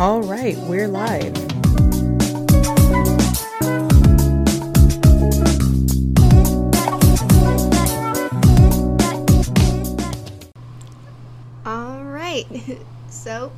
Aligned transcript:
All 0.00 0.22
right, 0.22 0.56
we're 0.58 0.86
live. 0.86 1.36
All 11.66 12.04
right, 12.04 12.46
so 13.10 13.50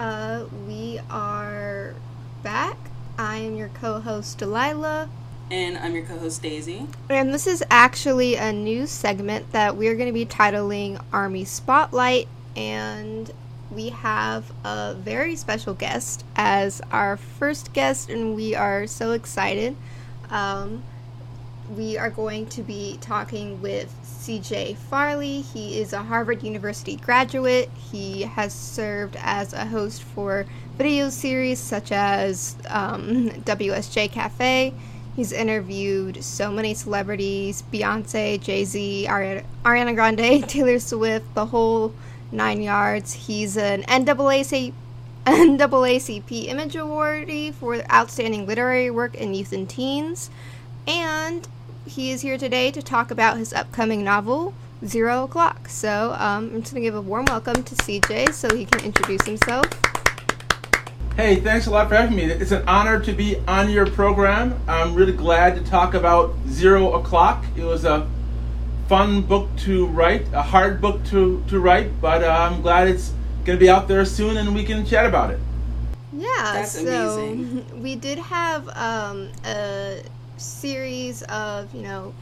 uh, 0.00 0.46
we 0.66 0.98
are 1.08 1.94
back. 2.42 2.76
I 3.16 3.36
am 3.36 3.54
your 3.54 3.68
co 3.68 4.00
host, 4.00 4.38
Delilah. 4.38 5.08
And 5.48 5.78
I'm 5.78 5.94
your 5.94 6.04
co 6.04 6.18
host, 6.18 6.42
Daisy. 6.42 6.88
And 7.08 7.32
this 7.32 7.46
is 7.46 7.62
actually 7.70 8.34
a 8.34 8.52
new 8.52 8.88
segment 8.88 9.52
that 9.52 9.76
we're 9.76 9.94
going 9.94 10.08
to 10.08 10.12
be 10.12 10.26
titling 10.26 11.00
Army 11.12 11.44
Spotlight. 11.44 12.26
And 12.56 13.30
we 13.70 13.90
have 13.90 14.50
a 14.64 14.94
very 14.94 15.36
special 15.36 15.74
guest 15.74 16.24
as 16.36 16.80
our 16.90 17.16
first 17.16 17.72
guest, 17.72 18.10
and 18.10 18.34
we 18.34 18.54
are 18.54 18.86
so 18.86 19.12
excited. 19.12 19.76
Um, 20.30 20.82
we 21.76 21.98
are 21.98 22.10
going 22.10 22.46
to 22.46 22.62
be 22.62 22.98
talking 23.00 23.60
with 23.60 23.94
CJ 24.04 24.76
Farley. 24.76 25.42
He 25.42 25.78
is 25.80 25.92
a 25.92 26.02
Harvard 26.02 26.42
University 26.42 26.96
graduate. 26.96 27.70
He 27.90 28.22
has 28.22 28.54
served 28.54 29.16
as 29.20 29.52
a 29.52 29.66
host 29.66 30.02
for 30.02 30.46
video 30.78 31.10
series 31.10 31.58
such 31.58 31.92
as 31.92 32.56
um, 32.68 33.30
WSJ 33.44 34.10
Cafe. 34.10 34.72
He's 35.14 35.32
interviewed 35.32 36.22
so 36.22 36.52
many 36.52 36.74
celebrities 36.74 37.62
Beyonce, 37.72 38.40
Jay 38.40 38.64
Z, 38.64 39.06
Ari- 39.08 39.44
Ariana 39.64 39.94
Grande, 39.94 40.48
Taylor 40.48 40.78
Swift, 40.78 41.34
the 41.34 41.46
whole 41.46 41.92
nine 42.30 42.62
yards. 42.62 43.12
He's 43.12 43.56
an 43.56 43.82
NAACP, 43.84 44.72
NAACP 45.26 46.48
Image 46.48 46.74
Awardee 46.74 47.54
for 47.54 47.76
outstanding 47.92 48.46
literary 48.46 48.90
work 48.90 49.14
in 49.14 49.34
youth 49.34 49.52
and 49.52 49.68
teens. 49.68 50.30
And 50.86 51.46
he 51.86 52.10
is 52.10 52.20
here 52.20 52.38
today 52.38 52.70
to 52.70 52.82
talk 52.82 53.10
about 53.10 53.38
his 53.38 53.52
upcoming 53.52 54.04
novel, 54.04 54.54
Zero 54.84 55.24
O'Clock. 55.24 55.68
So 55.68 56.14
um, 56.18 56.50
I'm 56.54 56.60
just 56.62 56.72
going 56.72 56.82
to 56.82 56.86
give 56.86 56.94
a 56.94 57.00
warm 57.00 57.26
welcome 57.26 57.62
to 57.62 57.74
CJ 57.74 58.32
so 58.32 58.54
he 58.54 58.64
can 58.64 58.84
introduce 58.84 59.24
himself. 59.26 59.66
Hey, 61.16 61.40
thanks 61.40 61.66
a 61.66 61.70
lot 61.70 61.88
for 61.88 61.96
having 61.96 62.16
me. 62.16 62.24
It's 62.24 62.52
an 62.52 62.62
honor 62.68 63.00
to 63.00 63.12
be 63.12 63.38
on 63.48 63.70
your 63.70 63.86
program. 63.86 64.54
I'm 64.68 64.94
really 64.94 65.12
glad 65.12 65.56
to 65.56 65.64
talk 65.68 65.94
about 65.94 66.34
Zero 66.48 66.92
O'Clock. 66.92 67.44
It 67.56 67.64
was 67.64 67.84
a 67.84 68.06
fun 68.88 69.20
book 69.20 69.48
to 69.58 69.86
write, 69.86 70.26
a 70.32 70.42
hard 70.42 70.80
book 70.80 71.04
to, 71.04 71.44
to 71.48 71.60
write, 71.60 72.00
but 72.00 72.24
uh, 72.24 72.48
I'm 72.50 72.62
glad 72.62 72.88
it's 72.88 73.12
going 73.44 73.58
to 73.58 73.60
be 73.60 73.68
out 73.68 73.86
there 73.86 74.04
soon 74.06 74.38
and 74.38 74.54
we 74.54 74.64
can 74.64 74.86
chat 74.86 75.04
about 75.04 75.30
it. 75.30 75.38
Yeah, 76.12 76.26
That's 76.54 76.72
so 76.72 77.20
amazing. 77.20 77.82
we 77.82 77.94
did 77.96 78.18
have 78.18 78.68
um, 78.70 79.28
a 79.44 80.02
series 80.38 81.22
of, 81.24 81.72
you 81.74 81.82
know, 81.82 82.14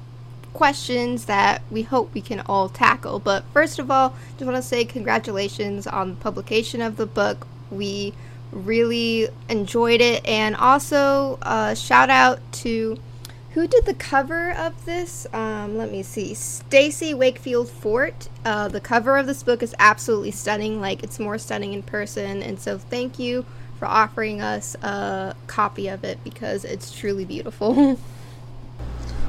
questions 0.53 1.27
that 1.27 1.63
we 1.71 1.83
hope 1.83 2.13
we 2.15 2.21
can 2.21 2.41
all 2.41 2.69
tackle. 2.69 3.21
But 3.21 3.45
first 3.53 3.79
of 3.79 3.91
all, 3.91 4.17
just 4.33 4.45
want 4.45 4.57
to 4.57 4.63
say 4.63 4.85
congratulations 4.85 5.87
on 5.87 6.11
the 6.11 6.17
publication 6.17 6.81
of 6.81 6.97
the 6.97 7.07
book. 7.07 7.47
We 7.71 8.13
really 8.51 9.29
enjoyed 9.49 10.01
it, 10.01 10.27
and 10.27 10.57
also 10.57 11.39
uh, 11.43 11.75
shout 11.75 12.11
out 12.11 12.41
to 12.53 12.99
who 13.57 13.67
did 13.67 13.87
the 13.87 13.95
cover 13.95 14.51
of 14.53 14.85
this? 14.85 15.27
Um, 15.33 15.79
let 15.79 15.91
me 15.91 16.03
see. 16.03 16.35
Stacey 16.35 17.15
Wakefield 17.15 17.71
Forte. 17.71 18.29
Uh, 18.45 18.69
the 18.69 18.83
cover 18.83 19.17
of 19.17 19.27
this 19.27 19.43
book 19.43 19.63
is 19.63 19.75
absolutely 19.79 20.31
stunning. 20.31 20.79
Like 20.79 21.03
it's 21.03 21.19
more 21.19 21.39
stunning 21.39 21.73
in 21.73 21.83
person, 21.83 22.43
and 22.43 22.61
so 22.61 22.77
thank 22.77 23.19
you 23.19 23.47
for 23.79 23.87
offering 23.87 24.43
us 24.43 24.75
a 24.83 25.35
copy 25.47 25.89
of 25.89 26.05
it 26.05 26.23
because 26.23 26.67
it's 26.67 26.93
truly 26.97 27.25
beautiful. 27.25 27.99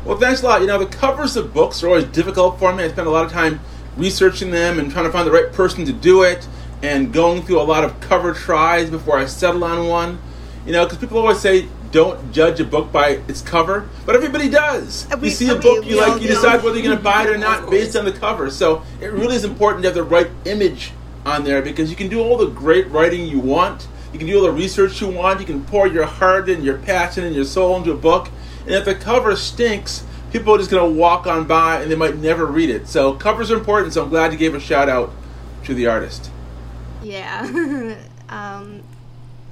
Well, 0.05 0.17
thanks 0.17 0.41
a 0.41 0.45
lot. 0.45 0.61
You 0.61 0.67
know, 0.67 0.79
the 0.79 0.85
covers 0.85 1.35
of 1.35 1.53
books 1.53 1.83
are 1.83 1.87
always 1.87 2.05
difficult 2.05 2.59
for 2.59 2.73
me. 2.73 2.85
I 2.85 2.87
spend 2.87 3.07
a 3.07 3.11
lot 3.11 3.25
of 3.25 3.31
time 3.31 3.59
researching 3.97 4.51
them 4.51 4.79
and 4.79 4.89
trying 4.89 5.03
to 5.03 5.11
find 5.11 5.27
the 5.27 5.31
right 5.31 5.51
person 5.51 5.83
to 5.83 5.91
do 5.91 6.23
it 6.23 6.47
and 6.81 7.11
going 7.11 7.41
through 7.41 7.59
a 7.59 7.63
lot 7.63 7.83
of 7.83 7.99
cover 7.99 8.33
tries 8.33 8.89
before 8.89 9.17
I 9.17 9.25
settle 9.25 9.65
on 9.65 9.85
one. 9.87 10.19
You 10.65 10.71
know, 10.71 10.85
because 10.85 10.99
people 10.99 11.17
always 11.17 11.41
say 11.41 11.67
don't 11.91 12.31
judge 12.31 12.59
a 12.59 12.65
book 12.65 12.91
by 12.91 13.19
its 13.27 13.41
cover, 13.41 13.87
but 14.05 14.15
everybody 14.15 14.49
does. 14.49 15.07
Uh, 15.11 15.17
we- 15.17 15.29
you 15.29 15.33
see 15.33 15.49
a 15.49 15.53
mean, 15.53 15.61
book, 15.61 15.85
you 15.85 15.95
we 15.95 16.01
like, 16.01 16.21
you 16.21 16.27
decide 16.27 16.63
whether 16.63 16.75
you're 16.77 16.85
going 16.85 16.97
to 16.97 17.03
buy 17.03 17.23
it 17.23 17.29
or 17.29 17.37
not 17.37 17.69
based 17.69 17.95
on 17.95 18.05
the 18.05 18.11
cover. 18.11 18.49
So 18.49 18.83
it 19.01 19.07
really 19.07 19.35
is 19.35 19.43
important 19.45 19.83
to 19.83 19.89
have 19.89 19.95
the 19.95 20.03
right 20.03 20.29
image 20.45 20.91
on 21.25 21.43
there 21.43 21.61
because 21.61 21.89
you 21.89 21.95
can 21.95 22.07
do 22.09 22.21
all 22.21 22.37
the 22.37 22.47
great 22.47 22.87
writing 22.89 23.27
you 23.27 23.39
want. 23.39 23.87
You 24.13 24.19
can 24.19 24.27
do 24.27 24.37
all 24.37 24.43
the 24.43 24.51
research 24.51 25.01
you 25.01 25.07
want. 25.09 25.39
You 25.39 25.45
can 25.45 25.63
pour 25.65 25.87
your 25.87 26.05
heart 26.05 26.49
and 26.49 26.63
your 26.63 26.77
passion 26.77 27.23
and 27.23 27.35
your 27.35 27.45
soul 27.45 27.75
into 27.77 27.91
a 27.91 27.97
book. 27.97 28.29
And 28.65 28.75
if 28.75 28.85
the 28.85 28.95
cover 28.95 29.35
stinks, 29.35 30.03
people 30.31 30.53
are 30.55 30.57
just 30.57 30.69
going 30.71 30.93
to 30.93 30.99
walk 30.99 31.27
on 31.27 31.45
by 31.45 31.81
and 31.81 31.91
they 31.91 31.95
might 31.95 32.17
never 32.17 32.45
read 32.45 32.69
it. 32.69 32.87
So 32.87 33.13
covers 33.13 33.51
are 33.51 33.57
important. 33.57 33.93
So 33.93 34.03
I'm 34.03 34.09
glad 34.09 34.31
you 34.31 34.37
gave 34.37 34.55
a 34.55 34.59
shout 34.59 34.89
out 34.89 35.11
to 35.65 35.73
the 35.73 35.87
artist. 35.87 36.31
yeah. 37.03 37.95
um, 38.29 38.81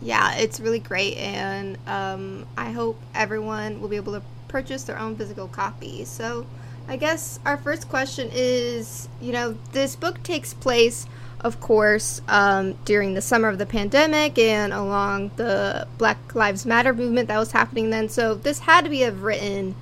yeah, 0.05 0.35
it's 0.35 0.59
really 0.59 0.77
great, 0.77 1.17
and 1.17 1.79
um, 1.87 2.45
I 2.55 2.71
hope 2.71 3.01
everyone 3.15 3.81
will 3.81 3.87
be 3.87 3.95
able 3.95 4.13
to 4.13 4.21
purchase 4.47 4.83
their 4.83 4.99
own 4.99 5.15
physical 5.15 5.47
copy. 5.47 6.05
So, 6.05 6.45
I 6.87 6.95
guess 6.95 7.39
our 7.43 7.57
first 7.57 7.89
question 7.89 8.29
is 8.31 9.09
you 9.19 9.31
know, 9.31 9.57
this 9.71 9.95
book 9.95 10.21
takes 10.21 10.53
place, 10.53 11.07
of 11.39 11.59
course, 11.59 12.21
um, 12.27 12.73
during 12.85 13.15
the 13.15 13.21
summer 13.21 13.49
of 13.49 13.57
the 13.57 13.65
pandemic 13.65 14.37
and 14.37 14.71
along 14.73 15.31
the 15.37 15.87
Black 15.97 16.35
Lives 16.35 16.67
Matter 16.67 16.93
movement 16.93 17.27
that 17.29 17.39
was 17.39 17.51
happening 17.51 17.89
then. 17.89 18.07
So, 18.07 18.35
this 18.35 18.59
had 18.59 18.83
to 18.83 18.91
be 18.91 19.03
written 19.09 19.73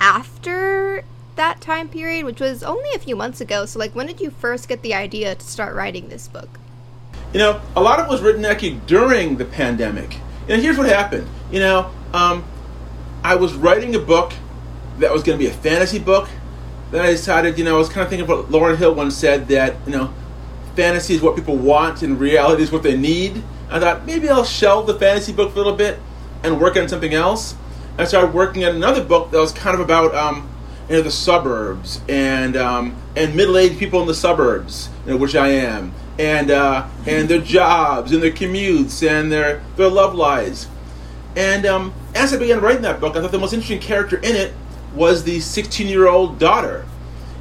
after 0.00 1.04
that 1.34 1.60
time 1.60 1.90
period, 1.90 2.24
which 2.24 2.40
was 2.40 2.62
only 2.62 2.88
a 2.94 2.98
few 2.98 3.14
months 3.14 3.42
ago. 3.42 3.66
So, 3.66 3.78
like, 3.78 3.94
when 3.94 4.06
did 4.06 4.22
you 4.22 4.30
first 4.30 4.70
get 4.70 4.80
the 4.80 4.94
idea 4.94 5.34
to 5.34 5.46
start 5.46 5.74
writing 5.74 6.08
this 6.08 6.28
book? 6.28 6.58
You 7.36 7.42
know, 7.42 7.60
a 7.76 7.82
lot 7.82 8.00
of 8.00 8.06
it 8.06 8.08
was 8.08 8.22
written 8.22 8.46
actually 8.46 8.80
during 8.86 9.36
the 9.36 9.44
pandemic. 9.44 10.16
And 10.48 10.62
here's 10.62 10.78
what 10.78 10.88
happened. 10.88 11.28
You 11.50 11.60
know, 11.60 11.90
um, 12.14 12.42
I 13.22 13.34
was 13.34 13.52
writing 13.52 13.94
a 13.94 13.98
book 13.98 14.32
that 15.00 15.12
was 15.12 15.22
going 15.22 15.38
to 15.38 15.44
be 15.44 15.50
a 15.50 15.52
fantasy 15.52 15.98
book. 15.98 16.30
Then 16.90 17.04
I 17.04 17.08
decided, 17.08 17.58
you 17.58 17.64
know, 17.64 17.74
I 17.74 17.78
was 17.78 17.90
kind 17.90 18.04
of 18.04 18.08
thinking 18.08 18.24
about 18.24 18.50
Lauryn 18.50 18.78
Hill 18.78 18.94
once 18.94 19.14
said 19.18 19.48
that, 19.48 19.76
you 19.84 19.92
know, 19.92 20.14
fantasy 20.76 21.14
is 21.14 21.20
what 21.20 21.36
people 21.36 21.58
want 21.58 22.00
and 22.00 22.18
reality 22.18 22.62
is 22.62 22.72
what 22.72 22.82
they 22.82 22.96
need. 22.96 23.42
I 23.68 23.80
thought 23.80 24.06
maybe 24.06 24.30
I'll 24.30 24.42
shelve 24.42 24.86
the 24.86 24.98
fantasy 24.98 25.34
book 25.34 25.52
for 25.52 25.56
a 25.56 25.62
little 25.62 25.76
bit 25.76 25.98
and 26.42 26.58
work 26.58 26.78
on 26.78 26.88
something 26.88 27.12
else. 27.12 27.54
I 27.98 28.06
started 28.06 28.32
working 28.32 28.64
on 28.64 28.74
another 28.74 29.04
book 29.04 29.30
that 29.32 29.38
was 29.38 29.52
kind 29.52 29.74
of 29.74 29.80
about, 29.80 30.14
um, 30.14 30.48
you 30.88 30.96
know, 30.96 31.02
the 31.02 31.10
suburbs 31.10 32.00
and 32.08 32.56
um, 32.56 32.96
and 33.14 33.36
middle-aged 33.36 33.78
people 33.78 34.00
in 34.00 34.06
the 34.06 34.14
suburbs, 34.14 34.88
you 35.04 35.10
know, 35.10 35.16
which 35.18 35.36
I 35.36 35.48
am, 35.48 35.92
and 36.18 36.50
uh, 36.50 36.86
and 37.06 37.28
their 37.28 37.40
jobs 37.40 38.12
and 38.12 38.22
their 38.22 38.30
commutes 38.30 39.06
and 39.06 39.30
their 39.30 39.62
their 39.76 39.88
love 39.88 40.14
lives. 40.14 40.68
And 41.34 41.66
um, 41.66 41.92
as 42.14 42.32
I 42.32 42.38
began 42.38 42.60
writing 42.60 42.82
that 42.82 43.00
book, 43.00 43.14
I 43.14 43.20
thought 43.20 43.32
the 43.32 43.38
most 43.38 43.52
interesting 43.52 43.80
character 43.80 44.16
in 44.16 44.34
it 44.36 44.54
was 44.94 45.24
the 45.24 45.36
16-year-old 45.36 46.38
daughter, 46.38 46.86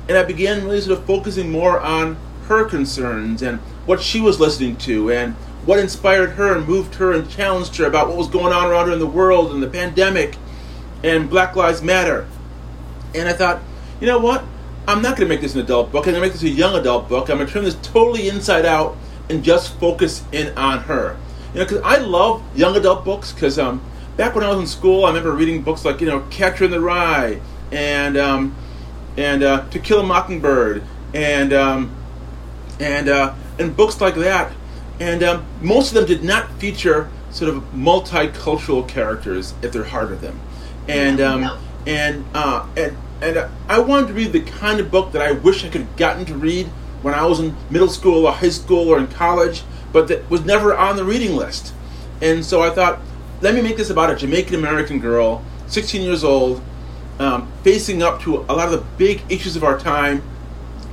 and 0.09 0.17
I 0.17 0.23
began 0.23 0.65
really 0.65 0.81
sort 0.81 0.99
of 0.99 1.05
focusing 1.05 1.49
more 1.49 1.79
on 1.79 2.17
her 2.47 2.65
concerns 2.65 3.41
and 3.41 3.59
what 3.85 4.01
she 4.01 4.19
was 4.19 4.39
listening 4.39 4.75
to 4.77 5.11
and 5.11 5.33
what 5.65 5.79
inspired 5.79 6.31
her 6.31 6.55
and 6.55 6.67
moved 6.67 6.95
her 6.95 7.13
and 7.13 7.29
challenged 7.29 7.75
her 7.77 7.85
about 7.85 8.07
what 8.07 8.17
was 8.17 8.27
going 8.27 8.53
on 8.53 8.69
around 8.69 8.87
her 8.87 8.93
in 8.93 8.99
the 8.99 9.07
world 9.07 9.51
and 9.51 9.63
the 9.63 9.67
pandemic 9.67 10.37
and 11.03 11.29
Black 11.29 11.55
Lives 11.55 11.81
Matter. 11.81 12.27
And 13.15 13.27
I 13.27 13.33
thought, 13.33 13.61
you 13.99 14.07
know 14.07 14.19
what? 14.19 14.43
I'm 14.87 15.01
not 15.01 15.17
going 15.17 15.27
to 15.27 15.33
make 15.33 15.41
this 15.41 15.55
an 15.55 15.61
adult 15.61 15.91
book. 15.91 16.05
I'm 16.05 16.13
going 16.13 16.21
to 16.21 16.27
make 16.27 16.33
this 16.33 16.43
a 16.43 16.49
young 16.49 16.75
adult 16.75 17.09
book. 17.09 17.29
I'm 17.29 17.37
going 17.37 17.47
to 17.47 17.53
turn 17.53 17.63
this 17.63 17.75
totally 17.81 18.29
inside 18.29 18.65
out 18.65 18.95
and 19.29 19.43
just 19.43 19.79
focus 19.79 20.23
in 20.31 20.55
on 20.57 20.79
her. 20.83 21.17
You 21.53 21.59
know, 21.59 21.65
because 21.65 21.81
I 21.81 21.97
love 21.97 22.43
young 22.55 22.75
adult 22.75 23.03
books. 23.03 23.33
Because 23.33 23.57
um, 23.57 23.81
back 24.15 24.35
when 24.35 24.43
I 24.43 24.49
was 24.49 24.59
in 24.59 24.67
school, 24.67 25.05
I 25.05 25.09
remember 25.09 25.31
reading 25.31 25.63
books 25.63 25.85
like 25.85 26.01
you 26.01 26.07
know 26.07 26.21
Catcher 26.29 26.65
in 26.65 26.71
the 26.71 26.79
Rye 26.79 27.39
and 27.71 28.17
um, 28.17 28.55
and 29.17 29.41
uh, 29.41 29.67
To 29.69 29.79
Kill 29.79 30.01
a 30.01 30.03
Mockingbird 30.03 30.83
and 31.13 31.53
um, 31.53 31.95
and 32.79 33.09
uh, 33.09 33.33
and 33.57 33.75
books 33.75 34.01
like 34.01 34.15
that. 34.15 34.51
And 34.99 35.23
um, 35.23 35.45
most 35.61 35.89
of 35.89 35.95
them 35.95 36.05
did 36.05 36.23
not 36.23 36.51
feature 36.53 37.09
sort 37.31 37.53
of 37.53 37.63
multicultural 37.73 38.87
characters 38.87 39.53
at 39.61 39.73
their 39.73 39.83
heart 39.83 40.11
of 40.11 40.21
them. 40.21 40.39
And 40.87 41.19
um, 41.19 41.57
and 41.87 42.25
uh, 42.33 42.67
and 42.77 42.95
and 43.21 43.49
I 43.67 43.79
wanted 43.79 44.07
to 44.07 44.13
read 44.13 44.33
the 44.33 44.41
kind 44.41 44.79
of 44.79 44.91
book 44.91 45.11
that 45.13 45.21
I 45.21 45.31
wish 45.31 45.63
I 45.63 45.69
could 45.69 45.81
have 45.81 45.95
gotten 45.97 46.25
to 46.25 46.35
read 46.35 46.67
when 47.01 47.13
I 47.13 47.25
was 47.25 47.39
in 47.39 47.55
middle 47.69 47.87
school 47.87 48.25
or 48.25 48.31
high 48.31 48.49
school 48.49 48.89
or 48.89 48.97
in 48.97 49.07
college, 49.07 49.63
but 49.93 50.07
that 50.07 50.29
was 50.29 50.43
never 50.43 50.75
on 50.75 50.95
the 50.95 51.05
reading 51.05 51.35
list. 51.35 51.73
And 52.21 52.43
so 52.43 52.61
I 52.61 52.69
thought, 52.69 52.99
let 53.41 53.53
me 53.53 53.61
make 53.61 53.77
this 53.77 53.89
about 53.89 54.09
a 54.09 54.15
Jamaican 54.15 54.55
American 54.55 54.99
girl, 54.99 55.43
16 55.67 56.01
years 56.01 56.23
old, 56.23 56.61
um, 57.19 57.51
facing 57.63 58.01
up 58.03 58.21
to 58.21 58.37
a 58.49 58.53
lot 58.53 58.65
of 58.65 58.71
the 58.71 58.85
big 58.97 59.21
issues 59.29 59.55
of 59.55 59.63
our 59.63 59.79
time, 59.79 60.21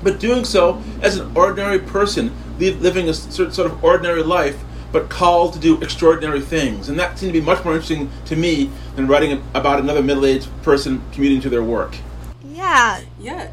but 0.03 0.21
doing 0.21 0.45
so 0.45 0.83
as 1.01 1.17
an 1.17 1.37
ordinary 1.37 1.79
person, 1.79 2.33
living 2.59 3.09
a 3.09 3.15
sort 3.15 3.59
of 3.59 3.83
ordinary 3.83 4.23
life, 4.23 4.63
but 4.93 5.09
called 5.09 5.55
to 5.55 5.59
do 5.59 5.81
extraordinary 5.81 6.41
things. 6.41 6.89
And 6.89 6.99
that 6.99 7.19
seemed 7.19 7.33
to 7.33 7.41
be 7.41 7.45
much 7.45 7.65
more 7.65 7.75
interesting 7.75 8.11
to 8.27 8.37
me 8.37 8.71
than 8.95 9.07
writing 9.07 9.43
about 9.55 9.81
another 9.81 10.03
middle 10.03 10.27
aged 10.27 10.49
person 10.63 11.03
commuting 11.13 11.41
to 11.41 11.49
their 11.49 11.63
work. 11.63 11.97
Yeah. 12.63 13.01
Yeah. 13.21 13.49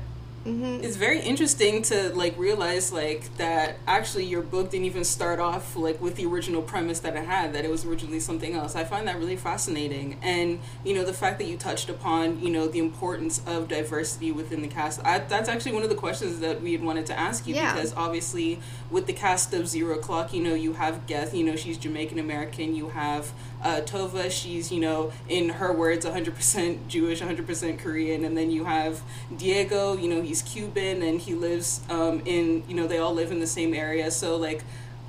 hmm 0.45 0.79
It's 0.81 0.95
very 0.95 1.19
interesting 1.19 1.81
to 1.83 2.13
like 2.15 2.37
realize 2.37 2.93
like 2.93 3.35
that 3.37 3.75
actually 3.85 4.23
your 4.25 4.41
book 4.41 4.69
didn't 4.71 4.85
even 4.85 5.03
start 5.03 5.39
off 5.39 5.75
like 5.75 5.99
with 6.01 6.15
the 6.15 6.25
original 6.25 6.61
premise 6.61 7.01
that 7.01 7.15
it 7.17 7.25
had 7.25 7.51
that 7.53 7.65
it 7.65 7.69
was 7.69 7.83
originally 7.85 8.21
something 8.21 8.53
else. 8.53 8.73
I 8.75 8.85
find 8.85 9.05
that 9.09 9.17
really 9.19 9.35
fascinating. 9.35 10.17
And 10.21 10.59
you 10.85 10.93
know 10.93 11.03
the 11.03 11.13
fact 11.13 11.39
that 11.39 11.47
you 11.47 11.57
touched 11.57 11.89
upon, 11.89 12.39
you 12.41 12.49
know, 12.49 12.67
the 12.67 12.79
importance 12.79 13.41
of 13.45 13.67
diversity 13.67 14.31
within 14.31 14.61
the 14.61 14.69
cast. 14.69 15.01
I, 15.05 15.19
that's 15.19 15.49
actually 15.49 15.73
one 15.73 15.83
of 15.83 15.89
the 15.89 15.95
questions 15.95 16.39
that 16.39 16.61
we 16.61 16.71
had 16.71 16.83
wanted 16.83 17.05
to 17.07 17.19
ask 17.19 17.45
you 17.47 17.55
Yeah. 17.55 17.73
because 17.73 17.93
obviously 17.95 18.59
with 18.89 19.07
the 19.07 19.13
cast 19.13 19.53
of 19.53 19.67
Zero 19.67 19.97
Clock, 19.97 20.33
you 20.33 20.41
know, 20.41 20.53
you 20.53 20.73
have 20.73 21.05
Geth, 21.05 21.33
you 21.35 21.43
know, 21.43 21.57
she's 21.57 21.77
Jamaican 21.77 22.17
American, 22.19 22.75
you 22.75 22.89
have 22.89 23.33
uh, 23.63 23.81
Tova, 23.81 24.31
she's, 24.31 24.71
you 24.71 24.79
know, 24.79 25.11
in 25.27 25.49
her 25.49 25.73
words, 25.73 26.05
100% 26.05 26.87
Jewish, 26.87 27.21
100% 27.21 27.79
Korean. 27.79 28.23
And 28.23 28.37
then 28.37 28.51
you 28.51 28.65
have 28.65 29.01
Diego, 29.35 29.97
you 29.97 30.07
know, 30.09 30.21
he's 30.21 30.41
Cuban 30.41 31.01
and 31.01 31.19
he 31.19 31.33
lives 31.33 31.81
um, 31.89 32.21
in, 32.25 32.63
you 32.67 32.75
know, 32.75 32.87
they 32.87 32.97
all 32.97 33.13
live 33.13 33.31
in 33.31 33.39
the 33.39 33.47
same 33.47 33.73
area. 33.73 34.11
So, 34.11 34.37
like, 34.37 34.63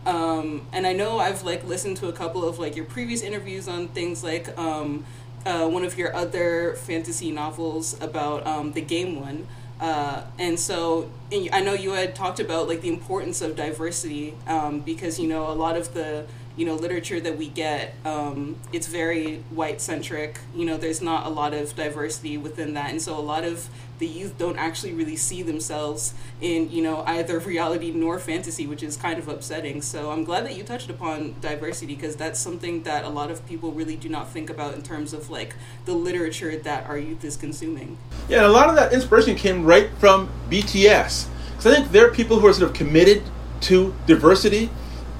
um, 0.06 0.66
and 0.72 0.86
I 0.86 0.92
know 0.92 1.18
I've, 1.18 1.42
like, 1.42 1.64
listened 1.66 1.98
to 1.98 2.08
a 2.08 2.12
couple 2.12 2.48
of, 2.48 2.58
like, 2.58 2.74
your 2.74 2.86
previous 2.86 3.22
interviews 3.22 3.68
on 3.68 3.88
things 3.88 4.24
like 4.24 4.56
um, 4.58 5.04
uh, 5.46 5.68
one 5.68 5.84
of 5.84 5.96
your 5.96 6.14
other 6.14 6.74
fantasy 6.74 7.30
novels 7.30 8.00
about 8.00 8.46
um, 8.46 8.72
the 8.72 8.80
game 8.80 9.20
one. 9.20 9.46
Uh, 9.80 10.24
and 10.38 10.60
so 10.60 11.10
and 11.32 11.48
I 11.52 11.60
know 11.60 11.72
you 11.72 11.92
had 11.92 12.14
talked 12.14 12.38
about 12.38 12.68
like 12.68 12.82
the 12.82 12.90
importance 12.90 13.40
of 13.40 13.56
diversity 13.56 14.34
um, 14.46 14.80
because 14.80 15.18
you 15.18 15.26
know 15.26 15.50
a 15.50 15.56
lot 15.56 15.74
of 15.74 15.94
the 15.94 16.26
you 16.56 16.66
know 16.66 16.74
literature 16.74 17.20
that 17.20 17.36
we 17.36 17.48
get 17.48 17.94
um, 18.04 18.56
it's 18.72 18.86
very 18.86 19.36
white 19.50 19.80
centric 19.80 20.40
you 20.54 20.64
know 20.64 20.76
there's 20.76 21.00
not 21.00 21.26
a 21.26 21.28
lot 21.28 21.54
of 21.54 21.74
diversity 21.76 22.36
within 22.36 22.74
that 22.74 22.90
and 22.90 23.00
so 23.00 23.18
a 23.18 23.20
lot 23.20 23.44
of 23.44 23.68
the 23.98 24.06
youth 24.06 24.38
don't 24.38 24.56
actually 24.56 24.94
really 24.94 25.16
see 25.16 25.42
themselves 25.42 26.14
in 26.40 26.70
you 26.70 26.82
know 26.82 27.02
either 27.06 27.38
reality 27.38 27.90
nor 27.90 28.18
fantasy 28.18 28.66
which 28.66 28.82
is 28.82 28.96
kind 28.96 29.18
of 29.18 29.28
upsetting 29.28 29.82
so 29.82 30.10
i'm 30.10 30.24
glad 30.24 30.44
that 30.44 30.56
you 30.56 30.62
touched 30.62 30.88
upon 30.88 31.34
diversity 31.40 31.94
because 31.94 32.16
that's 32.16 32.40
something 32.40 32.82
that 32.82 33.04
a 33.04 33.08
lot 33.08 33.30
of 33.30 33.46
people 33.46 33.72
really 33.72 33.96
do 33.96 34.08
not 34.08 34.30
think 34.30 34.48
about 34.48 34.74
in 34.74 34.82
terms 34.82 35.12
of 35.12 35.28
like 35.28 35.54
the 35.84 35.92
literature 35.92 36.56
that 36.56 36.86
our 36.86 36.98
youth 36.98 37.24
is 37.24 37.36
consuming 37.36 37.98
Yeah, 38.28 38.46
a 38.46 38.48
lot 38.48 38.68
of 38.68 38.76
that 38.76 38.92
inspiration 38.92 39.34
came 39.34 39.64
right 39.64 39.90
from 39.98 40.28
BTS. 40.48 41.26
Because 41.50 41.66
I 41.66 41.74
think 41.74 41.90
they're 41.90 42.10
people 42.12 42.38
who 42.38 42.46
are 42.46 42.52
sort 42.52 42.70
of 42.70 42.76
committed 42.76 43.22
to 43.62 43.94
diversity. 44.06 44.70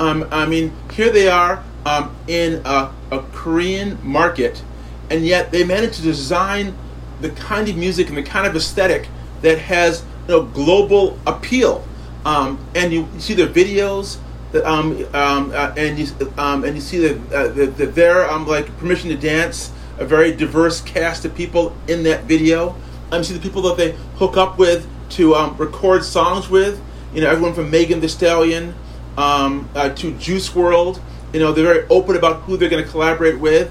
Um, 0.00 0.26
I 0.30 0.46
mean, 0.46 0.72
here 0.92 1.10
they 1.10 1.28
are 1.28 1.62
um, 1.84 2.16
in 2.26 2.62
a, 2.64 2.90
a 3.10 3.18
Korean 3.32 3.98
market, 4.02 4.64
and 5.10 5.26
yet 5.26 5.52
they 5.52 5.62
managed 5.62 5.96
to 5.96 6.02
design 6.02 6.74
the 7.20 7.28
kind 7.28 7.68
of 7.68 7.76
music 7.76 8.08
and 8.08 8.16
the 8.16 8.22
kind 8.22 8.46
of 8.46 8.56
aesthetic 8.56 9.08
that 9.42 9.58
has 9.58 10.02
you 10.26 10.36
know, 10.36 10.42
global 10.44 11.18
appeal. 11.26 11.86
Um, 12.24 12.58
and 12.74 12.94
you 12.94 13.06
see 13.18 13.34
their 13.34 13.46
videos, 13.46 14.16
that, 14.52 14.64
um, 14.64 15.04
um, 15.12 15.52
uh, 15.54 15.74
and 15.76 15.98
you 15.98 16.06
um, 16.38 16.64
and 16.64 16.74
you 16.74 16.80
see 16.80 17.06
uh, 17.06 17.48
that 17.48 17.76
that 17.76 17.94
they're 17.94 18.28
um, 18.30 18.46
like 18.46 18.74
permission 18.78 19.10
to 19.10 19.16
dance, 19.16 19.70
a 19.98 20.06
very 20.06 20.32
diverse 20.34 20.80
cast 20.80 21.26
of 21.26 21.34
people 21.34 21.76
in 21.88 22.04
that 22.04 22.24
video. 22.24 22.74
Um, 23.12 23.22
see 23.22 23.34
the 23.34 23.40
people 23.40 23.60
that 23.62 23.76
they 23.76 23.92
hook 24.16 24.38
up 24.38 24.56
with 24.56 24.88
to 25.10 25.34
record 25.58 26.04
songs 26.04 26.48
with. 26.48 26.80
You 27.12 27.20
know, 27.20 27.28
everyone 27.28 27.52
from 27.52 27.70
Megan 27.70 28.00
Thee 28.00 28.08
Stallion 28.08 28.74
um, 29.16 29.68
uh, 29.74 29.90
to 29.90 30.12
Juice 30.18 30.48
WRLD. 30.50 31.00
You 31.32 31.40
know, 31.40 31.52
they're 31.52 31.64
very 31.64 31.86
open 31.88 32.16
about 32.16 32.42
who 32.42 32.56
they're 32.56 32.68
going 32.68 32.84
to 32.84 32.90
collaborate 32.90 33.38
with, 33.38 33.70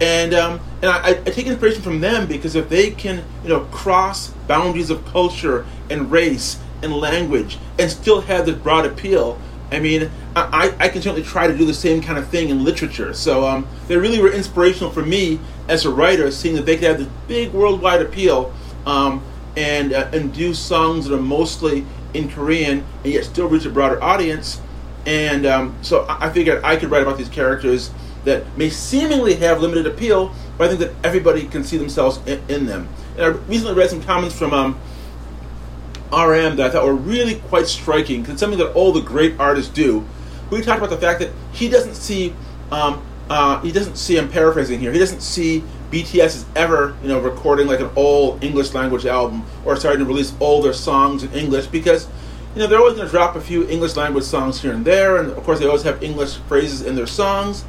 and 0.00 0.34
um, 0.34 0.60
and 0.82 0.90
I, 0.90 1.10
I 1.10 1.30
take 1.30 1.46
inspiration 1.46 1.82
from 1.82 2.00
them 2.00 2.26
because 2.26 2.54
if 2.54 2.68
they 2.68 2.90
can, 2.90 3.24
you 3.42 3.48
know, 3.48 3.60
cross 3.66 4.28
boundaries 4.48 4.90
of 4.90 5.04
culture 5.06 5.64
and 5.90 6.10
race 6.10 6.58
and 6.82 6.92
language 6.92 7.58
and 7.78 7.90
still 7.90 8.20
have 8.22 8.46
this 8.46 8.56
broad 8.56 8.86
appeal. 8.86 9.40
I 9.70 9.80
mean, 9.80 10.10
I, 10.34 10.74
I 10.78 10.88
can 10.88 11.02
certainly 11.02 11.22
try 11.22 11.46
to 11.46 11.56
do 11.56 11.66
the 11.66 11.74
same 11.74 12.00
kind 12.00 12.18
of 12.18 12.28
thing 12.28 12.48
in 12.48 12.64
literature. 12.64 13.12
So 13.12 13.46
um, 13.46 13.66
they 13.86 13.96
really 13.96 14.20
were 14.20 14.32
inspirational 14.32 14.90
for 14.90 15.02
me 15.02 15.40
as 15.68 15.84
a 15.84 15.90
writer, 15.90 16.30
seeing 16.30 16.54
that 16.56 16.64
they 16.64 16.76
could 16.76 16.88
have 16.88 16.98
this 16.98 17.08
big 17.26 17.52
worldwide 17.52 18.00
appeal 18.00 18.54
um, 18.86 19.22
and 19.56 19.92
uh, 19.92 20.08
and 20.12 20.32
do 20.32 20.54
songs 20.54 21.06
that 21.06 21.14
are 21.14 21.20
mostly 21.20 21.84
in 22.14 22.30
Korean 22.30 22.84
and 23.04 23.12
yet 23.12 23.24
still 23.24 23.48
reach 23.48 23.66
a 23.66 23.70
broader 23.70 24.02
audience. 24.02 24.60
And 25.06 25.46
um, 25.46 25.76
so 25.82 26.06
I 26.08 26.30
figured 26.30 26.62
I 26.64 26.76
could 26.76 26.90
write 26.90 27.02
about 27.02 27.18
these 27.18 27.28
characters 27.28 27.90
that 28.24 28.44
may 28.58 28.68
seemingly 28.68 29.34
have 29.36 29.60
limited 29.60 29.86
appeal, 29.86 30.34
but 30.56 30.64
I 30.64 30.68
think 30.68 30.80
that 30.80 31.06
everybody 31.06 31.46
can 31.46 31.64
see 31.64 31.76
themselves 31.76 32.18
in, 32.26 32.42
in 32.48 32.66
them. 32.66 32.88
And 33.16 33.24
I 33.24 33.28
recently 33.28 33.74
read 33.74 33.90
some 33.90 34.02
comments 34.02 34.36
from 34.36 34.52
um, 34.52 34.78
RM 36.12 36.56
that 36.56 36.60
I 36.60 36.70
thought 36.70 36.84
were 36.84 36.94
really 36.94 37.36
quite 37.48 37.66
striking 37.66 38.20
because 38.20 38.34
it's 38.34 38.40
something 38.40 38.58
that 38.58 38.72
all 38.72 38.92
the 38.92 39.00
great 39.00 39.38
artists 39.38 39.72
do. 39.72 40.06
We 40.50 40.62
talked 40.62 40.78
about 40.78 40.90
the 40.90 40.98
fact 40.98 41.20
that 41.20 41.30
he 41.52 41.68
doesn't 41.68 41.94
see, 41.94 42.34
um, 42.70 43.04
uh, 43.28 43.60
he 43.60 43.72
doesn't 43.72 43.96
see. 43.96 44.18
I'm 44.18 44.30
paraphrasing 44.30 44.80
here. 44.80 44.92
He 44.92 44.98
doesn't 44.98 45.20
see 45.20 45.62
BTS 45.90 46.24
as 46.24 46.46
ever, 46.56 46.96
you 47.02 47.08
know, 47.08 47.20
recording 47.20 47.66
like 47.66 47.80
an 47.80 47.90
old 47.96 48.42
English 48.42 48.72
language 48.72 49.04
album 49.04 49.44
or 49.64 49.76
starting 49.76 50.00
to 50.00 50.04
release 50.06 50.32
all 50.40 50.62
their 50.62 50.72
songs 50.72 51.22
in 51.22 51.32
English 51.32 51.66
because, 51.66 52.08
you 52.58 52.64
know, 52.64 52.70
they're 52.70 52.80
always 52.80 52.96
going 52.96 53.06
to 53.06 53.12
drop 53.12 53.36
a 53.36 53.40
few 53.40 53.68
English 53.68 53.94
language 53.94 54.24
songs 54.24 54.60
here 54.60 54.72
and 54.72 54.84
there, 54.84 55.18
and 55.18 55.30
of 55.30 55.44
course 55.44 55.60
they 55.60 55.66
always 55.66 55.84
have 55.84 56.02
English 56.02 56.38
phrases 56.48 56.82
in 56.82 56.96
their 56.96 57.06
songs. 57.06 57.64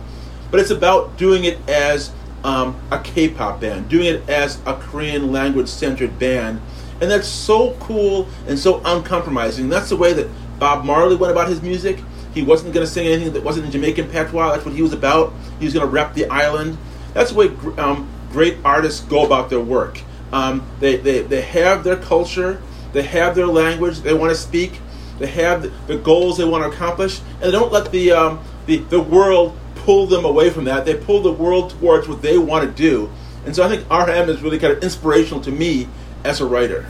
But 0.49 0.61
it's 0.61 0.71
about 0.71 1.15
doing 1.15 1.43
it 1.43 1.59
as 1.69 2.11
um, 2.43 2.75
a 2.89 2.97
K-pop 2.97 3.61
band, 3.61 3.87
doing 3.87 4.07
it 4.07 4.27
as 4.27 4.59
a 4.65 4.73
Korean 4.73 5.31
language-centered 5.31 6.17
band, 6.17 6.59
and 7.01 7.11
that's 7.11 7.27
so 7.27 7.73
cool 7.79 8.27
and 8.47 8.57
so 8.57 8.81
uncompromising. 8.83 9.69
That's 9.69 9.89
the 9.89 9.95
way 9.95 10.11
that 10.13 10.27
Bob 10.57 10.83
Marley 10.83 11.15
went 11.15 11.31
about 11.31 11.49
his 11.49 11.61
music. 11.61 11.99
He 12.33 12.41
wasn't 12.41 12.73
going 12.73 12.83
to 12.83 12.91
sing 12.91 13.05
anything 13.05 13.33
that 13.33 13.43
wasn't 13.43 13.67
in 13.67 13.71
Jamaican 13.71 14.09
patois. 14.09 14.53
That's 14.53 14.65
what 14.65 14.73
he 14.73 14.81
was 14.81 14.93
about. 14.93 15.33
He 15.59 15.65
was 15.65 15.73
going 15.75 15.85
to 15.85 15.91
rep 15.91 16.15
the 16.15 16.25
island. 16.29 16.79
That's 17.13 17.31
the 17.31 17.37
way 17.37 17.47
um, 17.77 18.09
great 18.31 18.57
artists 18.65 19.01
go 19.01 19.23
about 19.23 19.51
their 19.51 19.61
work. 19.61 20.01
Um, 20.33 20.67
they, 20.79 20.97
they, 20.97 21.21
they 21.21 21.41
have 21.41 21.83
their 21.83 21.97
culture, 21.97 22.59
they 22.93 23.03
have 23.03 23.35
their 23.35 23.47
language 23.47 23.99
they 23.99 24.13
want 24.13 24.31
to 24.31 24.35
speak, 24.35 24.79
they 25.19 25.27
have 25.27 25.69
the, 25.87 25.97
goals 25.97 26.37
they 26.37 26.45
want 26.45 26.63
to 26.63 26.69
accomplish, 26.69 27.19
and 27.33 27.43
they 27.43 27.51
don't 27.51 27.71
let 27.71 27.91
the, 27.91 28.11
um, 28.11 28.39
the, 28.65 28.77
the 28.77 29.01
world 29.01 29.57
pull 29.75 30.07
them 30.07 30.25
away 30.25 30.49
from 30.49 30.65
that. 30.65 30.85
They 30.85 30.95
pull 30.95 31.21
the 31.21 31.31
world 31.31 31.71
towards 31.71 32.07
what 32.07 32.21
they 32.21 32.37
want 32.37 32.65
to 32.65 32.71
do. 32.71 33.09
And 33.45 33.55
so 33.55 33.63
I 33.63 33.69
think 33.69 33.89
RM 33.89 34.29
is 34.29 34.41
really 34.41 34.59
kind 34.59 34.73
of 34.73 34.83
inspirational 34.83 35.41
to 35.41 35.51
me 35.51 35.87
as 36.23 36.41
a 36.41 36.45
writer. 36.45 36.85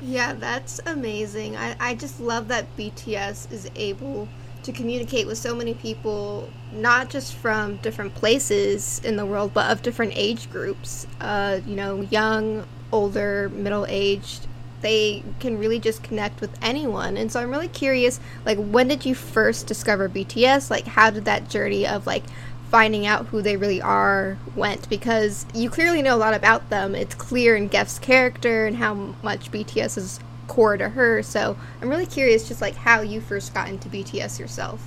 Yeah, 0.00 0.34
that's 0.34 0.80
amazing. 0.86 1.56
I, 1.56 1.76
I 1.80 1.94
just 1.94 2.20
love 2.20 2.48
that 2.48 2.66
BTS 2.76 3.50
is 3.50 3.70
able 3.74 4.28
to 4.64 4.72
communicate 4.72 5.26
with 5.26 5.38
so 5.38 5.54
many 5.54 5.74
people, 5.74 6.48
not 6.72 7.10
just 7.10 7.34
from 7.34 7.76
different 7.76 8.14
places 8.14 9.00
in 9.04 9.16
the 9.16 9.24
world, 9.24 9.52
but 9.54 9.70
of 9.70 9.82
different 9.82 10.12
age 10.16 10.50
groups. 10.50 11.06
Uh, 11.20 11.60
you 11.66 11.76
know, 11.76 12.00
young, 12.02 12.66
older, 12.92 13.50
middle 13.50 13.86
aged. 13.88 14.46
They 14.84 15.22
can 15.40 15.58
really 15.58 15.80
just 15.80 16.02
connect 16.02 16.42
with 16.42 16.50
anyone. 16.60 17.16
And 17.16 17.32
so 17.32 17.40
I'm 17.40 17.50
really 17.50 17.68
curious, 17.68 18.20
like, 18.44 18.58
when 18.58 18.86
did 18.86 19.06
you 19.06 19.14
first 19.14 19.66
discover 19.66 20.10
BTS? 20.10 20.70
Like, 20.70 20.84
how 20.84 21.08
did 21.08 21.24
that 21.24 21.48
journey 21.48 21.86
of, 21.86 22.06
like, 22.06 22.24
finding 22.70 23.06
out 23.06 23.26
who 23.28 23.40
they 23.40 23.56
really 23.56 23.80
are 23.80 24.36
went 24.54 24.86
because 24.90 25.46
you 25.54 25.70
clearly 25.70 26.02
know 26.02 26.14
a 26.14 26.18
lot 26.18 26.34
about 26.34 26.68
them. 26.68 26.94
It's 26.94 27.14
clear 27.14 27.56
in 27.56 27.68
Geth's 27.68 27.98
character 27.98 28.66
and 28.66 28.76
how 28.76 28.92
much 29.22 29.50
BTS 29.50 29.96
is 29.96 30.20
core 30.48 30.76
to 30.76 30.90
her. 30.90 31.22
So 31.22 31.56
I'm 31.80 31.88
really 31.88 32.04
curious, 32.04 32.46
just 32.46 32.60
like 32.60 32.74
how 32.74 33.00
you 33.00 33.22
first 33.22 33.54
got 33.54 33.68
into 33.68 33.88
BTS 33.88 34.38
yourself. 34.38 34.82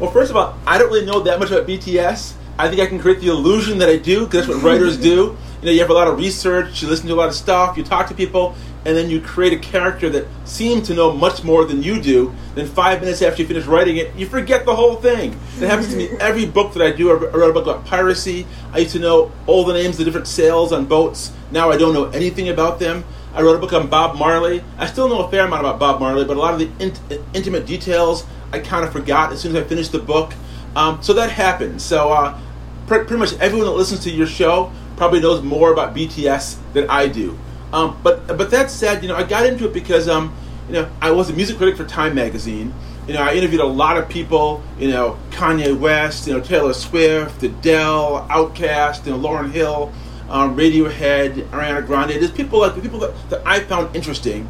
Well, 0.00 0.10
first 0.10 0.30
of 0.30 0.36
all, 0.36 0.58
I 0.66 0.78
don't 0.78 0.88
really 0.88 1.06
know 1.06 1.20
that 1.20 1.38
much 1.38 1.52
about 1.52 1.68
BTS. 1.68 2.34
I 2.58 2.68
think 2.68 2.80
I 2.80 2.86
can 2.86 2.98
create 2.98 3.20
the 3.20 3.28
illusion 3.28 3.78
that 3.78 3.88
I 3.88 3.98
do 3.98 4.24
because 4.24 4.46
that's 4.46 4.48
what 4.48 4.64
writers 4.64 4.96
do. 5.00 5.36
You 5.60 5.66
know, 5.66 5.70
you 5.70 5.80
have 5.80 5.90
a 5.90 5.94
lot 5.94 6.08
of 6.08 6.18
research, 6.18 6.82
you 6.82 6.88
listen 6.88 7.06
to 7.06 7.14
a 7.14 7.16
lot 7.16 7.28
of 7.28 7.34
stuff, 7.34 7.76
you 7.76 7.84
talk 7.84 8.08
to 8.08 8.14
people, 8.14 8.54
and 8.88 8.96
then 8.96 9.10
you 9.10 9.20
create 9.20 9.52
a 9.52 9.58
character 9.58 10.08
that 10.08 10.26
seems 10.46 10.86
to 10.86 10.94
know 10.94 11.12
much 11.12 11.44
more 11.44 11.66
than 11.66 11.82
you 11.82 12.00
do. 12.00 12.34
Then 12.54 12.66
five 12.66 13.02
minutes 13.02 13.20
after 13.20 13.42
you 13.42 13.46
finish 13.46 13.66
writing 13.66 13.98
it, 13.98 14.14
you 14.16 14.24
forget 14.24 14.64
the 14.64 14.74
whole 14.74 14.96
thing. 14.96 15.38
It 15.60 15.68
happens 15.68 15.90
to 15.90 15.96
me 15.96 16.08
every 16.20 16.46
book 16.46 16.72
that 16.72 16.82
I 16.82 16.92
do. 16.92 17.10
I 17.10 17.12
wrote 17.12 17.50
a 17.50 17.52
book 17.52 17.66
about 17.66 17.84
piracy. 17.84 18.46
I 18.72 18.78
used 18.78 18.92
to 18.92 18.98
know 18.98 19.30
all 19.46 19.66
the 19.66 19.74
names 19.74 19.96
of 19.96 19.98
the 19.98 20.04
different 20.06 20.26
sails 20.26 20.72
on 20.72 20.86
boats. 20.86 21.32
Now 21.50 21.68
I 21.68 21.76
don't 21.76 21.92
know 21.92 22.06
anything 22.06 22.48
about 22.48 22.78
them. 22.78 23.04
I 23.34 23.42
wrote 23.42 23.56
a 23.56 23.58
book 23.58 23.74
on 23.74 23.88
Bob 23.88 24.16
Marley. 24.16 24.64
I 24.78 24.86
still 24.86 25.06
know 25.06 25.20
a 25.20 25.30
fair 25.30 25.44
amount 25.44 25.60
about 25.60 25.78
Bob 25.78 26.00
Marley, 26.00 26.24
but 26.24 26.38
a 26.38 26.40
lot 26.40 26.54
of 26.54 26.60
the 26.60 26.70
int- 26.82 27.00
intimate 27.34 27.66
details 27.66 28.24
I 28.54 28.58
kind 28.58 28.86
of 28.86 28.92
forgot 28.92 29.34
as 29.34 29.40
soon 29.42 29.54
as 29.54 29.62
I 29.62 29.68
finished 29.68 29.92
the 29.92 29.98
book. 29.98 30.32
Um, 30.74 31.02
so 31.02 31.12
that 31.12 31.30
happened. 31.30 31.82
So 31.82 32.10
uh, 32.10 32.40
pr- 32.86 33.00
pretty 33.00 33.18
much 33.18 33.34
everyone 33.34 33.66
that 33.66 33.74
listens 33.74 34.00
to 34.04 34.10
your 34.10 34.26
show 34.26 34.72
probably 34.96 35.20
knows 35.20 35.42
more 35.42 35.74
about 35.74 35.94
BTS 35.94 36.56
than 36.72 36.88
I 36.88 37.06
do. 37.06 37.38
Um, 37.72 37.98
but 38.02 38.26
but 38.26 38.50
that 38.50 38.70
said, 38.70 39.02
you 39.02 39.08
know, 39.08 39.16
I 39.16 39.24
got 39.24 39.46
into 39.46 39.66
it 39.66 39.72
because 39.72 40.08
um, 40.08 40.34
you 40.68 40.74
know 40.74 40.90
I 41.00 41.10
was 41.10 41.30
a 41.30 41.32
music 41.32 41.58
critic 41.58 41.76
for 41.76 41.84
Time 41.84 42.14
magazine, 42.14 42.72
you 43.08 43.14
know, 43.14 43.22
I 43.22 43.32
interviewed 43.32 43.62
a 43.62 43.66
lot 43.66 43.96
of 43.96 44.06
people, 44.06 44.62
you 44.78 44.90
know, 44.90 45.18
Kanye 45.30 45.76
West, 45.76 46.26
you 46.26 46.34
know, 46.34 46.40
Taylor 46.40 46.74
Swift, 46.74 47.42
Adele, 47.42 48.26
Outkast, 48.28 49.06
you 49.06 49.12
know, 49.12 49.18
Lauryn 49.18 49.50
Hill, 49.50 49.90
um, 50.28 50.54
Radiohead, 50.54 51.48
Ariana 51.48 51.84
Grande. 51.86 52.10
There's 52.10 52.30
people 52.30 52.60
like 52.60 52.80
people 52.82 52.98
that, 52.98 53.30
that 53.30 53.46
I 53.46 53.60
found 53.60 53.96
interesting, 53.96 54.46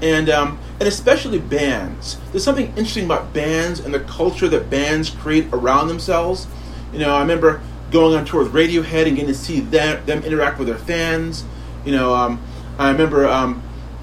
and 0.00 0.30
um, 0.30 0.60
and 0.78 0.88
especially 0.88 1.40
bands. 1.40 2.18
There's 2.30 2.44
something 2.44 2.68
interesting 2.68 3.06
about 3.06 3.34
bands 3.34 3.80
and 3.80 3.92
the 3.92 4.00
culture 4.00 4.48
that 4.50 4.70
bands 4.70 5.10
create 5.10 5.48
around 5.52 5.88
themselves. 5.88 6.46
You 6.92 7.00
know, 7.00 7.12
I 7.12 7.20
remember 7.20 7.60
going 7.90 8.16
on 8.16 8.24
tour 8.24 8.44
with 8.44 8.52
Radiohead 8.52 9.08
and 9.08 9.16
getting 9.16 9.26
to 9.26 9.34
see 9.34 9.58
them, 9.58 10.06
them 10.06 10.22
interact 10.22 10.60
with 10.60 10.68
their 10.68 10.78
fans. 10.78 11.44
You 11.84 11.90
know, 11.90 12.14
um, 12.14 12.40
I 12.78 12.90
remember 12.90 13.26
um, 13.26 13.62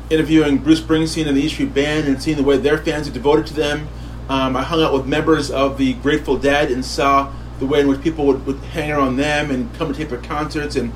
interviewing 0.09 0.57
Bruce 0.57 0.81
Springsteen 0.81 1.27
and 1.27 1.37
the 1.37 1.41
E 1.41 1.49
Street 1.49 1.73
Band 1.73 2.07
and 2.07 2.21
seeing 2.21 2.37
the 2.37 2.43
way 2.43 2.57
their 2.57 2.77
fans 2.77 3.07
are 3.07 3.11
devoted 3.11 3.45
to 3.47 3.53
them. 3.53 3.87
Um, 4.29 4.55
I 4.55 4.63
hung 4.63 4.81
out 4.81 4.93
with 4.93 5.05
members 5.05 5.51
of 5.51 5.77
the 5.77 5.93
Grateful 5.95 6.37
Dead 6.37 6.71
and 6.71 6.83
saw 6.83 7.31
the 7.59 7.65
way 7.65 7.81
in 7.81 7.87
which 7.87 8.01
people 8.01 8.25
would, 8.25 8.45
would 8.45 8.57
hang 8.57 8.91
around 8.91 9.17
them 9.17 9.51
and 9.51 9.73
come 9.75 9.87
and 9.87 9.95
tape 9.95 10.09
their 10.09 10.21
concerts. 10.21 10.75
And 10.75 10.91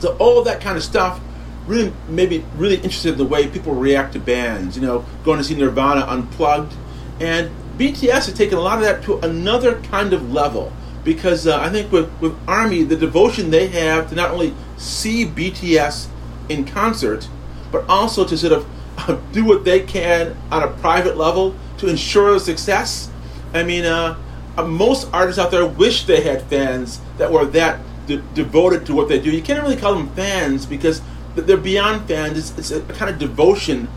so 0.00 0.16
all 0.18 0.38
of 0.38 0.44
that 0.44 0.60
kind 0.60 0.76
of 0.76 0.82
stuff 0.82 1.20
really 1.66 1.92
made 2.08 2.30
me 2.30 2.44
really 2.56 2.76
interested 2.76 3.12
in 3.12 3.18
the 3.18 3.24
way 3.24 3.46
people 3.48 3.74
react 3.74 4.12
to 4.14 4.18
bands. 4.18 4.76
You 4.76 4.82
know, 4.82 5.04
going 5.24 5.38
to 5.38 5.44
see 5.44 5.54
Nirvana 5.54 6.02
unplugged. 6.02 6.74
And 7.20 7.50
BTS 7.78 8.26
has 8.26 8.34
taken 8.34 8.58
a 8.58 8.60
lot 8.60 8.78
of 8.78 8.84
that 8.84 9.02
to 9.04 9.18
another 9.20 9.80
kind 9.82 10.12
of 10.12 10.32
level 10.32 10.72
because 11.04 11.46
uh, 11.46 11.58
I 11.58 11.70
think 11.70 11.90
with, 11.90 12.10
with 12.20 12.36
Army, 12.48 12.82
the 12.84 12.96
devotion 12.96 13.50
they 13.50 13.68
have 13.68 14.08
to 14.10 14.14
not 14.14 14.30
only 14.30 14.54
see 14.76 15.24
BTS 15.26 16.08
in 16.52 16.64
concert, 16.64 17.28
but 17.70 17.88
also 17.88 18.24
to 18.26 18.36
sort 18.36 18.52
of 18.52 18.66
uh, 18.98 19.18
do 19.32 19.44
what 19.44 19.64
they 19.64 19.80
can 19.80 20.36
on 20.50 20.62
a 20.62 20.68
private 20.68 21.16
level 21.16 21.54
to 21.78 21.88
ensure 21.88 22.38
success. 22.38 23.10
I 23.54 23.62
mean, 23.62 23.84
uh, 23.84 24.18
uh, 24.56 24.66
most 24.66 25.08
artists 25.12 25.38
out 25.38 25.50
there 25.50 25.66
wish 25.66 26.04
they 26.04 26.22
had 26.22 26.42
fans 26.42 27.00
that 27.18 27.32
were 27.32 27.44
that 27.46 27.80
de- 28.06 28.18
devoted 28.34 28.86
to 28.86 28.94
what 28.94 29.08
they 29.08 29.20
do. 29.20 29.30
You 29.30 29.42
can't 29.42 29.62
really 29.62 29.76
call 29.76 29.94
them 29.94 30.08
fans 30.14 30.66
because 30.66 31.00
they're 31.34 31.56
beyond 31.56 32.06
fans. 32.06 32.38
It's, 32.38 32.70
it's 32.70 32.70
a 32.70 32.92
kind 32.92 33.10
of 33.10 33.18
devotion 33.18 33.88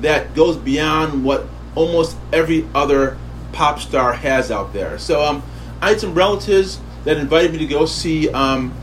that 0.00 0.34
goes 0.34 0.56
beyond 0.56 1.24
what 1.24 1.46
almost 1.74 2.16
every 2.32 2.66
other 2.74 3.18
pop 3.52 3.80
star 3.80 4.12
has 4.12 4.50
out 4.50 4.72
there. 4.72 4.98
So 4.98 5.24
um, 5.24 5.42
I 5.80 5.90
had 5.90 6.00
some 6.00 6.14
relatives 6.14 6.78
that 7.04 7.16
invited 7.16 7.52
me 7.52 7.58
to 7.58 7.66
go 7.66 7.86
see 7.86 8.28
um, 8.30 8.74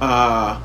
uh, 0.00 0.60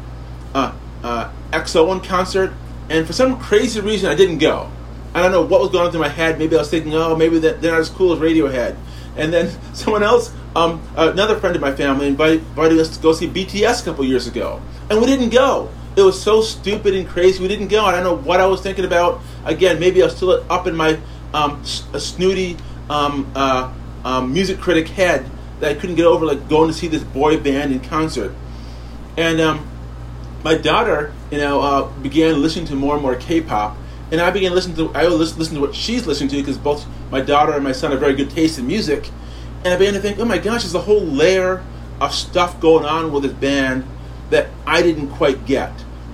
uh, 1.04 1.08
uh, 1.08 1.32
EXO 1.52 1.94
in 1.94 2.02
concert, 2.02 2.54
and 2.90 3.06
for 3.06 3.14
some 3.14 3.40
crazy 3.40 3.80
reason, 3.82 4.10
I 4.10 4.16
didn't 4.16 4.38
go. 4.40 4.70
I 5.14 5.22
don't 5.22 5.32
know 5.32 5.42
what 5.42 5.62
was 5.62 5.70
going 5.70 5.86
on 5.86 5.92
through 5.92 6.02
my 6.02 6.10
head. 6.10 6.38
Maybe 6.38 6.56
I 6.56 6.60
was 6.60 6.70
thinking, 6.70 6.94
oh, 6.94 7.16
maybe 7.16 7.40
they're 7.40 7.58
not 7.60 7.80
as 7.80 7.90
cool 7.90 8.14
as 8.14 8.20
Radiohead. 8.20 8.78
And 9.18 9.34
then 9.34 9.52
someone 9.74 10.04
else, 10.04 10.34
um, 10.56 10.82
another 10.96 11.40
friend 11.40 11.56
of 11.56 11.62
my 11.62 11.74
family, 11.74 12.08
invited, 12.08 12.40
invited 12.40 12.80
us 12.80 12.96
to 12.96 13.02
go 13.02 13.14
see 13.14 13.28
BTS 13.28 13.82
a 13.82 13.86
couple 13.86 14.06
years 14.06 14.28
ago, 14.28 14.62
and 14.90 15.00
we 15.00 15.06
didn't 15.06 15.30
go. 15.30 15.70
It 15.96 16.04
was 16.04 16.22
so 16.22 16.42
stupid 16.42 16.96
and 16.96 17.08
crazy. 17.08 17.42
We 17.42 17.48
didn't 17.48 17.68
go. 17.68 17.84
I 17.84 17.92
don't 17.92 18.04
know 18.04 18.16
what 18.16 18.40
I 18.40 18.46
was 18.46 18.62
thinking 18.62 18.86
about. 18.86 19.22
Again, 19.44 19.80
maybe 19.80 20.02
I 20.02 20.06
was 20.06 20.16
still 20.16 20.46
up 20.50 20.68
in 20.68 20.76
my 20.76 21.00
um, 21.34 21.64
snooty 21.66 22.58
um, 22.90 23.30
uh, 23.36 23.74
um, 24.06 24.32
music 24.32 24.60
critic 24.60 24.88
head 24.88 25.26
that 25.60 25.72
I 25.72 25.74
couldn't 25.74 25.96
get 25.96 26.06
over, 26.06 26.26
like 26.26 26.48
going 26.48 26.70
to 26.70 26.74
see 26.74 26.88
this 26.88 27.04
boy 27.04 27.38
band 27.40 27.74
in 27.74 27.80
concert. 27.82 28.34
And 29.18 29.42
um, 29.42 29.68
my 30.44 30.56
daughter, 30.56 31.14
you 31.32 31.38
know, 31.38 31.62
uh, 31.62 31.90
began 32.00 32.42
listening 32.42 32.66
to 32.68 32.76
more 32.76 32.94
and 32.94 33.04
more 33.04 33.16
K-pop, 33.16 33.78
and 34.12 34.22
I 34.22 34.32
began 34.32 34.54
listening 34.54 34.76
to 34.78 34.92
I 34.98 35.04
would 35.08 35.14
listen 35.14 35.56
to 35.56 35.62
what 35.62 35.76
she's 35.76 36.08
listening 36.08 36.30
to 36.30 36.38
because 36.38 36.58
both 36.58 36.86
my 37.12 37.22
daughter 37.22 37.54
and 37.54 37.64
my 37.64 37.72
son 37.72 37.92
have 37.92 38.00
very 38.00 38.16
good 38.16 38.30
taste 38.30 38.58
in 38.58 38.68
music, 38.68 39.10
and 39.64 39.74
I 39.74 39.78
began 39.78 39.94
to 39.94 40.00
think, 40.00 40.20
oh 40.20 40.26
my 40.26 40.38
gosh, 40.38 40.64
there's 40.64 40.76
a 40.76 40.82
whole 40.82 41.02
layer 41.02 41.64
of 42.00 42.14
stuff 42.14 42.60
going 42.60 42.86
on 42.86 43.12
with 43.12 43.24
this 43.24 43.34
band 43.34 43.86
that 44.30 44.48
I 44.66 44.82
didn't 44.82 45.10
quite 45.10 45.46
get. 45.46 45.72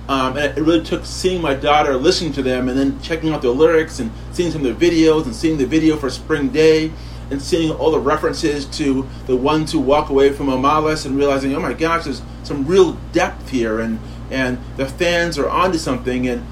Um, 0.08 0.36
and 0.36 0.56
it 0.56 0.60
really 0.60 0.84
took 0.84 1.04
seeing 1.04 1.42
my 1.42 1.54
daughter 1.54 1.96
listening 1.96 2.32
to 2.34 2.42
them 2.42 2.68
and 2.68 2.78
then 2.78 3.00
checking 3.00 3.30
out 3.30 3.42
their 3.42 3.50
lyrics 3.50 3.98
and 3.98 4.12
seeing 4.32 4.52
some 4.52 4.64
of 4.64 4.78
their 4.78 4.90
videos 4.90 5.24
and 5.24 5.34
seeing 5.34 5.58
the 5.58 5.66
video 5.66 5.96
for 5.96 6.10
Spring 6.10 6.48
Day 6.48 6.92
and 7.30 7.42
seeing 7.42 7.72
all 7.72 7.90
the 7.90 7.98
references 7.98 8.66
to 8.66 9.06
the 9.26 9.34
ones 9.34 9.72
who 9.72 9.80
walk 9.80 10.10
away 10.10 10.32
from 10.32 10.46
Omelas 10.46 11.06
and 11.06 11.16
realizing, 11.16 11.54
oh 11.56 11.60
my 11.60 11.72
gosh, 11.72 12.04
there's 12.04 12.22
some 12.44 12.64
real 12.66 12.92
depth 13.12 13.50
here 13.50 13.80
and 13.80 13.98
and 14.30 14.58
the 14.76 14.86
fans 14.86 15.38
are 15.38 15.48
onto 15.48 15.78
something 15.78 16.28
and 16.28 16.42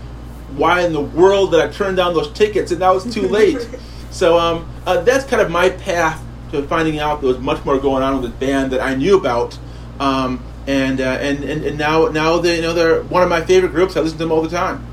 why 0.56 0.82
in 0.82 0.92
the 0.92 1.00
world 1.00 1.50
did 1.50 1.60
I 1.60 1.68
turn 1.68 1.94
down 1.94 2.14
those 2.14 2.30
tickets 2.32 2.70
and 2.70 2.80
now 2.80 2.94
it's 2.96 3.12
too 3.12 3.28
late. 3.28 3.68
so 4.10 4.38
um, 4.38 4.68
uh, 4.86 5.00
that's 5.02 5.24
kind 5.24 5.42
of 5.42 5.50
my 5.50 5.70
path 5.70 6.22
to 6.52 6.62
finding 6.68 6.98
out 6.98 7.20
there 7.20 7.28
was 7.28 7.38
much 7.38 7.64
more 7.64 7.78
going 7.78 8.02
on 8.02 8.20
with 8.20 8.30
the 8.30 8.38
band 8.46 8.70
that 8.72 8.80
I 8.80 8.94
knew 8.94 9.18
about. 9.18 9.58
Um, 9.98 10.44
and, 10.66 11.00
uh, 11.00 11.04
and, 11.04 11.44
and 11.44 11.64
and 11.64 11.78
now 11.78 12.06
now 12.06 12.38
they 12.38 12.56
you 12.56 12.62
know 12.62 12.72
they're 12.72 13.02
one 13.02 13.22
of 13.22 13.28
my 13.28 13.42
favorite 13.42 13.72
groups. 13.72 13.96
I 13.96 14.00
listen 14.00 14.16
to 14.18 14.24
them 14.24 14.32
all 14.32 14.40
the 14.40 14.48
time. 14.48 14.86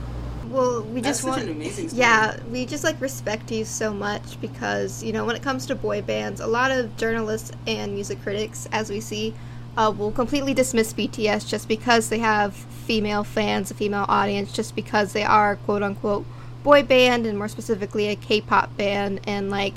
Well, 0.50 0.81
we 0.83 1.00
That's 1.00 1.19
just 1.19 1.21
such 1.21 1.29
want 1.29 1.43
an 1.43 1.50
amazing 1.50 1.88
story. 1.89 2.01
yeah, 2.01 2.38
we 2.51 2.65
just 2.65 2.83
like 2.83 3.00
respect 3.00 3.50
you 3.51 3.63
so 3.63 3.93
much 3.93 4.39
because 4.41 5.01
you 5.01 5.13
know 5.13 5.23
when 5.23 5.35
it 5.35 5.41
comes 5.41 5.65
to 5.67 5.75
boy 5.75 6.01
bands, 6.01 6.41
a 6.41 6.47
lot 6.47 6.71
of 6.71 6.97
journalists 6.97 7.53
and 7.67 7.93
music 7.93 8.21
critics, 8.21 8.67
as 8.73 8.89
we 8.89 9.00
see, 9.00 9.33
uh, 9.77 9.93
will 9.95 10.11
completely 10.11 10.53
dismiss 10.53 10.93
BTS 10.93 11.47
just 11.47 11.67
because 11.67 12.09
they 12.09 12.19
have 12.19 12.53
female 12.55 13.23
fans, 13.23 13.71
a 13.71 13.73
female 13.73 14.05
audience, 14.07 14.51
just 14.51 14.75
because 14.75 15.13
they 15.13 15.23
are 15.23 15.55
quote 15.57 15.83
unquote 15.83 16.25
boy 16.63 16.83
band 16.83 17.25
and 17.25 17.37
more 17.37 17.47
specifically 17.47 18.07
a 18.07 18.15
K-pop 18.15 18.75
band, 18.77 19.21
and 19.25 19.49
like 19.49 19.73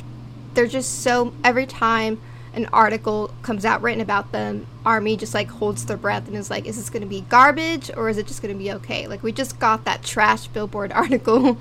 they're 0.54 0.66
just 0.66 1.02
so 1.02 1.32
every 1.42 1.66
time 1.66 2.20
an 2.54 2.66
article 2.72 3.32
comes 3.42 3.64
out 3.64 3.82
written 3.82 4.00
about 4.00 4.32
them, 4.32 4.66
Army 4.86 5.16
just 5.16 5.34
like 5.34 5.48
holds 5.48 5.86
their 5.86 5.96
breath 5.96 6.28
and 6.28 6.36
is 6.36 6.50
like, 6.50 6.66
is 6.66 6.76
this 6.76 6.88
going 6.88 7.02
to 7.02 7.08
be 7.08 7.22
garbage 7.22 7.90
or 7.96 8.08
is 8.08 8.16
it 8.16 8.26
just 8.26 8.42
going 8.42 8.54
to 8.54 8.58
be 8.58 8.72
okay? 8.72 9.06
Like 9.08 9.22
we 9.22 9.32
just 9.32 9.58
got 9.58 9.84
that 9.84 10.02
trash 10.02 10.46
Billboard 10.48 10.92
article 10.94 11.58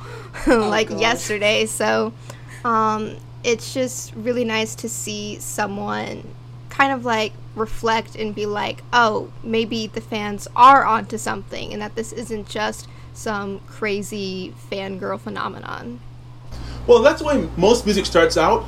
like 0.47 0.89
gosh. 0.89 1.01
yesterday, 1.01 1.65
so 1.65 2.13
um, 2.63 3.17
it's 3.43 3.73
just 3.73 4.13
really 4.15 4.45
nice 4.45 4.75
to 4.75 4.89
see 4.89 5.39
someone 5.39 6.27
kind 6.69 6.91
of 6.93 7.05
like 7.05 7.33
reflect 7.55 8.15
and 8.15 8.33
be 8.33 8.45
like, 8.45 8.83
oh, 8.91 9.31
maybe 9.43 9.87
the 9.87 10.01
fans 10.01 10.47
are 10.55 10.85
onto 10.85 11.17
something 11.17 11.73
and 11.73 11.81
that 11.81 11.95
this 11.95 12.11
isn't 12.11 12.47
just 12.47 12.87
some 13.13 13.59
crazy 13.61 14.53
fangirl 14.71 15.19
phenomenon. 15.19 15.99
Well, 16.87 17.01
that's 17.01 17.21
the 17.21 17.27
way 17.27 17.49
most 17.55 17.85
music 17.85 18.05
starts 18.05 18.37
out. 18.37 18.65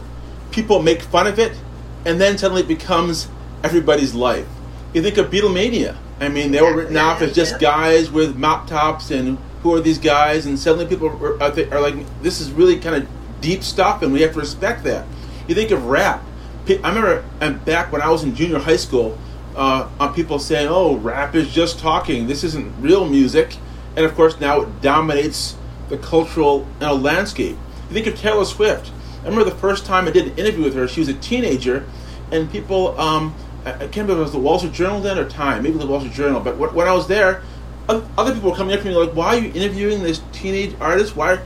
People 0.51 0.82
make 0.82 1.01
fun 1.01 1.27
of 1.27 1.38
it, 1.38 1.58
and 2.06 2.22
then 2.22 2.38
suddenly 2.38 2.62
it 2.62 2.68
becomes 2.68 3.27
everybody's 3.63 4.13
life. 4.13 4.48
You 4.94 5.01
think 5.01 5.18
of 5.18 5.30
Beatlemania. 5.30 5.98
I 6.20 6.30
mean, 6.30 6.51
they 6.51 6.62
were 6.62 6.74
written 6.74 6.96
off 6.96 7.22
as 7.22 7.36
just 7.36 7.60
guys 7.60 8.10
with 8.10 8.38
mop 8.38 8.68
tops, 8.68 9.12
and 9.12 9.38
who 9.63 9.74
are 9.74 9.82
these 9.82 9.98
guys? 9.98 10.46
And 10.46 10.58
suddenly 10.58 10.86
people 10.86 11.10
are, 11.10 11.44
are 11.44 11.74
are 11.74 11.82
like, 11.82 11.96
this 12.22 12.39
is 12.39 12.51
really 12.51 12.80
kind 12.80 12.96
of 12.96 13.10
deep 13.42 13.63
stuff, 13.63 14.01
and 14.01 14.13
we 14.13 14.22
have 14.22 14.34
to 14.34 14.39
respect 14.39 14.84
that. 14.86 15.06
You 15.48 15.56
think 15.56 15.72
of 15.72 15.86
rap. 15.88 16.24
I 16.67 16.89
remember 16.89 17.24
um, 17.41 17.60
back 17.60 17.91
when 17.91 18.01
I 18.01 18.10
was 18.10 18.24
in 18.24 18.34
junior 18.36 18.57
high 18.57 18.77
school, 18.77 19.17
uh, 19.55 19.88
on 20.00 20.13
people 20.13 20.39
saying, 20.39 20.67
"Oh, 20.69 20.95
rap 20.95 21.36
is 21.36 21.53
just 21.53 21.79
talking. 21.79 22.27
This 22.27 22.43
isn't 22.43 22.74
real 22.81 23.07
music," 23.07 23.57
and 23.95 24.05
of 24.05 24.15
course 24.15 24.39
now 24.39 24.62
it 24.62 24.81
dominates 24.81 25.57
the 25.89 25.98
cultural 25.98 26.67
know, 26.81 26.95
landscape. 26.95 27.55
You 27.89 27.93
think 27.93 28.07
of 28.07 28.19
Taylor 28.19 28.45
Swift. 28.45 28.91
I 29.22 29.29
remember 29.29 29.50
the 29.50 29.55
first 29.55 29.86
time 29.86 30.07
I 30.07 30.12
did 30.12 30.27
an 30.27 30.38
interview 30.38 30.63
with 30.63 30.75
her. 30.75 30.88
She 30.88 31.00
was 31.00 31.10
a 31.10 31.13
teenager, 31.13 31.86
and 32.31 32.51
people, 32.51 33.00
um, 33.00 33.36
I 33.63 33.69
I 33.69 33.77
can't 33.77 33.98
remember 33.98 34.13
if 34.13 34.19
it 34.19 34.22
was 34.24 34.31
the 34.31 34.39
Wall 34.39 34.57
Street 34.57 34.74
Journal 34.74 35.01
then 35.01 35.19
or 35.19 35.29
Time, 35.29 35.62
maybe 35.62 35.77
the 35.77 35.86
Wall 35.86 36.00
Street 36.00 36.15
Journal. 36.15 36.41
But 36.41 36.57
when 36.57 36.88
I 36.88 36.93
was 36.93 37.07
there, 37.07 37.43
other 37.88 38.34
people 38.34 38.50
were 38.50 38.57
coming 38.57 38.75
up 38.75 38.81
to 38.81 38.88
me 38.88 38.95
like, 38.95 39.15
"Why 39.15 39.36
are 39.36 39.39
you 39.39 39.51
interviewing 39.53 40.01
this 40.01 40.22
teenage 40.31 40.75
artist? 40.81 41.15
Why, 41.15 41.38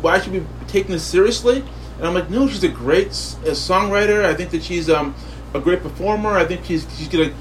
why 0.00 0.20
should 0.20 0.32
we 0.32 0.38
be 0.40 0.46
taking 0.68 0.92
this 0.92 1.02
seriously?" 1.02 1.64
And 1.98 2.06
I'm 2.06 2.14
like, 2.14 2.30
"No, 2.30 2.48
she's 2.48 2.64
a 2.64 2.68
great 2.68 3.08
a 3.08 3.52
songwriter. 3.52 4.24
I 4.24 4.34
think 4.34 4.50
that 4.50 4.62
she's 4.62 4.88
um, 4.88 5.14
a 5.54 5.60
great 5.60 5.82
performer. 5.82 6.30
I 6.30 6.44
think 6.44 6.64
she's 6.64 6.86
she's 6.96 7.08
gonna 7.08 7.34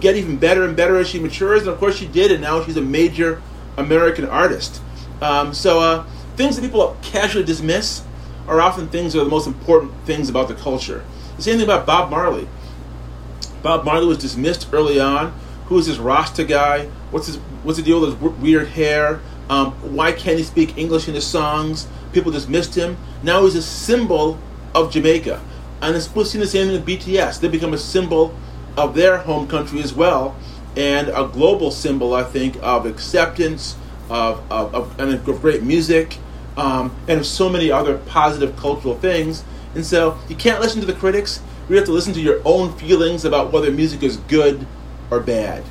get 0.00 0.16
even 0.16 0.36
better 0.36 0.64
and 0.64 0.76
better 0.76 0.96
as 0.98 1.08
she 1.08 1.18
matures. 1.18 1.62
And 1.62 1.70
of 1.70 1.78
course, 1.78 1.96
she 1.96 2.06
did, 2.06 2.32
and 2.32 2.42
now 2.42 2.62
she's 2.64 2.76
a 2.76 2.82
major 2.82 3.40
American 3.76 4.26
artist. 4.26 4.82
Um, 5.20 5.54
so 5.54 5.80
uh, 5.80 6.04
things 6.36 6.56
that 6.56 6.62
people 6.62 6.96
casually 7.02 7.44
dismiss 7.44 8.02
are 8.48 8.60
often 8.60 8.88
things 8.88 9.12
that 9.12 9.20
are 9.20 9.24
the 9.24 9.30
most 9.30 9.46
important 9.46 9.92
things 10.04 10.28
about 10.28 10.48
the 10.48 10.54
culture. 10.54 11.04
The 11.36 11.42
same 11.42 11.56
thing 11.56 11.64
about 11.64 11.86
Bob 11.86 12.10
Marley. 12.10 12.48
Bob 13.62 13.84
Marley 13.84 14.06
was 14.06 14.18
dismissed 14.18 14.68
early 14.72 14.98
on. 14.98 15.32
Who 15.66 15.78
is 15.78 15.86
this 15.86 15.98
Rasta 15.98 16.44
guy? 16.44 16.86
What's 17.10 17.28
his 17.28 17.36
What's 17.62 17.78
the 17.78 17.84
deal 17.84 18.00
with 18.00 18.20
his 18.20 18.32
weird 18.38 18.68
hair? 18.68 19.20
Um, 19.48 19.72
why 19.94 20.12
can't 20.12 20.38
he 20.38 20.44
speak 20.44 20.76
English 20.76 21.08
in 21.08 21.14
his 21.14 21.26
songs? 21.26 21.86
People 22.12 22.32
dismissed 22.32 22.74
him. 22.74 22.96
Now 23.22 23.44
he's 23.44 23.54
a 23.54 23.62
symbol 23.62 24.38
of 24.74 24.92
Jamaica, 24.92 25.40
and 25.80 25.96
it's 25.96 26.06
seen 26.30 26.40
the 26.40 26.46
same 26.46 26.72
with 26.72 26.86
BTS. 26.86 27.40
They 27.40 27.48
become 27.48 27.74
a 27.74 27.78
symbol 27.78 28.34
of 28.76 28.94
their 28.94 29.18
home 29.18 29.46
country 29.48 29.82
as 29.82 29.94
well, 29.94 30.36
and 30.76 31.08
a 31.08 31.28
global 31.32 31.70
symbol, 31.70 32.14
I 32.14 32.24
think, 32.24 32.56
of 32.62 32.86
acceptance, 32.86 33.76
of 34.08 34.42
of, 34.50 34.74
of 34.74 35.00
and 35.00 35.12
of 35.12 35.24
great 35.24 35.62
music, 35.62 36.18
um, 36.56 36.94
and 37.08 37.20
of 37.20 37.26
so 37.26 37.48
many 37.48 37.70
other 37.70 37.98
positive 37.98 38.56
cultural 38.56 38.96
things. 38.96 39.44
And 39.74 39.84
so 39.84 40.18
you 40.28 40.36
can't 40.36 40.60
listen 40.60 40.80
to 40.80 40.86
the 40.86 40.92
critics. 40.92 41.40
You 41.68 41.76
have 41.76 41.86
to 41.86 41.92
listen 41.92 42.12
to 42.14 42.20
your 42.20 42.40
own 42.44 42.72
feelings 42.76 43.24
about 43.24 43.52
whether 43.52 43.70
music 43.70 44.02
is 44.02 44.16
good 44.16 44.66
or 45.10 45.20
bad. 45.20 45.62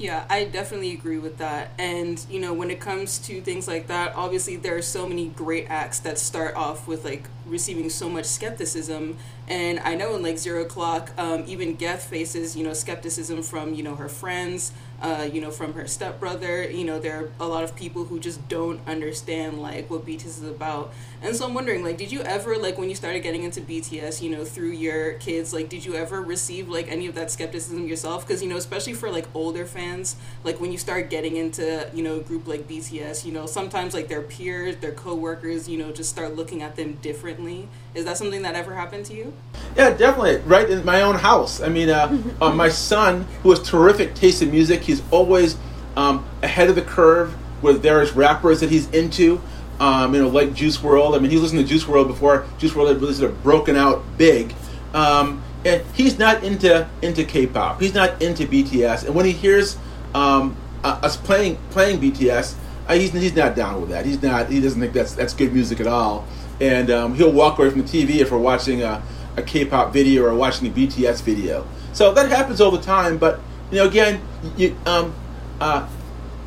Yeah, 0.00 0.24
I 0.30 0.44
definitely 0.44 0.92
agree 0.94 1.18
with 1.18 1.36
that. 1.38 1.72
And, 1.78 2.24
you 2.30 2.40
know, 2.40 2.54
when 2.54 2.70
it 2.70 2.80
comes 2.80 3.18
to 3.18 3.42
things 3.42 3.68
like 3.68 3.86
that, 3.88 4.14
obviously 4.14 4.56
there 4.56 4.74
are 4.78 4.82
so 4.82 5.06
many 5.06 5.28
great 5.28 5.66
acts 5.68 5.98
that 6.00 6.16
start 6.18 6.54
off 6.54 6.88
with 6.88 7.04
like 7.04 7.28
receiving 7.46 7.90
so 7.90 8.08
much 8.08 8.26
skepticism. 8.26 9.16
And 9.48 9.80
I 9.80 9.94
know 9.94 10.14
in 10.14 10.22
like 10.22 10.38
Zero 10.38 10.64
Clock, 10.64 11.10
um, 11.18 11.44
even 11.46 11.74
Geth 11.74 12.04
faces, 12.04 12.56
you 12.56 12.64
know, 12.64 12.72
skepticism 12.72 13.42
from, 13.42 13.74
you 13.74 13.82
know, 13.82 13.96
her 13.96 14.08
friends, 14.08 14.72
uh, 15.02 15.28
you 15.32 15.40
know, 15.40 15.50
from 15.50 15.72
her 15.74 15.86
stepbrother. 15.86 16.70
You 16.70 16.84
know, 16.84 16.98
there 16.98 17.24
are 17.24 17.30
a 17.40 17.48
lot 17.48 17.64
of 17.64 17.74
people 17.74 18.04
who 18.04 18.20
just 18.20 18.46
don't 18.48 18.80
understand 18.86 19.60
like 19.60 19.90
what 19.90 20.06
BTS 20.06 20.26
is 20.26 20.42
about. 20.42 20.92
And 21.22 21.34
so 21.34 21.46
I'm 21.46 21.54
wondering, 21.54 21.82
like, 21.82 21.96
did 21.96 22.12
you 22.12 22.20
ever 22.22 22.56
like 22.56 22.78
when 22.78 22.88
you 22.88 22.94
started 22.94 23.22
getting 23.22 23.42
into 23.42 23.60
BTS, 23.60 24.22
you 24.22 24.30
know, 24.30 24.44
through 24.44 24.70
your 24.70 25.14
kids, 25.14 25.52
like, 25.52 25.68
did 25.68 25.84
you 25.84 25.94
ever 25.94 26.22
receive 26.22 26.68
like 26.68 26.90
any 26.90 27.06
of 27.06 27.14
that 27.14 27.30
skepticism 27.30 27.86
yourself? 27.86 28.26
Because 28.26 28.42
you 28.42 28.48
know, 28.48 28.56
especially 28.56 28.94
for 28.94 29.10
like 29.10 29.26
older 29.34 29.66
fans, 29.66 30.16
like 30.44 30.60
when 30.60 30.72
you 30.72 30.78
start 30.78 31.10
getting 31.10 31.36
into 31.36 31.88
you 31.94 32.02
know 32.02 32.16
a 32.16 32.22
group 32.22 32.46
like 32.46 32.68
BTS, 32.68 33.24
you 33.24 33.32
know, 33.32 33.46
sometimes 33.46 33.94
like 33.94 34.08
their 34.08 34.22
peers, 34.22 34.76
their 34.76 34.92
coworkers, 34.92 35.68
you 35.68 35.78
know, 35.78 35.92
just 35.92 36.10
start 36.10 36.36
looking 36.36 36.62
at 36.62 36.76
them 36.76 36.98
differently. 37.30 37.68
Is 37.94 38.04
that 38.04 38.16
something 38.16 38.42
that 38.42 38.54
ever 38.54 38.74
happened 38.74 39.06
to 39.06 39.14
you? 39.14 39.32
Yeah, 39.76 39.90
definitely. 39.90 40.36
Right 40.38 40.68
in 40.68 40.84
my 40.84 41.02
own 41.02 41.14
house. 41.14 41.60
I 41.60 41.68
mean, 41.68 41.88
uh, 41.88 42.22
uh, 42.40 42.52
my 42.52 42.68
son, 42.68 43.26
who 43.42 43.50
has 43.50 43.62
terrific 43.62 44.14
taste 44.14 44.42
in 44.42 44.50
music, 44.50 44.82
he's 44.82 45.02
always 45.10 45.56
um, 45.96 46.28
ahead 46.42 46.68
of 46.68 46.74
the 46.74 46.82
curve 46.82 47.36
with 47.62 47.82
various 47.82 48.12
rappers 48.12 48.60
that 48.60 48.70
he's 48.70 48.90
into. 48.90 49.40
Um, 49.78 50.14
you 50.14 50.22
know, 50.22 50.28
like 50.28 50.54
Juice 50.54 50.76
WRLD. 50.76 51.16
I 51.16 51.20
mean, 51.20 51.30
he 51.30 51.38
listened 51.38 51.60
to 51.60 51.66
Juice 51.66 51.84
WRLD 51.84 52.08
before 52.08 52.46
Juice 52.58 52.72
WRLD 52.72 52.88
had 52.88 53.00
really 53.00 53.14
sort 53.14 53.30
of 53.30 53.42
broken 53.42 53.76
out 53.76 54.02
big. 54.18 54.54
Um, 54.92 55.42
and 55.64 55.82
he's 55.94 56.18
not 56.18 56.42
into 56.42 56.88
into 57.00 57.24
K-pop. 57.24 57.80
He's 57.80 57.94
not 57.94 58.20
into 58.20 58.46
BTS. 58.46 59.06
And 59.06 59.14
when 59.14 59.24
he 59.24 59.32
hears 59.32 59.78
um, 60.14 60.56
uh, 60.84 61.00
us 61.02 61.16
playing 61.16 61.58
playing 61.70 62.00
BTS, 62.00 62.54
uh, 62.88 62.94
he's 62.94 63.12
he's 63.12 63.36
not 63.36 63.54
down 63.54 63.80
with 63.80 63.90
that. 63.90 64.04
He's 64.04 64.22
not. 64.22 64.50
He 64.50 64.60
doesn't 64.60 64.80
think 64.80 64.92
that's 64.92 65.14
that's 65.14 65.32
good 65.32 65.52
music 65.52 65.80
at 65.80 65.86
all. 65.86 66.26
And 66.60 66.90
um, 66.90 67.14
he'll 67.14 67.32
walk 67.32 67.58
away 67.58 67.70
from 67.70 67.82
the 67.82 67.88
TV 67.88 68.20
if 68.20 68.30
we're 68.30 68.38
watching 68.38 68.82
a, 68.82 69.02
a 69.36 69.42
K-pop 69.42 69.92
video 69.92 70.24
or 70.24 70.34
watching 70.34 70.68
a 70.68 70.70
BTS 70.70 71.22
video. 71.22 71.66
So 71.92 72.12
that 72.12 72.28
happens 72.28 72.60
all 72.60 72.70
the 72.70 72.82
time. 72.82 73.18
But 73.18 73.40
you 73.70 73.78
know, 73.78 73.88
again, 73.88 74.20
you, 74.56 74.76
um, 74.86 75.14
uh, 75.60 75.88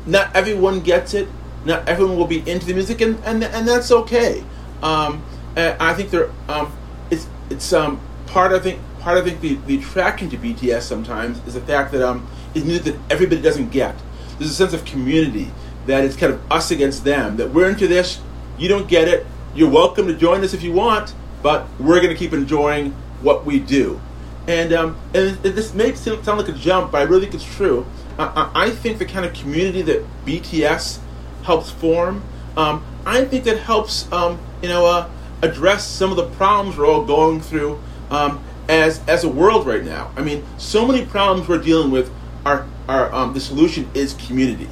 not 0.06 0.34
everyone 0.34 0.80
gets 0.80 1.14
it. 1.14 1.28
Not 1.64 1.88
everyone 1.88 2.16
will 2.16 2.26
be 2.26 2.48
into 2.48 2.66
the 2.66 2.74
music, 2.74 3.00
and 3.00 3.18
and, 3.24 3.42
and 3.42 3.66
that's 3.66 3.90
okay. 3.90 4.44
Um, 4.82 5.24
I 5.56 5.94
think 5.94 6.10
there, 6.10 6.30
um, 6.48 6.76
it's 7.10 7.26
it's 7.48 7.72
um, 7.72 8.00
part. 8.26 8.52
I 8.52 8.58
think 8.58 8.80
part. 9.00 9.16
I 9.16 9.22
think 9.22 9.40
the, 9.40 9.54
the 9.66 9.78
attraction 9.78 10.28
to 10.30 10.36
BTS 10.36 10.82
sometimes 10.82 11.40
is 11.46 11.54
the 11.54 11.60
fact 11.60 11.92
that 11.92 12.02
um, 12.02 12.26
it's 12.54 12.64
music 12.64 12.84
that 12.84 12.96
everybody 13.10 13.40
doesn't 13.40 13.70
get. 13.70 13.96
There's 14.38 14.50
a 14.50 14.54
sense 14.54 14.72
of 14.72 14.84
community 14.84 15.50
that 15.86 16.04
it's 16.04 16.16
kind 16.16 16.32
of 16.32 16.52
us 16.52 16.70
against 16.70 17.04
them. 17.04 17.36
That 17.36 17.50
we're 17.50 17.68
into 17.68 17.86
this, 17.86 18.20
you 18.58 18.68
don't 18.68 18.88
get 18.88 19.08
it. 19.08 19.26
You're 19.56 19.70
welcome 19.70 20.08
to 20.08 20.14
join 20.14 20.42
us 20.42 20.52
if 20.52 20.64
you 20.64 20.72
want, 20.72 21.14
but 21.40 21.68
we're 21.78 22.00
going 22.00 22.12
to 22.12 22.16
keep 22.16 22.32
enjoying 22.32 22.90
what 23.22 23.46
we 23.46 23.60
do. 23.60 24.00
And 24.48 24.72
um, 24.72 24.98
and 25.14 25.36
this 25.36 25.72
may 25.72 25.94
sound 25.94 26.26
like 26.26 26.48
a 26.48 26.52
jump, 26.52 26.90
but 26.90 26.98
I 26.98 27.04
really 27.04 27.20
think 27.20 27.34
it's 27.34 27.56
true. 27.56 27.86
I, 28.18 28.50
I 28.52 28.70
think 28.70 28.98
the 28.98 29.04
kind 29.04 29.24
of 29.24 29.32
community 29.32 29.80
that 29.82 30.04
BTS 30.26 30.98
helps 31.44 31.70
form, 31.70 32.24
um, 32.56 32.84
I 33.06 33.24
think 33.24 33.44
that 33.44 33.58
helps 33.58 34.10
um, 34.10 34.40
you 34.60 34.68
know 34.68 34.86
uh, 34.86 35.08
address 35.40 35.86
some 35.86 36.10
of 36.10 36.16
the 36.16 36.26
problems 36.30 36.76
we're 36.76 36.88
all 36.88 37.04
going 37.04 37.40
through 37.40 37.80
um, 38.10 38.42
as 38.68 39.06
as 39.06 39.22
a 39.22 39.28
world 39.28 39.68
right 39.68 39.84
now. 39.84 40.10
I 40.16 40.22
mean, 40.22 40.44
so 40.58 40.84
many 40.84 41.06
problems 41.06 41.48
we're 41.48 41.58
dealing 41.58 41.92
with 41.92 42.12
are 42.44 42.66
are 42.88 43.14
um, 43.14 43.34
the 43.34 43.40
solution 43.40 43.88
is 43.94 44.14
community. 44.14 44.68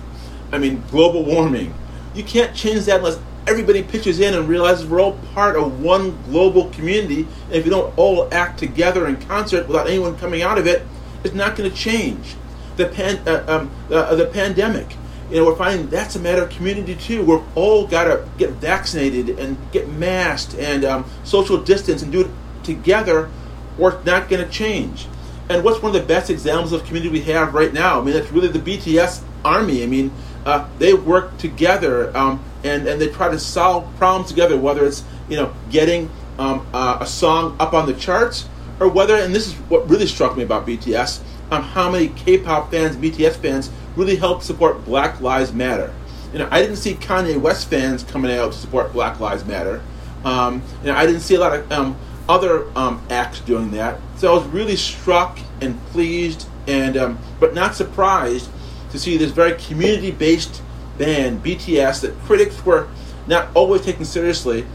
I 0.50 0.58
mean, 0.58 0.82
global 0.90 1.24
warming. 1.24 1.72
You 2.16 2.24
can't 2.24 2.54
change 2.54 2.86
that 2.86 2.96
unless 2.96 3.20
everybody 3.46 3.82
pitches 3.82 4.20
in 4.20 4.34
and 4.34 4.48
realizes 4.48 4.86
we're 4.86 5.00
all 5.00 5.18
part 5.34 5.56
of 5.56 5.80
one 5.80 6.20
global 6.24 6.70
community. 6.70 7.26
And 7.46 7.54
if 7.54 7.64
we 7.64 7.70
don't 7.70 7.96
all 7.98 8.32
act 8.32 8.58
together 8.58 9.06
in 9.06 9.16
concert 9.16 9.66
without 9.66 9.88
anyone 9.88 10.16
coming 10.16 10.42
out 10.42 10.58
of 10.58 10.66
it, 10.66 10.86
it's 11.24 11.34
not 11.34 11.56
going 11.56 11.70
to 11.70 11.76
change. 11.76 12.36
The 12.76 12.86
pan, 12.86 13.26
uh, 13.28 13.44
um, 13.48 13.70
uh, 13.90 14.14
the 14.14 14.26
pandemic. 14.26 14.96
You 15.30 15.38
know, 15.38 15.46
we're 15.46 15.56
finding 15.56 15.88
that's 15.88 16.16
a 16.16 16.20
matter 16.20 16.42
of 16.42 16.50
community 16.50 16.94
too. 16.94 17.24
We've 17.24 17.56
all 17.56 17.86
got 17.86 18.04
to 18.04 18.28
get 18.38 18.50
vaccinated 18.50 19.38
and 19.38 19.56
get 19.72 19.88
masked 19.88 20.54
and 20.54 20.84
um, 20.84 21.10
social 21.24 21.58
distance 21.58 22.02
and 22.02 22.12
do 22.12 22.22
it 22.22 22.30
together, 22.64 23.30
or 23.78 23.94
it's 23.94 24.04
not 24.04 24.28
going 24.28 24.44
to 24.44 24.50
change. 24.50 25.06
And 25.48 25.64
what's 25.64 25.82
one 25.82 25.94
of 25.94 26.00
the 26.00 26.06
best 26.06 26.30
examples 26.30 26.72
of 26.72 26.84
community 26.84 27.10
we 27.12 27.20
have 27.32 27.54
right 27.54 27.72
now? 27.72 28.00
I 28.00 28.04
mean, 28.04 28.14
that's 28.14 28.30
really 28.30 28.48
the 28.48 28.58
BTS 28.58 29.22
army. 29.44 29.82
I 29.82 29.86
mean, 29.86 30.12
uh, 30.44 30.68
they 30.78 30.94
work 30.94 31.36
together 31.38 32.16
um, 32.16 32.42
and, 32.64 32.86
and 32.86 33.00
they 33.00 33.08
try 33.08 33.28
to 33.28 33.38
solve 33.38 33.88
problems 33.96 34.28
together, 34.28 34.56
whether 34.56 34.84
it's 34.84 35.04
you 35.28 35.36
know 35.36 35.52
getting 35.70 36.10
um, 36.38 36.66
uh, 36.72 36.98
a 37.00 37.06
song 37.06 37.56
up 37.60 37.72
on 37.72 37.86
the 37.86 37.94
charts 37.94 38.48
or 38.80 38.88
whether, 38.88 39.16
and 39.16 39.34
this 39.34 39.46
is 39.46 39.54
what 39.68 39.88
really 39.88 40.06
struck 40.06 40.36
me 40.36 40.42
about 40.42 40.66
BTS, 40.66 41.22
um, 41.50 41.62
how 41.62 41.90
many 41.90 42.08
K-pop 42.08 42.70
fans, 42.70 42.96
BTS 42.96 43.36
fans, 43.36 43.70
really 43.96 44.16
help 44.16 44.42
support 44.42 44.84
Black 44.84 45.20
Lives 45.20 45.52
Matter. 45.52 45.94
You 46.32 46.40
know, 46.40 46.48
I 46.50 46.62
didn't 46.62 46.76
see 46.76 46.94
Kanye 46.94 47.40
West 47.40 47.68
fans 47.68 48.02
coming 48.04 48.32
out 48.32 48.52
to 48.52 48.58
support 48.58 48.92
Black 48.92 49.20
Lives 49.20 49.44
Matter. 49.44 49.82
Um, 50.24 50.62
you 50.80 50.88
know, 50.88 50.96
I 50.96 51.06
didn't 51.06 51.20
see 51.20 51.34
a 51.34 51.40
lot 51.40 51.54
of 51.54 51.70
um, 51.70 51.96
other 52.28 52.66
um, 52.76 53.04
acts 53.10 53.40
doing 53.40 53.70
that. 53.72 54.00
So 54.16 54.32
I 54.32 54.38
was 54.38 54.46
really 54.48 54.76
struck 54.76 55.38
and 55.60 55.78
pleased, 55.86 56.48
and 56.66 56.96
um, 56.96 57.18
but 57.38 57.54
not 57.54 57.74
surprised 57.74 58.48
to 58.92 58.98
see 58.98 59.16
this 59.16 59.32
very 59.32 59.54
community-based 59.54 60.62
band, 60.98 61.42
BTS, 61.42 62.02
that 62.02 62.16
critics 62.20 62.64
were 62.64 62.88
not 63.26 63.48
always 63.54 63.82
taking 63.82 64.04
seriously, 64.04 64.66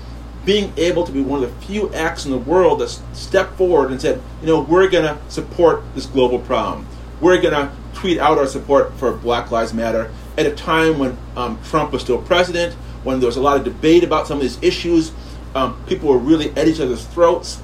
being 0.43 0.73
able 0.77 1.05
to 1.05 1.11
be 1.11 1.21
one 1.21 1.43
of 1.43 1.49
the 1.49 1.65
few 1.65 1.93
acts 1.93 2.25
in 2.25 2.31
the 2.31 2.37
world 2.37 2.79
that 2.79 2.89
stepped 3.13 3.55
forward 3.57 3.91
and 3.91 4.01
said, 4.01 4.21
you 4.41 4.47
know, 4.47 4.61
we're 4.61 4.89
going 4.89 5.03
to 5.05 5.31
support 5.31 5.83
this 5.93 6.05
global 6.05 6.39
problem. 6.39 6.85
We're 7.21 7.41
going 7.41 7.53
to 7.53 7.71
tweet 7.93 8.17
out 8.17 8.37
our 8.37 8.47
support 8.47 8.93
for 8.95 9.11
Black 9.13 9.51
Lives 9.51 9.73
Matter 9.73 10.11
at 10.37 10.45
a 10.45 10.51
time 10.51 10.99
when 10.99 11.17
um, 11.35 11.59
Trump 11.63 11.91
was 11.91 12.01
still 12.01 12.21
president, 12.21 12.73
when 13.03 13.19
there 13.19 13.27
was 13.27 13.37
a 13.37 13.41
lot 13.41 13.57
of 13.57 13.63
debate 13.63 14.03
about 14.03 14.27
some 14.27 14.37
of 14.37 14.43
these 14.43 14.61
issues. 14.61 15.11
Um, 15.53 15.83
people 15.85 16.09
were 16.09 16.17
really 16.17 16.51
at 16.55 16.67
each 16.67 16.79
other's 16.79 17.05
throats. 17.05 17.61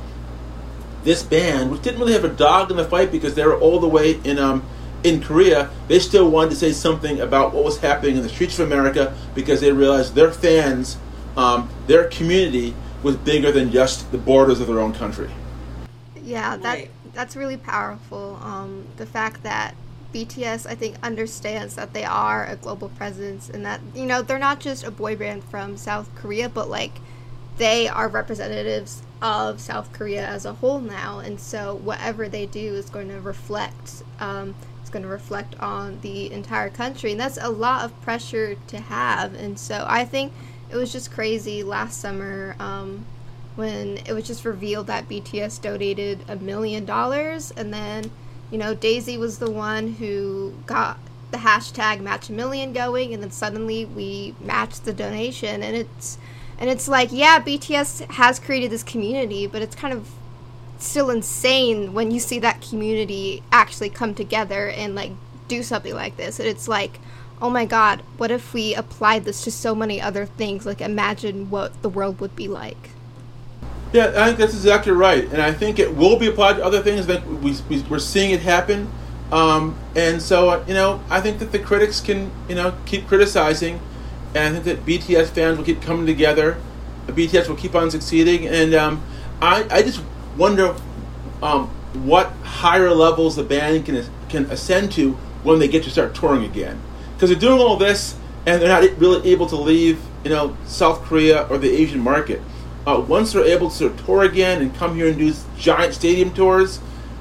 This 1.03 1.21
band, 1.21 1.71
which 1.71 1.81
didn't 1.81 1.99
really 1.99 2.13
have 2.13 2.23
a 2.23 2.29
dog 2.29 2.71
in 2.71 2.77
the 2.77 2.85
fight 2.85 3.11
because 3.11 3.35
they 3.35 3.45
were 3.45 3.59
all 3.59 3.79
the 3.79 3.87
way 3.87 4.19
in 4.23 4.39
um, 4.39 4.65
in 5.03 5.21
Korea, 5.21 5.69
they 5.87 5.99
still 5.99 6.29
wanted 6.29 6.51
to 6.51 6.55
say 6.55 6.71
something 6.71 7.19
about 7.19 7.53
what 7.53 7.63
was 7.63 7.79
happening 7.79 8.17
in 8.17 8.23
the 8.23 8.29
streets 8.29 8.57
of 8.59 8.71
America 8.71 9.15
because 9.35 9.61
they 9.61 9.71
realized 9.71 10.15
their 10.15 10.31
fans, 10.31 10.97
um, 11.35 11.69
their 11.87 12.07
community, 12.07 12.73
was 13.03 13.17
bigger 13.17 13.51
than 13.51 13.69
just 13.69 14.11
the 14.11 14.17
borders 14.17 14.61
of 14.61 14.67
their 14.67 14.79
own 14.79 14.93
country. 14.93 15.29
Yeah, 16.15 16.55
that 16.55 16.73
right. 16.73 16.91
that's 17.13 17.35
really 17.35 17.57
powerful. 17.57 18.39
Um, 18.41 18.85
the 18.95 19.05
fact 19.05 19.43
that 19.43 19.75
BTS, 20.13 20.65
I 20.67 20.75
think, 20.75 20.95
understands 21.03 21.75
that 21.75 21.93
they 21.93 22.05
are 22.05 22.45
a 22.45 22.55
global 22.55 22.89
presence 22.89 23.49
and 23.49 23.65
that 23.65 23.81
you 23.93 24.05
know 24.05 24.21
they're 24.21 24.39
not 24.39 24.61
just 24.61 24.85
a 24.85 24.91
boy 24.91 25.17
band 25.17 25.43
from 25.43 25.75
South 25.75 26.13
Korea, 26.15 26.47
but 26.47 26.69
like 26.69 26.93
they 27.57 27.89
are 27.89 28.07
representatives 28.07 29.03
of 29.21 29.59
South 29.59 29.91
Korea 29.91 30.25
as 30.25 30.45
a 30.45 30.53
whole 30.53 30.79
now, 30.79 31.19
and 31.19 31.39
so 31.39 31.75
whatever 31.75 32.29
they 32.29 32.45
do 32.45 32.73
is 32.75 32.89
going 32.89 33.09
to 33.09 33.19
reflect. 33.19 34.03
Um, 34.19 34.55
going 34.93 35.03
to 35.03 35.09
reflect 35.09 35.59
on 35.59 35.99
the 36.01 36.31
entire 36.31 36.69
country. 36.69 37.11
And 37.11 37.19
that's 37.19 37.37
a 37.41 37.49
lot 37.49 37.83
of 37.83 38.01
pressure 38.01 38.55
to 38.67 38.79
have. 38.79 39.33
And 39.33 39.59
so 39.59 39.85
I 39.87 40.05
think 40.05 40.31
it 40.69 40.77
was 40.77 40.93
just 40.93 41.11
crazy 41.11 41.63
last 41.63 41.99
summer 41.99 42.55
um, 42.59 43.05
when 43.55 43.97
it 44.05 44.13
was 44.13 44.25
just 44.25 44.45
revealed 44.45 44.87
that 44.87 45.09
BTS 45.09 45.61
donated 45.61 46.23
a 46.29 46.37
million 46.37 46.85
dollars. 46.85 47.51
And 47.51 47.73
then, 47.73 48.11
you 48.51 48.57
know, 48.57 48.73
Daisy 48.73 49.17
was 49.17 49.39
the 49.39 49.51
one 49.51 49.93
who 49.93 50.53
got 50.65 50.97
the 51.31 51.39
hashtag 51.39 51.99
match 51.99 52.29
a 52.29 52.31
million 52.31 52.71
going 52.73 53.11
and 53.11 53.23
then 53.23 53.31
suddenly 53.31 53.85
we 53.85 54.35
matched 54.39 54.85
the 54.85 54.93
donation 54.93 55.63
and 55.63 55.75
it's 55.75 56.19
and 56.59 56.69
it's 56.69 56.87
like 56.87 57.09
yeah 57.11 57.39
bts 57.39 58.07
has 58.11 58.37
created 58.37 58.69
this 58.69 58.83
community 58.83 59.47
but 59.47 59.59
it's 59.59 59.75
kind 59.75 59.95
of 59.95 60.07
still 60.83 61.09
insane 61.09 61.93
when 61.93 62.11
you 62.11 62.19
see 62.19 62.39
that 62.39 62.61
community 62.61 63.43
actually 63.51 63.89
come 63.89 64.13
together 64.13 64.69
and 64.69 64.95
like 64.95 65.11
do 65.47 65.63
something 65.63 65.93
like 65.93 66.17
this. 66.17 66.39
And 66.39 66.47
it's 66.47 66.67
like, 66.67 66.99
oh 67.41 67.49
my 67.49 67.65
god, 67.65 68.01
what 68.17 68.31
if 68.31 68.53
we 68.53 68.73
applied 68.75 69.25
this 69.25 69.43
to 69.43 69.51
so 69.51 69.75
many 69.75 70.01
other 70.01 70.25
things? 70.25 70.65
Like, 70.65 70.81
imagine 70.81 71.49
what 71.49 71.81
the 71.81 71.89
world 71.89 72.19
would 72.19 72.35
be 72.35 72.47
like. 72.47 72.89
Yeah, 73.91 74.13
I 74.15 74.25
think 74.25 74.39
that's 74.39 74.53
exactly 74.53 74.91
right, 74.91 75.25
and 75.25 75.39
I 75.39 75.53
think 75.53 75.77
it 75.77 75.95
will 75.95 76.17
be 76.17 76.27
applied 76.27 76.53
to 76.53 76.65
other 76.65 76.81
things. 76.81 77.05
That 77.05 77.27
we, 77.27 77.55
we 77.69 77.83
are 77.91 77.99
seeing 77.99 78.31
it 78.31 78.39
happen, 78.39 78.91
um, 79.31 79.77
and 79.95 80.19
so 80.19 80.65
you 80.65 80.73
know, 80.73 80.99
I 81.11 81.21
think 81.21 81.37
that 81.39 81.51
the 81.51 81.59
critics 81.59 82.01
can 82.01 82.31
you 82.49 82.55
know 82.55 82.73
keep 82.87 83.07
criticizing, 83.07 83.79
and 84.33 84.57
I 84.57 84.59
think 84.59 84.65
that 84.65 84.85
BTS 84.87 85.27
fans 85.27 85.59
will 85.59 85.65
keep 85.65 85.79
coming 85.83 86.07
together. 86.07 86.57
BTS 87.05 87.47
will 87.47 87.55
keep 87.55 87.75
on 87.75 87.91
succeeding, 87.91 88.47
and 88.47 88.73
um, 88.73 89.03
I, 89.43 89.67
I 89.69 89.83
just 89.83 90.01
wonder 90.37 90.75
um, 91.41 91.67
what 91.93 92.31
higher 92.43 92.91
levels 92.91 93.35
the 93.35 93.43
band 93.43 93.85
can 93.85 94.05
can 94.29 94.45
ascend 94.45 94.91
to 94.93 95.13
when 95.43 95.59
they 95.59 95.67
get 95.67 95.83
to 95.83 95.89
start 95.89 96.15
touring 96.15 96.43
again. 96.43 96.81
Because 97.13 97.29
they're 97.29 97.39
doing 97.39 97.59
all 97.59 97.77
this 97.77 98.15
and 98.45 98.61
they're 98.61 98.69
not 98.69 98.97
really 98.97 99.31
able 99.31 99.47
to 99.47 99.55
leave, 99.55 100.01
you 100.23 100.29
know, 100.29 100.57
South 100.65 101.03
Korea 101.03 101.47
or 101.47 101.57
the 101.57 101.69
Asian 101.69 101.99
market. 101.99 102.41
Uh, 102.85 103.03
once 103.07 103.31
they're 103.31 103.45
able 103.45 103.69
to 103.69 103.75
sort 103.75 103.91
of 103.93 104.05
tour 104.05 104.23
again 104.23 104.61
and 104.61 104.75
come 104.75 104.95
here 104.95 105.07
and 105.07 105.17
do 105.17 105.33
giant 105.57 105.93
stadium 105.93 106.33
tours, 106.33 106.79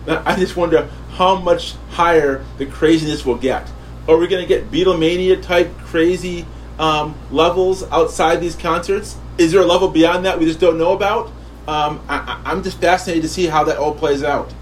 I 0.08 0.34
just 0.36 0.56
wonder 0.56 0.88
how 1.10 1.36
much 1.36 1.74
higher 1.90 2.44
the 2.58 2.66
craziness 2.66 3.24
will 3.24 3.36
get. 3.36 3.70
Are 4.08 4.16
we 4.16 4.26
going 4.26 4.42
to 4.42 4.48
get 4.48 4.72
Beatlemania 4.72 5.40
type 5.40 5.76
crazy 5.78 6.46
um, 6.78 7.14
levels 7.30 7.84
outside 7.90 8.40
these 8.40 8.56
concerts? 8.56 9.16
Is 9.38 9.52
there 9.52 9.60
a 9.60 9.66
level 9.66 9.88
beyond 9.88 10.24
that 10.24 10.40
we 10.40 10.46
just 10.46 10.58
don't 10.58 10.78
know 10.78 10.92
about? 10.92 11.30
Um, 11.68 12.00
I, 12.08 12.40
I'm 12.44 12.62
just 12.62 12.80
fascinated 12.80 13.22
to 13.22 13.28
see 13.28 13.46
how 13.46 13.64
that 13.64 13.76
all 13.76 13.94
plays 13.94 14.22
out. 14.22 14.52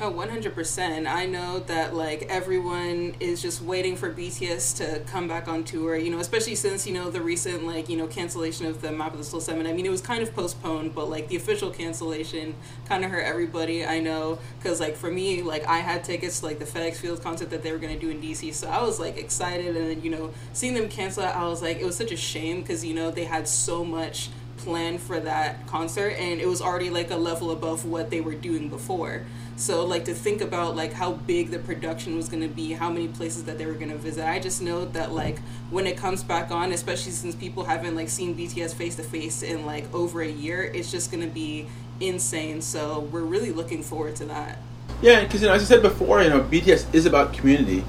Oh, 0.00 0.12
100%. 0.12 1.06
I 1.06 1.24
know 1.24 1.60
that 1.60 1.94
like 1.94 2.26
everyone 2.28 3.14
is 3.20 3.40
just 3.40 3.62
waiting 3.62 3.94
for 3.94 4.12
BTS 4.12 4.76
to 4.78 5.00
come 5.10 5.28
back 5.28 5.46
on 5.46 5.62
tour, 5.62 5.96
you 5.96 6.10
know, 6.10 6.18
especially 6.18 6.56
since, 6.56 6.84
you 6.84 6.92
know, 6.92 7.10
the 7.10 7.22
recent 7.22 7.64
like, 7.64 7.88
you 7.88 7.96
know, 7.96 8.08
cancellation 8.08 8.66
of 8.66 8.82
the 8.82 8.90
Map 8.90 9.12
of 9.12 9.18
the 9.18 9.24
Soul 9.24 9.40
Summit. 9.40 9.68
I 9.68 9.72
mean, 9.72 9.86
it 9.86 9.90
was 9.90 10.00
kind 10.00 10.20
of 10.20 10.34
postponed, 10.34 10.96
but 10.96 11.08
like 11.08 11.28
the 11.28 11.36
official 11.36 11.70
cancellation 11.70 12.56
kind 12.86 13.04
of 13.04 13.12
hurt 13.12 13.22
everybody, 13.24 13.86
I 13.86 14.00
know, 14.00 14.40
cuz 14.64 14.80
like 14.80 14.96
for 14.96 15.12
me, 15.12 15.42
like 15.42 15.64
I 15.64 15.78
had 15.78 16.02
tickets 16.02 16.40
to 16.40 16.46
like 16.46 16.58
the 16.58 16.64
FedEx 16.64 16.96
Field 16.96 17.22
concert 17.22 17.50
that 17.50 17.62
they 17.62 17.70
were 17.70 17.78
going 17.78 17.94
to 17.94 17.98
do 17.98 18.10
in 18.10 18.20
DC. 18.20 18.52
So 18.52 18.68
I 18.68 18.82
was 18.82 18.98
like 18.98 19.16
excited 19.16 19.76
and 19.76 19.90
then, 19.90 20.02
you 20.02 20.10
know, 20.10 20.32
seeing 20.54 20.74
them 20.74 20.88
cancel 20.88 21.22
I 21.22 21.44
was 21.44 21.62
like 21.62 21.78
it 21.78 21.86
was 21.86 21.96
such 21.96 22.10
a 22.10 22.16
shame 22.16 22.64
cuz 22.64 22.84
you 22.84 22.94
know, 22.94 23.12
they 23.12 23.24
had 23.24 23.46
so 23.46 23.84
much 23.84 24.28
planned 24.56 25.00
for 25.00 25.20
that 25.20 25.66
concert 25.66 26.14
and 26.18 26.40
it 26.40 26.46
was 26.46 26.60
already 26.60 26.90
like 26.90 27.10
a 27.10 27.16
level 27.16 27.50
above 27.50 27.84
what 27.84 28.10
they 28.10 28.20
were 28.20 28.34
doing 28.34 28.68
before. 28.68 29.22
So 29.56 29.84
like 29.84 30.04
to 30.06 30.14
think 30.14 30.40
about 30.40 30.74
like 30.74 30.92
how 30.92 31.12
big 31.12 31.50
the 31.50 31.60
production 31.60 32.16
was 32.16 32.28
going 32.28 32.42
to 32.42 32.48
be, 32.48 32.72
how 32.72 32.90
many 32.90 33.08
places 33.08 33.44
that 33.44 33.56
they 33.56 33.66
were 33.66 33.74
going 33.74 33.90
to 33.90 33.96
visit. 33.96 34.26
I 34.26 34.40
just 34.40 34.60
know 34.60 34.84
that 34.86 35.12
like 35.12 35.38
when 35.70 35.86
it 35.86 35.96
comes 35.96 36.24
back 36.24 36.50
on, 36.50 36.72
especially 36.72 37.12
since 37.12 37.34
people 37.34 37.64
haven't 37.64 37.94
like 37.94 38.08
seen 38.08 38.34
BTS 38.34 38.74
face 38.74 38.96
to 38.96 39.02
face 39.02 39.42
in 39.42 39.64
like 39.64 39.92
over 39.94 40.22
a 40.22 40.28
year, 40.28 40.64
it's 40.64 40.90
just 40.90 41.10
going 41.12 41.22
to 41.22 41.32
be 41.32 41.66
insane. 42.00 42.62
So 42.62 43.00
we're 43.12 43.22
really 43.22 43.52
looking 43.52 43.82
forward 43.82 44.16
to 44.16 44.24
that. 44.26 44.58
Yeah, 45.00 45.22
because 45.22 45.42
you 45.42 45.48
know, 45.48 45.54
as 45.54 45.62
I 45.62 45.66
said 45.66 45.82
before, 45.82 46.22
you 46.22 46.30
know, 46.30 46.40
BTS 46.40 46.92
is 46.94 47.06
about 47.06 47.32
community, 47.32 47.84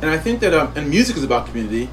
and 0.00 0.10
I 0.10 0.18
think 0.18 0.40
that 0.40 0.54
um, 0.54 0.72
and 0.76 0.88
music 0.88 1.16
is 1.16 1.24
about 1.24 1.46
community, 1.46 1.88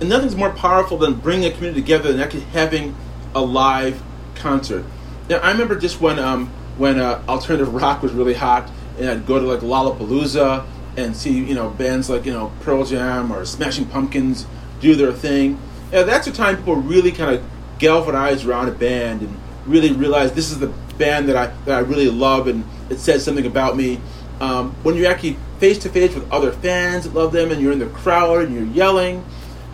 and 0.00 0.08
nothing's 0.08 0.36
more 0.36 0.50
powerful 0.50 0.98
than 0.98 1.14
bringing 1.14 1.50
a 1.50 1.54
community 1.54 1.80
together 1.80 2.10
than 2.12 2.20
actually 2.20 2.40
having 2.40 2.94
a 3.34 3.40
live 3.40 4.02
concert. 4.34 4.84
Now, 5.28 5.38
I 5.38 5.52
remember 5.52 5.76
just 5.76 6.00
when 6.00 6.18
um, 6.18 6.48
when 6.76 6.98
uh, 6.98 7.22
alternative 7.28 7.74
rock 7.74 8.02
was 8.02 8.12
really 8.12 8.34
hot, 8.34 8.70
and 8.98 9.08
I'd 9.08 9.26
go 9.26 9.38
to 9.38 9.46
like 9.46 9.60
Lollapalooza 9.60 10.66
and 10.96 11.16
see 11.16 11.32
you 11.32 11.54
know 11.54 11.70
bands 11.70 12.08
like 12.08 12.24
you 12.26 12.32
know 12.32 12.52
Pearl 12.60 12.84
Jam 12.84 13.32
or 13.32 13.44
Smashing 13.44 13.86
Pumpkins 13.86 14.46
do 14.80 14.94
their 14.94 15.12
thing. 15.12 15.58
Yeah, 15.92 16.02
that's 16.02 16.26
the 16.26 16.32
time 16.32 16.56
people 16.56 16.76
really 16.76 17.12
kind 17.12 17.34
of 17.34 17.44
galvanize 17.78 18.44
around 18.44 18.68
a 18.68 18.72
band 18.72 19.22
and 19.22 19.40
really 19.66 19.92
realize 19.92 20.32
this 20.32 20.50
is 20.50 20.58
the 20.58 20.72
band 20.98 21.28
that 21.28 21.36
I 21.36 21.46
that 21.64 21.76
I 21.76 21.80
really 21.80 22.10
love 22.10 22.46
and 22.46 22.64
it 22.90 22.98
says 22.98 23.24
something 23.24 23.46
about 23.46 23.76
me. 23.76 24.00
Um, 24.40 24.72
when 24.82 24.96
you're 24.96 25.10
actually 25.10 25.36
face 25.58 25.78
to 25.78 25.88
face 25.88 26.14
with 26.14 26.30
other 26.30 26.52
fans 26.52 27.04
that 27.04 27.14
love 27.14 27.32
them 27.32 27.50
and 27.50 27.60
you're 27.60 27.72
in 27.72 27.78
the 27.78 27.86
crowd 27.86 28.42
and 28.42 28.54
you're 28.54 28.66
yelling, 28.66 29.24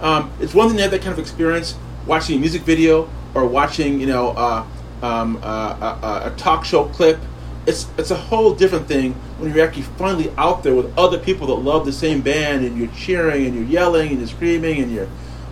um, 0.00 0.30
it's 0.38 0.54
one 0.54 0.68
thing 0.68 0.76
to 0.76 0.82
have 0.82 0.92
that 0.92 1.00
kind 1.00 1.12
of 1.12 1.18
experience 1.18 1.76
watching 2.06 2.36
a 2.36 2.40
music 2.40 2.62
video 2.62 3.08
or 3.34 3.46
watching 3.46 4.00
you 4.00 4.06
know. 4.06 4.30
Uh, 4.30 4.66
um, 5.02 5.40
uh, 5.42 5.96
a, 6.02 6.32
a, 6.32 6.36
talk 6.36 6.64
show 6.64 6.84
clip. 6.86 7.18
It's 7.66 7.86
it's 7.98 8.10
a 8.10 8.16
whole 8.16 8.54
different 8.54 8.86
thing 8.86 9.14
when 9.38 9.52
you're 9.54 9.64
actually 9.64 9.82
finally 9.82 10.32
out 10.36 10.62
there 10.62 10.74
with 10.74 10.96
other 10.98 11.18
people 11.18 11.46
that 11.48 11.54
love 11.54 11.84
the 11.84 11.92
same 11.92 12.20
band 12.20 12.64
and 12.64 12.76
you're 12.76 12.88
cheering 12.88 13.46
and 13.46 13.54
you're 13.54 13.64
yelling 13.64 14.10
and 14.10 14.18
you're 14.18 14.28
screaming 14.28 14.80
and 14.80 14.92
you're 14.92 15.08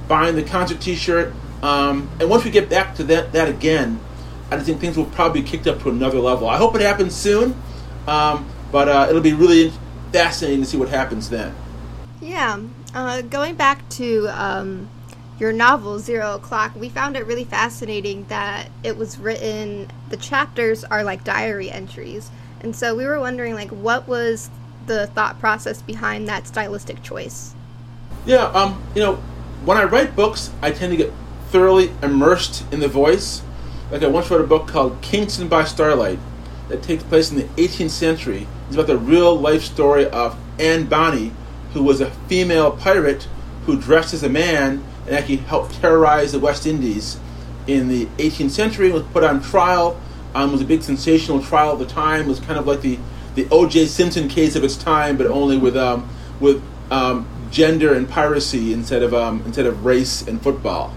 buying 0.07 0.35
the 0.35 0.43
concert 0.43 0.81
T-shirt. 0.81 1.33
Um, 1.63 2.09
and 2.21 2.31
once 2.31 2.45
we 2.45 2.51
get 2.51 2.69
back 2.69 2.95
to 2.97 3.05
that 3.05 3.33
that 3.33 3.49
again, 3.49 4.01
I 4.51 4.59
think 4.59 4.81
things 4.81 4.97
will 4.97 5.07
probably 5.07 5.43
be 5.43 5.49
kicked 5.49 5.67
up 5.67 5.83
to 5.83 5.91
another 5.91 6.19
level. 6.19 6.49
I 6.49 6.57
hope 6.57 6.75
it 6.75 6.81
happens 6.81 7.15
soon, 7.15 7.61
um, 8.07 8.49
but 8.73 8.89
uh, 8.89 9.07
it'll 9.09 9.23
be 9.23 9.35
really 9.35 9.73
fascinating 10.13 10.63
to 10.63 10.67
see 10.67 10.79
what 10.79 10.89
happens 10.89 11.29
then. 11.29 11.55
Yeah, 12.21 12.61
uh, 12.95 13.23
going 13.23 13.55
back 13.55 13.89
to 13.91 14.29
um, 14.29 14.89
your 15.39 15.53
novel 15.53 15.99
Zero 15.99 16.35
O'clock, 16.35 16.73
we 16.75 16.89
found 16.89 17.17
it 17.17 17.27
really 17.27 17.45
fascinating 17.45 18.25
that 18.29 18.69
it 18.83 18.97
was 18.97 19.19
written. 19.19 19.91
The 20.11 20.17
chapters 20.17 20.85
are 20.85 21.05
like 21.05 21.25
diary 21.25 21.71
entries, 21.71 22.31
and 22.61 22.75
so 22.75 22.95
we 22.95 23.07
were 23.07 23.21
wondering, 23.21 23.55
like, 23.55 23.71
what 23.71 24.09
was 24.09 24.51
the 24.87 25.07
thought 25.09 25.39
process 25.39 25.81
behind 25.83 26.29
that 26.29 26.47
stylistic 26.47 27.03
choice? 27.03 27.55
Yeah, 28.27 28.45
um, 28.47 28.83
you 28.95 29.03
know, 29.03 29.17
when 29.65 29.77
I 29.77 29.85
write 29.85 30.17
books, 30.17 30.51
I 30.61 30.71
tend 30.71 30.93
to 30.93 30.97
get 30.97 31.13
thoroughly 31.51 31.93
immersed 32.03 32.65
in 32.73 32.81
the 32.81 32.89
voice. 32.89 33.43
Like 33.91 34.03
I 34.03 34.07
once 34.07 34.31
wrote 34.31 34.41
a 34.41 34.47
book 34.47 34.69
called 34.69 35.01
Kingston 35.01 35.49
by 35.49 35.65
Starlight 35.65 36.19
that 36.69 36.83
takes 36.83 37.03
place 37.03 37.31
in 37.31 37.39
the 37.39 37.45
18th 37.63 37.91
century. 37.91 38.47
It's 38.67 38.75
about 38.75 38.87
the 38.87 38.99
real 38.99 39.35
life 39.35 39.63
story 39.63 40.07
of 40.07 40.39
Anne 40.59 40.87
Bonny, 40.87 41.33
who 41.73 41.83
was 41.83 42.01
a 42.01 42.11
female 42.29 42.73
pirate 42.73 43.27
who 43.65 43.81
dressed 43.81 44.13
as 44.13 44.23
a 44.23 44.29
man 44.29 44.85
and 45.09 45.17
actually 45.17 45.37
helped 45.37 45.75
terrorize 45.81 46.33
the 46.33 46.39
West 46.39 46.67
Indies 46.67 47.19
in 47.67 47.89
the 47.89 48.07
18th 48.19 48.51
century. 48.51 48.93
Was 48.93 49.03
put 49.05 49.25
on 49.25 49.43
trial. 49.43 49.99
Um, 50.35 50.53
was 50.53 50.61
a 50.61 50.67
big 50.67 50.83
sensational 50.83 51.43
trial 51.43 51.73
at 51.73 51.79
the 51.79 51.87
time. 51.87 52.27
It 52.27 52.29
was 52.29 52.41
kind 52.41 52.59
of 52.59 52.67
like 52.67 52.83
the 52.83 52.99
the 53.35 53.49
O.J. 53.51 53.87
Simpson 53.87 54.29
case 54.29 54.57
of 54.57 54.65
its 54.65 54.77
time, 54.77 55.17
but 55.17 55.27
only 55.27 55.57
with 55.57 55.77
um, 55.77 56.09
with 56.41 56.63
um, 56.91 57.27
gender 57.51 57.95
and 57.95 58.09
piracy 58.09 58.73
instead 58.73 59.03
of 59.03 59.15
um, 59.15 59.43
instead 59.47 59.67
of 59.67 59.85
race 59.85 60.27
and 60.27 60.43
football. 60.43 60.95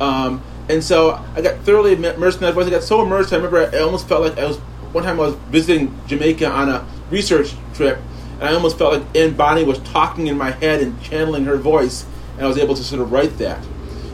Um, 0.00 0.42
and 0.68 0.82
so 0.82 1.22
I 1.34 1.42
got 1.42 1.60
thoroughly 1.60 1.92
immersed 1.92 2.38
in 2.38 2.44
that 2.44 2.54
voice. 2.54 2.66
I 2.66 2.70
got 2.70 2.82
so 2.82 3.02
immersed. 3.02 3.32
I 3.32 3.36
remember 3.36 3.70
I 3.72 3.80
almost 3.80 4.08
felt 4.08 4.22
like 4.22 4.38
I 4.38 4.46
was 4.46 4.56
one 4.92 5.04
time 5.04 5.20
I 5.20 5.24
was 5.24 5.34
visiting 5.50 5.98
Jamaica 6.06 6.46
on 6.46 6.68
a 6.68 6.86
research 7.10 7.52
trip, 7.74 7.98
and 8.34 8.44
I 8.44 8.54
almost 8.54 8.78
felt 8.78 8.94
like 8.94 9.16
Anne 9.16 9.34
Bonny 9.34 9.64
was 9.64 9.78
talking 9.80 10.28
in 10.28 10.38
my 10.38 10.50
head 10.50 10.80
and 10.80 11.00
channeling 11.02 11.44
her 11.44 11.56
voice 11.56 12.06
and 12.36 12.44
I 12.44 12.48
was 12.48 12.58
able 12.58 12.74
to 12.74 12.84
sort 12.84 13.00
of 13.00 13.12
write 13.12 13.38
that. 13.38 13.64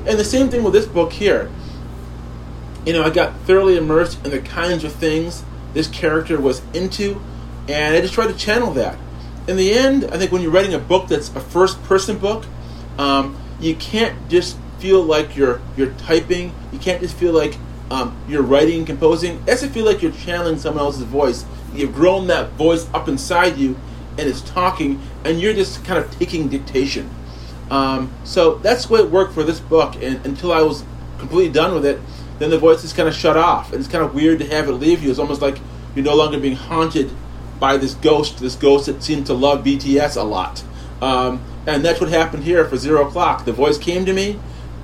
And 0.07 0.19
the 0.19 0.25
same 0.25 0.49
thing 0.49 0.63
with 0.63 0.73
this 0.73 0.87
book 0.87 1.13
here. 1.13 1.51
You 2.87 2.93
know, 2.95 3.03
I 3.03 3.11
got 3.11 3.39
thoroughly 3.41 3.77
immersed 3.77 4.25
in 4.25 4.31
the 4.31 4.41
kinds 4.41 4.85
of 4.85 4.93
things 4.93 5.45
this 5.75 5.89
character 5.89 6.41
was 6.41 6.63
into, 6.73 7.21
and 7.69 7.95
I 7.95 8.01
just 8.01 8.15
tried 8.15 8.29
to 8.29 8.35
channel 8.35 8.73
that. 8.73 8.99
In 9.47 9.57
the 9.57 9.73
end, 9.73 10.05
I 10.07 10.19
think 10.19 10.33
when 10.33 10.43
you're 10.43 10.51
writing 10.51 10.75
a 10.75 10.79
book 10.79 11.09
that's 11.09 11.29
a 11.35 11.41
first 11.41 11.83
person 11.85 12.19
book, 12.19 12.45
um, 12.99 13.37
you 13.61 13.75
can't 13.77 14.29
just 14.29 14.57
feel 14.79 15.03
like 15.03 15.37
you're 15.37 15.61
you're 15.77 15.93
typing. 15.95 16.53
You 16.73 16.79
can't 16.79 17.01
just 17.01 17.17
feel 17.17 17.33
like 17.33 17.57
um, 17.91 18.17
you're 18.29 18.43
writing, 18.43 18.79
and 18.79 18.87
composing. 18.87 19.37
It 19.37 19.49
has 19.49 19.61
to 19.61 19.69
feel 19.69 19.85
like 19.85 20.03
you're 20.03 20.13
channeling 20.13 20.59
someone 20.59 20.85
else's 20.85 21.03
voice. 21.05 21.45
You've 21.75 21.95
grown 21.95 22.27
that 22.29 22.51
voice 22.53 22.89
up 22.95 23.09
inside 23.09 23.57
you, 23.57 23.77
and 24.19 24.29
it's 24.29 24.41
talking, 24.43 25.01
and 25.25 25.41
you're 25.41 25.55
just 25.55 25.85
kind 25.85 26.03
of 26.03 26.11
taking 26.19 26.49
dictation. 26.49 27.11
Um, 27.71 28.13
so 28.25 28.57
that's 28.57 28.87
the 28.87 28.95
way 28.95 29.01
it 29.01 29.11
worked 29.11 29.35
for 29.35 29.43
this 29.43 29.61
book. 29.61 29.95
And 29.97 30.25
until 30.25 30.53
I 30.53 30.63
was 30.63 30.85
completely 31.19 31.53
done 31.53 31.75
with 31.75 31.85
it, 31.85 32.01
then 32.39 32.51
the 32.51 32.59
voice 32.59 32.85
is 32.85 32.93
kind 32.93 33.09
of 33.09 33.15
shut 33.15 33.37
off. 33.37 33.73
And 33.73 33.81
it's 33.81 33.91
kind 33.91 34.05
of 34.05 34.15
weird 34.15 34.39
to 34.41 34.47
have 34.47 34.69
it 34.69 34.73
leave 34.73 35.03
you. 35.03 35.11
It's 35.11 35.19
almost 35.19 35.43
like 35.43 35.59
you're 35.95 36.05
no 36.05 36.15
longer 36.15 36.39
being 36.39 36.57
haunted 36.57 37.11
by 37.59 37.77
this 37.77 37.95
ghost, 37.95 38.39
this 38.39 38.55
ghost 38.55 38.87
that 38.87 39.03
seemed 39.03 39.27
to 39.27 39.35
love 39.35 39.65
BTS 39.65 40.17
a 40.17 40.23
lot. 40.23 40.63
Um, 41.03 41.43
and 41.67 41.85
that's 41.85 42.01
what 42.01 42.09
happened 42.09 42.45
here 42.45 42.65
for 42.65 42.77
Zero 42.77 43.07
O'Clock. 43.07 43.45
The 43.45 43.53
voice 43.53 43.79
came 43.79 44.07
to 44.07 44.13
me. 44.13 44.39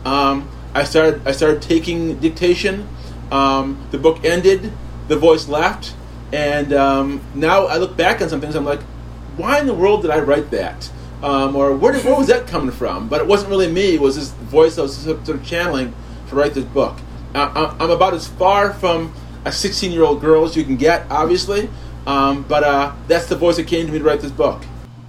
Um, 0.04 0.50
I 0.74 0.84
started 0.84 1.26
I 1.26 1.32
started 1.32 1.62
taking 1.62 2.18
dictation. 2.18 2.88
Um, 3.30 3.86
the 3.90 3.98
book 3.98 4.24
ended. 4.24 4.72
The 5.08 5.16
voice 5.16 5.48
left. 5.48 5.94
And 6.32 6.72
um, 6.72 7.20
now 7.34 7.66
I 7.66 7.76
look 7.76 7.96
back 7.96 8.20
on 8.20 8.28
some 8.28 8.40
things. 8.40 8.56
I'm 8.56 8.64
like, 8.64 8.82
why 9.36 9.60
in 9.60 9.66
the 9.66 9.74
world 9.74 10.02
did 10.02 10.10
I 10.10 10.18
write 10.18 10.50
that? 10.50 10.90
Um, 11.24 11.56
or 11.56 11.74
where, 11.74 11.98
where 12.00 12.14
was 12.14 12.26
that 12.26 12.46
coming 12.46 12.70
from? 12.70 13.08
But 13.08 13.22
it 13.22 13.26
wasn't 13.26 13.48
really 13.48 13.72
me. 13.72 13.94
It 13.94 14.00
was 14.00 14.14
this 14.16 14.30
voice 14.30 14.78
I 14.78 14.82
was 14.82 14.94
sort 14.94 15.26
of 15.26 15.44
channeling 15.44 15.94
to 16.28 16.36
write 16.36 16.52
this 16.52 16.66
book. 16.66 16.98
Uh, 17.34 17.74
I'm 17.80 17.90
about 17.90 18.12
as 18.12 18.28
far 18.28 18.74
from 18.74 19.12
a 19.46 19.50
16 19.50 19.90
year 19.90 20.02
old 20.02 20.20
girl 20.20 20.44
as 20.44 20.54
you 20.54 20.64
can 20.64 20.76
get, 20.76 21.06
obviously. 21.10 21.70
Um, 22.06 22.42
but 22.42 22.62
uh, 22.62 22.92
that's 23.08 23.26
the 23.26 23.36
voice 23.36 23.56
that 23.56 23.66
came 23.66 23.86
to 23.86 23.92
me 23.92 23.98
to 23.98 24.04
write 24.04 24.20
this 24.20 24.30
book. 24.30 24.62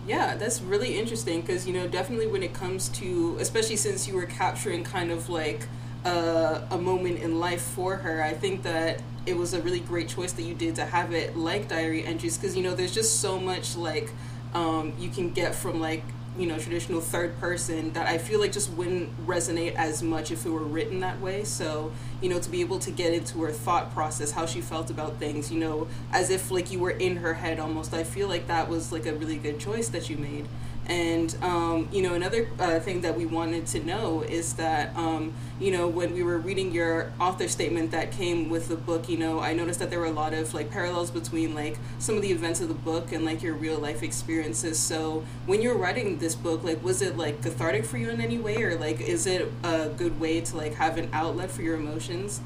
Yeah, 0.07 0.35
that's 0.35 0.61
really 0.61 0.97
interesting 0.97 1.41
because, 1.41 1.67
you 1.67 1.73
know, 1.73 1.85
definitely 1.85 2.27
when 2.27 2.43
it 2.43 2.53
comes 2.53 2.87
to, 2.89 3.35
especially 3.41 3.75
since 3.75 4.07
you 4.07 4.15
were 4.15 4.25
capturing 4.25 4.85
kind 4.85 5.11
of 5.11 5.27
like 5.27 5.67
a, 6.05 6.65
a 6.71 6.77
moment 6.77 7.19
in 7.19 7.41
life 7.41 7.61
for 7.61 7.97
her, 7.97 8.23
I 8.23 8.31
think 8.31 8.63
that 8.63 9.01
it 9.25 9.35
was 9.35 9.53
a 9.53 9.61
really 9.61 9.81
great 9.81 10.07
choice 10.07 10.31
that 10.33 10.43
you 10.43 10.53
did 10.53 10.75
to 10.75 10.85
have 10.85 11.13
it 11.13 11.35
like 11.35 11.67
diary 11.67 12.05
entries 12.05 12.37
because, 12.37 12.55
you 12.55 12.63
know, 12.63 12.73
there's 12.73 12.93
just 12.93 13.19
so 13.19 13.37
much 13.37 13.75
like 13.75 14.11
um, 14.55 14.93
you 14.97 15.09
can 15.09 15.31
get 15.31 15.53
from 15.53 15.79
like 15.79 16.01
you 16.37 16.47
know 16.47 16.57
traditional 16.57 16.99
third 16.99 17.39
person 17.39 17.93
that 17.93 18.07
I 18.07 18.17
feel 18.17 18.39
like 18.41 18.51
just 18.51 18.69
wouldn't 18.71 19.25
resonate 19.25 19.75
as 19.75 20.03
much 20.03 20.31
if 20.31 20.45
it 20.45 20.49
were 20.49 20.63
written 20.63 21.01
that 21.01 21.21
way. 21.21 21.43
So 21.43 21.91
you 22.21 22.29
know 22.29 22.39
to 22.39 22.49
be 22.49 22.61
able 22.61 22.79
to 22.79 22.91
get 22.91 23.13
into 23.13 23.41
her 23.43 23.51
thought 23.51 23.93
process, 23.93 24.31
how 24.31 24.45
she 24.45 24.61
felt 24.61 24.89
about 24.89 25.17
things, 25.17 25.51
you 25.51 25.59
know, 25.59 25.87
as 26.11 26.29
if 26.29 26.49
like 26.49 26.71
you 26.71 26.79
were 26.79 26.91
in 26.91 27.17
her 27.17 27.35
head 27.35 27.59
almost. 27.59 27.93
I 27.93 28.03
feel 28.03 28.27
like 28.27 28.47
that 28.47 28.69
was 28.69 28.91
like 28.91 29.05
a 29.05 29.13
really 29.13 29.37
good 29.37 29.59
choice 29.59 29.89
that 29.89 30.09
you 30.09 30.17
made. 30.17 30.47
And 30.87 31.35
um, 31.41 31.89
you 31.91 32.01
know, 32.01 32.13
another 32.13 32.47
uh, 32.59 32.79
thing 32.79 33.01
that 33.01 33.17
we 33.17 33.25
wanted 33.25 33.65
to 33.67 33.83
know 33.83 34.21
is 34.21 34.53
that 34.53 34.95
um, 34.95 35.33
you 35.59 35.71
know 35.71 35.87
when 35.87 36.13
we 36.13 36.21
were 36.21 36.37
reading 36.37 36.71
your 36.71 37.11
author 37.19 37.47
statement 37.47 37.91
that 37.91 38.11
came 38.11 38.49
with 38.49 38.67
the 38.67 38.75
book, 38.75 39.09
you 39.09 39.17
know, 39.17 39.39
I 39.39 39.53
noticed 39.53 39.79
that 39.79 39.89
there 39.89 39.99
were 39.99 40.05
a 40.05 40.11
lot 40.11 40.33
of 40.33 40.53
like 40.53 40.69
parallels 40.69 41.09
between 41.09 41.55
like 41.55 41.77
some 41.97 42.15
of 42.15 42.21
the 42.21 42.31
events 42.31 42.61
of 42.61 42.67
the 42.67 42.75
book 42.75 43.11
and 43.11 43.25
like 43.25 43.41
your 43.41 43.55
real 43.55 43.79
life 43.79 44.03
experiences. 44.03 44.77
So 44.77 45.23
when 45.47 45.61
you 45.61 45.69
were 45.69 45.77
writing 45.77 46.19
this 46.19 46.35
book, 46.35 46.63
like 46.63 46.83
was 46.83 47.01
it 47.01 47.17
like 47.17 47.41
cathartic 47.41 47.85
for 47.85 47.97
you 47.97 48.09
in 48.11 48.21
any 48.21 48.37
way, 48.37 48.61
or 48.61 48.77
like 48.77 49.01
is 49.01 49.25
it 49.25 49.51
a 49.63 49.89
good 49.89 50.19
way 50.19 50.41
to 50.41 50.57
like 50.57 50.75
have 50.75 50.97
an 50.97 51.09
outlet 51.13 51.49
for 51.49 51.63
your 51.63 51.75
emotions? 51.75 52.41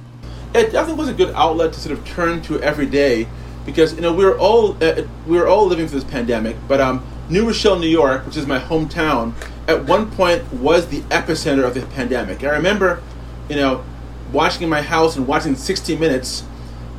It 0.54 0.72
definitely 0.72 0.96
was 0.96 1.10
a 1.10 1.14
good 1.14 1.34
outlet 1.36 1.74
to 1.74 1.80
sort 1.80 1.98
of 1.98 2.06
turn 2.06 2.42
to 2.44 2.60
every 2.62 2.88
day 2.88 3.28
because 3.70 3.94
you 3.94 4.02
know 4.02 4.14
we're 4.14 4.38
all 4.38 4.82
uh, 4.84 5.04
we 5.28 5.38
were 5.38 5.48
all 5.48 5.66
living 5.68 5.88
through 5.88 6.00
this 6.00 6.10
pandemic, 6.10 6.56
but 6.68 6.82
um 6.82 7.06
New 7.30 7.46
Rochelle, 7.46 7.78
New 7.78 7.88
York, 7.88 8.26
which 8.26 8.38
is 8.38 8.48
my 8.48 8.58
hometown, 8.58 9.34
at 9.68 9.86
one 9.86 10.10
point 10.10 10.52
was 10.52 10.88
the 10.88 11.02
epicenter 11.02 11.64
of 11.64 11.76
the 11.76 11.82
pandemic. 11.82 12.44
I 12.44 12.50
remember, 12.50 13.04
you 13.48 13.56
know, 13.56 13.84
watching 14.32 14.64
in 14.64 14.70
my 14.70 14.82
house 14.82 15.16
and 15.16 15.28
watching 15.28 15.56
60 15.56 15.96
Minutes, 15.98 16.44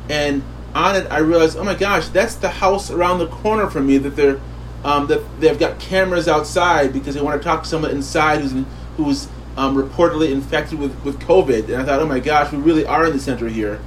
and 0.09 0.41
on 0.73 0.95
it 0.95 1.11
I 1.11 1.17
realized, 1.17 1.57
oh 1.57 1.65
my 1.65 1.75
gosh, 1.75 2.07
that's 2.07 2.35
the 2.35 2.47
house 2.49 2.89
around 2.89 3.19
the 3.19 3.27
corner 3.27 3.69
from 3.69 3.87
me 3.87 3.97
that 3.97 4.15
they're 4.15 4.39
um, 4.83 5.07
that 5.07 5.21
they've 5.39 5.59
got 5.59 5.79
cameras 5.79 6.27
outside 6.27 6.93
because 6.93 7.13
they 7.13 7.21
want 7.21 7.39
to 7.39 7.43
talk 7.43 7.63
to 7.63 7.69
someone 7.69 7.91
inside 7.91 8.39
who's 8.39 8.65
who's 8.97 9.27
um, 9.57 9.75
reportedly 9.75 10.31
infected 10.31 10.79
with, 10.79 11.03
with 11.03 11.19
COVID. 11.19 11.65
And 11.65 11.75
I 11.75 11.83
thought, 11.83 11.99
oh 11.99 12.05
my 12.05 12.19
gosh, 12.19 12.51
we 12.51 12.57
really 12.57 12.85
are 12.85 13.05
in 13.05 13.11
the 13.13 13.19
center 13.19 13.47
here. 13.47 13.81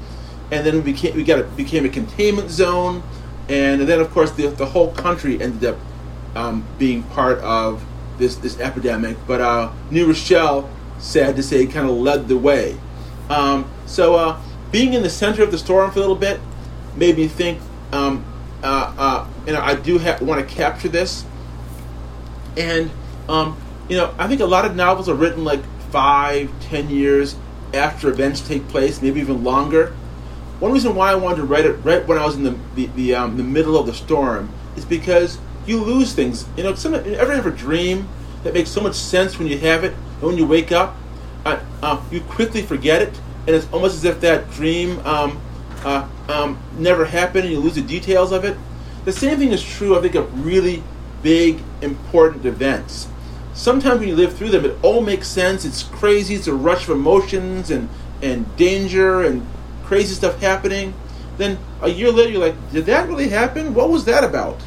And 0.51 0.67
then 0.67 0.77
we 0.77 0.93
became 0.93 1.17
we 1.17 1.25
got 1.25 1.39
a, 1.41 1.45
became 1.45 1.85
a 1.85 1.89
containment 1.89 2.51
zone, 2.51 3.03
and 3.49 3.83
then 3.83 4.01
of 4.01 4.11
course 4.11 4.31
the 4.33 4.49
the 4.49 4.67
whole 4.67 4.93
country 4.93 5.41
ended 5.41 5.65
up 5.65 5.79
um, 6.35 6.67
being 6.79 7.03
part 7.03 7.39
of 7.39 7.85
this 8.19 8.37
this 8.37 8.61
epidemic. 8.61 9.17
But 9.27 9.41
uh, 9.41 9.73
New 9.91 10.07
Rochelle, 10.07 10.69
sad 10.99 11.37
to 11.37 11.43
say, 11.43 11.67
kind 11.67 11.89
of 11.89 11.97
led 11.97 12.29
the 12.29 12.37
way. 12.37 12.79
Um, 13.31 13.71
so 13.87 14.15
uh, 14.17 14.41
being 14.71 14.93
in 14.93 15.03
the 15.03 15.11
center 15.11 15.43
of 15.43 15.51
the 15.51 15.59
storm 15.59 15.91
for 15.91 15.99
a 15.99 16.01
little 16.01 16.17
bit 16.17 16.41
made 16.97 17.17
me 17.17 17.29
think. 17.29 17.61
Um, 17.93 18.25
uh, 18.63 18.95
uh 18.97 19.29
you 19.47 19.53
know, 19.53 19.61
I 19.61 19.75
do 19.75 19.99
ha- 19.99 20.19
want 20.23 20.47
to 20.47 20.55
capture 20.55 20.89
this, 20.89 21.25
and 22.57 22.91
um, 23.29 23.57
you 23.89 23.97
know, 23.97 24.15
I 24.19 24.27
think 24.27 24.41
a 24.41 24.47
lot 24.47 24.65
of 24.65 24.75
novels 24.75 25.09
are 25.09 25.15
written 25.15 25.45
like 25.45 25.61
five, 25.91 26.51
ten 26.61 26.89
years 26.89 27.37
after 27.73 28.09
events 28.09 28.41
take 28.41 28.67
place, 28.69 29.03
maybe 29.03 29.21
even 29.21 29.45
longer. 29.45 29.95
One 30.61 30.73
reason 30.73 30.95
why 30.95 31.11
I 31.11 31.15
wanted 31.17 31.37
to 31.37 31.45
write 31.45 31.65
it 31.65 31.73
right 31.85 32.07
when 32.07 32.19
I 32.19 32.25
was 32.25 32.37
in 32.37 32.45
the 32.45 32.57
the, 32.75 32.87
the, 32.87 33.15
um, 33.15 33.37
the 33.37 33.43
middle 33.43 33.77
of 33.77 33.87
the 33.87 33.95
storm 33.95 34.51
is 34.77 34.85
because 34.85 35.39
you 35.67 35.83
lose 35.83 36.13
things. 36.13 36.47
You 36.57 36.63
know, 36.63 36.75
some, 36.75 36.95
ever 36.95 37.35
have 37.35 37.47
a 37.47 37.51
dream 37.51 38.09
that 38.45 38.55
makes 38.55 38.71
so 38.71 38.81
much 38.81 38.95
sense 38.95 39.39
when 39.39 39.49
you 39.49 39.59
have 39.59 39.85
it, 39.85 39.93
and 39.93 40.23
when 40.23 40.37
you 40.37 40.47
wake 40.47 40.73
up, 40.73 40.97
uh, 41.45 41.61
uh, 41.83 42.03
you 42.11 42.21
quickly 42.21 42.63
forget 42.63 43.03
it, 43.03 43.21
and 43.47 43.57
it's 43.57 43.71
almost 43.73 43.97
as 43.97 44.05
if 44.05 44.21
that 44.21 44.51
dream 44.51 44.99
um, 45.07 45.41
uh, 45.85 46.09
um, 46.29 46.59
never 46.79 47.05
happened, 47.05 47.45
and 47.45 47.53
you 47.53 47.61
lose 47.61 47.75
the 47.75 47.83
details 47.83 48.33
of 48.33 48.45
it. 48.45 48.57
The 49.05 49.13
same 49.13 49.39
thing 49.39 49.53
is 49.53 49.63
true, 49.63 49.99
I 49.99 50.03
think, 50.03 50.15
of 50.15 50.45
really 50.45 50.83
big, 51.23 51.61
important 51.83 52.45
events. 52.47 53.09
Sometimes 53.55 54.01
when 54.01 54.09
you 54.09 54.17
live 54.17 54.37
through 54.37 54.51
them, 54.51 54.65
it 54.65 54.77
all 54.83 55.01
makes 55.01 55.29
sense. 55.29 55.65
It's 55.65 55.83
crazy. 55.83 56.35
It's 56.35 56.47
a 56.47 56.55
rush 56.55 56.85
of 56.85 56.91
emotions 56.91 57.71
and 57.71 57.89
and 58.23 58.57
danger 58.57 59.23
and 59.23 59.47
crazy 59.85 60.15
stuff 60.15 60.41
happening. 60.41 60.95
Then 61.37 61.59
a 61.83 61.89
year 61.89 62.11
later, 62.11 62.31
you're 62.31 62.41
like, 62.41 62.73
did 62.73 62.87
that 62.87 63.09
really 63.09 63.29
happen? 63.29 63.75
What 63.75 63.91
was 63.91 64.05
that 64.05 64.25
about? 64.25 64.61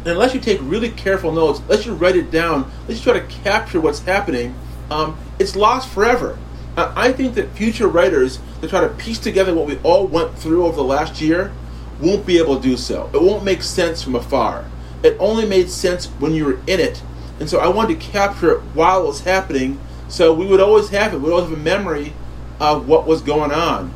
And 0.00 0.08
unless 0.08 0.34
you 0.34 0.40
take 0.40 0.58
really 0.62 0.90
careful 0.90 1.32
notes, 1.32 1.60
unless 1.60 1.86
you 1.86 1.94
write 1.94 2.16
it 2.16 2.30
down, 2.30 2.70
unless 2.82 2.98
you 2.98 3.12
try 3.12 3.20
to 3.20 3.26
capture 3.42 3.80
what's 3.80 4.00
happening, 4.00 4.54
um, 4.90 5.16
it's 5.38 5.56
lost 5.56 5.88
forever. 5.88 6.38
I 6.76 7.12
think 7.12 7.34
that 7.36 7.52
future 7.52 7.86
writers 7.86 8.40
that 8.60 8.70
try 8.70 8.80
to 8.80 8.88
piece 8.88 9.20
together 9.20 9.54
what 9.54 9.66
we 9.66 9.78
all 9.84 10.08
went 10.08 10.36
through 10.36 10.66
over 10.66 10.74
the 10.74 10.82
last 10.82 11.20
year 11.20 11.52
won't 12.00 12.26
be 12.26 12.38
able 12.38 12.56
to 12.56 12.62
do 12.62 12.76
so. 12.76 13.08
It 13.14 13.22
won't 13.22 13.44
make 13.44 13.62
sense 13.62 14.02
from 14.02 14.16
afar. 14.16 14.64
It 15.04 15.16
only 15.20 15.46
made 15.46 15.70
sense 15.70 16.06
when 16.06 16.32
you 16.32 16.44
were 16.44 16.58
in 16.66 16.80
it. 16.80 17.00
And 17.38 17.48
so 17.48 17.60
I 17.60 17.68
wanted 17.68 18.00
to 18.00 18.06
capture 18.06 18.50
it 18.56 18.60
while 18.74 19.04
it 19.04 19.06
was 19.06 19.20
happening 19.20 19.78
so 20.08 20.32
we 20.32 20.46
would 20.46 20.60
always 20.60 20.90
have 20.90 21.14
it. 21.14 21.18
We 21.18 21.24
would 21.24 21.32
always 21.32 21.50
have 21.50 21.58
a 21.58 21.62
memory 21.62 22.12
of 22.60 22.88
what 22.88 23.06
was 23.06 23.22
going 23.22 23.52
on. 23.52 23.92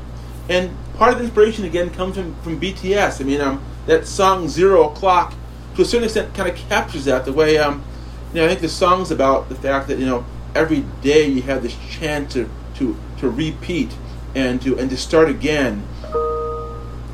And 0.48 0.76
part 0.94 1.12
of 1.12 1.18
the 1.18 1.24
inspiration, 1.24 1.64
again, 1.64 1.90
comes 1.90 2.16
from, 2.16 2.34
from 2.42 2.60
BTS. 2.60 3.20
I 3.20 3.24
mean, 3.24 3.40
um, 3.40 3.62
that 3.86 4.06
song 4.06 4.48
Zero 4.48 4.90
O'Clock 4.90 5.34
to 5.78 5.82
a 5.82 5.84
certain 5.84 6.04
extent 6.04 6.34
kind 6.34 6.48
of 6.48 6.56
captures 6.56 7.04
that 7.04 7.24
the 7.24 7.32
way 7.32 7.56
um, 7.56 7.84
you 8.32 8.40
know 8.40 8.46
I 8.46 8.48
think 8.48 8.60
the 8.60 8.68
song's 8.68 9.12
about 9.12 9.48
the 9.48 9.54
fact 9.54 9.86
that 9.86 9.98
you 9.98 10.06
know 10.06 10.26
every 10.52 10.80
day 11.02 11.26
you 11.26 11.40
have 11.42 11.62
this 11.62 11.76
chance 11.88 12.34
to 12.34 12.50
to 12.74 12.96
to 13.18 13.30
repeat 13.30 13.94
and 14.34 14.60
to 14.62 14.76
and 14.76 14.90
to 14.90 14.96
start 14.96 15.28
again 15.28 15.86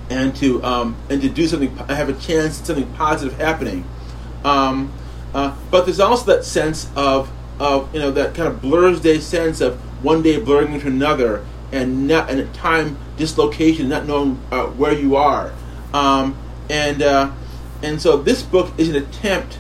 and 0.09 0.35
to 0.37 0.65
um, 0.65 0.97
and 1.11 1.21
to 1.21 1.29
do 1.29 1.47
something 1.47 1.77
have 1.77 2.09
a 2.09 2.15
chance 2.15 2.59
at 2.59 2.67
something 2.67 2.91
positive 2.95 3.39
happening 3.39 3.85
um, 4.47 4.91
uh, 5.35 5.55
but 5.71 5.85
there's 5.85 6.01
also 6.01 6.25
that 6.25 6.43
sense 6.43 6.91
of 6.97 7.31
of 7.61 7.95
you 7.95 8.01
know 8.01 8.11
that 8.11 8.35
kind 8.35 8.49
of 8.49 8.63
blur's 8.63 8.99
day 8.99 9.21
sense 9.21 9.61
of 9.61 9.79
one 10.05 10.23
day 10.23 10.39
blurring 10.39 10.73
into 10.73 10.87
another 10.87 11.45
and 11.73 12.07
not 12.07 12.31
and 12.31 12.55
time 12.55 12.97
dislocation 13.17 13.89
not 13.89 14.07
knowing 14.07 14.41
uh, 14.53 14.67
where 14.67 14.93
you 14.93 15.17
are 15.17 15.53
um, 15.93 16.37
and 16.69 17.03
uh, 17.03 17.31
and 17.83 18.01
so 18.01 18.17
this 18.17 18.43
book 18.43 18.73
is 18.79 18.89
an 18.89 18.97
attempt 18.97 19.59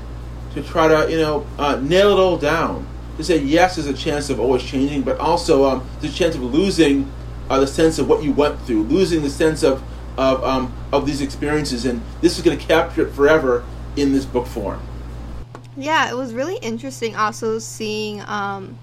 to 0.55 0.63
try 0.63 0.89
to, 0.89 1.11
you 1.11 1.19
know, 1.19 1.47
uh, 1.59 1.77
nail 1.77 2.11
it 2.11 2.21
all 2.21 2.39
down. 2.39 2.87
To 3.19 3.25
say 3.25 3.39
yes, 3.39 3.77
there's 3.77 3.87
a 3.87 3.95
chance 3.95 4.31
of 4.31 4.41
always 4.41 4.63
changing, 4.63 5.03
but 5.03 5.19
also 5.19 5.65
um, 5.65 5.89
there's 6.01 6.15
a 6.15 6.17
chance 6.17 6.35
of 6.35 6.43
losing 6.43 7.11
uh, 7.49 7.61
the 7.61 7.67
sense 7.67 7.99
of 7.99 8.09
what 8.09 8.25
you 8.25 8.33
went 8.33 8.61
through, 8.63 8.85
losing 8.85 9.23
the 9.23 9.31
sense 9.31 9.63
of 9.63 9.83
of 10.17 10.43
um, 10.43 10.73
of 10.93 11.07
these 11.07 11.21
experiences, 11.21 11.85
and 11.85 12.01
this 12.21 12.39
is 12.39 12.45
going 12.45 12.59
to 12.59 12.65
capture 12.65 13.07
it 13.07 13.13
forever 13.13 13.65
in 13.97 14.13
this 14.13 14.25
book 14.25 14.47
form. 14.47 14.81
Yeah, 15.77 16.11
it 16.11 16.17
was 16.17 16.33
really 16.33 16.57
interesting. 16.57 17.15
Also 17.15 17.59
seeing 17.59 18.21
um, 18.23 18.79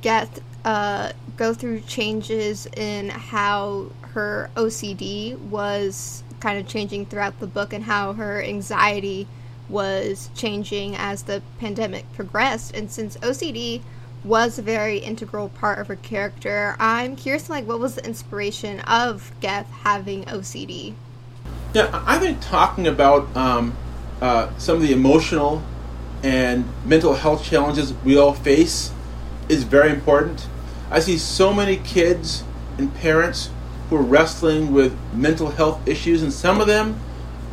Geth 0.00 0.40
uh, 0.64 1.12
go 1.36 1.54
through 1.54 1.80
changes 1.80 2.66
in 2.76 3.08
how 3.08 3.86
her 4.12 4.50
OCD 4.56 5.38
was 5.38 6.22
kind 6.40 6.58
of 6.58 6.66
changing 6.66 7.06
throughout 7.06 7.38
the 7.40 7.46
book 7.46 7.72
and 7.72 7.84
how 7.84 8.12
her 8.14 8.42
anxiety 8.42 9.26
was 9.68 10.30
changing 10.34 10.96
as 10.96 11.22
the 11.22 11.42
pandemic 11.58 12.10
progressed. 12.14 12.74
And 12.74 12.90
since 12.90 13.16
OCD 13.18 13.82
was 14.24 14.58
a 14.58 14.62
very 14.62 14.98
integral 14.98 15.48
part 15.48 15.78
of 15.78 15.86
her 15.88 15.96
character, 15.96 16.76
I'm 16.78 17.16
curious, 17.16 17.48
like, 17.48 17.66
what 17.66 17.78
was 17.78 17.94
the 17.94 18.04
inspiration 18.04 18.80
of 18.80 19.32
Geth 19.40 19.70
having 19.70 20.24
OCD? 20.24 20.94
Yeah, 21.72 22.02
I 22.06 22.18
think 22.18 22.40
talking 22.40 22.86
about 22.86 23.34
um, 23.36 23.76
uh, 24.20 24.50
some 24.58 24.76
of 24.76 24.82
the 24.82 24.92
emotional 24.92 25.62
and 26.22 26.68
mental 26.84 27.14
health 27.14 27.44
challenges 27.44 27.94
we 28.04 28.18
all 28.18 28.34
face 28.34 28.92
is 29.50 29.64
very 29.64 29.90
important. 29.90 30.46
I 30.90 31.00
see 31.00 31.18
so 31.18 31.52
many 31.52 31.76
kids 31.76 32.44
and 32.78 32.94
parents 32.94 33.50
who 33.88 33.96
are 33.96 34.02
wrestling 34.02 34.72
with 34.72 34.96
mental 35.12 35.50
health 35.50 35.86
issues, 35.86 36.22
and 36.22 36.32
some 36.32 36.60
of 36.60 36.66
them 36.66 37.00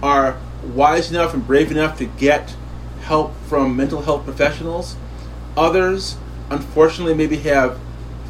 are 0.04 0.38
wise 0.64 1.12
enough 1.12 1.34
and 1.34 1.46
brave 1.46 1.72
enough 1.72 1.98
to 1.98 2.06
get 2.06 2.56
help 3.02 3.34
from 3.48 3.76
mental 3.76 4.02
health 4.02 4.24
professionals. 4.24 4.96
Others, 5.56 6.18
unfortunately, 6.52 7.16
maybe 7.16 7.38
have 7.38 7.80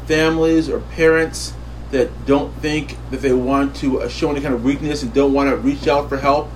families 0.06 0.68
or 0.68 0.80
parents 0.80 1.52
that 1.90 2.26
don't 2.26 2.54
think 2.60 2.96
that 3.10 3.20
they 3.20 3.32
want 3.32 3.76
to 3.76 4.00
uh, 4.00 4.08
show 4.08 4.30
any 4.30 4.40
kind 4.40 4.54
of 4.54 4.64
weakness 4.64 5.02
and 5.02 5.12
don't 5.12 5.32
want 5.32 5.50
to 5.50 5.56
reach 5.56 5.86
out 5.86 6.08
for 6.08 6.16
help, 6.16 6.48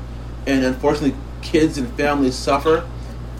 and 0.46 0.64
unfortunately, 0.64 1.16
kids 1.42 1.76
and 1.76 1.92
families 1.94 2.34
suffer. 2.34 2.88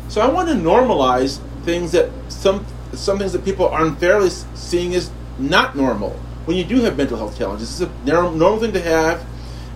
So 0.08 0.20
I 0.20 0.28
want 0.28 0.48
to 0.48 0.54
normalize 0.54 1.40
things 1.64 1.92
that 1.92 2.10
some 2.28 2.66
some 2.92 3.18
things 3.18 3.32
that 3.32 3.44
people 3.44 3.68
are 3.68 3.84
unfairly 3.84 4.30
seeing 4.30 4.94
as 4.94 5.10
not 5.38 5.76
normal 5.76 6.10
when 6.44 6.56
you 6.56 6.64
do 6.64 6.80
have 6.82 6.96
mental 6.96 7.16
health 7.16 7.38
challenges. 7.38 7.80
It's 7.80 7.90
a 7.90 8.04
normal 8.04 8.58
thing 8.58 8.72
to 8.72 8.80
have. 8.80 9.24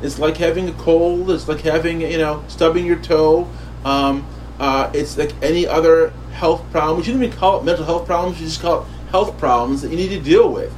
It's 0.02 0.18
like 0.18 0.36
having 0.36 0.68
a 0.68 0.72
cold. 0.72 1.30
It's 1.30 1.48
like 1.48 1.60
having 1.60 2.00
you 2.00 2.18
know 2.18 2.44
stubbing 2.48 2.84
your 2.84 2.96
toe. 2.96 3.48
Um, 3.84 4.26
uh, 4.58 4.90
it's 4.94 5.16
like 5.16 5.32
any 5.42 5.66
other 5.66 6.10
health 6.32 6.64
problem. 6.70 6.98
You 6.98 7.04
shouldn't 7.04 7.24
even 7.24 7.36
call 7.36 7.60
it 7.60 7.64
mental 7.64 7.84
health 7.84 8.06
problems. 8.06 8.40
You 8.40 8.46
just 8.46 8.60
call 8.60 8.82
it 8.82 8.88
health 9.10 9.38
problems 9.38 9.82
that 9.82 9.90
you 9.90 9.96
need 9.96 10.08
to 10.08 10.20
deal 10.20 10.50
with. 10.50 10.74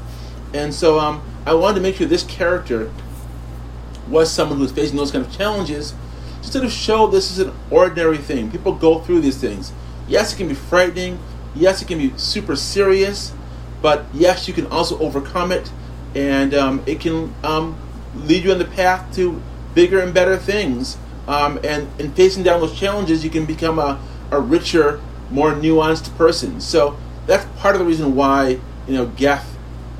And 0.55 0.73
so 0.73 0.99
um, 0.99 1.23
I 1.47 1.55
wanted 1.55 1.77
to 1.77 1.81
make 1.81 1.97
sure 1.97 2.07
this 2.07 2.25
character 2.25 2.91
was 4.09 4.31
someone 4.31 4.59
who 4.59 4.63
was 4.63 4.73
facing 4.73 4.97
those 4.97 5.11
kind 5.11 5.25
of 5.25 5.33
challenges, 5.33 5.95
just 6.41 6.53
to 6.55 6.71
show 6.71 7.07
this 7.07 7.31
is 7.31 7.39
an 7.39 7.53
ordinary 7.71 8.19
thing. 8.19 8.51
People 8.51 8.73
go 8.73 9.01
through 9.01 9.21
these 9.21 9.37
things. 9.37 9.73
Yes, 10.07 10.33
it 10.33 10.37
can 10.37 10.49
be 10.49 10.55
frightening. 10.55 11.19
Yes, 11.55 11.83
it 11.83 11.89
can 11.89 11.99
be 11.99 12.13
super 12.17 12.57
serious. 12.57 13.33
But 13.81 14.07
yes, 14.13 14.49
you 14.49 14.55
can 14.55 14.67
also 14.67 14.99
overcome 14.99 15.53
it, 15.53 15.71
and 16.15 16.53
um, 16.55 16.83
it 16.87 17.01
can 17.01 17.35
um, 17.45 17.77
lead 18.15 18.45
you 18.45 18.53
on 18.53 18.59
the 18.59 18.65
path 18.65 19.15
to 19.17 19.41
bigger 19.75 20.01
and 20.01 20.13
better 20.13 20.37
things. 20.37 20.97
Um, 21.29 21.61
and 21.63 21.89
in 22.01 22.13
facing 22.13 22.43
down 22.43 22.61
those 22.61 22.79
challenges, 22.79 23.23
you 23.23 23.31
can 23.31 23.45
become 23.45 23.79
a, 23.79 24.01
a 24.31 24.41
richer, 24.41 25.01
more 25.31 25.53
nuanced 25.53 26.17
person. 26.17 26.61
So 26.61 26.97
that's 27.27 27.45
part 27.61 27.75
of 27.75 27.81
the 27.81 27.85
reason 27.85 28.17
why 28.17 28.59
you 28.87 28.95
know 28.95 29.07
Geth 29.07 29.57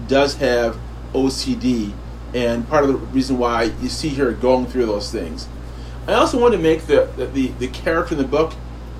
does 0.09 0.37
have 0.37 0.79
OCD, 1.13 1.93
and 2.35 2.69
part 2.69 2.85
of 2.85 2.91
the 2.91 2.97
reason 2.97 3.39
why 3.39 3.65
you 3.81 3.89
see 3.89 4.11
her 4.15 4.33
going 4.33 4.67
through 4.67 4.87
those 4.87 5.13
things. 5.13 5.47
I 6.07 6.15
also 6.15 6.41
want 6.41 6.55
to 6.55 6.59
make 6.59 6.87
the 6.87 7.09
the, 7.17 7.27
the, 7.27 7.49
the 7.49 7.69
character 7.69 8.15
in 8.15 8.21
the 8.21 8.27
book, 8.27 8.55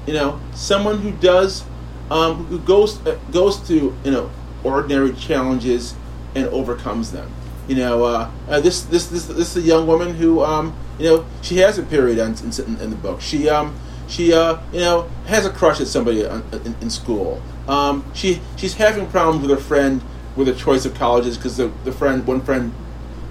you 0.07 0.13
know, 0.13 0.39
someone 0.55 0.99
who 0.99 1.11
does 1.13 1.65
um, 2.11 2.47
who 2.47 2.59
goes 2.59 3.05
uh, 3.07 3.19
goes 3.31 3.59
through 3.59 3.97
you 4.05 4.11
know 4.11 4.31
ordinary 4.65 5.13
challenges 5.15 5.95
and 6.35 6.47
overcomes 6.49 7.13
them. 7.13 7.31
You 7.67 7.77
know, 7.77 8.05
uh, 8.05 8.31
uh, 8.49 8.61
this, 8.61 8.83
this 8.83 9.07
this 9.09 9.27
this 9.27 9.57
is 9.57 9.65
a 9.65 9.67
young 9.67 9.87
woman 9.87 10.15
who 10.15 10.43
um, 10.43 10.75
you 10.99 11.05
know 11.05 11.27
she 11.43 11.59
has 11.59 11.79
a 11.79 11.83
period 11.83 12.19
in, 12.19 12.35
in, 12.35 12.81
in 12.81 12.91
the 12.91 12.97
book. 12.97 13.21
She 13.21 13.49
um, 13.49 13.79
she 14.09 14.33
uh, 14.33 14.59
you 14.73 14.81
know 14.81 15.09
has 15.27 15.45
a 15.45 15.51
crush 15.51 15.81
at 15.81 15.87
somebody 15.87 16.23
in, 16.25 16.77
in 16.81 16.91
school. 16.91 17.43
Um, 17.69 18.05
she 18.15 18.41
she's 18.57 18.75
having 18.75 19.07
problems 19.09 19.47
with 19.47 19.51
her 19.51 19.63
friend 19.63 20.03
with 20.35 20.49
a 20.49 20.55
choice 20.55 20.87
of 20.87 20.95
colleges 20.95 21.37
because 21.37 21.57
the, 21.57 21.69
the 21.85 21.93
friend 21.93 22.27
one 22.27 22.41
friend 22.41 22.73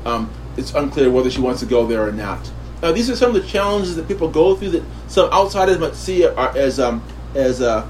um, 0.05 0.31
it's 0.55 0.73
unclear 0.73 1.09
whether 1.09 1.31
she 1.31 1.41
wants 1.41 1.59
to 1.61 1.65
go 1.65 1.85
there 1.87 2.07
or 2.07 2.11
not. 2.11 2.51
Uh, 2.83 2.91
these 2.91 3.09
are 3.09 3.15
some 3.15 3.35
of 3.35 3.41
the 3.41 3.47
challenges 3.47 3.95
that 3.95 4.07
people 4.07 4.29
go 4.29 4.55
through 4.55 4.69
that 4.69 4.83
some 5.07 5.31
outsiders 5.31 5.79
might 5.79 5.95
see 5.95 6.25
as 6.25 6.79
um, 6.79 7.03
as 7.33 7.59
uh, 7.59 7.87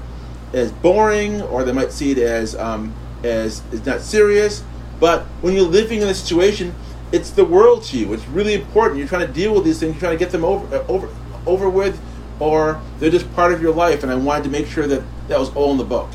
as 0.52 0.72
boring, 0.72 1.42
or 1.42 1.64
they 1.64 1.72
might 1.72 1.92
see 1.92 2.12
it 2.12 2.18
as 2.18 2.56
um, 2.56 2.94
as 3.24 3.62
is 3.72 3.84
not 3.84 4.00
serious. 4.00 4.64
But 5.00 5.22
when 5.42 5.54
you're 5.54 5.62
living 5.62 6.02
in 6.02 6.08
a 6.08 6.14
situation, 6.14 6.74
it's 7.12 7.30
the 7.30 7.44
world 7.44 7.84
to 7.84 7.98
you. 7.98 8.12
It's 8.12 8.26
really 8.28 8.54
important. 8.54 8.98
You're 8.98 9.08
trying 9.08 9.26
to 9.26 9.32
deal 9.32 9.54
with 9.54 9.64
these 9.64 9.78
things. 9.78 9.94
You're 9.94 10.00
trying 10.00 10.18
to 10.18 10.24
get 10.24 10.32
them 10.32 10.44
over 10.44 10.74
uh, 10.74 10.84
over 10.88 11.08
over 11.46 11.68
with, 11.68 12.00
or 12.40 12.80
they're 12.98 13.10
just 13.10 13.32
part 13.34 13.52
of 13.52 13.62
your 13.62 13.74
life. 13.74 14.02
And 14.02 14.12
I 14.12 14.16
wanted 14.16 14.44
to 14.44 14.50
make 14.50 14.66
sure 14.66 14.86
that 14.86 15.02
that 15.28 15.38
was 15.38 15.54
all 15.54 15.72
in 15.72 15.78
the 15.78 15.84
book. 15.84 16.08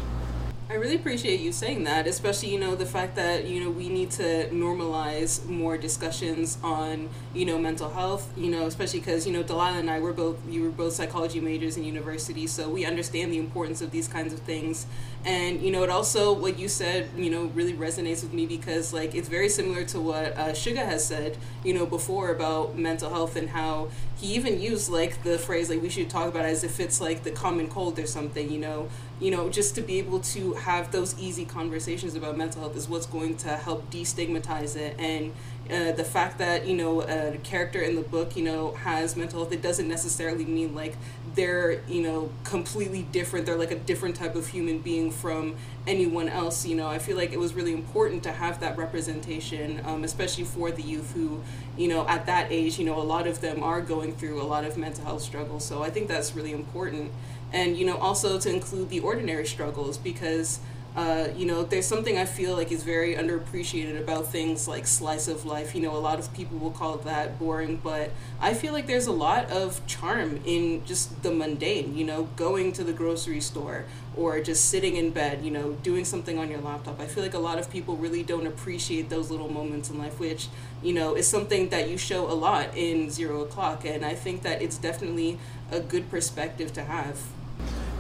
Really 0.84 0.98
appreciate 0.98 1.39
you 1.39 1.54
saying 1.54 1.86
that, 1.86 2.08
especially 2.08 2.50
you 2.50 2.60
know 2.60 2.76
the 2.76 2.86
fact 2.86 3.15
that 3.15 3.46
you 3.46 3.63
know 3.63 3.69
we 3.69 3.88
need 3.88 4.12
to 4.12 4.50
normalize 4.50 5.46
more 5.46 5.78
discussions 5.78 6.58
on 6.62 7.10
you 7.34 7.46
know 7.46 7.58
mental 7.58 7.89
health. 7.89 8.30
You 8.36 8.52
know, 8.52 8.65
especially 8.65 9.00
because 9.00 9.26
you 9.26 9.32
know 9.32 9.43
Delilah 9.43 9.78
and 9.78 9.89
I 9.89 10.02
were 10.02 10.12
both 10.12 10.38
you 10.50 10.62
were 10.62 10.72
both 10.72 10.91
psychology 10.91 11.39
majors 11.39 11.78
in 11.78 11.86
university, 11.86 12.48
so 12.48 12.67
we 12.67 12.84
understand 12.84 13.32
the 13.32 13.38
importance 13.38 13.82
of 13.82 13.91
these 13.91 14.10
kinds 14.10 14.34
of 14.34 14.39
things. 14.39 14.86
And 15.26 15.62
you 15.62 15.72
know, 15.72 15.84
it 15.84 15.90
also 15.90 16.34
what 16.34 16.60
you 16.60 16.68
said 16.68 17.10
you 17.16 17.30
know 17.30 17.46
really 17.56 17.74
resonates 17.74 18.24
with 18.24 18.34
me 18.34 18.46
because 18.46 18.94
like 18.94 19.16
it's 19.16 19.30
very 19.30 19.48
similar 19.50 19.84
to 19.86 20.00
what 20.00 20.38
uh, 20.38 20.54
has 20.54 21.06
said 21.06 21.38
you 21.64 21.74
know 21.74 21.86
before 21.86 22.32
about 22.32 22.78
mental 22.78 23.10
health 23.10 23.36
and 23.36 23.50
how 23.50 23.90
he 24.18 24.36
even 24.36 24.62
used 24.62 24.90
like 24.90 25.22
the 25.24 25.38
phrase 25.38 25.70
like 25.70 25.82
we 25.82 25.90
should 25.90 26.10
talk 26.10 26.28
about 26.28 26.46
it 26.46 26.50
as 26.50 26.64
if 26.64 26.80
it's 26.80 27.02
like 27.02 27.24
the 27.24 27.32
common 27.32 27.68
cold 27.68 28.00
or 28.00 28.08
something. 28.08 28.52
You 28.52 28.60
know, 28.60 28.90
you 29.20 29.32
know, 29.32 29.50
just 29.50 29.76
to 29.76 29.82
be 29.82 30.00
able 30.00 30.20
to 30.20 30.54
have 30.54 30.92
those 30.92 31.18
easy 31.20 31.46
conversations 31.46 32.16
about 32.16 32.38
mental 32.38 32.62
health 32.62 32.76
is 32.76 32.88
what's 32.88 33.06
going 33.06 33.38
to 33.38 33.50
help 33.50 33.90
destigmatize 33.92 34.76
it. 34.76 34.96
And 35.00 35.34
uh, 35.71 35.93
the 35.93 36.04
fact 36.04 36.38
that 36.39 36.67
you 36.67 36.76
know 36.76 37.02
a 37.02 37.38
character 37.43 37.82
in 37.82 37.95
the 37.95 38.02
book, 38.02 38.36
you 38.36 38.43
know, 38.43 38.73
has 38.73 39.15
mental 39.15 39.39
health, 39.39 39.54
it 39.54 39.62
doesn't 39.62 39.88
necessarily 39.88 40.45
mean 40.45 40.76
like 40.76 40.95
they're 41.36 41.82
you 41.88 42.02
know 42.02 42.30
completely 42.43 43.04
different. 43.04 43.45
They're 43.45 43.58
like 43.58 43.71
a 43.71 43.80
different 43.80 44.15
type 44.15 44.36
of 44.36 44.47
human 44.47 44.80
being 44.80 45.12
from 45.12 45.56
anyone 45.88 46.28
else. 46.28 46.65
You 46.65 46.76
know, 46.76 46.88
I 46.88 46.99
feel 46.99 47.15
like 47.15 47.32
it 47.32 47.39
was 47.39 47.54
really 47.54 47.73
important 47.73 48.23
to 48.23 48.32
have 48.32 48.60
that 48.60 48.78
representation, 48.78 49.82
um, 49.86 50.04
especially 50.04 50.43
for 50.43 50.71
the 50.71 50.84
youth 50.84 51.13
who, 51.13 51.41
you 51.78 51.88
know, 51.88 52.08
at 52.08 52.26
that 52.26 52.52
age, 52.52 52.78
you 52.78 52.86
know, 52.86 52.99
a 52.99 53.04
lot 53.04 53.26
of 53.28 53.41
them 53.41 53.63
are 53.63 53.82
going 53.82 54.13
through 54.15 54.41
a 54.41 54.43
lot 54.43 54.65
of 54.65 54.78
mental 54.78 55.06
health 55.06 55.21
struggles. 55.21 55.65
So 55.65 55.82
I 55.84 55.89
think 55.89 56.08
that's 56.08 56.36
really 56.36 56.52
important 56.52 57.12
and 57.54 57.78
you 57.78 57.86
know 57.86 57.97
also 57.97 58.39
to 58.39 58.49
include 58.49 58.89
the 58.89 58.99
ordinary 58.99 59.45
struggles 59.45 59.97
because 59.97 60.60
uh, 60.96 61.28
you 61.36 61.46
know 61.46 61.64
there's 61.64 61.88
something 61.88 62.18
i 62.18 62.26
feel 62.26 62.56
like 62.56 62.72
is 62.72 62.84
very 62.84 63.16
underappreciated 63.16 64.00
about 64.00 64.28
things 64.28 64.68
like 64.68 64.86
slice 64.86 65.28
of 65.28 65.46
life. 65.46 65.74
You 65.74 65.82
know 65.82 65.96
a 65.96 65.98
lot 65.98 66.20
of 66.20 66.32
people 66.34 66.60
will 66.60 66.72
call 66.72 66.98
that 66.98 67.40
boring 67.40 67.80
but 67.84 68.12
i 68.40 68.54
feel 68.54 68.74
like 68.74 68.86
there's 68.86 69.08
a 69.08 69.12
lot 69.12 69.50
of 69.50 69.86
charm 69.88 70.40
in 70.46 70.86
just 70.86 71.24
the 71.24 71.32
mundane 71.32 71.98
you 71.98 72.06
know 72.06 72.24
going 72.36 72.72
to 72.74 72.84
the 72.84 72.94
grocery 72.94 73.42
store 73.42 73.86
or 74.16 74.40
just 74.40 74.66
sitting 74.66 74.96
in 74.96 75.10
bed 75.10 75.44
you 75.44 75.50
know 75.52 75.74
doing 75.84 76.06
something 76.06 76.38
on 76.38 76.50
your 76.50 76.62
laptop. 76.62 77.00
I 77.00 77.08
feel 77.08 77.24
like 77.24 77.34
a 77.34 77.40
lot 77.40 77.58
of 77.58 77.70
people 77.70 77.98
really 77.98 78.24
don't 78.24 78.46
appreciate 78.46 79.10
those 79.10 79.32
little 79.32 79.50
moments 79.50 79.90
in 79.90 79.98
life 79.98 80.20
which 80.20 80.48
you 80.84 80.94
know 80.94 81.16
is 81.16 81.28
something 81.28 81.70
that 81.70 81.90
you 81.90 81.98
show 81.98 82.32
a 82.32 82.34
lot 82.34 82.76
in 82.76 83.10
zero 83.10 83.42
o'clock 83.42 83.86
and 83.86 84.06
i 84.06 84.14
think 84.14 84.44
that 84.44 84.62
it's 84.62 84.78
definitely 84.78 85.40
a 85.72 85.80
good 85.80 86.10
perspective 86.10 86.72
to 86.74 86.84
have 86.84 87.20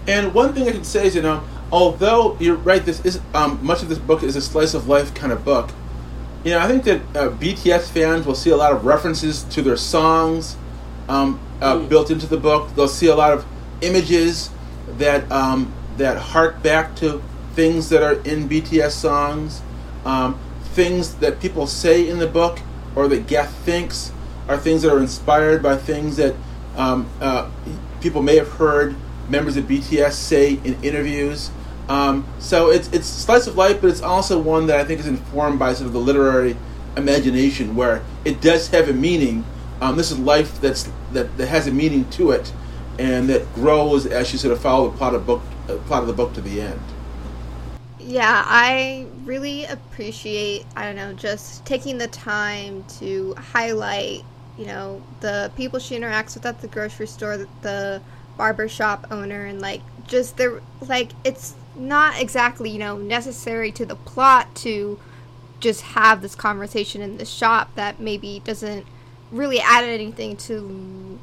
and 0.07 0.33
one 0.33 0.53
thing 0.53 0.67
I 0.67 0.71
can 0.71 0.83
say 0.83 1.07
is, 1.07 1.15
you 1.15 1.21
know, 1.21 1.43
although 1.71 2.37
you're 2.39 2.55
right, 2.55 2.83
this 2.83 3.03
is 3.05 3.19
um, 3.33 3.59
much 3.65 3.81
of 3.81 3.89
this 3.89 3.97
book 3.97 4.23
is 4.23 4.35
a 4.35 4.41
slice 4.41 4.73
of 4.73 4.87
life 4.87 5.13
kind 5.13 5.31
of 5.31 5.43
book. 5.45 5.71
You 6.43 6.51
know, 6.51 6.59
I 6.59 6.67
think 6.67 6.83
that 6.83 7.01
uh, 7.15 7.29
BTS 7.31 7.89
fans 7.89 8.25
will 8.25 8.35
see 8.35 8.49
a 8.49 8.57
lot 8.57 8.73
of 8.73 8.85
references 8.85 9.43
to 9.45 9.61
their 9.61 9.77
songs 9.77 10.57
um, 11.07 11.39
uh, 11.61 11.77
mm. 11.77 11.89
built 11.89 12.11
into 12.11 12.27
the 12.27 12.37
book. 12.37 12.73
They'll 12.75 12.87
see 12.87 13.07
a 13.07 13.15
lot 13.15 13.31
of 13.31 13.45
images 13.81 14.49
that 14.97 15.29
um, 15.31 15.73
that 15.97 16.17
hark 16.17 16.61
back 16.61 16.95
to 16.97 17.23
things 17.53 17.89
that 17.89 18.03
are 18.03 18.13
in 18.23 18.49
BTS 18.49 18.91
songs, 18.91 19.61
um, 20.05 20.39
things 20.63 21.15
that 21.15 21.39
people 21.39 21.67
say 21.67 22.07
in 22.09 22.19
the 22.19 22.27
book 22.27 22.59
or 22.95 23.07
that 23.07 23.27
Geth 23.27 23.53
thinks 23.59 24.11
are 24.47 24.57
things 24.57 24.81
that 24.81 24.91
are 24.91 24.99
inspired 24.99 25.63
by 25.63 25.77
things 25.77 26.17
that 26.17 26.35
um, 26.75 27.09
uh, 27.21 27.49
people 28.01 28.21
may 28.21 28.35
have 28.35 28.49
heard 28.49 28.95
members 29.29 29.57
of 29.57 29.65
BTS 29.65 30.13
say 30.13 30.59
in 30.63 30.81
interviews. 30.83 31.51
Um, 31.89 32.25
so 32.39 32.69
it's 32.69 32.87
it's 32.93 33.07
slice 33.07 33.47
of 33.47 33.57
life, 33.57 33.81
but 33.81 33.89
it's 33.89 34.01
also 34.01 34.39
one 34.39 34.67
that 34.67 34.79
I 34.79 34.83
think 34.83 34.99
is 34.99 35.07
informed 35.07 35.59
by 35.59 35.73
sort 35.73 35.87
of 35.87 35.93
the 35.93 35.99
literary 35.99 36.55
imagination, 36.95 37.75
where 37.75 38.03
it 38.23 38.41
does 38.41 38.69
have 38.69 38.89
a 38.89 38.93
meaning. 38.93 39.45
Um, 39.81 39.97
this 39.97 40.11
is 40.11 40.19
life 40.19 40.61
that's 40.61 40.89
that, 41.11 41.35
that 41.37 41.47
has 41.47 41.67
a 41.67 41.71
meaning 41.71 42.09
to 42.11 42.31
it, 42.31 42.53
and 42.97 43.29
that 43.29 43.53
grows 43.53 44.05
as 44.05 44.31
you 44.31 44.39
sort 44.39 44.53
of 44.53 44.61
follow 44.61 44.89
the 44.89 44.97
plot 44.97 45.13
of 45.13 45.25
book 45.25 45.41
uh, 45.67 45.75
plot 45.87 46.03
of 46.03 46.07
the 46.07 46.13
book 46.13 46.33
to 46.33 46.41
the 46.41 46.61
end. 46.61 46.79
Yeah, 47.99 48.43
I 48.45 49.07
really 49.25 49.65
appreciate 49.65 50.65
I 50.75 50.85
don't 50.85 50.95
know 50.95 51.13
just 51.13 51.65
taking 51.65 51.97
the 51.97 52.07
time 52.07 52.83
to 52.99 53.33
highlight 53.35 54.23
you 54.57 54.65
know 54.65 55.01
the 55.19 55.51
people 55.57 55.79
she 55.79 55.97
interacts 55.97 56.35
with 56.35 56.45
at 56.45 56.61
the 56.61 56.67
grocery 56.67 57.07
store, 57.07 57.45
the 57.61 58.01
barbershop 58.37 59.07
owner 59.11 59.45
and 59.45 59.61
like 59.61 59.81
just 60.07 60.37
they're 60.37 60.61
like 60.87 61.11
it's 61.23 61.55
not 61.75 62.19
exactly 62.19 62.69
you 62.69 62.79
know 62.79 62.97
necessary 62.97 63.71
to 63.71 63.85
the 63.85 63.95
plot 63.95 64.53
to 64.55 64.99
just 65.59 65.81
have 65.81 66.21
this 66.21 66.35
conversation 66.35 67.01
in 67.01 67.17
the 67.17 67.25
shop 67.25 67.73
that 67.75 67.99
maybe 67.99 68.41
doesn't 68.43 68.85
really 69.31 69.59
add 69.59 69.83
anything 69.83 70.35
to 70.35 71.19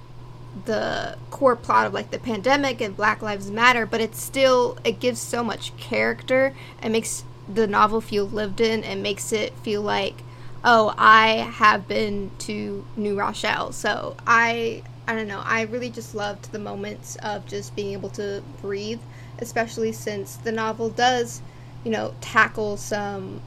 the 0.64 1.16
core 1.30 1.54
plot 1.56 1.86
of 1.86 1.94
like 1.94 2.10
the 2.10 2.18
pandemic 2.18 2.80
and 2.80 2.96
black 2.96 3.22
lives 3.22 3.50
matter 3.50 3.86
but 3.86 4.00
it's 4.00 4.20
still 4.20 4.76
it 4.84 4.98
gives 4.98 5.20
so 5.20 5.44
much 5.44 5.76
character. 5.76 6.54
And 6.82 6.92
makes 6.92 7.24
the 7.52 7.66
novel 7.66 8.00
feel 8.00 8.24
lived 8.26 8.60
in. 8.60 8.82
And 8.84 9.02
makes 9.02 9.32
it 9.32 9.52
feel 9.58 9.82
like 9.82 10.22
oh 10.62 10.94
i 10.98 11.28
have 11.54 11.88
been 11.88 12.30
to 12.38 12.84
new 12.94 13.18
rochelle 13.18 13.72
so 13.72 14.14
i 14.26 14.82
I 15.10 15.16
don't 15.16 15.26
know. 15.26 15.42
I 15.44 15.62
really 15.62 15.90
just 15.90 16.14
loved 16.14 16.52
the 16.52 16.60
moments 16.60 17.16
of 17.16 17.44
just 17.44 17.74
being 17.74 17.94
able 17.94 18.10
to 18.10 18.44
breathe, 18.62 19.00
especially 19.40 19.90
since 19.90 20.36
the 20.36 20.52
novel 20.52 20.88
does, 20.88 21.42
you 21.82 21.90
know, 21.90 22.14
tackle 22.20 22.76
some, 22.76 23.42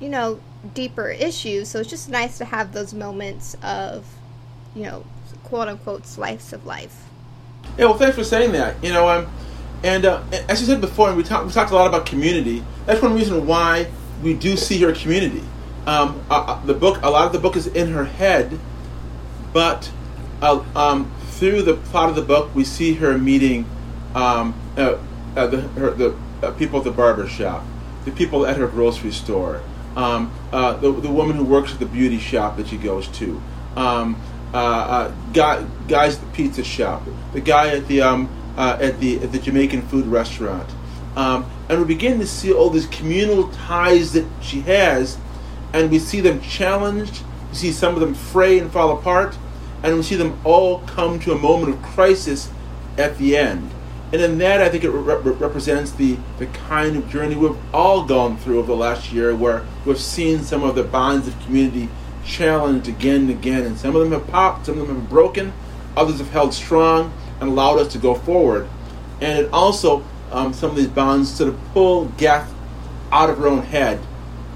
you 0.00 0.08
know, 0.08 0.40
deeper 0.74 1.10
issues. 1.10 1.68
So 1.68 1.78
it's 1.78 1.88
just 1.88 2.08
nice 2.08 2.38
to 2.38 2.44
have 2.44 2.72
those 2.72 2.92
moments 2.92 3.54
of, 3.62 4.04
you 4.74 4.82
know, 4.82 5.04
quote 5.44 5.68
unquote 5.68 6.08
slice 6.08 6.52
of 6.52 6.66
life. 6.66 7.04
Yeah, 7.78 7.84
well, 7.84 7.94
thanks 7.94 8.16
for 8.16 8.24
saying 8.24 8.50
that. 8.50 8.82
You 8.82 8.92
know, 8.92 9.08
um, 9.08 9.28
and 9.84 10.06
uh, 10.06 10.24
as 10.48 10.60
you 10.60 10.66
said 10.66 10.80
before, 10.80 11.14
we 11.14 11.22
talked 11.22 11.46
we 11.46 11.52
talked 11.52 11.70
a 11.70 11.76
lot 11.76 11.86
about 11.86 12.04
community. 12.04 12.64
That's 12.84 13.00
one 13.00 13.14
reason 13.14 13.46
why 13.46 13.86
we 14.24 14.34
do 14.34 14.56
see 14.56 14.82
her 14.82 14.92
community. 14.92 15.44
Um, 15.86 16.20
uh, 16.28 16.34
uh 16.34 16.66
the 16.66 16.74
book, 16.74 16.98
a 17.04 17.10
lot 17.10 17.26
of 17.26 17.32
the 17.32 17.38
book 17.38 17.54
is 17.54 17.68
in 17.68 17.92
her 17.92 18.06
head, 18.06 18.58
but 19.52 19.92
uh, 20.42 20.64
um, 20.74 21.10
through 21.30 21.62
the 21.62 21.74
plot 21.74 22.08
of 22.10 22.16
the 22.16 22.22
book, 22.22 22.54
we 22.54 22.64
see 22.64 22.94
her 22.94 23.16
meeting 23.16 23.66
um, 24.14 24.54
uh, 24.76 24.98
uh, 25.36 25.46
the, 25.46 25.60
her, 25.60 25.90
the 25.90 26.16
uh, 26.42 26.50
people 26.52 26.78
at 26.78 26.84
the 26.84 26.90
barber 26.90 27.28
shop, 27.28 27.64
the 28.04 28.10
people 28.10 28.46
at 28.46 28.56
her 28.56 28.66
grocery 28.66 29.12
store, 29.12 29.62
um, 29.96 30.32
uh, 30.52 30.74
the, 30.74 30.90
the 30.92 31.10
woman 31.10 31.36
who 31.36 31.44
works 31.44 31.72
at 31.72 31.78
the 31.78 31.86
beauty 31.86 32.18
shop 32.18 32.56
that 32.56 32.68
she 32.68 32.76
goes 32.76 33.08
to, 33.08 33.40
um, 33.76 34.20
uh, 34.52 35.12
guy, 35.32 35.64
guys 35.86 36.16
at 36.16 36.20
the 36.22 36.30
pizza 36.32 36.64
shop, 36.64 37.02
the 37.32 37.40
guy 37.40 37.68
at 37.68 37.86
the 37.88 38.00
um, 38.00 38.28
at 38.56 38.98
the 38.98 39.20
at 39.20 39.30
the 39.30 39.38
Jamaican 39.38 39.82
food 39.82 40.06
restaurant, 40.06 40.68
um, 41.16 41.48
and 41.68 41.78
we 41.78 41.84
begin 41.84 42.18
to 42.18 42.26
see 42.26 42.52
all 42.52 42.70
these 42.70 42.86
communal 42.86 43.48
ties 43.50 44.12
that 44.12 44.26
she 44.40 44.60
has, 44.62 45.18
and 45.72 45.90
we 45.90 45.98
see 45.98 46.20
them 46.20 46.40
challenged. 46.40 47.22
We 47.50 47.56
see 47.56 47.72
some 47.72 47.94
of 47.94 48.00
them 48.00 48.14
fray 48.14 48.58
and 48.58 48.72
fall 48.72 48.96
apart, 48.96 49.36
and 49.82 49.96
we 49.96 50.02
see 50.02 50.16
them 50.16 50.38
all 50.44 50.80
come 50.80 51.20
to 51.20 51.32
a 51.32 51.38
moment 51.38 51.74
of 51.74 51.82
crisis 51.82 52.50
at 52.96 53.16
the 53.18 53.36
end. 53.36 53.70
And 54.12 54.22
in 54.22 54.38
that, 54.38 54.62
I 54.62 54.70
think 54.70 54.84
it 54.84 54.90
re- 54.90 55.32
represents 55.32 55.92
the, 55.92 56.16
the 56.38 56.46
kind 56.46 56.96
of 56.96 57.08
journey 57.10 57.36
we've 57.36 57.56
all 57.74 58.04
gone 58.04 58.38
through 58.38 58.58
over 58.58 58.68
the 58.68 58.76
last 58.76 59.12
year, 59.12 59.34
where 59.34 59.66
we've 59.84 60.00
seen 60.00 60.42
some 60.42 60.64
of 60.64 60.74
the 60.74 60.82
bonds 60.82 61.28
of 61.28 61.38
community 61.40 61.90
challenged 62.24 62.88
again 62.88 63.22
and 63.22 63.30
again. 63.30 63.64
And 63.64 63.78
some 63.78 63.94
of 63.94 64.02
them 64.02 64.18
have 64.18 64.26
popped, 64.28 64.66
some 64.66 64.78
of 64.78 64.88
them 64.88 65.00
have 65.00 65.10
broken, 65.10 65.52
others 65.96 66.18
have 66.18 66.30
held 66.30 66.54
strong 66.54 67.12
and 67.40 67.50
allowed 67.50 67.78
us 67.78 67.92
to 67.92 67.98
go 67.98 68.14
forward. 68.14 68.68
And 69.20 69.38
it 69.38 69.52
also, 69.52 70.02
um, 70.32 70.54
some 70.54 70.70
of 70.70 70.76
these 70.76 70.88
bonds 70.88 71.30
sort 71.30 71.50
of 71.50 71.60
pull 71.72 72.06
Geth 72.16 72.52
out 73.12 73.28
of 73.28 73.38
her 73.38 73.46
own 73.46 73.62
head. 73.62 74.00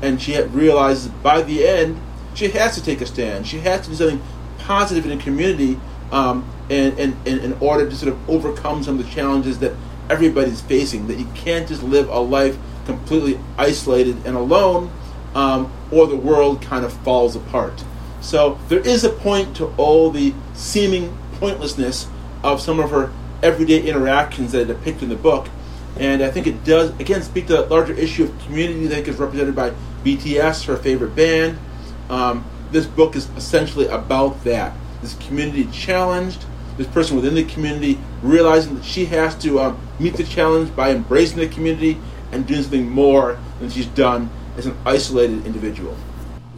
And 0.01 0.21
she 0.21 0.41
realizes 0.41 1.09
by 1.09 1.43
the 1.43 1.67
end, 1.67 2.01
she 2.35 2.49
has 2.49 2.75
to 2.77 2.83
take 2.83 3.03
a 3.03 3.07
stand. 3.07 3.47
She 3.47 3.59
has 3.61 3.83
to 3.83 3.91
do 3.91 3.97
something 3.97 4.23
positive 4.63 5.05
in 5.05 5.17
the 5.17 5.23
community 5.23 5.79
um, 6.11 6.49
in, 6.69 6.99
in, 6.99 7.17
in 7.27 7.53
order 7.61 7.89
to 7.89 7.97
sort 7.97 8.13
of 8.13 8.31
overcome 8.31 8.83
some 8.83 8.99
of 8.99 9.05
the 9.05 9.11
challenges 9.11 9.59
that 9.61 9.73
everybody's 10.09 10.61
facing. 10.61 11.07
That 11.09 11.19
you 11.19 11.27
can't 11.35 11.69
just 11.69 11.83
live 11.83 12.09
a 12.09 12.19
life 12.19 12.57
completely 12.85 13.39
isolated 13.57 14.17
and 14.27 14.37
alone, 14.37 14.91
um, 15.35 15.73
or 15.91 16.07
the 16.07 16.17
world 16.17 16.63
kind 16.63 16.85
of 16.85 16.93
falls 16.93 17.37
apart. 17.37 17.85
So 18.21 18.59
there 18.69 18.81
is 18.81 19.05
a 19.05 19.11
point 19.11 19.57
to 19.57 19.67
all 19.77 20.11
the 20.11 20.35
seeming 20.55 21.17
pointlessness 21.35 22.09
of 22.45 22.61
some 22.61 22.79
of 22.79 22.91
her 22.91 23.13
everyday 23.43 23.83
interactions 23.83 24.53
that 24.53 24.63
are 24.63 24.75
depicted 24.75 25.05
in 25.05 25.09
the 25.09 25.17
book. 25.17 25.49
And 25.97 26.23
I 26.23 26.31
think 26.31 26.47
it 26.47 26.65
does, 26.65 26.91
again, 27.01 27.23
speak 27.23 27.49
to 27.49 27.55
the 27.55 27.67
larger 27.67 27.93
issue 27.93 28.25
of 28.25 28.39
community 28.41 28.87
that 28.87 29.07
is 29.07 29.17
represented 29.17 29.55
by 29.55 29.73
BTS, 30.05 30.65
her 30.67 30.77
favorite 30.77 31.15
band. 31.15 31.59
Um, 32.09 32.45
this 32.73 32.87
book 32.87 33.15
is 33.15 33.29
essentially 33.37 33.87
about 33.87 34.43
that. 34.45 34.75
This 35.03 35.15
community 35.15 35.67
challenged, 35.67 36.45
this 36.77 36.87
person 36.87 37.17
within 37.17 37.35
the 37.35 37.45
community 37.45 37.99
realizing 38.23 38.77
that 38.77 38.85
she 38.85 39.05
has 39.07 39.37
to 39.43 39.61
um, 39.61 39.81
meet 39.99 40.17
the 40.17 40.25
challenge 40.25 40.75
by 40.75 40.91
embracing 40.91 41.39
the 41.39 41.49
community 41.49 41.99
and 42.33 42.47
doing 42.47 42.63
something 42.63 42.89
more 42.89 43.39
than 43.61 43.69
she's 43.69 43.87
done 43.87 44.31
as 44.57 44.67
an 44.67 44.77
isolated 44.87 45.45
individual. 45.47 45.97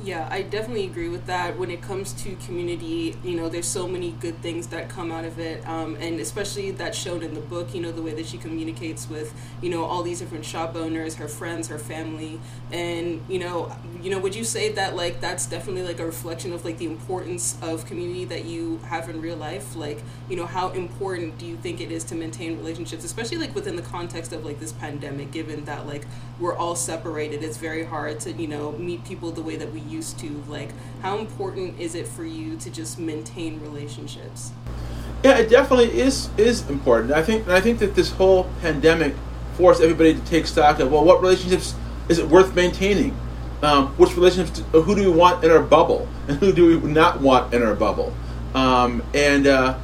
Yeah, 0.04 0.28
I 0.30 0.42
definitely 0.42 0.84
agree 0.84 1.08
with 1.08 1.24
that. 1.26 1.56
When 1.58 1.70
it 1.70 1.80
comes 1.80 2.12
to 2.24 2.36
community, 2.44 3.16
you 3.24 3.36
know, 3.36 3.48
there's 3.48 3.66
so 3.66 3.88
many 3.88 4.10
good 4.10 4.36
things 4.42 4.66
that 4.66 4.90
come 4.90 5.10
out 5.10 5.24
of 5.24 5.38
it, 5.38 5.66
um, 5.66 5.96
and 5.98 6.20
especially 6.20 6.72
that's 6.72 6.98
shown 6.98 7.22
in 7.22 7.32
the 7.32 7.40
book. 7.40 7.72
You 7.74 7.80
know, 7.80 7.90
the 7.90 8.02
way 8.02 8.12
that 8.12 8.26
she 8.26 8.36
communicates 8.36 9.08
with, 9.08 9.32
you 9.62 9.70
know, 9.70 9.84
all 9.84 10.02
these 10.02 10.18
different 10.18 10.44
shop 10.44 10.76
owners, 10.76 11.14
her 11.14 11.28
friends, 11.28 11.68
her 11.68 11.78
family, 11.78 12.38
and 12.70 13.22
you 13.28 13.38
know, 13.38 13.74
you 14.02 14.10
know, 14.10 14.18
would 14.18 14.34
you 14.34 14.44
say 14.44 14.70
that 14.72 14.94
like 14.94 15.20
that's 15.22 15.46
definitely 15.46 15.84
like 15.84 16.00
a 16.00 16.06
reflection 16.06 16.52
of 16.52 16.66
like 16.66 16.76
the 16.76 16.86
importance 16.86 17.56
of 17.62 17.86
community 17.86 18.26
that 18.26 18.44
you 18.44 18.78
have 18.88 19.08
in 19.08 19.22
real 19.22 19.36
life? 19.36 19.74
Like, 19.74 20.02
you 20.28 20.36
know, 20.36 20.44
how 20.44 20.68
important 20.70 21.38
do 21.38 21.46
you 21.46 21.56
think 21.56 21.80
it 21.80 21.90
is 21.90 22.04
to 22.04 22.14
maintain 22.14 22.58
relationships, 22.58 23.04
especially 23.04 23.38
like 23.38 23.54
within 23.54 23.76
the 23.76 23.82
context 23.82 24.32
of 24.34 24.44
like 24.44 24.60
this 24.60 24.72
pandemic, 24.72 25.30
given 25.30 25.64
that 25.64 25.86
like 25.86 26.04
we're 26.40 26.56
all 26.56 26.74
separated, 26.76 27.42
it's 27.42 27.56
very 27.56 27.84
hard 27.84 28.20
to 28.20 28.32
you 28.32 28.48
know 28.48 28.72
meet 28.72 29.04
people 29.04 29.30
the 29.30 29.42
way 29.42 29.56
that 29.56 29.72
we 29.72 29.80
used 29.94 30.18
to 30.18 30.42
like 30.48 30.70
how 31.02 31.18
important 31.18 31.78
is 31.78 31.94
it 31.94 32.06
for 32.06 32.24
you 32.24 32.56
to 32.58 32.70
just 32.70 32.98
maintain 32.98 33.60
relationships? 33.60 34.52
Yeah 35.22 35.38
it 35.38 35.48
definitely 35.48 35.98
is 36.00 36.28
is 36.36 36.68
important. 36.68 37.12
I 37.12 37.22
think 37.22 37.48
i 37.48 37.60
think 37.60 37.78
that 37.78 37.94
this 37.94 38.10
whole 38.10 38.50
pandemic 38.60 39.14
forced 39.56 39.80
everybody 39.80 40.14
to 40.14 40.24
take 40.26 40.46
stock 40.46 40.80
of 40.80 40.90
well 40.90 41.04
what 41.04 41.20
relationships 41.22 41.74
is 42.08 42.18
it 42.18 42.28
worth 42.28 42.54
maintaining? 42.54 43.16
Um, 43.62 43.88
which 43.96 44.14
relationships 44.14 44.58
do, 44.58 44.82
who 44.82 44.94
do 44.94 45.10
we 45.10 45.16
want 45.16 45.42
in 45.42 45.50
our 45.50 45.62
bubble? 45.62 46.06
And 46.28 46.36
who 46.38 46.52
do 46.52 46.78
we 46.80 46.90
not 46.90 47.20
want 47.20 47.54
in 47.54 47.62
our 47.62 47.74
bubble? 47.74 48.12
Um, 48.54 49.02
and 49.14 49.46
uh, 49.46 49.78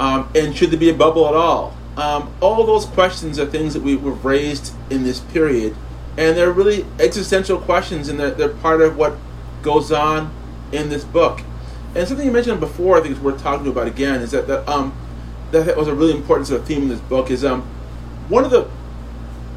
um, 0.00 0.30
and 0.34 0.56
should 0.56 0.70
there 0.70 0.78
be 0.78 0.90
a 0.90 0.94
bubble 0.94 1.26
at 1.28 1.34
all? 1.34 1.76
Um, 1.96 2.32
all 2.40 2.64
those 2.64 2.86
questions 2.86 3.38
are 3.40 3.46
things 3.46 3.74
that 3.74 3.82
we, 3.82 3.96
we've 3.96 4.24
raised 4.24 4.72
in 4.88 5.02
this 5.02 5.18
period. 5.18 5.74
And 6.16 6.36
they're 6.36 6.52
really 6.52 6.86
existential 7.00 7.58
questions 7.58 8.08
and 8.08 8.18
they're, 8.18 8.30
they're 8.30 8.48
part 8.48 8.80
of 8.80 8.96
what 8.96 9.16
goes 9.62 9.92
on 9.92 10.32
in 10.72 10.88
this 10.88 11.04
book. 11.04 11.40
And 11.94 12.06
something 12.06 12.26
you 12.26 12.32
mentioned 12.32 12.60
before, 12.60 12.98
I 12.98 13.00
think 13.00 13.14
is 13.16 13.20
worth 13.20 13.42
talking 13.42 13.66
about 13.66 13.86
again, 13.86 14.20
is 14.20 14.32
that 14.32 14.46
that 14.48 14.68
um 14.68 14.94
that 15.50 15.76
was 15.76 15.88
a 15.88 15.94
really 15.94 16.14
important 16.14 16.46
sort 16.46 16.60
of 16.60 16.66
theme 16.66 16.82
in 16.82 16.88
this 16.88 17.00
book. 17.00 17.30
Is 17.30 17.44
um 17.44 17.62
one 18.28 18.44
of 18.44 18.50
the 18.50 18.68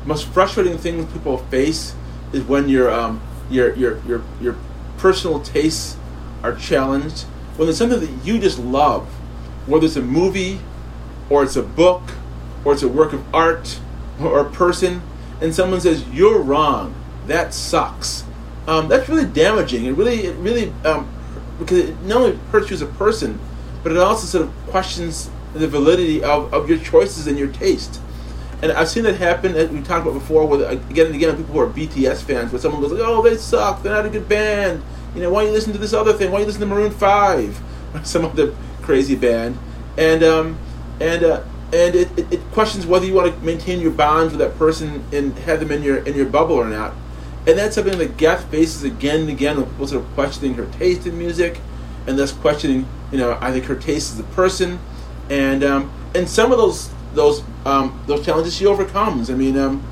most 0.06 0.28
frustrating 0.28 0.78
things 0.78 1.12
people 1.12 1.38
face 1.38 1.93
is 2.34 2.43
when 2.43 2.70
your 2.70 2.89
um 2.89 3.22
your 3.49 3.76
your 3.76 4.02
your 4.06 4.24
your 4.39 4.56
personal 4.97 5.41
tastes 5.41 5.97
are 6.43 6.56
challenged. 6.56 7.24
When 7.58 7.68
there's 7.68 7.78
something 7.78 7.99
that 7.99 8.26
you 8.26 8.39
just 8.39 8.58
love, 8.58 9.08
whether 9.68 9.86
it's 9.86 9.97
a 9.97 10.02
movie, 10.02 10.62
or 11.30 11.43
it's 11.43 11.58
a 11.58 11.64
book, 11.64 12.02
or 12.64 12.74
it's 12.74 12.82
a 12.82 12.88
work 12.88 13.14
of 13.14 13.36
art, 13.36 13.80
or 14.20 14.39
a 14.39 14.49
person, 14.49 15.02
and 15.41 15.54
someone 15.54 15.82
says 15.82 16.08
you're 16.10 16.39
wrong, 16.39 16.95
that 17.28 17.54
sucks 17.54 18.24
um, 18.68 18.88
that's 18.88 19.09
really 19.09 19.26
damaging. 19.26 19.86
It 19.86 19.93
really, 19.93 20.26
it 20.26 20.36
really, 20.38 20.72
um, 20.86 21.12
because 21.59 21.80
it 21.80 22.01
not 22.03 22.22
only 22.22 22.38
hurts 22.51 22.70
you 22.70 22.76
as 22.76 22.82
a 22.82 22.88
person, 22.88 23.39
but 23.84 23.91
it 23.91 23.97
also 23.97 24.26
sort 24.26 24.47
of 24.47 24.53
questions 24.68 25.30
the 25.53 25.68
validity 25.68 26.24
of, 26.24 26.53
of 26.53 26.70
your 26.70 26.78
choices 26.78 27.28
and 27.28 27.38
your 27.38 27.49
taste. 27.49 27.99
And 28.62 28.72
I've 28.72 28.89
seen 28.89 29.03
that 29.03 29.16
happen, 29.16 29.55
as 29.55 29.70
we 29.70 29.82
talked 29.82 30.05
about 30.07 30.14
before, 30.14 30.45
with 30.45 30.62
again 30.62 31.07
and 31.07 31.16
again, 31.16 31.36
people 31.36 31.53
who 31.53 31.59
are 31.59 31.68
BTS 31.68 32.22
fans, 32.22 32.51
where 32.51 32.62
someone 32.62 32.80
goes 32.80 32.91
like, 32.91 33.01
"Oh, 33.03 33.24
they 33.24 33.36
suck. 33.38 33.82
They're 33.82 33.93
not 33.93 34.05
a 34.05 34.09
good 34.09 34.30
band. 34.30 34.84
You 35.16 35.22
know, 35.24 35.32
why 35.32 35.43
you 35.43 35.51
listen 35.51 35.74
to 35.74 35.80
this 35.80 35.93
other 35.93 36.14
thing? 36.14 36.32
Why 36.32 36.41
you 36.41 36.45
listen 36.45 36.62
to 36.62 36.68
Maroon 36.68 36.91
Five, 36.91 37.59
or 37.95 38.03
some 38.03 38.24
other 38.24 38.53
crazy 38.84 39.16
band?" 39.16 39.57
And 39.97 40.24
um, 40.24 40.59
and 40.99 41.24
uh, 41.24 41.43
and 41.74 41.95
it, 41.95 42.20
it, 42.20 42.34
it 42.34 42.51
questions 42.51 42.86
whether 42.86 43.05
you 43.05 43.16
want 43.16 43.34
to 43.34 43.43
maintain 43.43 43.82
your 43.82 43.91
bonds 43.91 44.32
with 44.32 44.39
that 44.39 44.57
person 44.59 45.03
and 45.12 45.38
have 45.39 45.59
them 45.59 45.72
in 45.72 45.82
your 45.82 45.97
in 45.97 46.16
your 46.16 46.28
bubble 46.28 46.55
or 46.55 46.68
not. 46.68 46.93
And 47.48 47.58
that's 47.58 47.76
something 47.76 47.98
that 47.98 48.18
Geth 48.18 48.50
faces 48.52 48.84
again 48.84 49.22
and 49.22 49.30
again 49.30 49.58
with 49.58 49.70
people 49.72 49.88
sort 49.88 50.04
of 50.04 50.14
questioning 50.14 50.54
her 50.56 50.68
taste 50.78 51.08
in 51.08 51.18
music, 51.18 51.60
and 52.06 52.18
thus 52.18 52.32
questioning, 52.32 52.88
you 53.12 53.18
know, 53.18 53.38
I 53.42 53.52
think 53.52 53.66
her 53.66 53.76
taste 53.76 54.14
as 54.14 54.20
a 54.20 54.24
person, 54.24 54.80
and 55.30 55.64
um, 55.64 55.92
and 56.14 56.30
some 56.30 56.52
of 56.52 56.60
those 56.60 56.92
those 57.14 57.44
um, 57.66 58.00
those 58.06 58.24
challenges 58.24 58.56
she 58.56 58.68
overcomes. 58.68 59.32
I 59.32 59.34
mean, 59.34 59.58
um, 59.58 59.84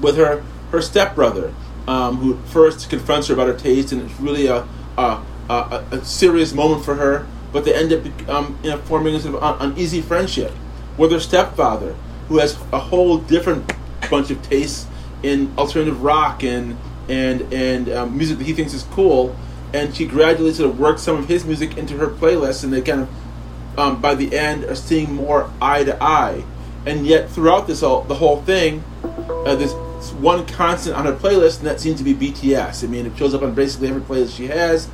with 0.00 0.16
her 0.16 0.42
her 0.72 0.82
stepbrother, 0.82 1.54
um, 1.86 2.16
who 2.16 2.36
first 2.46 2.90
confronts 2.90 3.28
her 3.28 3.34
about 3.34 3.46
her 3.46 3.56
taste, 3.56 3.92
and 3.92 4.02
it's 4.02 4.20
really 4.20 4.48
a 4.48 4.66
a, 4.98 5.22
a, 5.48 5.84
a 5.92 6.04
serious 6.04 6.52
moment 6.52 6.84
for 6.84 6.96
her. 6.96 7.26
But 7.52 7.64
they 7.64 7.74
end 7.74 7.92
up 7.92 8.28
um, 8.28 8.58
you 8.64 8.70
know 8.70 8.78
forming 8.78 9.14
a 9.14 9.20
sort 9.20 9.36
of 9.36 9.60
uneasy 9.60 10.00
friendship 10.00 10.52
with 10.98 11.12
her 11.12 11.20
stepfather, 11.20 11.94
who 12.28 12.38
has 12.38 12.58
a 12.72 12.80
whole 12.80 13.18
different 13.18 13.72
bunch 14.10 14.30
of 14.30 14.42
tastes 14.42 14.86
in 15.22 15.52
alternative 15.56 16.02
rock 16.02 16.42
and 16.42 16.76
and 17.08 17.52
and 17.52 17.88
um, 17.88 18.16
music 18.16 18.38
that 18.38 18.44
he 18.44 18.52
thinks 18.52 18.72
is 18.72 18.84
cool, 18.84 19.36
and 19.72 19.94
she 19.94 20.06
gradually 20.06 20.52
sort 20.52 20.70
of 20.70 20.78
works 20.78 21.02
some 21.02 21.16
of 21.16 21.28
his 21.28 21.44
music 21.44 21.76
into 21.76 21.96
her 21.96 22.08
playlist, 22.08 22.64
and 22.64 22.72
they 22.72 22.80
kind 22.80 23.02
of 23.02 23.78
um, 23.78 24.00
by 24.00 24.14
the 24.14 24.36
end 24.36 24.64
are 24.64 24.74
seeing 24.74 25.14
more 25.14 25.50
eye 25.60 25.84
to 25.84 26.02
eye, 26.02 26.44
and 26.86 27.06
yet 27.06 27.30
throughout 27.30 27.66
this 27.66 27.82
all 27.82 28.02
the 28.02 28.14
whole 28.14 28.42
thing, 28.42 28.84
uh, 29.02 29.54
there's 29.54 29.74
one 30.14 30.46
constant 30.46 30.96
on 30.96 31.04
her 31.04 31.12
playlist, 31.12 31.58
and 31.58 31.66
that 31.66 31.80
seems 31.80 31.98
to 31.98 32.04
be 32.04 32.14
BTS. 32.14 32.84
I 32.84 32.86
mean, 32.88 33.06
it 33.06 33.16
shows 33.16 33.34
up 33.34 33.42
on 33.42 33.54
basically 33.54 33.88
every 33.88 34.02
playlist 34.02 34.36
she 34.36 34.48
has. 34.48 34.88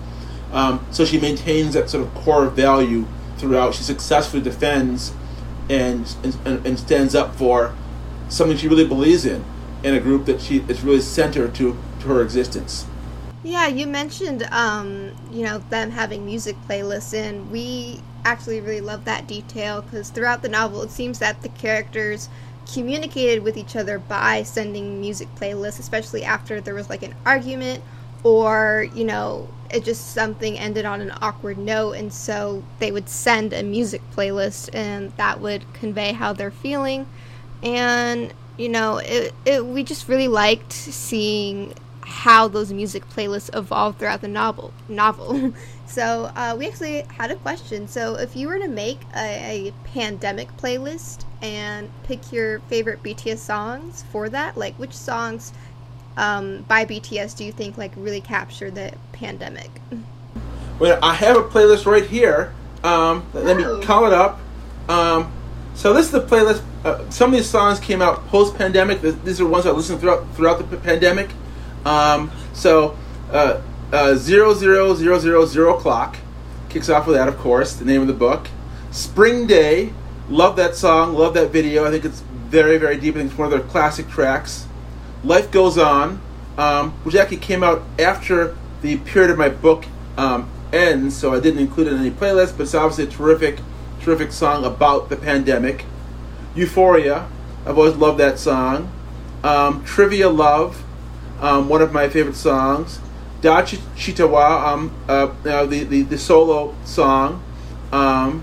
Um, 0.53 0.87
so 0.91 1.05
she 1.05 1.21
maintains 1.21 1.75
that 1.75 1.91
sort 1.91 2.07
of 2.07 2.15
core 2.15 2.47
value 2.47 3.07
throughout. 3.37 3.75
She 3.75 3.83
successfully 3.83 4.43
defends 4.43 5.13
and, 5.69 6.15
and, 6.45 6.67
and 6.67 6.79
stands 6.79 7.15
up 7.15 7.35
for 7.37 7.75
something 8.29 8.57
she 8.57 8.69
really 8.69 8.87
believes 8.87 9.27
in 9.27 9.45
in 9.83 9.95
a 9.95 10.01
group 10.01 10.27
that 10.27 10.41
she 10.41 10.59
is 10.69 10.83
really 10.83 11.01
centered 11.01 11.55
to, 11.57 11.77
to 12.01 12.09
her 12.09 12.23
existence. 12.23 12.87
Yeah, 13.45 13.69
you 13.69 13.87
mentioned 13.87 14.43
um, 14.51 15.13
you 15.31 15.45
know 15.45 15.59
them 15.71 15.91
having 15.91 16.27
music 16.27 16.57
playlists, 16.69 17.15
and 17.15 17.51
we 17.51 18.01
actually 18.25 18.61
really 18.61 18.81
love 18.81 19.05
that 19.05 19.27
detail 19.27 19.83
because 19.83 20.11
throughout 20.11 20.43
the 20.43 20.49
novel, 20.49 20.83
it 20.83 20.91
seems 20.91 21.21
that 21.21 21.43
the 21.43 21.49
characters 21.51 22.29
communicated 22.73 23.43
with 23.43 23.57
each 23.57 23.77
other 23.77 23.99
by 23.99 24.43
sending 24.43 25.01
music 25.01 25.29
playlists, 25.37 25.79
especially 25.79 26.25
after 26.25 26.61
there 26.61 26.75
was 26.75 26.91
like 26.91 27.03
an 27.03 27.15
argument 27.25 27.83
or 28.25 28.87
you 28.95 29.05
know 29.05 29.49
it 29.71 29.85
just 29.85 30.13
something 30.13 30.59
ended 30.59 30.85
on 30.85 31.01
an 31.01 31.13
awkward 31.21 31.59
note 31.59 31.93
and 31.93 32.13
so 32.13 32.63
they 32.79 32.91
would 32.91 33.09
send 33.09 33.53
a 33.53 33.63
music 33.63 34.01
playlist 34.17 34.71
and 34.73 35.13
that 35.17 35.41
would 35.41 35.63
convey 35.75 36.13
how 36.13 36.33
they're 36.33 36.51
feeling 36.51 37.07
and 37.63 38.33
you 38.59 38.69
know, 38.69 38.99
it, 38.99 39.33
it 39.47 39.65
we 39.65 39.85
just 39.85 40.09
really 40.09 40.29
liked 40.29 40.73
seeing 40.73 41.73
how 42.03 42.49
those 42.49 42.73
music 42.73 43.09
playlists 43.11 43.55
evolved 43.57 43.99
throughout 43.99 44.21
the 44.21 44.29
novel. 44.29 44.73
Novel. 44.89 45.53
so 45.87 46.31
uh, 46.35 46.57
we 46.59 46.67
actually 46.67 47.03
had 47.03 47.31
a 47.31 47.37
question. 47.37 47.87
So 47.87 48.15
if 48.17 48.35
you 48.35 48.49
were 48.49 48.59
to 48.59 48.69
make 48.69 49.01
a, 49.15 49.69
a 49.69 49.73
pandemic 49.85 50.55
playlist 50.57 51.25
and 51.43 51.91
pick 52.05 52.33
your 52.33 52.61
favorite 52.61 53.03
BTS 53.03 53.39
songs 53.39 54.05
for 54.11 54.29
that, 54.31 54.57
like 54.57 54.75
which 54.77 54.95
songs 54.95 55.53
um, 56.17 56.65
by 56.67 56.85
BTS 56.85 57.37
do 57.37 57.45
you 57.45 57.53
think 57.53 57.79
like 57.79 57.93
really 57.97 58.21
capture 58.21 58.71
the 58.71 58.93
pandemic? 59.13 59.71
Well, 60.79 60.99
I 61.03 61.15
have 61.15 61.37
a 61.37 61.43
playlist 61.43 61.87
right 61.87 62.05
here. 62.07 62.53
Um, 62.83 63.27
let 63.35 63.57
me 63.57 63.65
Oh. 63.65 63.81
call 63.83 64.07
it 64.07 64.13
up. 64.13 64.41
Um, 64.89 65.31
so 65.79 65.93
this 65.93 66.07
is 66.07 66.11
the 66.11 66.21
playlist. 66.21 66.61
Uh, 66.85 67.09
some 67.09 67.31
of 67.31 67.37
these 67.37 67.49
songs 67.49 67.79
came 67.79 68.03
out 68.03 68.27
post-pandemic. 68.27 69.01
These 69.01 69.41
are 69.41 69.47
ones 69.47 69.65
I 69.65 69.71
listened 69.71 70.01
throughout 70.01 70.27
throughout 70.35 70.59
the 70.69 70.77
pandemic. 70.77 71.31
Um, 71.85 72.33
so 72.53 72.99
uh, 73.31 73.61
uh, 73.93 74.17
zero 74.17 74.55
zero 74.55 74.97
zero 74.97 75.21
zero 75.21 75.47
zero 75.47 75.75
clock 75.79 76.17
kicks 76.69 76.89
off 76.89 77.07
with 77.07 77.15
that, 77.15 77.29
of 77.29 77.39
course, 77.39 77.75
the 77.75 77.85
name 77.85 78.01
of 78.01 78.09
the 78.09 78.13
book. 78.13 78.49
Spring 78.91 79.47
Day, 79.47 79.93
love 80.29 80.57
that 80.57 80.75
song, 80.75 81.15
love 81.15 81.35
that 81.35 81.51
video. 81.51 81.87
I 81.87 81.93
think 81.93 82.05
it's 82.05 82.23
very 82.51 82.77
very 82.77 82.99
deep. 82.99 83.15
I 83.15 83.19
think 83.19 83.31
it's 83.31 83.39
one 83.39 83.47
of 83.47 83.53
their 83.53 83.69
classic 83.69 84.09
tracks. 84.09 84.67
Life 85.23 85.53
Goes 85.53 85.79
On, 85.79 86.21
um, 86.57 86.91
which 87.05 87.15
actually 87.15 87.39
came 87.39 87.63
out 87.63 87.83
after 88.01 88.57
the 88.83 88.97
period 88.99 89.31
of 89.31 89.39
my 89.39 89.49
book 89.49 89.85
um, 90.17 90.51
ends, 90.73 91.17
so 91.17 91.33
I 91.33 91.41
didn't 91.41 91.61
include 91.61 91.87
it 91.87 91.93
in 91.93 92.01
any 92.01 92.11
playlist, 92.11 92.57
but 92.57 92.65
it's 92.65 92.75
obviously 92.75 93.05
a 93.05 93.07
terrific, 93.07 93.61
terrific 94.09 94.33
song 94.33 94.65
about 94.65 95.11
the 95.11 95.17
pandemic. 95.17 95.85
Euphoria, 96.55 97.29
I've 97.67 97.77
always 97.77 97.95
loved 97.95 98.19
that 98.19 98.39
song. 98.39 98.91
Um, 99.45 99.85
Trivia 99.85 100.31
Love, 100.31 100.83
um, 101.43 101.69
one 101.69 101.83
of 101.83 101.93
my 101.93 102.09
favorite 102.09 102.35
songs. 102.35 103.01
Da 103.43 103.61
Chi- 103.61 103.77
Chitawa, 103.97 104.67
um, 104.67 104.95
uh, 105.11 105.31
uh, 105.45 105.67
the, 105.67 105.85
the, 105.85 106.03
the 106.03 106.17
solo 106.17 106.75
song. 106.87 107.43
Um, 107.93 108.43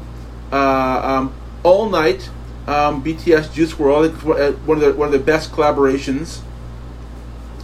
uh, 0.52 1.02
um, 1.04 1.34
All 1.64 1.90
Night, 1.90 2.30
um, 2.68 3.04
BTS 3.04 3.52
Juice 3.52 3.74
WRLD, 3.74 4.06
I 4.06 4.10
think 4.10 4.58
it's 4.60 4.68
one 4.68 4.84
uh, 4.84 4.86
of 4.86 4.94
the 4.94 5.00
one 5.00 5.08
of 5.08 5.14
the 5.14 5.20
best 5.20 5.52
collaborations. 5.52 6.42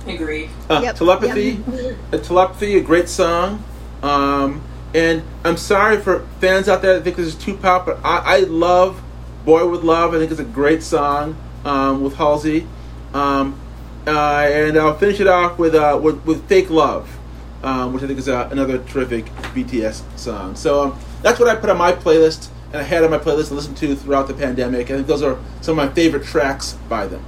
Agreed. 0.07 0.49
Uh, 0.67 0.81
Yep, 0.83 0.95
Telepathy, 0.95 1.63
uh, 2.11 2.17
Telepathy, 2.17 2.77
a 2.77 2.81
great 2.81 3.07
song. 3.09 3.63
Um, 4.01 4.63
and 4.93 5.23
I'm 5.43 5.57
sorry 5.57 5.99
for 6.01 6.27
fans 6.39 6.67
out 6.67 6.81
there 6.81 6.95
that 6.95 7.03
think 7.03 7.15
this 7.15 7.27
is 7.27 7.35
too 7.35 7.55
pop, 7.55 7.85
but 7.85 7.99
I, 8.03 8.37
I 8.37 8.39
love 8.41 9.01
Boy 9.45 9.67
with 9.67 9.83
Luv. 9.83 10.13
I 10.13 10.19
think 10.19 10.31
it's 10.31 10.39
a 10.39 10.45
great 10.45 10.83
song 10.83 11.35
um, 11.65 12.03
with 12.03 12.15
Halsey. 12.15 12.67
Um, 13.13 13.59
uh, 14.07 14.47
and 14.51 14.77
I'll 14.77 14.97
finish 14.97 15.19
it 15.19 15.27
off 15.27 15.59
with 15.59 15.75
uh, 15.75 15.99
with, 16.01 16.25
with 16.25 16.47
Fake 16.47 16.69
Love, 16.69 17.09
um, 17.63 17.93
which 17.93 18.03
I 18.03 18.07
think 18.07 18.19
is 18.19 18.27
uh, 18.27 18.49
another 18.51 18.79
terrific 18.79 19.25
BTS 19.53 20.03
song. 20.17 20.55
So 20.55 20.83
um, 20.83 20.99
that's 21.21 21.39
what 21.39 21.47
I 21.47 21.55
put 21.55 21.69
on 21.69 21.77
my 21.77 21.91
playlist, 21.91 22.49
and 22.67 22.77
I 22.77 22.83
had 22.83 23.03
on 23.03 23.11
my 23.11 23.19
playlist 23.19 23.49
to 23.49 23.53
listen 23.53 23.75
to 23.75 23.95
throughout 23.95 24.27
the 24.27 24.33
pandemic. 24.33 24.89
I 24.89 24.95
think 24.95 25.07
those 25.07 25.21
are 25.21 25.39
some 25.61 25.77
of 25.77 25.87
my 25.87 25.93
favorite 25.93 26.23
tracks 26.23 26.73
by 26.89 27.07
them. 27.07 27.23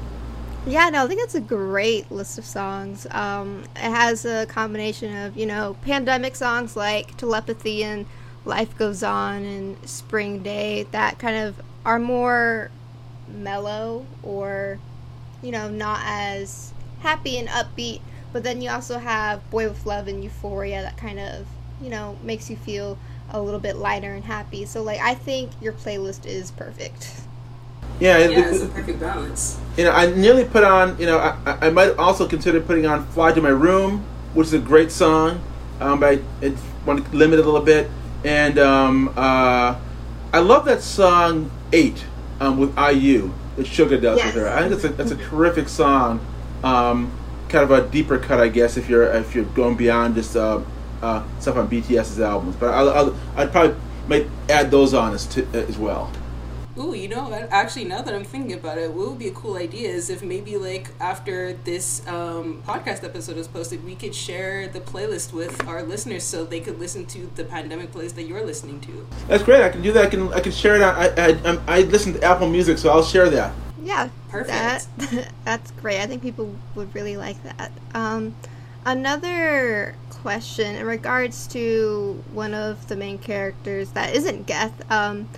Yeah, 0.65 0.89
no, 0.89 1.03
I 1.03 1.07
think 1.07 1.19
that's 1.19 1.35
a 1.35 1.41
great 1.41 2.09
list 2.09 2.37
of 2.37 2.45
songs. 2.45 3.05
Um, 3.11 3.63
it 3.75 3.79
has 3.81 4.23
a 4.23 4.45
combination 4.45 5.13
of, 5.15 5.35
you 5.35 5.45
know, 5.45 5.75
pandemic 5.81 6.37
songs 6.37 6.77
like 6.77 7.17
Telepathy 7.17 7.83
and 7.83 8.05
Life 8.45 8.77
Goes 8.77 9.03
On 9.03 9.43
and 9.43 9.89
Spring 9.89 10.41
Day 10.41 10.83
that 10.91 11.19
kind 11.19 11.35
of 11.35 11.61
are 11.85 11.99
more 11.99 12.71
mellow 13.27 14.05
or, 14.23 14.79
you 15.41 15.51
know, 15.51 15.69
not 15.69 15.99
as 16.05 16.73
happy 17.01 17.37
and 17.37 17.49
upbeat. 17.49 17.99
But 18.31 18.43
then 18.43 18.61
you 18.61 18.69
also 18.69 18.99
have 18.99 19.47
Boy 19.49 19.67
with 19.67 19.85
Luv 19.85 20.07
and 20.07 20.23
Euphoria 20.23 20.81
that 20.81 20.95
kind 20.95 21.19
of, 21.19 21.45
you 21.81 21.89
know, 21.89 22.17
makes 22.23 22.49
you 22.49 22.55
feel 22.55 22.97
a 23.29 23.41
little 23.41 23.59
bit 23.59 23.75
lighter 23.75 24.13
and 24.13 24.23
happy. 24.23 24.65
So, 24.65 24.81
like, 24.81 25.01
I 25.01 25.13
think 25.13 25.51
your 25.61 25.73
playlist 25.73 26.25
is 26.25 26.51
perfect. 26.51 27.21
Yeah, 27.99 28.17
Yeah, 28.17 28.25
it- 28.25 28.37
it's 28.53 28.63
a 28.63 28.67
perfect 28.67 28.99
balance. 28.99 29.57
you 29.77 29.83
know, 29.85 29.91
I 29.91 30.07
nearly 30.07 30.45
put 30.45 30.63
on, 30.63 30.95
you 30.99 31.05
know, 31.05 31.17
I, 31.19 31.35
I- 31.45 31.67
I 31.67 31.69
might 31.69 31.97
also 31.97 32.27
consider 32.27 32.59
putting 32.59 32.85
on 32.85 33.05
"Fly 33.07 33.31
to 33.33 33.41
My 33.41 33.49
Room," 33.49 34.03
which 34.33 34.47
is 34.47 34.53
a 34.53 34.59
great 34.59 34.91
song, 34.91 35.39
um, 35.79 35.99
but 35.99 36.19
I, 36.41 36.45
I 36.45 36.53
want 36.85 37.05
to 37.09 37.15
limit 37.15 37.39
it 37.39 37.43
a 37.45 37.49
little 37.49 37.65
bit. 37.65 37.89
And 38.23 38.57
um, 38.59 39.13
uh, 39.17 39.75
I 40.33 40.39
love 40.39 40.65
that 40.65 40.81
song 40.81 41.51
"Eight" 41.71 42.03
um, 42.39 42.57
with 42.57 42.77
IU 42.77 43.31
that 43.57 43.65
Suga 43.67 44.01
does 44.01 44.17
Yes. 44.17 44.33
with 44.33 44.43
her. 44.43 44.49
I 44.49 44.61
think 44.61 44.73
it's 44.73 44.83
a 44.83 44.89
that's 44.89 45.11
a 45.11 45.15
terrific 45.17 45.69
song. 45.69 46.19
Um, 46.63 47.11
kind 47.49 47.63
of 47.63 47.71
a 47.71 47.87
deeper 47.87 48.17
cut, 48.17 48.39
I 48.39 48.47
guess, 48.47 48.77
if 48.77 48.89
you're 48.89 49.03
if 49.03 49.35
you're 49.35 49.43
going 49.45 49.75
beyond 49.75 50.15
just 50.15 50.35
uh, 50.35 50.59
uh, 51.01 51.21
stuff 51.39 51.57
on 51.57 51.67
BTS's 51.69 52.19
albums. 52.19 52.55
But 52.55 52.73
I'll, 52.73 53.15
I'd 53.35 53.51
probably 53.51 53.75
might 54.07 54.27
add 54.49 54.71
those 54.71 54.93
on 54.93 55.13
as, 55.13 55.25
to, 55.27 55.45
as 55.53 55.77
well. 55.77 56.11
Ooh, 56.75 56.95
you 56.95 57.07
know, 57.07 57.31
actually, 57.51 57.85
now 57.85 58.01
that 58.01 58.15
I'm 58.15 58.23
thinking 58.23 58.53
about 58.53 58.79
it, 58.79 58.91
what 58.91 59.09
would 59.09 59.19
be 59.19 59.27
a 59.27 59.31
cool 59.33 59.57
idea 59.57 59.89
is 59.89 60.09
if 60.09 60.23
maybe, 60.23 60.57
like, 60.57 60.89
after 60.99 61.53
this 61.53 62.05
um, 62.07 62.63
podcast 62.65 63.03
episode 63.03 63.37
is 63.37 63.47
posted, 63.47 63.85
we 63.85 63.93
could 63.93 64.15
share 64.15 64.67
the 64.67 64.79
playlist 64.79 65.33
with 65.33 65.67
our 65.67 65.83
listeners 65.83 66.23
so 66.23 66.43
they 66.43 66.59
could 66.59 66.79
listen 66.79 67.05
to 67.07 67.29
the 67.35 67.43
pandemic 67.43 67.91
playlist 67.91 68.15
that 68.15 68.23
you're 68.23 68.43
listening 68.43 68.81
to. 68.81 69.07
That's 69.27 69.43
great. 69.43 69.61
I 69.61 69.69
can 69.69 69.83
do 69.83 69.91
that. 69.91 70.05
I 70.05 70.09
can 70.09 70.33
I 70.33 70.39
can 70.39 70.51
share 70.51 70.75
it. 70.75 70.81
On, 70.81 70.95
I, 70.95 71.07
I 71.09 71.27
I'm- 71.45 71.61
I 71.67 71.81
listen 71.81 72.13
to 72.13 72.23
Apple 72.23 72.49
Music, 72.49 72.79
so 72.79 72.89
I'll 72.89 73.03
share 73.03 73.29
that. 73.29 73.53
Yeah, 73.83 74.09
Perfect. 74.29 74.97
That, 74.97 75.31
that's 75.45 75.69
great. 75.71 75.99
I 75.99 76.07
think 76.07 76.23
people 76.23 76.55
would 76.73 76.95
really 76.95 77.17
like 77.17 77.41
that. 77.43 77.71
Um, 77.93 78.33
another 78.85 79.95
question 80.09 80.75
in 80.75 80.85
regards 80.87 81.45
to 81.47 82.23
one 82.33 82.53
of 82.53 82.87
the 82.87 82.95
main 82.95 83.17
characters 83.19 83.91
that 83.91 84.15
isn't 84.15 84.47
Geth. 84.47 84.89
Um, 84.91 85.29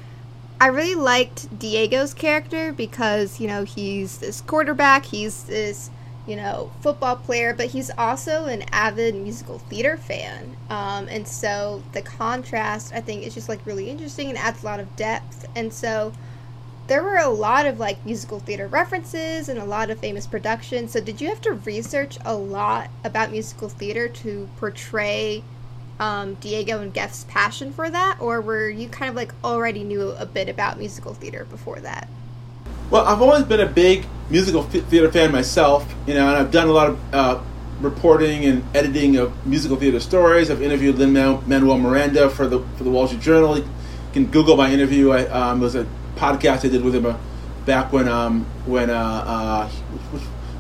I 0.65 0.69
really 0.69 0.95
liked 0.95 1.59
Diego's 1.59 2.15
character 2.15 2.73
because 2.73 3.39
you 3.39 3.45
know 3.45 3.65
he's 3.65 4.17
this 4.17 4.41
quarterback, 4.41 5.05
he's 5.05 5.43
this 5.43 5.91
you 6.25 6.35
know 6.35 6.71
football 6.81 7.17
player, 7.17 7.53
but 7.53 7.67
he's 7.67 7.91
also 7.99 8.45
an 8.45 8.63
avid 8.71 9.13
musical 9.13 9.59
theater 9.59 9.95
fan. 9.95 10.57
Um, 10.71 11.07
and 11.07 11.27
so 11.27 11.83
the 11.91 12.01
contrast, 12.01 12.95
I 12.95 13.01
think, 13.01 13.27
is 13.27 13.35
just 13.35 13.47
like 13.47 13.63
really 13.63 13.91
interesting 13.91 14.29
and 14.29 14.39
adds 14.39 14.63
a 14.63 14.65
lot 14.65 14.79
of 14.79 14.95
depth. 14.95 15.47
And 15.55 15.71
so 15.71 16.13
there 16.87 17.03
were 17.03 17.17
a 17.17 17.29
lot 17.29 17.67
of 17.67 17.77
like 17.77 18.03
musical 18.03 18.39
theater 18.39 18.65
references 18.65 19.47
and 19.47 19.59
a 19.59 19.65
lot 19.65 19.91
of 19.91 19.99
famous 19.99 20.25
productions. 20.25 20.93
So 20.93 20.99
did 20.99 21.21
you 21.21 21.29
have 21.29 21.41
to 21.41 21.53
research 21.53 22.17
a 22.25 22.33
lot 22.33 22.89
about 23.03 23.29
musical 23.29 23.69
theater 23.69 24.07
to 24.07 24.49
portray 24.57 25.43
um, 25.99 26.35
Diego 26.35 26.81
and 26.81 26.93
Geth's 26.93 27.25
passion 27.25 27.71
for 27.71 27.89
that, 27.89 28.17
or 28.19 28.41
were 28.41 28.69
you 28.69 28.89
kind 28.89 29.09
of 29.09 29.15
like 29.15 29.33
already 29.43 29.83
knew 29.83 30.09
a 30.11 30.25
bit 30.25 30.49
about 30.49 30.77
musical 30.77 31.13
theater 31.13 31.45
before 31.45 31.79
that? 31.79 32.09
Well, 32.89 33.05
I've 33.05 33.21
always 33.21 33.43
been 33.43 33.61
a 33.61 33.65
big 33.65 34.05
musical 34.29 34.63
theater 34.63 35.11
fan 35.11 35.31
myself, 35.31 35.91
you 36.05 36.13
know, 36.13 36.27
and 36.27 36.37
I've 36.37 36.51
done 36.51 36.67
a 36.67 36.71
lot 36.71 36.89
of 36.89 37.13
uh, 37.13 37.41
reporting 37.79 38.45
and 38.45 38.63
editing 38.75 39.17
of 39.17 39.45
musical 39.45 39.77
theater 39.77 39.99
stories. 39.99 40.51
I've 40.51 40.61
interviewed 40.61 40.97
Lin 40.97 41.13
Manuel 41.13 41.77
Miranda 41.77 42.29
for 42.29 42.47
the 42.47 42.59
for 42.77 42.83
the 42.83 42.91
Wall 42.91 43.07
Street 43.07 43.21
Journal. 43.21 43.57
You 43.57 43.67
can 44.13 44.25
Google 44.27 44.55
my 44.55 44.71
interview. 44.71 45.11
I, 45.11 45.25
um, 45.27 45.59
was 45.59 45.75
a 45.75 45.87
podcast 46.15 46.65
I 46.65 46.69
did 46.69 46.83
with 46.83 46.95
him 46.95 47.05
uh, 47.05 47.17
back 47.65 47.91
when 47.91 48.07
um, 48.07 48.45
when 48.65 48.89
uh, 48.89 49.23
uh, 49.25 49.69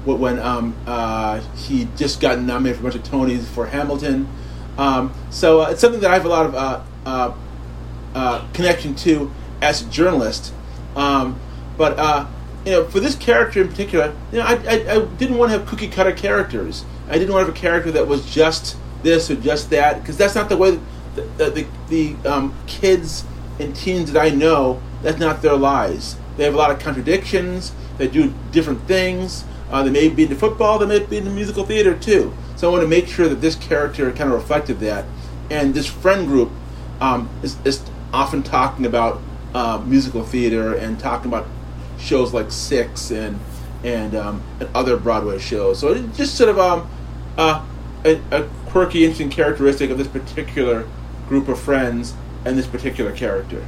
when 0.05 0.39
um, 0.39 0.75
uh, 0.85 1.41
he 1.55 1.87
just 1.95 2.21
got 2.21 2.39
nominated 2.39 2.79
for 2.79 2.87
a 2.87 2.91
bunch 2.91 3.05
of 3.05 3.11
Tonys 3.11 3.45
for 3.45 3.67
Hamilton. 3.67 4.27
Um, 4.77 5.13
so 5.29 5.61
uh, 5.61 5.69
it's 5.69 5.81
something 5.81 6.01
that 6.01 6.11
I 6.11 6.15
have 6.15 6.25
a 6.25 6.29
lot 6.29 6.45
of 6.45 6.55
uh, 6.55 6.81
uh, 7.05 7.33
uh, 8.13 8.47
connection 8.53 8.95
to 8.95 9.31
as 9.61 9.81
a 9.81 9.85
journalist. 9.89 10.53
Um, 10.95 11.39
but 11.77 11.97
uh, 11.99 12.27
you 12.65 12.71
know, 12.71 12.85
for 12.85 12.99
this 12.99 13.15
character 13.15 13.61
in 13.61 13.69
particular, 13.69 14.15
you 14.31 14.39
know, 14.39 14.45
I, 14.45 14.53
I, 14.53 14.95
I 14.95 15.05
didn't 15.17 15.37
want 15.37 15.51
to 15.51 15.59
have 15.59 15.67
cookie 15.67 15.87
cutter 15.87 16.11
characters. 16.11 16.85
I 17.09 17.17
didn't 17.17 17.33
want 17.33 17.45
to 17.45 17.51
have 17.51 17.55
a 17.55 17.59
character 17.59 17.91
that 17.91 18.07
was 18.07 18.25
just 18.31 18.77
this 19.03 19.29
or 19.29 19.35
just 19.35 19.69
that 19.69 20.01
because 20.01 20.17
that's 20.17 20.35
not 20.35 20.49
the 20.49 20.57
way 20.57 20.79
the 21.15 21.21
the, 21.37 21.49
the, 21.49 21.67
the 21.89 22.29
um, 22.29 22.53
kids 22.67 23.23
and 23.59 23.75
teens 23.75 24.11
that 24.11 24.21
I 24.21 24.29
know. 24.29 24.81
That's 25.03 25.19
not 25.19 25.41
their 25.41 25.55
lives. 25.55 26.17
They 26.35 26.43
have 26.43 26.55
a 26.55 26.57
lot 26.57 26.71
of 26.71 26.79
contradictions. 26.79 27.71
They 27.97 28.07
do 28.07 28.33
different 28.51 28.87
things. 28.87 29.45
Uh, 29.69 29.83
they 29.83 29.89
may 29.89 30.09
be 30.09 30.23
into 30.23 30.35
football. 30.35 30.79
They 30.79 30.85
may 30.85 30.99
be 30.99 31.17
into 31.17 31.31
musical 31.31 31.65
theater 31.65 31.97
too. 31.97 32.33
So 32.55 32.69
I 32.69 32.71
want 32.71 32.83
to 32.83 32.87
make 32.87 33.07
sure 33.07 33.27
that 33.27 33.41
this 33.41 33.55
character 33.55 34.11
kind 34.11 34.31
of 34.31 34.35
reflected 34.35 34.79
that. 34.79 35.05
And 35.49 35.73
this 35.73 35.87
friend 35.87 36.27
group 36.27 36.51
um, 37.01 37.29
is, 37.43 37.57
is 37.65 37.81
often 38.13 38.43
talking 38.43 38.85
about 38.85 39.21
uh, 39.53 39.81
musical 39.85 40.23
theater 40.23 40.75
and 40.75 40.99
talking 40.99 41.27
about 41.27 41.47
shows 41.99 42.33
like 42.33 42.51
Six 42.51 43.11
and 43.11 43.39
and, 43.83 44.15
um, 44.15 44.41
and 44.59 44.67
other 44.73 44.97
Broadway 44.97 45.37
shows. 45.37 45.79
So 45.79 45.93
it's 45.93 46.17
just 46.17 46.35
sort 46.35 46.49
of 46.49 46.57
um, 46.57 46.89
uh, 47.37 47.63
a, 48.03 48.19
a 48.31 48.43
quirky, 48.67 49.03
interesting 49.03 49.29
characteristic 49.29 49.91
of 49.91 49.97
this 49.97 50.07
particular 50.07 50.87
group 51.27 51.47
of 51.47 51.59
friends 51.59 52.15
and 52.45 52.57
this 52.57 52.65
particular 52.65 53.11
character. 53.11 53.63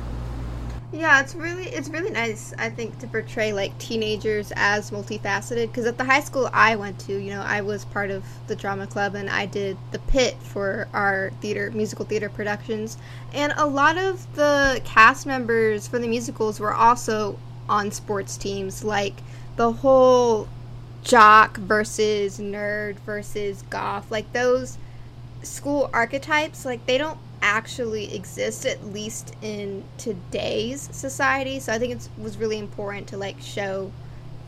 Yeah, 0.97 1.21
it's 1.21 1.35
really 1.35 1.65
it's 1.65 1.89
really 1.89 2.09
nice. 2.09 2.55
I 2.57 2.71
think 2.71 2.97
to 2.99 3.07
portray 3.07 3.53
like 3.53 3.77
teenagers 3.77 4.51
as 4.55 4.89
multifaceted 4.89 5.67
because 5.67 5.85
at 5.85 5.95
the 5.99 6.03
high 6.03 6.21
school 6.21 6.49
I 6.51 6.75
went 6.75 6.97
to, 7.01 7.15
you 7.15 7.29
know, 7.29 7.41
I 7.41 7.61
was 7.61 7.85
part 7.85 8.09
of 8.09 8.25
the 8.47 8.55
drama 8.55 8.87
club 8.87 9.13
and 9.13 9.29
I 9.29 9.45
did 9.45 9.77
the 9.91 9.99
pit 9.99 10.35
for 10.41 10.87
our 10.93 11.29
theater 11.39 11.69
musical 11.69 12.03
theater 12.03 12.29
productions, 12.29 12.97
and 13.31 13.53
a 13.57 13.67
lot 13.67 13.99
of 13.99 14.35
the 14.35 14.81
cast 14.85 15.27
members 15.27 15.87
for 15.87 15.99
the 15.99 16.07
musicals 16.07 16.59
were 16.59 16.73
also 16.73 17.37
on 17.69 17.91
sports 17.91 18.35
teams, 18.35 18.83
like 18.83 19.21
the 19.55 19.71
whole 19.71 20.47
jock 21.03 21.57
versus 21.57 22.39
nerd 22.39 22.95
versus 23.05 23.61
goth, 23.69 24.09
like 24.09 24.33
those 24.33 24.79
school 25.43 25.91
archetypes, 25.93 26.65
like 26.65 26.83
they 26.87 26.97
don't 26.97 27.19
actually 27.41 28.13
exist 28.15 28.65
at 28.65 28.83
least 28.85 29.35
in 29.41 29.83
today's 29.97 30.89
society. 30.91 31.59
So 31.59 31.73
I 31.73 31.79
think 31.79 31.93
it 31.93 32.09
was 32.17 32.37
really 32.37 32.57
important 32.57 33.07
to 33.07 33.17
like 33.17 33.39
show, 33.41 33.91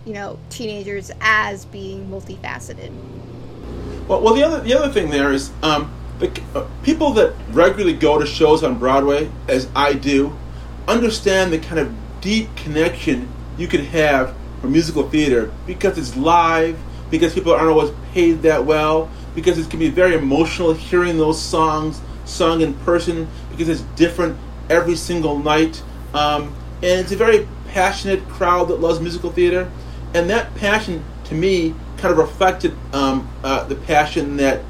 you 0.06 0.14
know, 0.14 0.40
teenagers 0.50 1.12
as 1.22 1.66
being 1.66 2.10
multifaceted. 2.10 2.92
Well, 4.08 4.22
well, 4.22 4.34
the 4.34 4.44
other 4.44 4.60
the 4.62 4.74
other 4.74 4.92
thing 4.92 5.10
there 5.10 5.32
is 5.32 5.52
um, 5.62 5.94
the 6.20 6.42
uh, 6.56 6.68
people 6.84 7.12
that 7.14 7.34
regularly 7.52 7.94
go 7.94 8.20
to 8.20 8.26
shows 8.26 8.64
on 8.64 8.80
Broadway, 8.80 9.30
as 9.48 9.68
I 9.76 9.94
do, 9.94 10.36
understand 10.88 11.54
the 11.54 11.60
kind 11.60 11.80
of 11.80 11.94
deep 12.22 12.54
connection 12.56 13.30
you 13.58 13.68
can 13.68 13.86
have 13.86 14.36
for 14.62 14.68
musical 14.68 15.08
theater 15.08 15.52
because 15.66 15.98
it's 15.98 16.18
live, 16.18 16.78
because 17.10 17.34
people 17.34 17.54
aren't 17.54 17.70
always 17.70 17.92
paid 18.12 18.42
that 18.42 18.66
well, 18.66 19.10
because 19.36 19.58
it 19.58 19.70
can 19.70 19.80
be 19.80 19.90
very 19.90 20.16
emotional 20.16 20.74
hearing 20.74 21.18
those 21.18 21.42
songs 21.42 22.02
sung 22.30 22.62
in 22.62 22.74
person 22.74 23.28
because 23.50 23.70
it's 23.70 23.82
different 23.96 24.38
every 24.70 24.96
single 24.96 25.38
night. 25.40 25.82
Um, 26.14 26.56
and 26.82 27.02
it's 27.02 27.12
a 27.12 27.18
very 27.18 27.48
passionate 27.68 28.28
crowd 28.30 28.70
that 28.70 28.80
loves 28.80 29.00
musical 29.00 29.32
theater. 29.32 29.70
And 30.14 30.30
that 30.30 30.56
passion, 30.56 31.04
to 31.26 31.36
me, 31.36 31.76
kind 31.98 32.12
of 32.12 32.18
reflected 32.18 32.76
um, 32.94 33.30
uh, 33.44 33.64
the 33.66 33.76
passion 33.76 34.38
that 34.38 34.62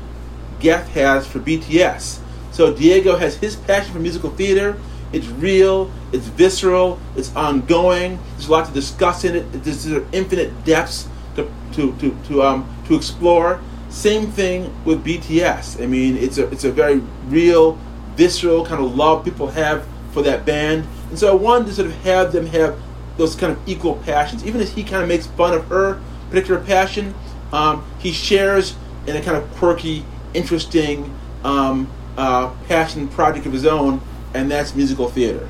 Geth 0.59 0.89
has 0.89 1.25
for 1.27 1.39
BTS. 1.39 2.19
So 2.51 2.73
Diego 2.73 3.15
has 3.15 3.37
his 3.37 3.55
passion 3.55 3.93
for 3.93 3.99
musical 3.99 4.31
theater. 4.31 4.77
It's 5.11 5.27
real, 5.27 5.91
it's 6.11 6.27
visceral, 6.27 6.99
it's 7.15 7.33
ongoing. 7.35 8.19
There's 8.33 8.47
a 8.47 8.51
lot 8.51 8.67
to 8.67 8.73
discuss 8.73 9.23
in 9.23 9.35
it. 9.35 9.63
There's 9.63 9.87
infinite 10.11 10.65
depths 10.65 11.07
to, 11.35 11.49
to, 11.73 11.95
to, 11.97 12.17
to, 12.27 12.43
um, 12.43 12.83
to 12.87 12.95
explore. 12.95 13.61
Same 13.89 14.27
thing 14.27 14.73
with 14.85 15.03
BTS. 15.03 15.81
I 15.81 15.87
mean, 15.87 16.15
it's 16.17 16.37
a 16.37 16.47
it's 16.51 16.63
a 16.63 16.71
very 16.71 17.01
real, 17.27 17.77
visceral 18.15 18.65
kind 18.65 18.83
of 18.83 18.95
love 18.95 19.25
people 19.25 19.47
have 19.47 19.85
for 20.11 20.21
that 20.23 20.45
band, 20.45 20.87
and 21.09 21.17
so 21.17 21.31
I 21.31 21.33
wanted 21.33 21.67
to 21.67 21.73
sort 21.73 21.87
of 21.87 21.95
have 22.03 22.31
them 22.31 22.45
have 22.47 22.79
those 23.17 23.35
kind 23.35 23.51
of 23.51 23.59
equal 23.67 23.95
passions. 23.97 24.45
Even 24.45 24.61
as 24.61 24.71
he 24.71 24.83
kind 24.83 25.01
of 25.01 25.09
makes 25.09 25.27
fun 25.27 25.53
of 25.53 25.65
her 25.65 26.01
particular 26.29 26.61
passion, 26.63 27.13
um, 27.51 27.85
he 27.99 28.11
shares 28.11 28.75
in 29.07 29.15
a 29.15 29.21
kind 29.21 29.35
of 29.35 29.49
quirky, 29.55 30.05
interesting 30.33 31.13
um, 31.43 31.89
uh, 32.17 32.51
passion 32.67 33.07
project 33.07 33.45
of 33.45 33.53
his 33.53 33.65
own, 33.65 34.01
and 34.33 34.51
that's 34.51 34.75
musical 34.75 35.09
theater. 35.09 35.49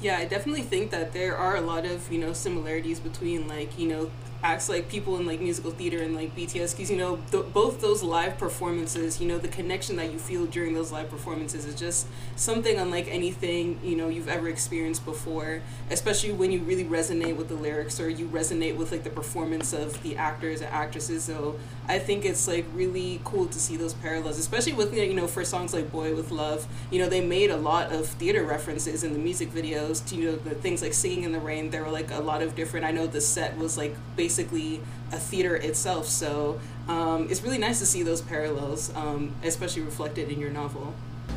Yeah, 0.00 0.18
I 0.18 0.24
definitely 0.24 0.62
think 0.62 0.90
that 0.90 1.12
there 1.12 1.36
are 1.36 1.56
a 1.56 1.60
lot 1.60 1.86
of 1.86 2.10
you 2.12 2.18
know 2.18 2.32
similarities 2.32 3.00
between 3.00 3.48
like 3.48 3.78
you 3.78 3.88
know 3.88 4.10
acts 4.42 4.68
like 4.68 4.88
people 4.88 5.18
in 5.18 5.26
like 5.26 5.40
musical 5.40 5.70
theater 5.70 6.02
and 6.02 6.14
like 6.14 6.34
BTS 6.36 6.76
because 6.76 6.90
you 6.90 6.96
know 6.96 7.18
th- 7.30 7.44
both 7.52 7.80
those 7.80 8.02
live 8.02 8.38
performances 8.38 9.20
you 9.20 9.28
know 9.28 9.38
the 9.38 9.48
connection 9.48 9.96
that 9.96 10.12
you 10.12 10.18
feel 10.18 10.46
during 10.46 10.74
those 10.74 10.90
live 10.90 11.08
performances 11.08 11.64
is 11.64 11.74
just 11.78 12.06
something 12.36 12.78
unlike 12.78 13.06
anything 13.08 13.78
you 13.82 13.96
know 13.96 14.08
you've 14.08 14.28
ever 14.28 14.48
experienced 14.48 15.04
before 15.04 15.62
especially 15.90 16.32
when 16.32 16.50
you 16.50 16.60
really 16.60 16.84
resonate 16.84 17.36
with 17.36 17.48
the 17.48 17.54
lyrics 17.54 18.00
or 18.00 18.08
you 18.08 18.26
resonate 18.28 18.76
with 18.76 18.90
like 18.90 19.04
the 19.04 19.10
performance 19.10 19.72
of 19.72 20.02
the 20.02 20.16
actors 20.16 20.60
and 20.60 20.72
actresses. 20.72 21.24
So 21.24 21.58
I 21.88 21.98
think 21.98 22.24
it's 22.24 22.48
like 22.48 22.64
really 22.74 23.20
cool 23.24 23.46
to 23.46 23.58
see 23.58 23.76
those 23.76 23.94
parallels 23.94 24.38
especially 24.38 24.72
with 24.72 24.94
you 24.94 25.14
know 25.14 25.26
for 25.26 25.44
songs 25.44 25.74
like 25.74 25.90
Boy 25.90 26.14
with 26.14 26.30
Luv 26.30 26.66
you 26.90 26.98
know 26.98 27.08
they 27.08 27.20
made 27.20 27.50
a 27.50 27.56
lot 27.56 27.92
of 27.92 28.06
theater 28.06 28.44
references 28.44 29.04
in 29.04 29.12
the 29.12 29.18
music 29.18 29.52
videos 29.52 30.06
to 30.08 30.16
you 30.16 30.30
know 30.30 30.36
the 30.36 30.54
things 30.54 30.82
like 30.82 30.94
Singing 30.94 31.24
in 31.24 31.32
the 31.32 31.40
Rain 31.40 31.70
there 31.70 31.84
were 31.84 31.90
like 31.90 32.10
a 32.10 32.20
lot 32.20 32.42
of 32.42 32.54
different 32.54 32.86
I 32.86 32.92
know 32.92 33.06
the 33.06 33.20
set 33.20 33.56
was 33.58 33.76
like 33.76 33.94
based 34.16 34.31
basically 34.32 34.80
a 35.12 35.18
theater 35.18 35.56
itself. 35.56 36.06
So 36.06 36.58
um, 36.88 37.28
it's 37.30 37.42
really 37.42 37.58
nice 37.58 37.78
to 37.80 37.86
see 37.86 38.02
those 38.02 38.22
parallels, 38.22 38.94
um, 38.96 39.34
especially 39.44 39.82
reflected 39.82 40.30
in 40.30 40.40
your 40.40 40.50
novel. 40.50 40.94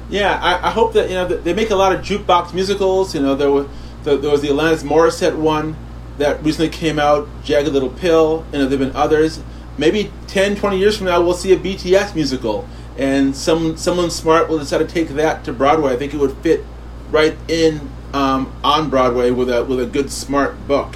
Yeah, 0.10 0.40
I, 0.42 0.70
I, 0.70 0.72
hope 0.72 0.94
that 0.94 1.10
you 1.10 1.16
know 1.16 1.28
they 1.28 1.54
make 1.54 1.72
a 1.72 1.76
lot 1.76 1.94
of 1.94 2.02
jukebox 2.02 2.54
musicals. 2.54 3.14
You 3.14 3.22
know, 3.22 3.36
there 3.36 3.52
was 3.52 3.68
the, 4.04 4.18
there 4.18 4.32
was 4.32 4.42
the 4.42 4.48
Alanis 4.50 4.84
Morissette 4.84 5.36
one 5.36 5.76
that 6.18 6.42
recently 6.44 6.70
came 6.70 7.00
out, 7.00 7.28
Jagged 7.44 7.72
Little 7.74 7.90
Pill. 7.90 8.46
You 8.52 8.60
know, 8.60 8.66
there've 8.68 8.80
been 8.80 8.96
others. 8.96 9.42
Maybe 9.78 10.12
10, 10.28 10.56
20 10.56 10.78
years 10.78 10.98
from 10.98 11.08
now, 11.08 11.22
we'll 11.22 11.34
see 11.34 11.52
a 11.52 11.58
BTS 11.58 12.16
musical, 12.16 12.68
and 12.98 13.36
some 13.36 13.76
someone 13.78 14.10
smart 14.10 14.48
will 14.48 14.60
decide 14.60 14.78
to 14.78 14.88
take 14.88 15.10
that 15.10 15.44
to 15.46 15.54
Broadway. 15.54 15.92
I 15.92 15.98
think 15.98 16.14
it 16.14 16.18
would 16.18 16.38
fit 16.38 16.64
right 17.12 17.36
in 17.50 17.90
um, 18.14 18.56
on 18.64 18.90
Broadway 18.90 19.32
with 19.32 19.50
a 19.50 19.66
with 19.66 19.82
a 19.82 19.86
good 19.86 20.12
smart 20.12 20.68
book. 20.68 20.96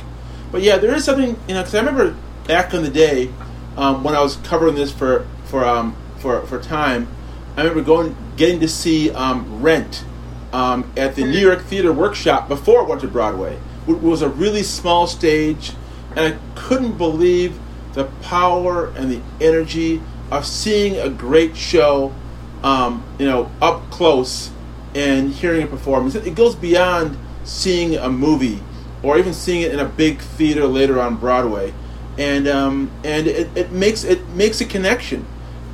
But 0.51 0.61
yeah, 0.61 0.77
there 0.77 0.93
is 0.95 1.03
something 1.03 1.37
you 1.47 1.53
know 1.53 1.61
because 1.61 1.75
I 1.75 1.79
remember 1.79 2.15
back 2.45 2.73
in 2.73 2.83
the 2.83 2.89
day 2.89 3.31
um, 3.77 4.03
when 4.03 4.15
I 4.15 4.21
was 4.21 4.37
covering 4.37 4.75
this 4.75 4.91
for 4.91 5.27
for 5.45 5.63
um, 5.63 5.95
for 6.17 6.45
for 6.47 6.61
time. 6.61 7.07
I 7.55 7.63
remember 7.63 7.83
going 7.83 8.15
getting 8.37 8.59
to 8.61 8.67
see 8.67 9.11
um, 9.11 9.61
Rent 9.61 10.05
um, 10.53 10.91
at 10.95 11.15
the 11.15 11.23
New 11.23 11.39
York 11.39 11.61
Theater 11.61 11.91
Workshop 11.91 12.47
before 12.47 12.83
it 12.83 12.87
went 12.87 13.01
to 13.01 13.07
Broadway. 13.07 13.59
It 13.87 14.01
was 14.01 14.21
a 14.21 14.29
really 14.29 14.63
small 14.63 15.07
stage, 15.07 15.73
and 16.15 16.33
I 16.33 16.37
couldn't 16.55 16.97
believe 16.97 17.59
the 17.93 18.05
power 18.21 18.89
and 18.95 19.11
the 19.11 19.21
energy 19.41 20.01
of 20.31 20.45
seeing 20.45 20.95
a 20.97 21.09
great 21.09 21.57
show, 21.57 22.13
um, 22.63 23.03
you 23.17 23.25
know, 23.25 23.51
up 23.61 23.89
close 23.89 24.51
and 24.95 25.31
hearing 25.31 25.63
a 25.63 25.67
performance. 25.67 26.15
It 26.15 26.35
goes 26.35 26.55
beyond 26.55 27.17
seeing 27.43 27.95
a 27.95 28.09
movie 28.09 28.61
or 29.03 29.17
even 29.17 29.33
seeing 29.33 29.61
it 29.61 29.71
in 29.73 29.79
a 29.79 29.85
big 29.85 30.19
theater 30.19 30.65
later 30.65 30.99
on 30.99 31.17
Broadway, 31.17 31.73
and 32.17 32.47
um, 32.47 32.91
and 33.03 33.27
it, 33.27 33.49
it 33.55 33.71
makes 33.71 34.03
it 34.03 34.27
makes 34.29 34.61
a 34.61 34.65
connection 34.65 35.25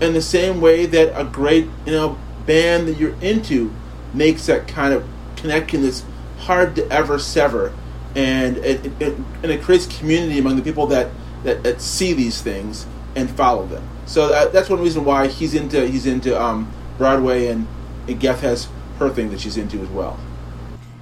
in 0.01 0.13
the 0.13 0.21
same 0.21 0.61
way 0.61 0.85
that 0.85 1.19
a 1.19 1.23
great 1.23 1.67
you 1.85 1.91
know 1.91 2.17
band 2.45 2.87
that 2.87 2.97
you're 2.97 3.15
into 3.21 3.73
makes 4.13 4.45
that 4.45 4.67
kind 4.67 4.93
of 4.93 5.07
connection 5.35 5.83
that's 5.83 6.03
hard 6.39 6.75
to 6.75 6.89
ever 6.91 7.19
sever, 7.19 7.73
and 8.15 8.57
it, 8.57 8.85
it, 9.01 9.13
and 9.43 9.51
it 9.51 9.61
creates 9.61 9.85
community 9.99 10.39
among 10.39 10.55
the 10.55 10.61
people 10.61 10.87
that, 10.87 11.11
that, 11.43 11.63
that 11.63 11.81
see 11.81 12.13
these 12.13 12.41
things 12.41 12.85
and 13.15 13.29
follow 13.29 13.65
them. 13.65 13.87
So 14.05 14.29
that, 14.29 14.53
that's 14.53 14.69
one 14.69 14.81
reason 14.81 15.05
why 15.05 15.27
he's 15.27 15.55
into 15.55 15.87
he's 15.87 16.05
into 16.05 16.39
um, 16.39 16.71
Broadway 16.97 17.47
and, 17.47 17.67
and 18.07 18.19
Geth 18.19 18.41
has 18.41 18.67
her 18.99 19.09
thing 19.09 19.31
that 19.31 19.39
she's 19.39 19.57
into 19.57 19.79
as 19.81 19.89
well. 19.89 20.19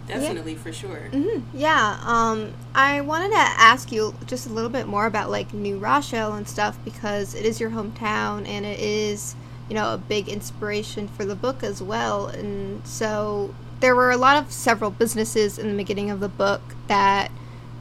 Definitely, 0.08 0.54
yeah. 0.54 0.60
for 0.60 0.74
sure. 0.74 1.10
Mm-hmm. 1.12 1.58
Yeah. 1.58 2.00
Um, 2.04 2.54
I 2.76 3.02
wanted 3.02 3.32
to 3.32 3.38
ask 3.38 3.92
you 3.92 4.14
just 4.26 4.48
a 4.48 4.50
little 4.50 4.70
bit 4.70 4.88
more 4.88 5.06
about 5.06 5.30
like 5.30 5.54
New 5.54 5.78
Rochelle 5.78 6.34
and 6.34 6.48
stuff 6.48 6.78
because 6.84 7.36
it 7.36 7.46
is 7.46 7.60
your 7.60 7.70
hometown 7.70 8.48
and 8.48 8.66
it 8.66 8.80
is, 8.80 9.36
you 9.70 9.76
know, 9.76 9.94
a 9.94 9.98
big 9.98 10.28
inspiration 10.28 11.08
for 11.08 11.26
the 11.26 11.36
book 11.36 11.64
as 11.64 11.82
well. 11.82 12.28
And 12.28 12.86
so 12.86 13.56
there 13.80 13.96
were 13.96 14.12
a 14.12 14.18
lot 14.18 14.38
of 14.38 14.52
several 14.52 14.92
businesses 14.92 15.58
in 15.58 15.70
the 15.70 15.76
beginning 15.76 16.10
of 16.10 16.20
the 16.20 16.30
book 16.30 16.62
that, 16.88 17.32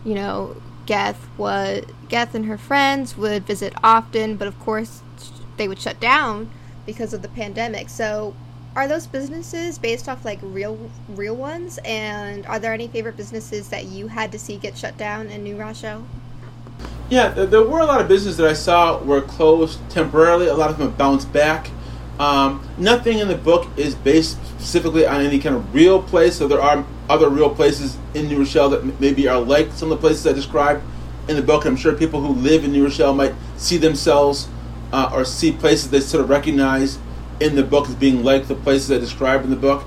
you 0.04 0.14
know, 0.14 0.56
Geth 0.86 1.28
was 1.36 1.84
Geth 2.08 2.34
and 2.34 2.46
her 2.46 2.58
friends 2.58 3.16
would 3.16 3.44
visit 3.46 3.72
often, 3.82 4.36
but 4.36 4.48
of 4.48 4.58
course 4.58 5.02
they 5.56 5.68
would 5.68 5.80
shut 5.80 6.00
down 6.00 6.50
because 6.86 7.12
of 7.12 7.22
the 7.22 7.28
pandemic. 7.28 7.88
So 7.88 8.34
are 8.74 8.88
those 8.88 9.06
businesses 9.06 9.78
based 9.78 10.08
off 10.08 10.24
like 10.24 10.38
real 10.42 10.78
real 11.10 11.36
ones? 11.36 11.78
And 11.84 12.46
are 12.46 12.58
there 12.58 12.72
any 12.72 12.88
favorite 12.88 13.16
businesses 13.16 13.68
that 13.68 13.86
you 13.86 14.08
had 14.08 14.32
to 14.32 14.38
see 14.38 14.56
get 14.56 14.76
shut 14.76 14.96
down 14.96 15.28
in 15.28 15.44
new 15.44 15.56
rochelle? 15.56 16.04
Yeah 17.10 17.28
there 17.28 17.62
were 17.62 17.80
a 17.80 17.84
lot 17.84 18.00
of 18.00 18.08
businesses 18.08 18.38
that 18.38 18.48
i 18.48 18.54
saw 18.54 18.98
were 19.02 19.20
closed 19.20 19.78
temporarily 19.90 20.46
a 20.46 20.54
lot 20.54 20.70
of 20.70 20.78
them 20.78 20.90
bounced 20.92 21.32
back. 21.32 21.70
Um, 22.18 22.66
nothing 22.78 23.18
in 23.18 23.28
the 23.28 23.36
book 23.36 23.66
is 23.76 23.94
based 23.94 24.42
specifically 24.46 25.06
on 25.06 25.22
any 25.22 25.38
kind 25.38 25.56
of 25.56 25.74
real 25.74 26.02
place 26.02 26.36
so 26.36 26.46
there 26.46 26.60
are 26.60 26.84
other 27.08 27.28
real 27.28 27.54
places 27.54 27.98
in 28.14 28.28
new 28.28 28.38
rochelle 28.38 28.70
that 28.70 29.00
maybe 29.00 29.28
are 29.28 29.40
like 29.40 29.72
some 29.72 29.90
of 29.90 29.98
the 29.98 30.06
places 30.06 30.26
i 30.26 30.32
described 30.32 30.82
in 31.28 31.36
the 31.36 31.42
book 31.42 31.64
i'm 31.64 31.76
sure 31.76 31.92
people 31.94 32.20
who 32.20 32.32
live 32.34 32.64
in 32.64 32.72
new 32.72 32.84
rochelle 32.84 33.14
might 33.14 33.34
see 33.56 33.76
themselves 33.76 34.48
uh, 34.92 35.10
or 35.12 35.24
see 35.24 35.52
places 35.52 35.90
they 35.90 36.00
sort 36.00 36.22
of 36.22 36.30
recognize 36.30 36.98
in 37.40 37.54
the 37.56 37.62
book 37.62 37.88
as 37.88 37.94
being 37.94 38.22
like 38.24 38.46
the 38.46 38.54
places 38.54 38.90
I 38.90 38.98
described 38.98 39.44
in 39.44 39.50
the 39.50 39.56
book. 39.56 39.84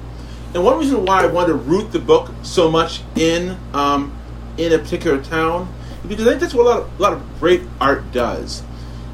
And 0.53 0.63
one 0.63 0.79
reason 0.79 1.05
why 1.05 1.23
I 1.23 1.25
wanted 1.25 1.47
to 1.49 1.55
root 1.55 1.91
the 1.91 1.99
book 1.99 2.31
so 2.43 2.71
much 2.71 3.01
in 3.15 3.57
um, 3.73 4.17
in 4.57 4.71
a 4.71 4.79
particular 4.79 5.21
town 5.21 5.73
is 6.03 6.09
because 6.09 6.27
I 6.27 6.31
think 6.31 6.41
that's 6.41 6.53
what 6.53 6.65
a 6.65 6.69
lot 6.69 6.79
of, 6.81 6.99
a 6.99 7.03
lot 7.03 7.13
of 7.13 7.39
great 7.39 7.61
art 7.81 8.11
does. 8.11 8.63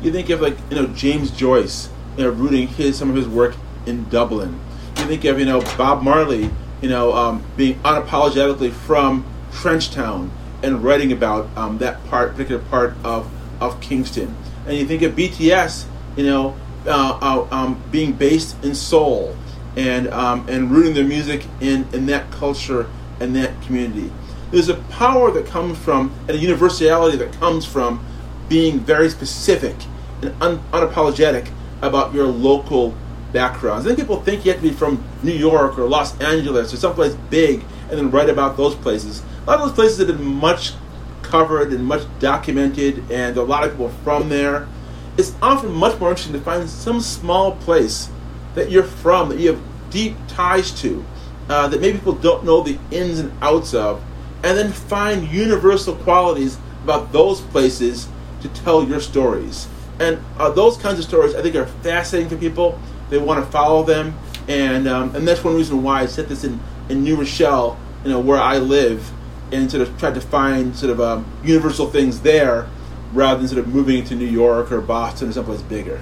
You 0.02 0.12
think 0.12 0.30
of 0.30 0.42
like 0.42 0.58
you 0.70 0.76
know 0.76 0.88
James 0.88 1.32
Joyce, 1.32 1.90
you 2.18 2.24
know, 2.24 2.30
rooting 2.30 2.68
his 2.68 2.98
some 2.98 3.10
of 3.10 3.16
his 3.16 3.28
work 3.28 3.56
in 3.86 4.08
Dublin. 4.10 4.60
You 4.98 5.06
think 5.06 5.26
of 5.26 5.40
you 5.40 5.46
know 5.46 5.62
Bob 5.78 6.04
Marley, 6.04 6.50
you 6.82 6.90
know, 6.90 7.14
um, 7.14 7.44
being 7.58 7.80
unapologetically 7.80 8.72
from 8.72 9.26
Trenchtown 9.52 10.30
and 10.64 10.84
writing 10.84 11.12
about 11.12 11.48
um, 11.58 11.78
that 11.80 12.04
part, 12.06 12.34
particular 12.34 12.62
part 12.66 12.94
of, 13.04 13.30
of 13.62 13.80
Kingston. 13.82 14.36
And 14.66 14.78
you 14.78 14.86
think 14.86 15.02
of 15.02 15.14
BTS, 15.14 15.86
you 16.16 16.26
know, 16.26 16.56
uh, 16.86 17.20
uh, 17.22 17.48
um, 17.56 17.82
being 17.92 18.14
based 18.14 18.62
in 18.64 18.74
Seoul 18.76 19.36
and 19.76 20.08
um, 20.10 20.48
and 20.50 20.72
rooting 20.72 20.94
their 20.94 21.06
music 21.06 21.46
in, 21.60 21.88
in 21.94 22.06
that 22.08 22.30
culture 22.32 22.90
and 23.20 23.36
that 23.36 23.62
community. 23.62 24.12
There's 24.52 24.70
a 24.70 24.76
power 24.76 25.32
that 25.32 25.46
comes 25.46 25.78
from, 25.78 26.14
and 26.28 26.32
a 26.32 26.38
universality 26.38 27.18
that 27.18 27.32
comes 27.34 27.66
from 27.66 28.06
being 28.50 28.80
very 28.80 29.10
specific 29.10 29.76
and 30.22 30.36
un- 30.42 30.62
unapologetic 30.72 31.50
about 31.82 32.14
your 32.14 32.28
local 32.28 32.94
backgrounds. 33.32 33.86
I 33.86 33.90
think 33.90 34.00
people 34.00 34.22
think 34.22 34.46
you 34.46 34.52
have 34.52 34.62
to 34.62 34.68
be 34.68 34.74
from 34.74 35.04
New 35.24 35.34
York 35.34 35.80
or 35.80 35.88
Los 35.88 36.20
Angeles 36.20 36.74
or 36.74 36.78
someplace 36.78 37.16
big 37.30 37.64
and 37.90 37.98
then 37.98 38.12
write 38.12 38.30
about 38.30 38.58
those 38.58 38.76
places. 38.76 39.22
A 39.44 39.52
lot 39.52 39.60
of 39.60 39.68
those 39.68 39.76
places 39.76 39.98
have 40.00 40.08
been 40.08 40.24
much 40.24 40.74
covered 41.22 41.72
and 41.72 41.86
much 41.86 42.04
documented, 42.20 43.10
and 43.10 43.38
a 43.38 43.44
lot 43.44 43.64
of 43.64 43.72
people 43.72 43.90
from 44.04 44.30
there. 44.30 44.68
It's 45.18 45.34
often 45.42 45.72
much 45.72 46.00
more 46.00 46.10
interesting 46.10 46.34
to 46.34 46.42
find 46.42 46.70
some 46.70 47.02
small 47.02 47.56
place 47.58 48.10
that 48.56 48.72
you're 48.72 48.84
from, 48.84 49.30
that 49.30 49.40
you 49.40 49.54
have 49.54 49.62
deep 49.90 50.16
ties 50.28 50.72
to, 50.82 51.06
uh, 51.50 51.68
that 51.68 51.82
maybe 51.82 51.98
people 51.98 52.14
don't 52.14 52.44
know 52.46 52.62
the 52.62 52.80
ins 52.92 53.20
and 53.20 53.32
outs 53.42 53.74
of, 53.74 54.02
and 54.44 54.58
then 54.58 54.72
find 54.72 55.28
universal 55.28 55.96
qualities 55.96 56.58
about 56.84 57.12
those 57.12 57.42
places 57.42 58.08
to 58.42 58.50
tell 58.50 58.84
your 58.84 59.00
stories. 59.00 59.68
And 60.00 60.20
uh, 60.38 60.50
those 60.50 60.78
kinds 60.78 60.98
of 60.98 61.06
stories, 61.06 61.36
I 61.36 61.42
think, 61.42 61.56
are 61.56 61.68
fascinating 61.68 62.30
to 62.30 62.38
people. 62.38 62.80
They 63.10 63.18
want 63.18 63.44
to 63.44 63.52
follow 63.52 63.84
them, 63.84 64.18
and 64.48 64.88
um, 64.88 65.16
and 65.16 65.28
that's 65.28 65.44
one 65.44 65.56
reason 65.56 65.84
why 65.84 66.02
I 66.02 66.06
set 66.06 66.30
this 66.30 66.44
in, 66.44 66.60
in 66.90 67.04
New 67.04 67.18
Rochelle, 67.18 67.78
you 68.04 68.10
know, 68.10 68.20
where 68.20 68.40
I 68.40 68.58
live, 68.58 69.12
and 69.52 69.70
sort 69.70 69.88
of 69.88 70.00
tried 70.00 70.16
to 70.16 70.22
find 70.22 70.76
sort 70.76 70.92
of 70.92 71.02
um, 71.02 71.26
universal 71.44 71.88
things 71.88 72.22
there, 72.22 72.68
rather 73.14 73.40
than 73.40 73.48
sort 73.48 73.60
of 73.60 73.68
moving 73.68 74.04
to 74.06 74.16
New 74.16 74.26
York 74.26 74.72
or 74.72 74.82
Boston 74.82 75.30
or 75.30 75.32
someplace 75.32 75.62
bigger. 75.62 76.02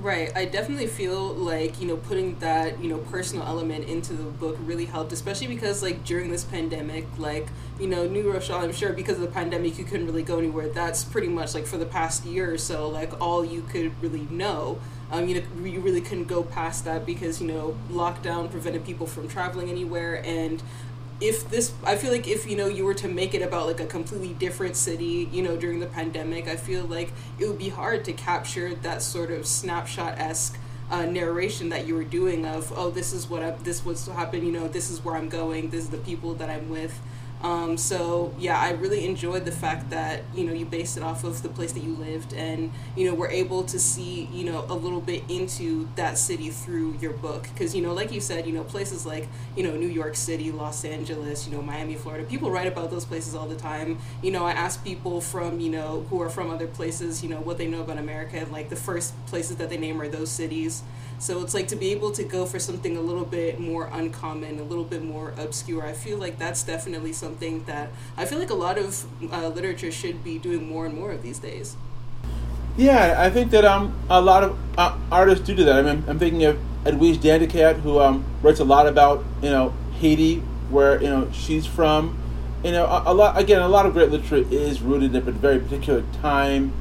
Right. 0.00 0.30
I 0.36 0.44
definitely 0.44 0.86
feel 0.86 1.34
like, 1.34 1.80
you 1.80 1.88
know, 1.88 1.96
putting 1.96 2.38
that, 2.38 2.80
you 2.80 2.88
know, 2.88 2.98
personal 2.98 3.44
element 3.44 3.88
into 3.88 4.12
the 4.12 4.22
book 4.22 4.56
really 4.60 4.84
helped, 4.84 5.12
especially 5.12 5.48
because, 5.48 5.82
like, 5.82 6.04
during 6.04 6.30
this 6.30 6.44
pandemic, 6.44 7.06
like, 7.18 7.48
you 7.80 7.88
know, 7.88 8.06
New 8.06 8.30
Rochelle, 8.30 8.62
I'm 8.62 8.72
sure 8.72 8.92
because 8.92 9.16
of 9.16 9.22
the 9.22 9.28
pandemic, 9.32 9.78
you 9.78 9.84
couldn't 9.84 10.06
really 10.06 10.22
go 10.22 10.38
anywhere. 10.38 10.68
That's 10.68 11.02
pretty 11.02 11.26
much, 11.26 11.54
like, 11.54 11.66
for 11.66 11.76
the 11.76 11.86
past 11.86 12.24
year 12.24 12.52
or 12.52 12.58
so, 12.58 12.88
like, 12.88 13.20
all 13.20 13.44
you 13.44 13.62
could 13.62 14.00
really 14.00 14.28
know. 14.30 14.78
Um, 15.10 15.28
you 15.28 15.40
know, 15.40 15.64
you 15.64 15.80
really 15.80 16.00
couldn't 16.00 16.28
go 16.28 16.44
past 16.44 16.84
that 16.84 17.04
because, 17.04 17.40
you 17.40 17.48
know, 17.48 17.76
lockdown 17.90 18.48
prevented 18.48 18.84
people 18.84 19.08
from 19.08 19.28
traveling 19.28 19.70
anywhere. 19.70 20.22
And 20.24 20.62
if 21.20 21.48
this 21.48 21.72
i 21.84 21.96
feel 21.96 22.12
like 22.12 22.28
if 22.28 22.48
you 22.48 22.56
know 22.56 22.66
you 22.66 22.84
were 22.84 22.94
to 22.94 23.08
make 23.08 23.34
it 23.34 23.40
about 23.40 23.66
like 23.66 23.80
a 23.80 23.86
completely 23.86 24.34
different 24.34 24.76
city 24.76 25.28
you 25.32 25.42
know 25.42 25.56
during 25.56 25.80
the 25.80 25.86
pandemic 25.86 26.46
i 26.46 26.56
feel 26.56 26.84
like 26.84 27.10
it 27.38 27.46
would 27.46 27.58
be 27.58 27.70
hard 27.70 28.04
to 28.04 28.12
capture 28.12 28.74
that 28.74 29.00
sort 29.00 29.30
of 29.30 29.46
snapshot-esque 29.46 30.58
uh, 30.90 31.04
narration 31.04 31.70
that 31.70 31.86
you 31.86 31.94
were 31.94 32.04
doing 32.04 32.44
of 32.44 32.72
oh 32.76 32.90
this 32.90 33.12
is 33.12 33.28
what 33.28 33.42
I, 33.42 33.50
this 33.50 33.84
what's 33.84 34.06
happened 34.06 34.46
you 34.46 34.52
know 34.52 34.68
this 34.68 34.90
is 34.90 35.02
where 35.04 35.16
i'm 35.16 35.28
going 35.28 35.70
this 35.70 35.84
is 35.84 35.90
the 35.90 35.98
people 35.98 36.34
that 36.34 36.50
i'm 36.50 36.68
with 36.68 36.98
um, 37.42 37.76
so 37.76 38.34
yeah, 38.38 38.58
I 38.58 38.70
really 38.70 39.04
enjoyed 39.04 39.44
the 39.44 39.52
fact 39.52 39.90
that 39.90 40.22
you 40.34 40.44
know 40.44 40.52
you 40.52 40.64
based 40.64 40.96
it 40.96 41.02
off 41.02 41.22
of 41.22 41.42
the 41.42 41.48
place 41.48 41.72
that 41.72 41.82
you 41.82 41.94
lived, 41.94 42.32
and 42.32 42.72
you 42.96 43.06
know 43.06 43.14
we're 43.14 43.30
able 43.30 43.62
to 43.64 43.78
see 43.78 44.28
you 44.32 44.44
know 44.44 44.64
a 44.68 44.74
little 44.74 45.00
bit 45.00 45.22
into 45.28 45.88
that 45.96 46.16
city 46.18 46.50
through 46.50 46.96
your 47.00 47.12
book 47.12 47.42
because 47.52 47.74
you 47.74 47.82
know 47.82 47.92
like 47.92 48.10
you 48.10 48.20
said 48.20 48.46
you 48.46 48.52
know 48.52 48.64
places 48.64 49.04
like 49.04 49.28
you 49.54 49.62
know 49.62 49.76
New 49.76 49.86
York 49.88 50.16
City, 50.16 50.50
Los 50.50 50.84
Angeles, 50.84 51.46
you 51.46 51.54
know 51.54 51.62
Miami, 51.62 51.94
Florida. 51.94 52.24
People 52.24 52.50
write 52.50 52.66
about 52.66 52.90
those 52.90 53.04
places 53.04 53.34
all 53.34 53.46
the 53.46 53.56
time. 53.56 53.98
You 54.22 54.30
know 54.30 54.44
I 54.44 54.52
ask 54.52 54.82
people 54.82 55.20
from 55.20 55.60
you 55.60 55.70
know 55.70 56.06
who 56.08 56.20
are 56.22 56.30
from 56.30 56.50
other 56.50 56.66
places 56.66 57.22
you 57.22 57.28
know 57.28 57.40
what 57.40 57.58
they 57.58 57.66
know 57.66 57.82
about 57.82 57.98
America, 57.98 58.38
and 58.38 58.50
like 58.50 58.70
the 58.70 58.76
first 58.76 59.14
places 59.26 59.56
that 59.56 59.68
they 59.68 59.76
name 59.76 60.00
are 60.00 60.08
those 60.08 60.30
cities. 60.30 60.82
So 61.18 61.42
it's 61.42 61.54
like 61.54 61.68
to 61.68 61.76
be 61.76 61.92
able 61.92 62.12
to 62.12 62.22
go 62.22 62.44
for 62.44 62.58
something 62.58 62.96
a 62.96 63.00
little 63.00 63.24
bit 63.24 63.58
more 63.58 63.88
uncommon, 63.92 64.58
a 64.58 64.62
little 64.62 64.84
bit 64.84 65.02
more 65.02 65.32
obscure. 65.38 65.84
I 65.84 65.92
feel 65.92 66.18
like 66.18 66.38
that's 66.38 66.62
definitely 66.62 67.12
something 67.12 67.64
that 67.64 67.90
I 68.16 68.26
feel 68.26 68.38
like 68.38 68.50
a 68.50 68.54
lot 68.54 68.76
of 68.76 69.04
uh, 69.32 69.48
literature 69.48 69.90
should 69.90 70.22
be 70.22 70.38
doing 70.38 70.68
more 70.68 70.86
and 70.86 70.94
more 70.94 71.12
of 71.12 71.22
these 71.22 71.38
days. 71.38 71.76
Yeah, 72.76 73.14
I 73.18 73.30
think 73.30 73.50
that 73.52 73.64
um 73.64 73.98
a 74.10 74.20
lot 74.20 74.42
of 74.44 74.58
uh, 74.76 74.98
artists 75.10 75.46
do 75.46 75.54
do 75.54 75.64
that. 75.64 75.76
I 75.76 75.82
mean, 75.82 76.04
I'm 76.06 76.18
thinking 76.18 76.44
of 76.44 76.58
Edwige 76.84 77.16
Danticat, 77.16 77.80
who 77.80 78.00
um 78.00 78.24
writes 78.42 78.60
a 78.60 78.64
lot 78.64 78.86
about 78.86 79.24
you 79.42 79.48
know 79.48 79.72
Haiti, 79.98 80.42
where 80.68 81.00
you 81.02 81.08
know 81.08 81.30
she's 81.32 81.64
from. 81.64 82.18
You 82.62 82.72
know, 82.72 82.84
a, 82.84 83.04
a 83.06 83.14
lot 83.14 83.38
again, 83.38 83.62
a 83.62 83.68
lot 83.68 83.86
of 83.86 83.94
great 83.94 84.10
literature 84.10 84.46
is 84.50 84.82
rooted 84.82 85.14
in 85.14 85.26
a 85.26 85.30
very 85.30 85.58
particular 85.58 86.04
time 86.20 86.72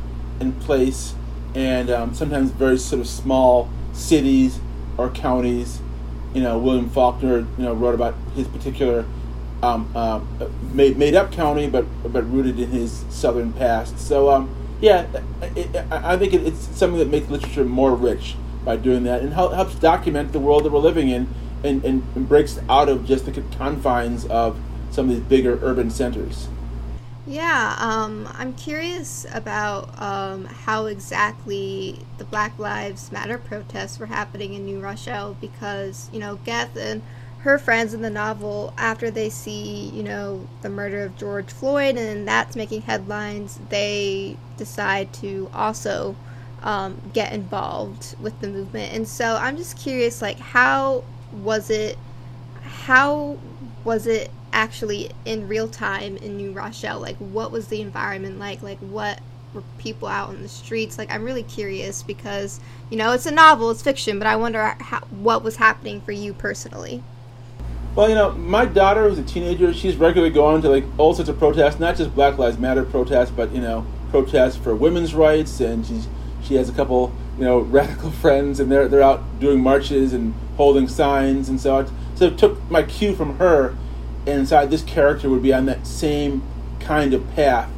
and 0.41 0.59
place, 0.59 1.15
and 1.53 1.89
um, 1.89 2.13
sometimes 2.13 2.51
very 2.51 2.77
sort 2.77 2.99
of 2.99 3.07
small 3.07 3.69
cities 3.95 4.59
or 4.97 5.09
counties. 5.09 5.79
You 6.33 6.41
know, 6.41 6.57
William 6.57 6.89
Faulkner, 6.89 7.39
you 7.39 7.63
know, 7.63 7.73
wrote 7.73 7.95
about 7.95 8.13
his 8.35 8.47
particular 8.47 9.05
um, 9.63 9.95
um, 9.95 10.27
made 10.73 10.97
made 10.97 11.15
up 11.15 11.31
county, 11.31 11.67
but 11.67 11.85
but 12.11 12.29
rooted 12.31 12.59
in 12.59 12.69
his 12.69 13.05
southern 13.09 13.53
past. 13.53 13.97
So 13.99 14.29
um, 14.29 14.53
yeah, 14.81 15.07
it, 15.55 15.75
I 15.89 16.17
think 16.17 16.33
it, 16.33 16.45
it's 16.45 16.67
something 16.77 16.99
that 16.99 17.09
makes 17.09 17.29
literature 17.29 17.63
more 17.63 17.95
rich 17.95 18.35
by 18.63 18.75
doing 18.75 19.03
that, 19.03 19.21
and 19.21 19.33
helps 19.33 19.75
document 19.75 20.33
the 20.33 20.39
world 20.39 20.65
that 20.65 20.71
we're 20.71 20.79
living 20.79 21.09
in, 21.09 21.27
and, 21.63 21.83
and, 21.85 22.03
and 22.15 22.27
breaks 22.27 22.59
out 22.67 22.89
of 22.89 23.05
just 23.05 23.25
the 23.25 23.43
confines 23.57 24.25
of 24.25 24.57
some 24.91 25.09
of 25.09 25.15
these 25.15 25.23
bigger 25.23 25.59
urban 25.61 25.89
centers. 25.89 26.47
Yeah, 27.27 27.75
um, 27.79 28.29
I'm 28.37 28.53
curious 28.53 29.25
about 29.33 29.99
um, 29.99 30.45
how 30.45 30.85
exactly 30.85 31.99
the 32.19 32.23
Black 32.23 32.57
Lives 32.59 33.11
Matter 33.11 33.39
protests 33.39 33.97
were 33.97 34.05
happening 34.05 34.53
in 34.53 34.65
New 34.65 34.79
Rochelle 34.79 35.35
because, 35.41 36.07
you 36.13 36.19
know, 36.19 36.35
Geth 36.45 36.77
and 36.77 37.01
her 37.39 37.57
friends 37.57 37.95
in 37.95 38.01
the 38.01 38.11
novel, 38.11 38.73
after 38.77 39.09
they 39.09 39.29
see, 39.29 39.89
you 39.89 40.03
know, 40.03 40.47
the 40.61 40.69
murder 40.69 41.03
of 41.03 41.15
George 41.17 41.51
Floyd 41.51 41.97
and 41.97 42.27
that's 42.27 42.55
making 42.55 42.83
headlines, 42.83 43.59
they 43.69 44.37
decide 44.57 45.11
to 45.13 45.49
also 45.53 46.15
um, 46.61 47.01
get 47.13 47.33
involved 47.33 48.15
with 48.19 48.39
the 48.39 48.47
movement. 48.47 48.93
And 48.93 49.07
so 49.07 49.35
I'm 49.37 49.57
just 49.57 49.79
curious, 49.79 50.21
like, 50.21 50.39
how 50.39 51.03
was 51.31 51.71
it, 51.71 51.97
how 52.61 53.37
was 53.83 54.05
it 54.05 54.29
actually 54.55 55.11
in 55.25 55.47
real 55.47 55.67
time 55.67 56.17
in 56.17 56.37
New 56.37 56.51
Rochelle? 56.51 56.99
Like, 56.99 57.17
what 57.17 57.51
was 57.51 57.67
the 57.67 57.81
environment 57.81 58.39
like? 58.39 58.63
Like, 58.63 58.79
what 58.79 59.19
were 59.53 59.63
people 59.77 60.07
out 60.07 60.29
on 60.29 60.41
the 60.41 60.49
streets? 60.49 60.97
Like, 60.97 61.11
I'm 61.11 61.23
really 61.23 61.43
curious 61.43 62.01
because, 62.01 62.59
you 62.89 62.97
know, 62.97 63.11
it's 63.11 63.25
a 63.25 63.31
novel, 63.31 63.69
it's 63.69 63.83
fiction, 63.83 64.17
but 64.17 64.27
I 64.27 64.35
wonder 64.37 64.75
how, 64.79 64.99
what 65.01 65.43
was 65.43 65.57
happening 65.57 66.01
for 66.01 66.13
you 66.13 66.33
personally. 66.33 67.03
Well, 67.95 68.09
you 68.09 68.15
know, 68.15 68.31
my 68.31 68.65
daughter 68.65 69.07
who's 69.07 69.19
a 69.19 69.23
teenager, 69.23 69.73
she's 69.73 69.95
regularly 69.95 70.33
going 70.33 70.61
to 70.63 70.69
like 70.69 70.83
all 70.97 71.13
sorts 71.13 71.29
of 71.29 71.37
protests, 71.37 71.79
not 71.79 71.95
just 71.95 72.15
Black 72.15 72.37
Lives 72.37 72.57
Matter 72.57 72.83
protests, 72.83 73.31
but 73.31 73.51
you 73.53 73.61
know, 73.61 73.85
protests 74.09 74.57
for 74.57 74.75
women's 74.75 75.13
rights, 75.15 75.61
and 75.61 75.85
she's 75.85 76.07
she 76.43 76.55
has 76.55 76.69
a 76.69 76.73
couple 76.73 77.13
you 77.37 77.45
know 77.45 77.59
radical 77.77 78.11
friends, 78.11 78.59
and 78.59 78.69
they're 78.69 78.89
they're 78.89 79.01
out 79.01 79.39
doing 79.39 79.61
marches 79.61 80.11
and 80.11 80.33
holding 80.57 80.89
signs, 80.89 81.47
and 81.47 81.59
so 81.61 81.85
so 82.15 82.27
I 82.27 82.29
took 82.31 82.69
my 82.69 82.83
cue 82.83 83.15
from 83.15 83.37
her 83.37 83.77
inside 84.25 84.69
this 84.71 84.83
character 84.83 85.29
would 85.29 85.43
be 85.43 85.53
on 85.53 85.65
that 85.65 85.85
same 85.85 86.43
kind 86.79 87.13
of 87.13 87.27
path. 87.35 87.69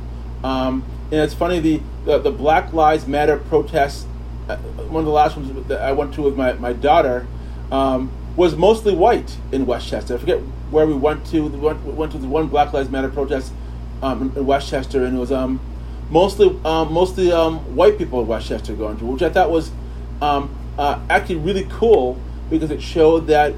Um, 0.43 0.84
and 1.12 1.22
it's 1.22 1.34
funny 1.34 1.60
the, 1.60 1.82
the, 2.06 2.20
the 2.20 2.32
Black 2.32 2.74
Lives 2.74 3.08
Matter 3.08 3.38
protests. 3.38 4.06
Uh, 4.48 4.58
one 4.58 5.02
of 5.02 5.06
the 5.06 5.12
last 5.12 5.36
ones 5.36 5.68
that 5.68 5.82
I 5.82 5.91
went 5.91 6.14
to 6.16 6.22
with 6.22 6.38
my 6.38 6.54
my 6.54 6.74
daughter 6.74 7.28
um, 7.72 8.12
was 8.36 8.56
mostly 8.56 8.95
white 8.95 9.38
in 9.52 9.66
Westchester. 9.66 10.16
I 10.16 10.18
forget 10.18 10.39
where 10.72 10.86
we 10.86 10.93
went 10.93 11.26
to. 11.28 11.48
We 11.48 11.58
went, 11.58 11.84
we 11.84 11.91
went 11.91 12.12
to 12.14 12.18
the 12.18 12.28
one 12.28 12.48
Black 12.48 12.72
Lives 12.74 12.89
Matter 12.89 13.10
protest 13.10 13.52
um, 14.02 14.32
in, 14.36 14.45
Westchester, 14.45 15.04
and 15.06 15.18
it 15.18 15.20
was 15.20 15.32
um, 15.32 15.60
mostly 16.10 16.58
um, 16.64 16.93
mostly 16.93 17.32
um, 17.32 17.76
white 17.76 17.98
people 17.98 18.22
in 18.22 18.28
Westchester 18.28 18.74
going 18.74 18.98
to, 19.00 19.06
which 19.06 19.22
I 19.22 19.30
thought 19.30 19.50
was 19.50 19.72
uh, 20.22 20.48
actually 21.10 21.36
really 21.36 21.68
cool 21.70 22.20
because 22.50 22.72
it 22.72 22.82
showed 22.82 23.28
that 23.28 23.54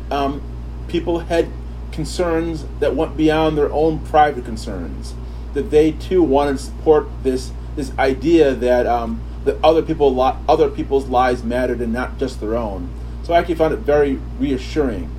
people 0.88 1.20
had 1.20 1.48
concerns 1.92 2.66
that 2.80 2.96
went 2.96 3.18
beyond 3.18 3.58
their 3.58 3.72
own 3.72 4.00
private 4.00 4.46
concerns. 4.46 5.14
That 5.54 5.72
they 5.72 5.92
too 5.94 6.22
wanted 6.22 6.58
to 6.58 6.64
support 6.64 7.08
this 7.24 7.52
this 7.76 7.92
idea 7.98 8.54
that 8.54 8.86
um, 8.86 9.22
that 9.46 9.58
other 9.64 9.82
people 9.82 10.20
other 10.48 10.70
people's 10.70 11.08
lives 11.08 11.44
mattered 11.44 11.82
and 11.82 11.94
not 11.94 12.18
just 12.18 12.40
their 12.40 12.56
own. 12.56 12.90
So 13.24 13.34
I 13.34 13.40
actually 13.40 13.56
found 13.56 13.74
it 13.74 13.80
very 13.80 14.20
reassuring. 14.40 15.10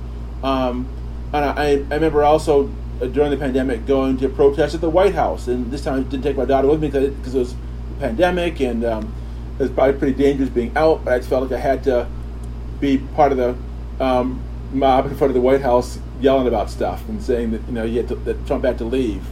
Um, 0.43 0.87
and 1.33 1.45
I, 1.45 1.69
I 1.69 1.73
remember 1.95 2.23
also 2.23 2.69
uh, 3.01 3.05
during 3.05 3.31
the 3.31 3.37
pandemic 3.37 3.85
going 3.85 4.17
to 4.17 4.29
protest 4.29 4.75
at 4.75 4.81
the 4.81 4.89
White 4.89 5.15
House, 5.15 5.47
and 5.47 5.71
this 5.71 5.83
time 5.83 5.99
I 5.99 6.03
didn't 6.03 6.23
take 6.23 6.37
my 6.37 6.45
daughter 6.45 6.67
with 6.67 6.81
me 6.81 6.87
because 6.89 7.35
it 7.35 7.39
was 7.39 7.53
the 7.53 7.99
pandemic 7.99 8.59
and 8.59 8.83
um, 8.83 9.13
it 9.57 9.63
was 9.63 9.71
probably 9.71 9.97
pretty 9.97 10.17
dangerous 10.17 10.49
being 10.49 10.75
out. 10.77 11.05
But 11.05 11.13
I 11.13 11.21
felt 11.21 11.43
like 11.43 11.51
I 11.51 11.61
had 11.61 11.83
to 11.85 12.07
be 12.79 12.97
part 12.97 13.31
of 13.31 13.37
the 13.37 14.03
um, 14.03 14.41
mob 14.73 15.05
in 15.05 15.15
front 15.15 15.29
of 15.29 15.35
the 15.35 15.41
White 15.41 15.61
House 15.61 15.99
yelling 16.21 16.47
about 16.47 16.69
stuff 16.69 17.07
and 17.09 17.21
saying 17.21 17.51
that 17.51 17.61
you 17.67 17.73
know 17.73 17.85
to, 18.07 18.15
that 18.15 18.45
Trump 18.47 18.63
had 18.63 18.77
to 18.77 18.85
leave, 18.85 19.23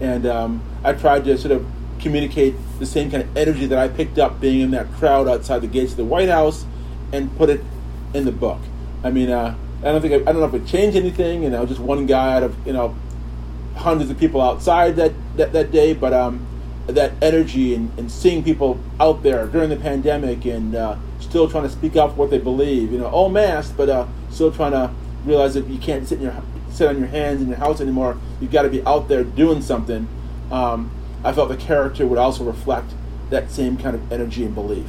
and 0.00 0.26
um, 0.26 0.62
I 0.82 0.92
tried 0.92 1.24
to 1.24 1.38
sort 1.38 1.52
of 1.52 1.66
communicate 2.00 2.54
the 2.78 2.86
same 2.86 3.10
kind 3.10 3.22
of 3.22 3.36
energy 3.36 3.66
that 3.66 3.78
I 3.78 3.88
picked 3.88 4.18
up 4.18 4.40
being 4.40 4.60
in 4.60 4.70
that 4.72 4.92
crowd 4.94 5.28
outside 5.28 5.60
the 5.60 5.66
gates 5.66 5.92
of 5.92 5.96
the 5.96 6.04
White 6.04 6.28
House, 6.28 6.64
and 7.12 7.34
put 7.36 7.50
it 7.50 7.62
in 8.12 8.24
the 8.24 8.32
book. 8.32 8.60
I 9.02 9.10
mean, 9.10 9.30
uh, 9.30 9.56
I 9.80 9.84
don't 9.84 10.00
think 10.00 10.14
I, 10.14 10.16
I 10.30 10.32
don't 10.32 10.40
know 10.40 10.44
if 10.44 10.54
it 10.54 10.66
changed 10.66 10.96
anything. 10.96 11.42
You 11.42 11.50
know, 11.50 11.66
just 11.66 11.80
one 11.80 12.06
guy 12.06 12.34
out 12.34 12.42
of 12.42 12.66
you 12.66 12.72
know 12.72 12.94
hundreds 13.76 14.10
of 14.10 14.18
people 14.18 14.40
outside 14.40 14.96
that 14.96 15.12
that, 15.36 15.52
that 15.52 15.70
day, 15.70 15.94
but 15.94 16.12
um, 16.12 16.46
that 16.86 17.12
energy 17.22 17.74
and, 17.74 17.96
and 17.98 18.10
seeing 18.10 18.42
people 18.42 18.78
out 19.00 19.22
there 19.22 19.46
during 19.46 19.70
the 19.70 19.76
pandemic 19.76 20.44
and 20.44 20.74
uh, 20.74 20.96
still 21.20 21.48
trying 21.48 21.64
to 21.64 21.70
speak 21.70 21.96
up 21.96 22.10
for 22.10 22.16
what 22.16 22.30
they 22.30 22.38
believe. 22.38 22.92
You 22.92 22.98
know, 22.98 23.06
all 23.06 23.28
masked, 23.28 23.76
but 23.76 23.88
uh, 23.88 24.06
still 24.30 24.52
trying 24.52 24.72
to 24.72 24.90
realize 25.24 25.54
that 25.54 25.66
you 25.66 25.78
can't 25.78 26.06
sit 26.06 26.18
in 26.18 26.24
your 26.24 26.42
sit 26.70 26.88
on 26.88 26.98
your 26.98 27.08
hands 27.08 27.40
in 27.40 27.48
your 27.48 27.56
house 27.56 27.80
anymore. 27.80 28.18
You've 28.40 28.50
got 28.50 28.62
to 28.62 28.68
be 28.68 28.84
out 28.84 29.08
there 29.08 29.24
doing 29.24 29.62
something. 29.62 30.08
Um, 30.50 30.90
I 31.22 31.32
felt 31.32 31.48
the 31.48 31.56
character 31.56 32.06
would 32.06 32.18
also 32.18 32.44
reflect 32.44 32.92
that 33.30 33.50
same 33.50 33.76
kind 33.76 33.94
of 33.94 34.12
energy 34.12 34.44
and 34.44 34.54
belief. 34.54 34.86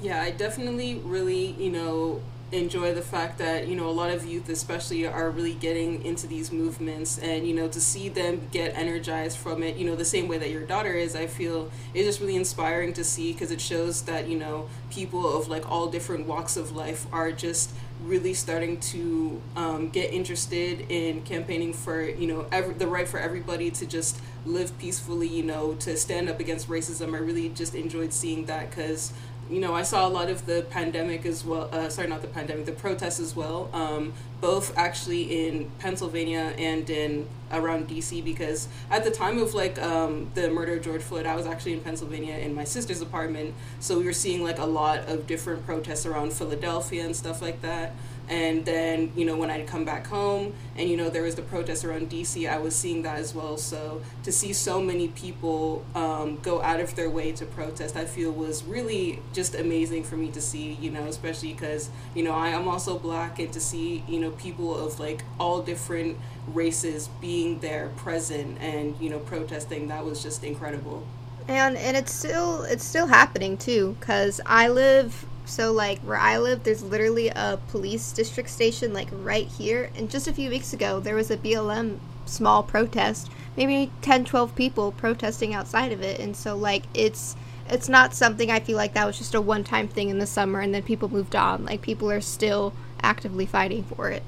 Yeah, 0.00 0.22
I 0.22 0.30
definitely 0.30 1.00
really, 1.04 1.52
you 1.52 1.70
know, 1.70 2.22
enjoy 2.52 2.94
the 2.94 3.02
fact 3.02 3.38
that 3.38 3.66
you 3.66 3.74
know 3.74 3.88
a 3.88 3.90
lot 3.90 4.10
of 4.10 4.24
youth 4.24 4.48
especially 4.48 5.06
are 5.06 5.30
really 5.30 5.54
getting 5.54 6.04
into 6.04 6.26
these 6.26 6.52
movements 6.52 7.18
and 7.18 7.46
you 7.46 7.54
know 7.54 7.66
to 7.68 7.80
see 7.80 8.08
them 8.08 8.40
get 8.52 8.76
energized 8.76 9.36
from 9.38 9.62
it 9.62 9.76
you 9.76 9.84
know 9.84 9.96
the 9.96 10.04
same 10.04 10.28
way 10.28 10.38
that 10.38 10.50
your 10.50 10.62
daughter 10.62 10.92
is 10.92 11.16
i 11.16 11.26
feel 11.26 11.70
is 11.94 12.06
just 12.06 12.20
really 12.20 12.36
inspiring 12.36 12.92
to 12.92 13.02
see 13.02 13.32
because 13.32 13.50
it 13.50 13.60
shows 13.60 14.02
that 14.02 14.28
you 14.28 14.38
know 14.38 14.68
people 14.90 15.36
of 15.36 15.48
like 15.48 15.68
all 15.70 15.88
different 15.88 16.26
walks 16.26 16.56
of 16.56 16.76
life 16.76 17.06
are 17.12 17.32
just 17.32 17.70
really 18.04 18.34
starting 18.34 18.78
to 18.78 19.40
um, 19.56 19.88
get 19.88 20.12
interested 20.12 20.86
in 20.90 21.22
campaigning 21.22 21.72
for 21.72 22.02
you 22.02 22.26
know 22.26 22.42
the 22.78 22.86
right 22.86 23.08
for 23.08 23.18
everybody 23.18 23.70
to 23.70 23.86
just 23.86 24.20
live 24.46 24.76
peacefully 24.78 25.26
you 25.26 25.42
know 25.42 25.74
to 25.74 25.96
stand 25.96 26.28
up 26.28 26.40
against 26.40 26.68
racism. 26.68 27.14
I 27.14 27.18
really 27.18 27.48
just 27.48 27.74
enjoyed 27.74 28.12
seeing 28.12 28.46
that 28.46 28.70
because 28.70 29.12
you 29.50 29.60
know, 29.60 29.74
I 29.74 29.82
saw 29.82 30.06
a 30.06 30.08
lot 30.08 30.30
of 30.30 30.46
the 30.46 30.66
pandemic 30.70 31.26
as 31.26 31.44
well. 31.44 31.68
Uh, 31.72 31.88
sorry, 31.88 32.08
not 32.08 32.22
the 32.22 32.28
pandemic, 32.28 32.66
the 32.66 32.72
protests 32.72 33.20
as 33.20 33.36
well. 33.36 33.68
Um, 33.72 34.12
both 34.40 34.76
actually 34.76 35.46
in 35.46 35.70
Pennsylvania 35.78 36.54
and 36.58 36.88
in 36.88 37.26
around 37.52 37.88
DC 37.88 38.24
because 38.24 38.68
at 38.90 39.04
the 39.04 39.10
time 39.10 39.38
of 39.38 39.54
like 39.54 39.80
um, 39.80 40.30
the 40.34 40.50
murder 40.50 40.74
of 40.74 40.82
George 40.82 41.02
Floyd, 41.02 41.26
I 41.26 41.36
was 41.36 41.46
actually 41.46 41.74
in 41.74 41.80
Pennsylvania 41.80 42.36
in 42.36 42.54
my 42.54 42.64
sister's 42.64 43.00
apartment. 43.00 43.54
So 43.80 43.98
we 43.98 44.04
were 44.04 44.12
seeing 44.12 44.42
like 44.42 44.58
a 44.58 44.66
lot 44.66 45.08
of 45.08 45.26
different 45.26 45.64
protests 45.66 46.06
around 46.06 46.32
Philadelphia 46.32 47.04
and 47.04 47.14
stuff 47.14 47.42
like 47.42 47.62
that 47.62 47.94
and 48.28 48.64
then 48.64 49.12
you 49.14 49.24
know 49.24 49.36
when 49.36 49.50
i'd 49.50 49.66
come 49.66 49.84
back 49.84 50.06
home 50.06 50.52
and 50.76 50.88
you 50.88 50.96
know 50.96 51.10
there 51.10 51.22
was 51.22 51.34
the 51.34 51.42
protests 51.42 51.84
around 51.84 52.08
dc 52.10 52.48
i 52.48 52.58
was 52.58 52.74
seeing 52.74 53.02
that 53.02 53.18
as 53.18 53.34
well. 53.34 53.56
So 53.56 54.02
to 54.22 54.32
see 54.32 54.52
so 54.52 54.80
many 54.80 55.08
people 55.08 55.84
um, 55.94 56.38
go 56.40 56.62
out 56.62 56.80
of 56.80 56.94
their 56.96 57.10
way 57.10 57.32
to 57.32 57.46
protest 57.46 57.96
i 57.96 58.04
feel 58.04 58.32
was 58.32 58.64
really 58.64 59.20
just 59.32 59.54
amazing 59.54 60.04
for 60.04 60.16
me 60.16 60.30
to 60.32 60.40
see 60.40 60.72
you 60.80 60.90
know 60.90 61.04
especially 61.04 61.52
because 61.52 61.90
you 62.14 62.22
know 62.22 62.32
i 62.32 62.48
am 62.48 62.68
also 62.68 62.98
black 62.98 63.38
and 63.38 63.52
to 63.52 63.60
see 63.60 64.04
you 64.08 64.20
know 64.20 64.30
people 64.32 64.76
of 64.76 64.98
like 64.98 65.22
all 65.38 65.60
different 65.62 66.16
races 66.48 67.08
being 67.20 67.60
there 67.60 67.90
present 67.96 68.58
and 68.60 68.96
you 69.00 69.10
know 69.10 69.18
protesting 69.18 69.88
that 69.88 70.04
was 70.04 70.22
just 70.22 70.44
incredible. 70.44 71.06
And 71.48 71.76
and 71.76 71.96
it's 71.96 72.12
still 72.12 72.62
it's 72.62 72.84
still 72.84 73.06
happening 73.06 73.56
too 73.58 73.96
because 74.00 74.40
i 74.46 74.68
live 74.68 75.26
so, 75.46 75.72
like, 75.72 76.00
where 76.00 76.16
I 76.16 76.38
live, 76.38 76.64
there's 76.64 76.82
literally 76.82 77.28
a 77.28 77.58
police 77.68 78.12
district 78.12 78.48
station, 78.48 78.92
like, 78.92 79.08
right 79.12 79.46
here. 79.46 79.90
And 79.96 80.10
just 80.10 80.26
a 80.26 80.32
few 80.32 80.48
weeks 80.48 80.72
ago, 80.72 81.00
there 81.00 81.14
was 81.14 81.30
a 81.30 81.36
BLM 81.36 81.98
small 82.24 82.62
protest, 82.62 83.30
maybe 83.56 83.90
10, 84.02 84.24
12 84.24 84.54
people 84.54 84.92
protesting 84.92 85.54
outside 85.54 85.92
of 85.92 86.00
it. 86.02 86.20
And 86.20 86.36
so, 86.36 86.56
like, 86.56 86.84
it's. 86.94 87.36
It's 87.66 87.88
not 87.88 88.12
something 88.12 88.50
I 88.50 88.60
feel 88.60 88.76
like 88.76 88.92
that 88.92 89.06
was 89.06 89.16
just 89.16 89.34
a 89.34 89.40
one 89.40 89.64
time 89.64 89.88
thing 89.88 90.10
in 90.10 90.18
the 90.18 90.26
summer 90.26 90.60
and 90.60 90.74
then 90.74 90.82
people 90.82 91.08
moved 91.08 91.34
on. 91.34 91.64
Like, 91.64 91.80
people 91.80 92.10
are 92.10 92.20
still 92.20 92.74
actively 93.02 93.46
fighting 93.46 93.84
for 93.84 94.10
it. 94.10 94.22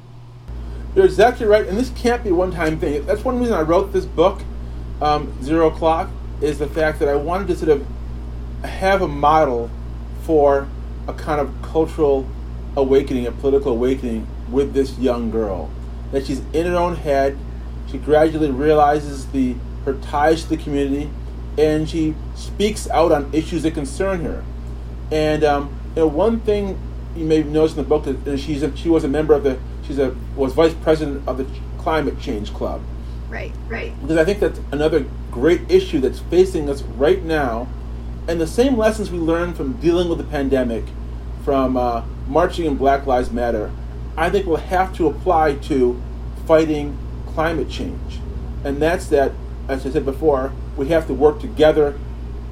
You're 0.95 1.05
exactly 1.05 1.45
right, 1.45 1.67
and 1.67 1.77
this 1.77 1.91
can't 1.91 2.25
be 2.25 2.33
one 2.33 2.51
time 2.51 2.79
thing. 2.81 3.05
That's 3.05 3.23
one 3.23 3.39
reason 3.39 3.55
I 3.55 3.61
wrote 3.61 3.93
this 3.93 4.07
book, 4.07 4.41
um, 5.03 5.31
Zero 5.43 5.67
O'Clock, 5.67 6.09
is 6.41 6.59
the 6.59 6.67
fact 6.67 6.99
that 7.01 7.11
I 7.11 7.15
wanted 7.15 7.49
to 7.49 7.57
sort 7.57 7.69
of 7.69 7.87
have 8.65 9.03
a 9.03 9.09
model 9.09 9.71
for 10.23 10.67
a 11.09 11.15
kind 11.15 11.41
of 11.41 11.53
cultural 11.63 12.27
awakening, 12.77 13.27
a 13.27 13.33
political 13.33 13.73
awakening 13.73 14.27
with 14.51 14.73
this 14.73 14.99
young 14.99 15.31
girl. 15.31 15.71
That 16.13 16.27
she's 16.27 16.41
in 16.53 16.67
her 16.67 16.77
own 16.77 16.97
head, 16.97 17.37
she 17.91 17.99
gradually 17.99 18.51
realizes 18.51 19.27
the 19.29 19.57
her 19.85 19.95
ties 19.95 20.43
to 20.45 20.51
the 20.51 20.57
community, 20.57 21.11
and 21.57 21.89
she 21.89 22.15
speaks 22.35 22.89
out 22.91 23.13
on 23.13 23.33
issues 23.33 23.63
that 23.63 23.75
concern 23.75 24.23
her. 24.23 24.45
And 25.11 25.45
um, 25.45 25.79
you 25.95 26.03
know, 26.03 26.07
one 26.09 26.41
thing 26.41 26.79
you 27.17 27.25
may 27.25 27.43
notice 27.43 27.77
in 27.77 27.79
the 27.79 27.89
book 27.89 28.05
that 28.05 28.39
she's 28.39 28.63
a, 28.63 28.77
she 28.77 28.89
was 28.89 29.05
a 29.05 29.09
member 29.09 29.35
of 29.35 29.43
the 29.43 29.59
she's 29.87 29.99
a 29.99 30.15
was 30.35 30.53
vice 30.53 30.75
president 30.75 31.27
of 31.29 31.39
the 31.39 31.47
Climate 31.79 32.21
Change 32.21 32.53
Club. 32.53 32.83
Right, 33.29 33.53
right. 33.69 33.99
Because 34.01 34.17
I 34.17 34.25
think 34.25 34.41
that's 34.41 34.61
another 34.73 35.05
great 35.31 35.71
issue 35.71 36.01
that's 36.01 36.21
facing 36.21 36.69
us 36.69 36.83
right 36.83 37.23
now 37.23 37.69
and 38.29 38.41
the 38.41 38.47
same 38.47 38.77
lessons 38.77 39.11
we 39.11 39.19
learned 39.19 39.57
from 39.57 39.75
dealing 39.75 40.09
with 40.09 40.19
the 40.19 40.25
pandemic, 40.25 40.85
from 41.45 41.77
uh, 41.77 42.03
marching 42.27 42.65
in 42.65 42.77
Black 42.77 43.07
Lives 43.07 43.31
Matter, 43.31 43.71
I 44.17 44.31
think 44.31 44.47
will 44.47 44.57
have 44.57 44.95
to 44.97 45.07
apply 45.07 45.55
to 45.55 46.01
fighting 46.47 46.99
climate 47.27 47.69
change. 47.69 48.21
And 48.65 48.83
that's 48.83 49.07
that, 49.09 49.33
as 49.69 49.87
I 49.87 49.91
said 49.91 50.05
before, 50.05 50.53
we 50.77 50.89
have 50.89 51.07
to 51.07 51.15
work 51.15 51.41
together 51.41 51.99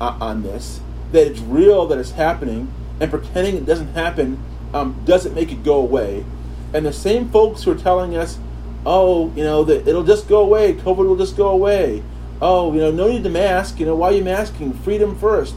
uh, 0.01 0.17
on 0.21 0.43
this, 0.43 0.81
that 1.13 1.27
it's 1.27 1.41
real, 1.41 1.87
that 1.87 1.99
it's 1.99 2.13
happening, 2.13 2.73
and 3.01 3.11
pretending 3.11 3.57
it 3.57 3.67
doesn't 3.67 3.95
happen 3.95 4.43
um, 4.73 5.01
doesn't 5.05 5.35
make 5.35 5.51
it 5.51 5.63
go 5.63 5.77
away. 5.77 6.25
And 6.73 6.85
the 6.85 6.93
same 6.93 7.31
folks 7.31 7.63
who 7.63 7.73
are 7.73 7.77
telling 7.77 8.17
us, 8.17 8.39
oh, 8.85 9.33
you 9.35 9.45
know, 9.45 9.65
that 9.65 9.89
it'll 9.89 10.05
just 10.05 10.29
go 10.29 10.41
away, 10.41 10.75
COVID 10.75 11.07
will 11.07 11.17
just 11.17 11.37
go 11.37 11.49
away, 11.49 12.03
oh, 12.45 12.75
you 12.75 12.81
know, 12.81 12.91
no 12.93 13.09
need 13.09 13.25
to 13.25 13.31
mask. 13.31 13.81
You 13.81 13.87
know, 13.87 13.97
why 13.97 14.09
are 14.09 14.13
you 14.13 14.23
masking? 14.23 14.75
Freedom 14.75 15.19
first. 15.19 15.55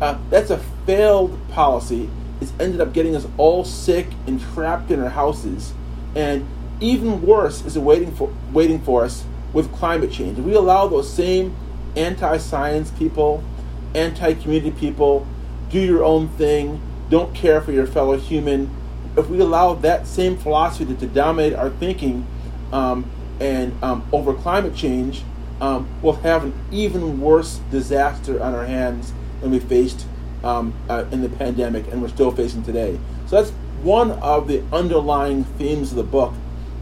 Uh, 0.00 0.16
that's 0.30 0.48
a 0.48 0.58
failed 0.86 1.36
policy. 1.50 2.08
It's 2.40 2.52
ended 2.60 2.80
up 2.80 2.92
getting 2.92 3.16
us 3.16 3.26
all 3.36 3.64
sick 3.64 4.06
and 4.28 4.40
trapped 4.40 4.92
in 4.92 5.00
our 5.00 5.10
houses. 5.10 5.74
And 6.14 6.46
even 6.80 7.20
worse 7.20 7.64
is 7.66 7.76
waiting 7.76 8.14
for 8.14 8.32
waiting 8.52 8.80
for 8.80 9.04
us 9.04 9.24
with 9.52 9.72
climate 9.74 10.12
change. 10.12 10.38
If 10.38 10.44
we 10.44 10.54
allow 10.54 10.86
those 10.86 11.12
same 11.12 11.54
anti-science 11.96 12.92
people, 12.92 13.42
anti-community 13.94 14.70
people, 14.70 15.26
do 15.68 15.80
your 15.80 16.04
own 16.04 16.28
thing, 16.28 16.80
don't 17.10 17.34
care 17.34 17.60
for 17.60 17.72
your 17.72 17.86
fellow 17.86 18.16
human. 18.16 18.70
If 19.16 19.28
we 19.28 19.40
allow 19.40 19.74
that 19.74 20.06
same 20.06 20.36
philosophy 20.38 20.86
to, 20.86 20.94
to 21.00 21.06
dominate 21.08 21.54
our 21.54 21.70
thinking 21.70 22.24
um, 22.72 23.10
and 23.40 23.72
um, 23.82 24.08
over 24.12 24.32
climate 24.32 24.76
change, 24.76 25.24
um, 25.60 25.88
we'll 26.02 26.14
have 26.14 26.44
an 26.44 26.54
even 26.70 27.20
worse 27.20 27.60
disaster 27.70 28.42
on 28.42 28.54
our 28.54 28.64
hands 28.64 29.12
than 29.40 29.50
we 29.50 29.58
faced 29.58 30.06
um, 30.42 30.74
uh, 30.88 31.04
in 31.10 31.20
the 31.20 31.28
pandemic 31.28 31.86
and 31.88 32.00
we're 32.00 32.08
still 32.08 32.30
facing 32.30 32.62
today. 32.62 32.98
So 33.26 33.36
that's 33.36 33.50
one 33.82 34.12
of 34.12 34.48
the 34.48 34.62
underlying 34.72 35.44
themes 35.44 35.90
of 35.90 35.96
the 35.96 36.02
book 36.02 36.34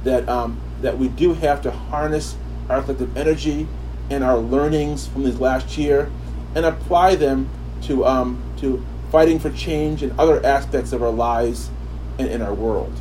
that 0.04 0.28
um, 0.28 0.60
that 0.82 0.96
we 0.96 1.08
do 1.08 1.34
have 1.34 1.60
to 1.62 1.70
harness 1.70 2.36
our 2.68 2.82
collective 2.82 3.16
energy 3.16 3.66
and 4.10 4.22
our 4.22 4.38
learnings 4.38 5.06
from 5.08 5.24
this 5.24 5.38
last 5.38 5.76
year 5.76 6.10
and 6.54 6.64
apply 6.64 7.16
them 7.16 7.48
to 7.82 8.04
um, 8.04 8.42
to 8.58 8.84
fighting 9.10 9.38
for 9.38 9.50
change 9.50 10.02
in 10.02 10.14
other 10.18 10.44
aspects 10.44 10.92
of 10.92 11.02
our 11.02 11.10
lives 11.10 11.70
and 12.18 12.28
in 12.28 12.42
our 12.42 12.54
world. 12.54 12.92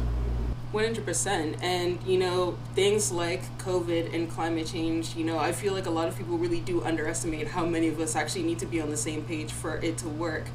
100% 0.77 1.57
and 1.61 1.99
you 2.05 2.17
know 2.17 2.57
things 2.75 3.11
like 3.11 3.41
covid 3.57 4.13
and 4.13 4.29
climate 4.29 4.67
change 4.67 5.15
you 5.15 5.23
know 5.25 5.37
i 5.37 5.51
feel 5.51 5.73
like 5.73 5.87
a 5.87 5.89
lot 5.89 6.07
of 6.07 6.17
people 6.17 6.37
really 6.37 6.59
do 6.59 6.83
underestimate 6.83 7.47
how 7.47 7.65
many 7.65 7.87
of 7.87 7.99
us 7.99 8.15
actually 8.15 8.43
need 8.43 8.59
to 8.59 8.65
be 8.65 8.79
on 8.79 8.89
the 8.89 8.97
same 8.97 9.23
page 9.23 9.51
for 9.51 9.77
it 9.77 9.97
to 9.97 10.07
work. 10.09 10.45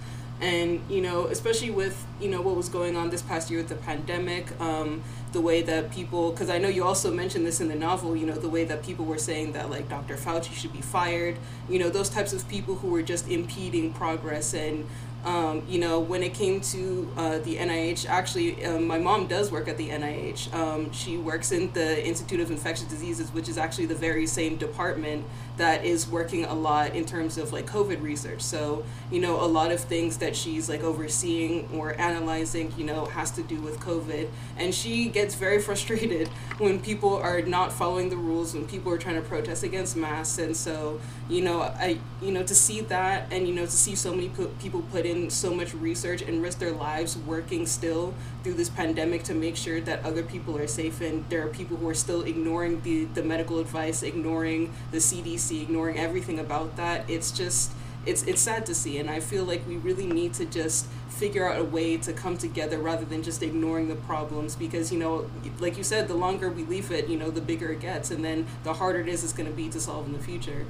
And 0.41 0.81
you 0.91 1.01
know 1.01 1.27
especially 1.27 1.70
with 1.70 2.05
you 2.20 2.29
know 2.29 2.41
what 2.43 2.57
was 2.57 2.68
going 2.68 2.97
on 2.97 3.11
this 3.11 3.23
past 3.23 3.49
year 3.49 3.61
with 3.61 3.68
the 3.68 3.77
pandemic 3.77 4.61
um, 4.61 5.03
the 5.31 5.41
way 5.41 5.62
that 5.62 5.93
people 5.93 6.33
because 6.33 6.51
i 6.51 6.59
know 6.59 6.68
you 6.68 6.83
also 6.83 7.12
mentioned 7.12 7.47
this 7.47 7.61
in 7.61 7.68
the 7.68 7.77
novel 7.77 8.16
you 8.16 8.27
know 8.27 8.35
the 8.35 8.49
way 8.49 8.64
that 8.64 8.83
people 8.83 9.05
were 9.05 9.18
saying 9.18 9.53
that 9.53 9.70
like 9.70 9.89
dr 9.89 10.16
fauci 10.16 10.53
should 10.53 10.73
be 10.73 10.81
fired 10.81 11.37
you 11.68 11.79
know 11.79 11.89
those 11.89 12.09
types 12.09 12.33
of 12.33 12.47
people 12.49 12.75
who 12.75 12.89
were 12.89 13.03
just 13.03 13.29
impeding 13.29 13.93
progress 13.93 14.53
and 14.53 14.85
um, 15.25 15.62
you 15.68 15.79
know, 15.79 16.01
when 16.01 16.23
it 16.23 16.35
came 16.35 16.61
to 16.61 17.09
uh, 17.16 17.39
the 17.39 17.57
NIH, 17.57 18.07
actually, 18.07 18.64
um, 18.64 18.87
my 18.87 18.99
mom 18.99 19.27
does 19.29 19.53
work 19.53 19.68
at 19.68 19.77
the 19.77 19.89
NIH. 19.91 20.53
Um, 20.53 20.91
she 20.93 21.16
works 21.16 21.53
in 21.53 21.73
the 21.73 22.05
Institute 22.05 22.41
of 22.41 22.51
Infectious 22.51 22.87
Diseases, 22.87 23.33
which 23.33 23.49
is 23.49 23.57
actually 23.57 23.87
the 23.87 23.95
very 23.95 24.27
same 24.27 24.57
department 24.57 25.25
that 25.57 25.85
is 25.85 26.09
working 26.09 26.45
a 26.45 26.55
lot 26.55 26.95
in 26.95 27.05
terms 27.05 27.37
of 27.39 27.53
like 27.53 27.67
COVID 27.67 28.03
research. 28.03 28.41
So, 28.41 28.85
you 29.11 29.21
know, 29.21 29.41
a 29.41 29.47
lot 29.47 29.71
of 29.71 29.81
things 29.81 30.19
that 30.19 30.35
she's 30.35 30.69
like 30.69 30.83
overseeing 30.83 31.69
or 31.75 31.99
analyzing, 32.01 32.73
you 32.77 32.85
know, 32.85 33.05
has 33.07 33.31
to 33.33 33.43
do 33.43 33.61
with 33.61 33.79
COVID. 33.81 34.29
And 34.57 34.75
she 34.75 35.09
gets 35.09 35.35
very 35.35 35.61
frustrated 35.63 36.29
when 36.59 36.81
people 36.81 37.17
are 37.17 37.43
not 37.43 37.73
following 37.73 38.09
the 38.09 38.17
rules, 38.17 38.55
when 38.55 38.67
people 38.67 38.93
are 38.93 38.99
trying 38.99 39.17
to 39.17 39.23
protest 39.23 39.63
against 39.63 39.97
masks. 39.97 40.39
And 40.39 40.57
so, 40.57 41.01
you 41.29 41.43
know, 41.43 41.63
I, 41.63 41.99
you 42.21 42.33
know, 42.33 42.43
to 42.43 42.55
see 42.55 42.81
that 42.83 43.33
and, 43.33 43.47
you 43.47 43.55
know, 43.55 43.65
to 43.65 43.71
see 43.71 43.95
so 43.95 44.15
many 44.15 44.31
people 44.61 44.83
put 44.91 45.05
in 45.05 45.31
so 45.31 45.55
much 45.55 45.75
research 45.75 46.23
and 46.23 46.43
risk 46.43 46.59
their 46.59 46.73
lives 46.73 47.17
working 47.19 47.67
still 47.67 48.15
through 48.43 48.55
this 48.55 48.69
pandemic 48.69 49.23
to 49.25 49.35
make 49.35 49.57
sure 49.57 49.81
that 49.81 50.05
other 50.05 50.23
people 50.23 50.57
are 50.59 50.67
safe 50.67 51.01
and 51.01 51.29
there 51.29 51.45
are 51.45 51.49
people 51.49 51.77
who 51.77 51.89
are 51.89 51.95
still 51.95 52.23
ignoring 52.23 52.81
the, 52.83 53.05
the 53.07 53.23
medical 53.23 53.59
advice, 53.59 54.03
ignoring 54.03 54.73
the 54.91 54.99
CDC, 54.99 55.41
ignoring 55.51 55.99
everything 55.99 56.38
about 56.38 56.76
that. 56.76 57.09
It's 57.09 57.30
just 57.30 57.72
it's 58.05 58.22
it's 58.24 58.40
sad 58.40 58.66
to 58.66 58.74
see 58.74 58.99
and 58.99 59.09
I 59.09 59.20
feel 59.20 59.45
like 59.45 59.64
we 59.68 59.76
really 59.76 60.07
need 60.07 60.34
to 60.34 60.45
just 60.45 60.86
figure 61.09 61.49
out 61.49 61.61
a 61.61 61.64
way 61.64 61.97
to 61.99 62.12
come 62.12 62.36
together 62.36 62.78
rather 62.78 63.05
than 63.05 63.22
just 63.22 63.45
ignoring 63.45 63.86
the 63.86 63.95
problems 63.95 64.57
because 64.57 64.90
you 64.90 64.99
know 64.99 65.30
like 65.61 65.76
you 65.78 65.84
said 65.84 66.09
the 66.09 66.14
longer 66.14 66.51
we 66.51 66.64
leave 66.64 66.90
it 66.90 67.07
you 67.07 67.16
know 67.16 67.30
the 67.30 67.40
bigger 67.40 67.70
it 67.70 67.78
gets 67.78 68.11
and 68.11 68.24
then 68.24 68.45
the 68.64 68.72
harder 68.72 68.99
it 68.99 69.07
is 69.07 69.22
it's 69.22 69.32
going 69.32 69.49
to 69.49 69.55
be 69.55 69.68
to 69.68 69.78
solve 69.78 70.05
in 70.07 70.12
the 70.12 70.18
future 70.18 70.66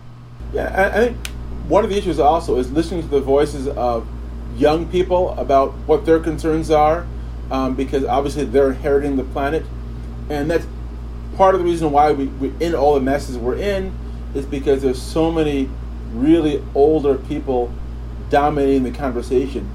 yeah 0.53 0.91
I, 0.95 1.07
think 1.07 1.27
one 1.69 1.85
of 1.85 1.89
the 1.89 1.97
issues 1.97 2.19
also 2.19 2.59
is 2.59 2.71
listening 2.71 3.01
to 3.01 3.09
the 3.09 3.21
voices 3.23 3.67
of 3.67 4.07
young 4.59 4.87
people 4.91 5.31
about 5.39 5.73
what 5.87 6.05
their 6.05 6.21
concerns 6.21 6.71
are 6.71 7.07
um, 7.53 7.75
because 7.75 8.05
obviously 8.05 8.45
they're 8.45 8.71
inheriting 8.71 9.17
the 9.17 9.25
planet, 9.25 9.65
and 10.31 10.51
that's 10.51 10.67
part 11.37 11.55
of 11.55 11.61
the 11.61 11.65
reason 11.65 11.91
why 11.91 12.11
we, 12.11 12.27
we 12.27 12.53
in 12.61 12.75
all 12.75 12.95
the 12.95 13.01
messes 13.01 13.39
we're 13.39 13.57
in 13.57 13.93
is 14.35 14.47
because 14.47 14.83
there's 14.83 15.01
so 15.01 15.31
many 15.31 15.69
really 16.13 16.63
older 16.75 17.17
people 17.17 17.73
dominating 18.31 18.83
the 18.83 18.91
conversation, 18.91 19.69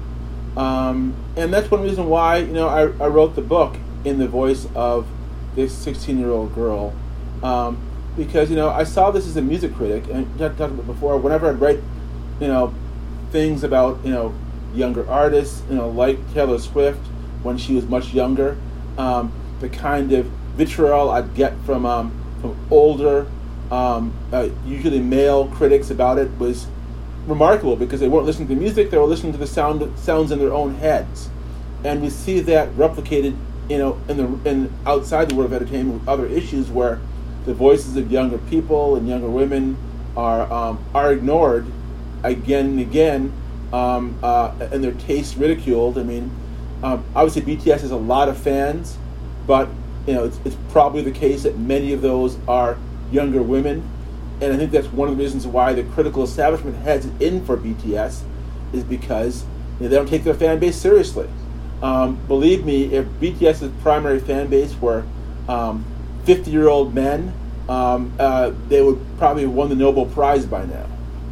um, 0.56 1.14
and 1.36 1.52
that's 1.52 1.70
one 1.70 1.82
reason 1.82 2.08
why 2.08 2.38
you 2.38 2.52
know 2.52 2.68
I, 2.68 2.82
I 3.04 3.08
wrote 3.08 3.34
the 3.36 3.42
book 3.42 3.76
in 4.04 4.18
the 4.18 4.28
voice 4.28 4.66
of 4.74 5.06
this 5.54 5.76
16 5.76 6.18
year 6.18 6.30
old 6.30 6.54
girl. 6.54 6.94
Um, 7.42 7.80
because 8.16 8.50
you 8.50 8.56
know 8.56 8.68
I 8.68 8.84
saw 8.84 9.10
this 9.10 9.26
as 9.26 9.36
a 9.36 9.42
music 9.42 9.74
critic, 9.74 10.04
and 10.10 10.26
I 10.36 10.48
talked 10.48 10.60
about 10.60 10.80
it 10.80 10.86
before. 10.86 11.16
Whenever 11.18 11.48
I'd 11.48 11.60
write, 11.60 11.78
you 12.40 12.48
know, 12.48 12.74
things 13.30 13.62
about 13.62 14.04
you 14.04 14.10
know 14.10 14.34
younger 14.74 15.08
artists, 15.08 15.62
you 15.70 15.76
know, 15.76 15.88
like 15.88 16.18
Taylor 16.34 16.58
Swift, 16.58 17.00
when 17.42 17.56
she 17.56 17.74
was 17.74 17.84
much 17.86 18.12
younger. 18.12 18.56
Um, 18.96 19.32
the 19.60 19.68
kind 19.68 20.12
of 20.12 20.26
vitriol 20.56 21.10
I'd 21.10 21.34
get 21.34 21.54
from 21.64 21.86
um, 21.86 22.12
from 22.40 22.56
older, 22.70 23.26
um, 23.70 24.12
uh, 24.32 24.48
usually 24.64 25.00
male 25.00 25.48
critics 25.48 25.90
about 25.90 26.18
it 26.18 26.30
was 26.38 26.66
remarkable 27.26 27.76
because 27.76 28.00
they 28.00 28.08
weren't 28.08 28.26
listening 28.26 28.48
to 28.48 28.54
music; 28.54 28.90
they 28.90 28.98
were 28.98 29.04
listening 29.04 29.32
to 29.32 29.38
the 29.38 29.46
sound 29.46 29.98
sounds 29.98 30.30
in 30.30 30.38
their 30.38 30.52
own 30.52 30.74
heads, 30.76 31.28
and 31.84 32.02
we 32.02 32.10
see 32.10 32.40
that 32.40 32.70
replicated, 32.72 33.36
you 33.68 33.78
know, 33.78 34.00
in 34.08 34.16
the 34.16 34.50
in 34.50 34.72
outside 34.86 35.30
the 35.30 35.34
world 35.34 35.52
of 35.52 35.62
entertainment 35.62 36.00
with 36.00 36.08
other 36.08 36.26
issues 36.26 36.70
where 36.70 37.00
the 37.44 37.54
voices 37.54 37.96
of 37.96 38.10
younger 38.10 38.38
people 38.38 38.96
and 38.96 39.08
younger 39.08 39.28
women 39.28 39.76
are 40.16 40.50
um, 40.52 40.84
are 40.94 41.12
ignored 41.12 41.66
again 42.22 42.66
and 42.66 42.80
again, 42.80 43.32
um, 43.72 44.18
uh, 44.22 44.52
and 44.72 44.82
their 44.82 44.92
tastes 44.92 45.36
ridiculed. 45.36 45.98
I 45.98 46.02
mean 46.02 46.30
um, 46.82 47.04
obviously, 47.14 47.56
BTS 47.56 47.80
has 47.80 47.90
a 47.90 47.96
lot 47.96 48.28
of 48.28 48.38
fans, 48.38 48.96
but 49.46 49.68
you 50.06 50.14
know 50.14 50.24
it's, 50.24 50.38
it's 50.44 50.56
probably 50.70 51.02
the 51.02 51.10
case 51.10 51.42
that 51.42 51.58
many 51.58 51.92
of 51.92 52.02
those 52.02 52.38
are 52.46 52.78
younger 53.10 53.42
women, 53.42 53.88
and 54.40 54.52
I 54.52 54.56
think 54.56 54.70
that's 54.70 54.86
one 54.88 55.08
of 55.08 55.16
the 55.16 55.22
reasons 55.22 55.46
why 55.46 55.72
the 55.72 55.82
critical 55.84 56.24
establishment 56.24 56.76
heads 56.76 57.06
in 57.20 57.44
for 57.44 57.56
BTS 57.56 58.22
is 58.72 58.84
because 58.84 59.44
you 59.78 59.84
know, 59.84 59.88
they 59.88 59.96
don't 59.96 60.08
take 60.08 60.24
their 60.24 60.34
fan 60.34 60.58
base 60.58 60.76
seriously. 60.76 61.28
Um, 61.82 62.16
believe 62.26 62.64
me, 62.64 62.92
if 62.92 63.06
BTS's 63.20 63.70
primary 63.82 64.20
fan 64.20 64.48
base 64.48 64.74
were 64.80 65.04
um, 65.48 65.84
50 66.24 66.50
year 66.50 66.68
old 66.68 66.94
men, 66.94 67.32
um, 67.68 68.12
uh, 68.18 68.52
they 68.68 68.82
would 68.82 69.04
probably 69.18 69.42
have 69.42 69.52
won 69.52 69.68
the 69.68 69.76
Nobel 69.76 70.06
Prize 70.06 70.46
by 70.46 70.64
now. 70.64 70.86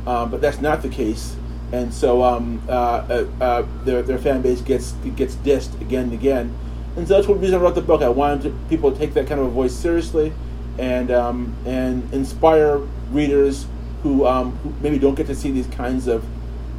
Uh, 0.06 0.26
but 0.26 0.40
that's 0.40 0.60
not 0.60 0.82
the 0.82 0.88
case 0.88 1.36
and 1.72 1.92
so 1.92 2.22
um, 2.22 2.62
uh, 2.68 2.72
uh, 2.72 3.26
uh, 3.40 3.66
their, 3.84 4.02
their 4.02 4.18
fan 4.18 4.42
base 4.42 4.60
gets 4.60 4.92
gets 5.16 5.34
dissed 5.36 5.80
again 5.80 6.04
and 6.04 6.12
again. 6.12 6.56
And 6.96 7.06
so 7.06 7.14
that's 7.14 7.28
one 7.28 7.40
reason 7.40 7.56
I 7.56 7.58
wrote 7.58 7.74
the 7.74 7.82
book. 7.82 8.02
I 8.02 8.08
wanted 8.08 8.42
to, 8.44 8.58
people 8.68 8.90
to 8.90 8.98
take 8.98 9.14
that 9.14 9.26
kind 9.26 9.40
of 9.40 9.46
a 9.46 9.50
voice 9.50 9.74
seriously, 9.74 10.32
and 10.78 11.10
um, 11.10 11.54
and 11.64 12.12
inspire 12.12 12.78
readers 13.10 13.66
who, 14.02 14.26
um, 14.26 14.52
who 14.58 14.72
maybe 14.80 14.98
don't 14.98 15.14
get 15.14 15.26
to 15.26 15.34
see 15.34 15.50
these 15.50 15.66
kinds 15.68 16.06
of 16.06 16.22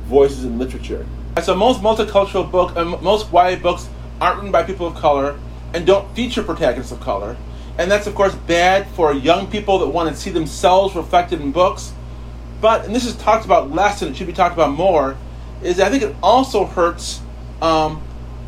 voices 0.05 0.45
in 0.45 0.57
literature. 0.57 1.05
So 1.43 1.55
most 1.55 1.81
multicultural 1.81 2.49
book, 2.49 2.75
uh, 2.75 2.85
most 2.85 3.31
YA 3.31 3.55
books 3.57 3.89
aren't 4.21 4.37
written 4.37 4.51
by 4.51 4.63
people 4.63 4.87
of 4.87 4.95
color 4.95 5.39
and 5.73 5.85
don't 5.85 6.13
feature 6.15 6.41
protagonists 6.41 6.91
of 6.91 6.99
color, 7.01 7.37
and 7.77 7.91
that's 7.91 8.07
of 8.07 8.15
course 8.15 8.33
bad 8.35 8.87
for 8.87 9.13
young 9.13 9.47
people 9.47 9.79
that 9.79 9.87
want 9.87 10.09
to 10.09 10.15
see 10.15 10.29
themselves 10.29 10.95
reflected 10.95 11.41
in 11.41 11.51
books 11.51 11.93
but 12.61 12.85
and 12.85 12.95
this 12.95 13.05
is 13.05 13.15
talked 13.15 13.45
about 13.45 13.71
less 13.71 14.01
and 14.01 14.11
it 14.11 14.17
should 14.17 14.27
be 14.27 14.33
talked 14.33 14.53
about 14.53 14.71
more, 14.71 15.15
is 15.61 15.79
I 15.79 15.89
think 15.89 16.03
it 16.03 16.15
also 16.23 16.65
hurts 16.65 17.21
um, 17.61 17.97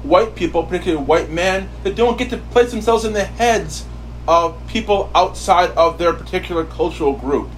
white 0.04 0.36
people, 0.36 0.64
particularly 0.64 1.04
white 1.04 1.30
men, 1.30 1.70
that 1.84 1.95
don't 1.95 2.18
get 2.18 2.30
to 2.32 2.38
place 2.38 2.72
themselves 2.72 3.06
in 3.06 3.14
the 3.14 3.24
heads 3.24 3.86
of 4.30 4.55
people 4.67 5.09
outside 5.15 5.71
of 5.71 5.97
their 5.97 6.13
particular 6.13 6.63
cultural 6.63 7.13
group. 7.13 7.49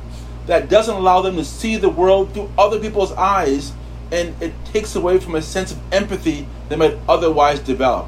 That 0.45 0.69
doesn't 0.69 0.95
allow 0.95 1.21
them 1.21 1.35
to 1.35 1.43
see 1.43 1.75
the 1.75 1.89
world 1.89 2.33
through 2.33 2.49
other 2.57 2.79
people's 2.79 3.11
eyes, 3.11 3.73
and 4.09 4.41
it 4.41 4.53
takes 4.63 4.95
away 4.95 5.19
from 5.19 5.35
a 5.35 5.41
sense 5.41 5.73
of 5.73 5.93
empathy 5.93 6.47
they 6.69 6.77
might 6.77 6.97
otherwise 7.09 7.59
develop. 7.59 8.07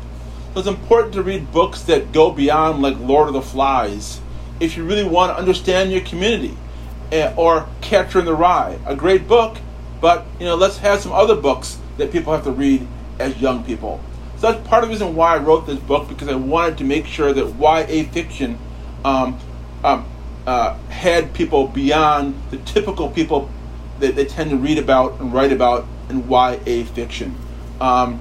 So 0.54 0.60
it's 0.60 0.70
important 0.70 1.14
to 1.16 1.24
read 1.24 1.52
books 1.52 1.82
that 1.84 2.14
go 2.14 2.32
beyond, 2.32 2.82
like 2.82 2.98
Lord 3.00 3.28
of 3.28 3.34
the 3.34 3.42
Flies, 3.42 4.22
if 4.62 4.78
you 4.78 4.86
really 4.86 5.04
want 5.04 5.34
to 5.34 5.38
understand 5.38 5.92
your 5.92 6.02
community 6.02 6.56
eh, 7.12 7.34
or 7.36 7.68
Catcher 7.82 8.20
in 8.20 8.26
the 8.26 8.34
Rye, 8.34 8.80
a 8.86 8.96
great 8.96 9.28
book, 9.28 9.58
but 10.00 10.26
you 10.40 10.46
know, 10.46 10.56
let's 10.56 10.78
have 10.78 11.02
some 11.02 11.12
other 11.12 11.36
books 11.36 11.78
that 11.98 12.14
people 12.14 12.32
have 12.32 12.46
to 12.46 12.52
read 12.52 12.88
as 13.20 13.36
young 13.42 13.66
people. 13.66 14.00
That's 14.44 14.68
part 14.68 14.84
of 14.84 14.90
the 14.90 14.94
reason 14.96 15.16
why 15.16 15.36
I 15.36 15.38
wrote 15.38 15.68
this 15.68 15.80
book 15.80 16.10
because 16.10 16.28
I 16.28 16.36
wanted 16.36 16.78
to 16.80 16.84
make 16.84 17.06
sure 17.06 17.32
that 17.32 17.56
YA 17.56 18.04
fiction 18.12 18.60
um, 19.06 19.40
um, 19.86 20.06
uh, 20.46 20.78
had 20.90 21.34
people 21.34 21.70
beyond 21.70 22.36
the 22.52 22.58
typical 22.58 23.10
people 23.10 23.50
that 24.00 24.18
they 24.18 24.26
tend 24.26 24.50
to 24.50 24.58
read 24.58 24.80
about 24.80 25.22
and 25.22 25.34
write 25.34 25.54
about 25.54 25.88
in 26.10 26.30
YA 26.30 26.84
fiction. 26.84 27.38
Um, 27.80 28.20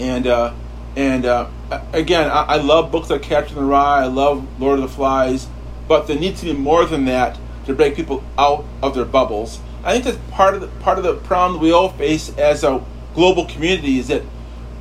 and 0.00 0.26
uh, 0.26 0.54
and 0.96 1.26
uh, 1.26 1.50
again, 1.92 2.30
I, 2.30 2.44
I, 2.44 2.56
love 2.56 2.90
books 2.90 3.10
like 3.10 3.20
Catcher 3.20 3.50
in 3.50 3.56
the 3.56 3.64
Rye. 3.64 4.04
I 4.04 4.06
love 4.06 4.46
Lord 4.58 4.78
of 4.78 4.88
the 4.88 4.96
Flies, 4.96 5.46
but 5.86 6.06
there 6.06 6.18
needs 6.18 6.40
to 6.40 6.46
be 6.46 6.54
more 6.54 6.86
than 6.86 7.04
that 7.04 7.38
to 7.66 7.74
break 7.74 7.96
people 7.96 8.24
out 8.38 8.64
of 8.82 8.94
their 8.94 9.04
bubbles. 9.04 9.60
I 9.84 9.92
think 9.92 10.06
that's 10.06 10.34
part 10.34 10.54
of 10.54 10.62
the 10.62 10.68
part 10.82 10.96
of 10.96 11.04
the 11.04 11.16
problem 11.16 11.60
we 11.60 11.70
all 11.70 11.90
face 11.90 12.34
as 12.38 12.64
a 12.64 12.82
global 13.14 13.44
community 13.44 13.98
is 13.98 14.08
that 14.08 14.22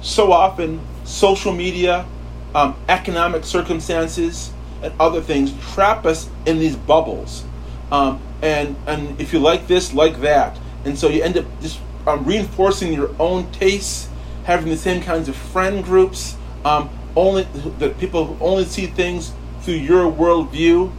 so 0.06 0.32
often 0.32 0.80
social 1.04 1.54
media, 1.54 2.06
um, 2.54 2.76
economic 2.88 3.44
circumstances, 3.44 4.52
and 4.82 4.94
other 5.00 5.22
things 5.22 5.54
trap 5.74 6.06
us 6.06 6.30
in 6.46 6.60
these 6.60 6.76
bubbles. 6.76 7.44
Um, 7.92 8.22
and 8.42 8.76
and 8.88 9.20
if 9.20 9.34
you 9.34 9.40
like 9.40 9.68
this, 9.68 9.94
like 9.94 10.22
that, 10.22 10.58
and 10.84 10.98
so 10.98 11.10
you 11.10 11.24
end 11.24 11.38
up 11.38 11.46
just 11.62 11.80
um, 12.08 12.24
reinforcing 12.26 12.94
your 12.94 13.10
own 13.20 13.52
tastes, 13.52 14.10
having 14.46 14.70
the 14.70 14.78
same 14.78 15.02
kinds 15.02 15.28
of 15.28 15.36
friend 15.36 15.84
groups. 15.84 16.36
Um, 16.64 16.90
only 17.16 17.44
that 17.80 17.98
people 17.98 18.26
who 18.26 18.44
only 18.44 18.66
see 18.66 18.88
things 18.88 19.32
through 19.62 19.76
your 19.76 20.12
worldview 20.12 20.92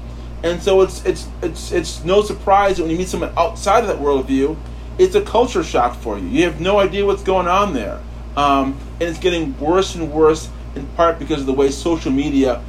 and 0.43 0.63
so 0.63 0.83
it's 0.83 1.05
it's 1.05 1.29
it's 1.43 1.73
it's 1.73 2.05
no 2.05 2.23
surprise 2.23 2.77
that 2.77 2.83
when 2.83 2.93
you 2.93 2.99
meet 2.99 3.09
someone 3.09 3.33
outside 3.37 3.81
of 3.81 3.89
that 3.89 3.99
worldview, 3.99 4.57
it's 4.99 5.15
a 5.15 5.23
culture 5.23 5.65
shock 5.65 5.97
for 5.97 6.19
you. 6.19 6.29
You 6.29 6.45
have 6.45 6.61
no 6.61 6.79
idea 6.79 7.05
what's 7.05 7.23
going 7.23 7.49
on 7.49 7.73
there, 7.73 8.01
um, 8.37 8.79
and 9.01 9.09
it's 9.09 9.19
getting 9.19 9.59
worse 9.59 9.95
and 9.95 10.13
worse 10.13 10.49
in 10.75 10.87
part 10.89 11.19
because 11.19 11.41
of 11.41 11.47
the 11.47 11.53
way 11.53 11.71
social 11.71 12.13
media 12.13 12.63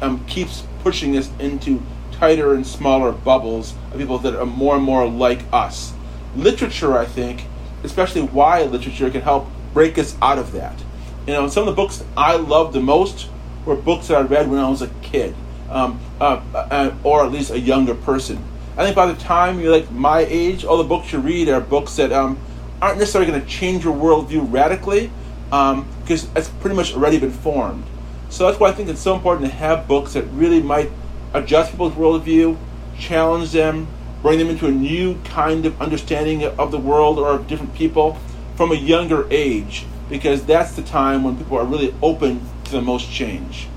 um, 0.00 0.24
keeps 0.26 0.64
pushing 0.82 1.16
us 1.16 1.30
into 1.38 1.82
tighter 2.12 2.54
and 2.54 2.66
smaller 2.66 3.12
bubbles 3.12 3.74
of 3.92 3.98
people 3.98 4.18
that 4.18 4.34
are 4.34 4.46
more 4.46 4.76
and 4.76 4.84
more 4.84 5.08
like 5.08 5.40
us. 5.52 5.92
Literature, 6.36 6.96
I 6.96 7.04
think, 7.04 7.44
especially 7.84 8.22
YA 8.22 8.64
literature, 8.64 9.10
can 9.10 9.22
help 9.22 9.48
break 9.72 9.98
us 9.98 10.16
out 10.20 10.38
of 10.38 10.52
that. 10.52 10.78
You 11.26 11.34
know, 11.34 11.48
some 11.48 11.66
of 11.68 11.74
the 11.74 11.80
books 11.80 12.04
I 12.16 12.36
loved 12.36 12.72
the 12.72 12.80
most 12.80 13.28
were 13.64 13.76
books 13.76 14.08
that 14.08 14.16
I 14.16 14.22
read 14.22 14.48
when 14.48 14.58
I 14.58 14.68
was 14.68 14.82
a 14.82 14.88
kid 15.02 15.34
um, 15.68 16.00
uh, 16.20 16.40
uh, 16.54 16.94
or 17.04 17.24
at 17.24 17.32
least 17.32 17.50
a 17.50 17.60
younger 17.60 17.94
person. 17.94 18.42
I 18.76 18.84
think 18.84 18.96
by 18.96 19.06
the 19.06 19.20
time 19.20 19.60
you're 19.60 19.72
like 19.72 19.90
my 19.90 20.20
age, 20.20 20.64
all 20.64 20.78
the 20.78 20.84
books 20.84 21.12
you 21.12 21.18
read 21.18 21.48
are 21.48 21.60
books 21.60 21.96
that 21.96 22.12
um, 22.12 22.38
aren't 22.80 22.98
necessarily 22.98 23.30
going 23.30 23.40
to 23.40 23.46
change 23.46 23.84
your 23.84 23.94
worldview 23.94 24.50
radically, 24.52 25.10
because 25.44 26.24
um, 26.24 26.32
it's 26.36 26.48
pretty 26.48 26.76
much 26.76 26.94
already 26.94 27.18
been 27.18 27.32
formed. 27.32 27.84
So 28.30 28.46
that's 28.46 28.60
why 28.60 28.68
I 28.68 28.72
think 28.72 28.88
it's 28.88 29.00
so 29.00 29.14
important 29.14 29.50
to 29.50 29.56
have 29.56 29.88
books 29.88 30.12
that 30.12 30.24
really 30.24 30.62
might 30.62 30.90
adjust 31.32 31.70
people's 31.70 31.94
worldview, 31.94 32.56
challenge 32.98 33.52
them, 33.52 33.88
bring 34.22 34.38
them 34.38 34.48
into 34.48 34.66
a 34.66 34.70
new 34.70 35.18
kind 35.24 35.64
of 35.64 35.80
understanding 35.80 36.44
of 36.44 36.70
the 36.70 36.78
world 36.78 37.18
or 37.18 37.30
of 37.30 37.46
different 37.46 37.74
people 37.74 38.18
from 38.56 38.72
a 38.72 38.74
younger 38.74 39.26
age 39.30 39.86
because 40.08 40.44
that's 40.44 40.74
the 40.74 40.82
time 40.82 41.22
when 41.22 41.36
people 41.36 41.56
are 41.58 41.64
really 41.64 41.94
open 42.02 42.40
to 42.64 42.72
the 42.72 42.82
most 42.82 43.10
change. 43.10 43.68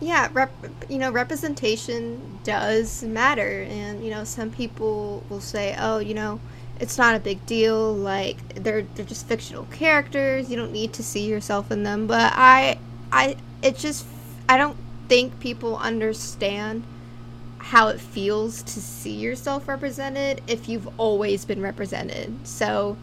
Yeah, 0.00 0.28
rep, 0.32 0.52
you 0.88 0.98
know, 0.98 1.10
representation 1.10 2.38
does 2.44 3.04
matter, 3.04 3.66
and 3.68 4.04
you 4.04 4.10
know, 4.10 4.24
some 4.24 4.50
people 4.50 5.22
will 5.28 5.40
say, 5.40 5.76
"Oh, 5.78 5.98
you 5.98 6.12
know, 6.12 6.40
it's 6.82 6.98
not 6.98 7.14
a 7.14 7.20
big 7.20 7.46
deal. 7.46 7.94
Like 7.94 8.56
they're 8.56 8.82
they're 8.82 9.06
just 9.06 9.26
fictional 9.28 9.64
characters. 9.66 10.50
You 10.50 10.56
don't 10.56 10.72
need 10.72 10.92
to 10.94 11.02
see 11.02 11.26
yourself 11.26 11.70
in 11.70 11.84
them." 11.84 12.08
But 12.08 12.32
I, 12.34 12.78
I, 13.12 13.36
it 13.62 13.78
just, 13.78 14.04
I 14.48 14.58
don't 14.58 14.76
think 15.08 15.38
people 15.38 15.76
understand 15.76 16.82
how 17.58 17.86
it 17.86 18.00
feels 18.00 18.62
to 18.62 18.80
see 18.80 19.14
yourself 19.14 19.68
represented 19.68 20.42
if 20.48 20.68
you've 20.68 20.88
always 20.98 21.44
been 21.44 21.62
represented. 21.62 22.34
So, 22.46 22.96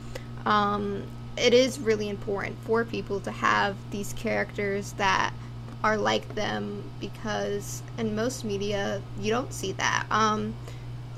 um, 0.46 1.04
it 1.38 1.54
is 1.54 1.80
really 1.80 2.10
important 2.10 2.58
for 2.66 2.84
people 2.84 3.22
to 3.22 3.32
have 3.32 3.78
these 3.92 4.12
characters 4.14 4.92
that 4.94 5.34
are 5.86 5.96
like 5.96 6.36
them 6.36 6.84
because 7.00 7.82
in 7.98 8.14
most 8.14 8.44
media 8.44 9.02
you 9.22 9.32
don't 9.32 9.54
see 9.54 9.72
that. 9.74 10.06
Um, 10.12 10.54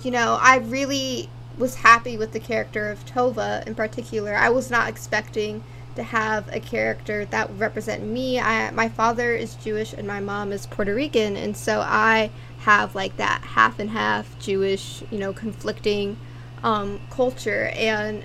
you 0.03 0.11
know, 0.11 0.37
I 0.39 0.57
really 0.57 1.27
was 1.57 1.75
happy 1.75 2.17
with 2.17 2.31
the 2.31 2.39
character 2.39 2.89
of 2.89 3.05
Tova 3.05 3.65
in 3.67 3.75
particular. 3.75 4.35
I 4.35 4.49
was 4.49 4.71
not 4.71 4.89
expecting 4.89 5.63
to 5.95 6.03
have 6.03 6.47
a 6.53 6.59
character 6.59 7.25
that 7.25 7.49
would 7.49 7.59
represent 7.59 8.03
me. 8.03 8.39
I, 8.39 8.71
my 8.71 8.89
father 8.89 9.33
is 9.33 9.55
Jewish 9.55 9.93
and 9.93 10.07
my 10.07 10.19
mom 10.19 10.51
is 10.51 10.65
Puerto 10.65 10.93
Rican, 10.93 11.35
and 11.35 11.55
so 11.55 11.81
I 11.81 12.31
have 12.59 12.95
like 12.95 13.17
that 13.17 13.41
half 13.41 13.79
and 13.79 13.89
half 13.89 14.37
Jewish, 14.39 15.03
you 15.11 15.17
know, 15.17 15.33
conflicting 15.33 16.17
um, 16.63 16.99
culture. 17.09 17.71
And 17.75 18.23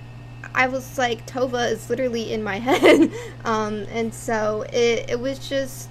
I 0.55 0.69
was 0.69 0.99
like, 0.99 1.27
Tova 1.27 1.71
is 1.71 1.91
literally 1.91 2.33
in 2.33 2.43
my 2.43 2.59
head. 2.61 3.11
um, 3.45 3.87
and 3.91 4.15
so 4.15 4.65
it, 4.73 5.11
it 5.11 5.21
was 5.21 5.49
just, 5.49 5.89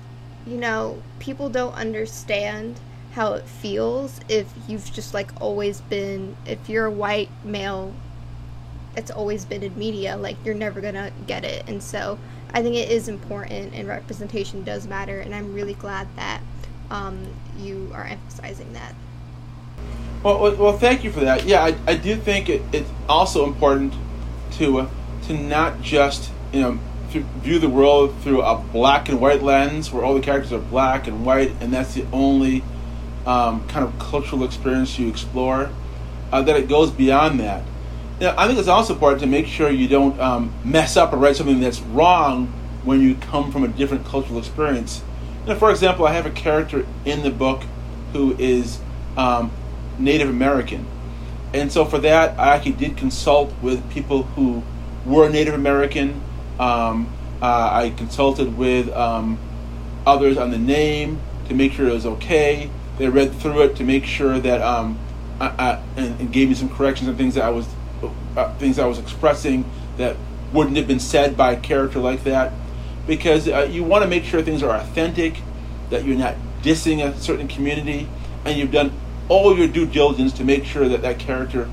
you 0.48 0.58
know, 0.58 1.02
people 1.20 1.50
don't 1.50 1.74
understand 1.74 2.80
how 3.16 3.34
it 3.34 3.46
feels 3.46 4.20
if 4.28 4.46
you've 4.68 4.92
just 4.92 5.14
like 5.14 5.32
always 5.40 5.80
been, 5.80 6.36
if 6.46 6.68
you're 6.68 6.86
a 6.86 6.92
white 6.92 7.30
male, 7.46 7.94
it's 8.98 9.10
always 9.10 9.46
been 9.46 9.64
in 9.64 9.78
media, 9.80 10.18
like 10.18 10.36
you're 10.44 10.54
never 10.54 10.82
gonna 10.82 11.10
get 11.26 11.46
it. 11.46 11.64
And 11.70 11.82
so 11.82 12.20
I 12.54 12.62
think 12.62 12.76
it 12.76 12.92
is 12.92 13.08
important 13.08 13.74
and 13.74 13.88
representation 13.88 14.66
does 14.66 14.86
matter. 14.86 15.22
And 15.22 15.34
I'm 15.34 15.54
really 15.54 15.76
glad 15.76 16.10
that 16.18 16.42
um, 16.92 17.26
you 17.58 17.90
are 17.94 18.04
emphasizing 18.04 18.74
that. 18.74 18.94
Well, 20.22 20.42
well, 20.42 20.56
well, 20.56 20.78
thank 20.78 21.06
you 21.06 21.12
for 21.12 21.22
that. 21.22 21.46
Yeah, 21.46 21.64
I, 21.64 21.78
I 21.88 21.96
do 21.96 22.18
think 22.18 22.50
it, 22.50 22.64
it's 22.74 22.90
also 23.08 23.46
important 23.46 23.94
to 24.54 24.80
uh, 24.80 24.90
to 25.28 25.34
not 25.34 25.82
just 25.82 26.32
you 26.52 26.60
know 26.60 26.80
view 27.12 27.60
the 27.60 27.70
world 27.70 28.14
through 28.22 28.42
a 28.42 28.58
black 28.58 29.08
and 29.08 29.22
white 29.22 29.42
lens, 29.42 29.92
where 29.92 30.04
all 30.04 30.14
the 30.14 30.20
characters 30.20 30.52
are 30.52 30.60
black 30.60 31.08
and 31.08 31.26
white, 31.26 31.52
and 31.62 31.72
that's 31.72 31.94
the 31.94 32.06
only 32.12 32.62
um, 33.26 33.68
kind 33.68 33.86
of 33.86 33.98
cultural 34.00 34.44
experience 34.44 34.98
you 35.00 35.10
explore. 35.10 35.70
Uh, 36.32 36.42
that 36.42 36.56
it 36.58 36.68
goes 36.68 36.92
beyond 36.92 37.40
that. 37.40 37.64
I 38.22 38.48
think 38.48 38.58
it's 38.60 38.68
also 38.68 38.94
important 38.94 39.22
to 39.22 39.28
make 39.28 39.46
sure 39.46 39.70
you 39.70 39.88
don't 39.88 40.20
um, 40.20 40.54
mess 40.64 40.98
up 40.98 41.14
or 41.14 41.18
write 41.18 41.36
something 41.36 41.60
that's 41.60 41.82
wrong 41.82 42.48
when 42.84 43.02
you 43.02 43.16
come 43.16 43.52
from 43.52 43.64
a 43.64 43.68
different 43.68 44.06
cultural 44.06 44.40
experience. 44.40 45.04
You 45.42 45.54
know, 45.54 45.60
for 45.60 45.70
example, 45.70 46.06
I 46.06 46.14
have 46.14 46.26
a 46.26 46.32
character 46.32 46.86
in 47.04 47.24
the 47.24 47.30
book 47.30 47.64
who 48.14 48.36
is 48.38 48.80
um, 49.18 49.52
Native 50.00 50.30
American, 50.30 50.88
and 51.54 51.72
so 51.72 51.86
for 51.86 52.00
that, 52.00 52.40
I 52.40 52.56
actually 52.56 52.74
did 52.74 52.98
consult 52.98 53.54
with 53.62 53.90
people 53.92 54.24
who 54.24 54.64
were 55.06 55.30
Native 55.30 55.54
American. 55.54 56.22
Um, 56.60 57.14
uh, 57.42 57.70
I 57.72 57.94
consulted 57.96 58.58
with 58.58 58.90
um, 58.92 59.38
others 60.06 60.38
on 60.38 60.52
the 60.52 60.58
name 60.58 61.22
to 61.48 61.54
make 61.54 61.74
sure 61.74 61.88
it 61.88 61.94
was 61.94 62.06
okay. 62.06 62.70
They 62.98 63.10
read 63.10 63.34
through 63.34 63.64
it 63.64 63.76
to 63.78 63.84
make 63.84 64.06
sure 64.06 64.40
that 64.40 64.62
um, 64.62 64.98
I, 65.40 65.48
I, 65.48 65.84
and, 65.98 66.20
and, 66.20 66.32
gave 66.32 66.50
me 66.50 66.56
some 66.56 66.70
corrections 66.70 67.10
and 67.10 67.18
things 67.18 67.36
that 67.36 67.44
I 67.44 67.50
was 67.50 67.68
uh, 68.38 68.54
things 68.56 68.80
I 68.80 68.86
was 68.86 69.00
expressing 69.00 69.70
that 69.98 70.16
wouldn't 70.54 70.78
have 70.78 70.88
been 70.88 71.00
said 71.00 71.36
by 71.36 71.54
a 71.54 71.60
character 71.60 72.00
like 72.00 72.24
that, 72.24 72.54
because 73.08 73.48
uh, 73.48 73.68
you 73.70 73.84
want 73.84 74.04
to 74.04 74.10
make 74.10 74.24
sure 74.24 74.42
things 74.42 74.64
are 74.64 74.76
authentic, 74.76 75.42
that 75.90 76.06
you're 76.06 76.18
not 76.18 76.36
dissing 76.62 77.06
a 77.06 77.18
certain 77.20 77.48
community, 77.48 78.08
and 78.46 78.58
you've 78.58 78.72
done 78.72 78.92
all 79.28 79.58
your 79.58 79.68
due 79.68 79.86
diligence 79.86 80.34
to 80.34 80.44
make 80.44 80.66
sure 80.66 80.88
that 80.88 81.02
that 81.02 81.20
character 81.20 81.70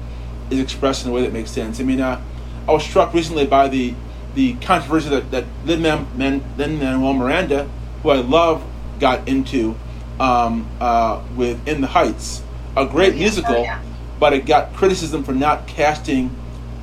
is 0.51 0.59
expressed 0.59 1.05
in 1.05 1.11
a 1.11 1.15
way 1.15 1.23
that 1.23 1.33
makes 1.33 1.51
sense. 1.51 1.81
I 1.81 1.85
mean, 1.85 2.01
uh, 2.01 2.21
I 2.67 2.73
was 2.73 2.85
struck 2.85 3.15
recently 3.15 3.47
by 3.47 3.69
the 3.69 3.95
the 4.35 4.55
controversy 4.55 5.11
that 5.11 5.31
that 5.31 5.45
Lin 5.67 5.83
Manuel 5.83 7.13
Miranda, 7.15 7.69
who 8.03 8.11
I 8.11 8.17
love, 8.17 8.65
got 8.99 9.29
into 9.29 9.77
um, 10.21 10.69
uh, 10.81 11.23
with 11.37 11.67
In 11.67 11.81
the 11.81 11.87
Heights, 11.87 12.43
a 12.77 12.87
great 12.87 13.15
musical, 13.15 13.57
oh, 13.57 13.63
yeah. 13.63 13.83
but 14.19 14.33
it 14.33 14.47
got 14.47 14.75
criticism 14.75 15.25
for 15.25 15.33
not 15.33 15.67
casting 15.67 16.35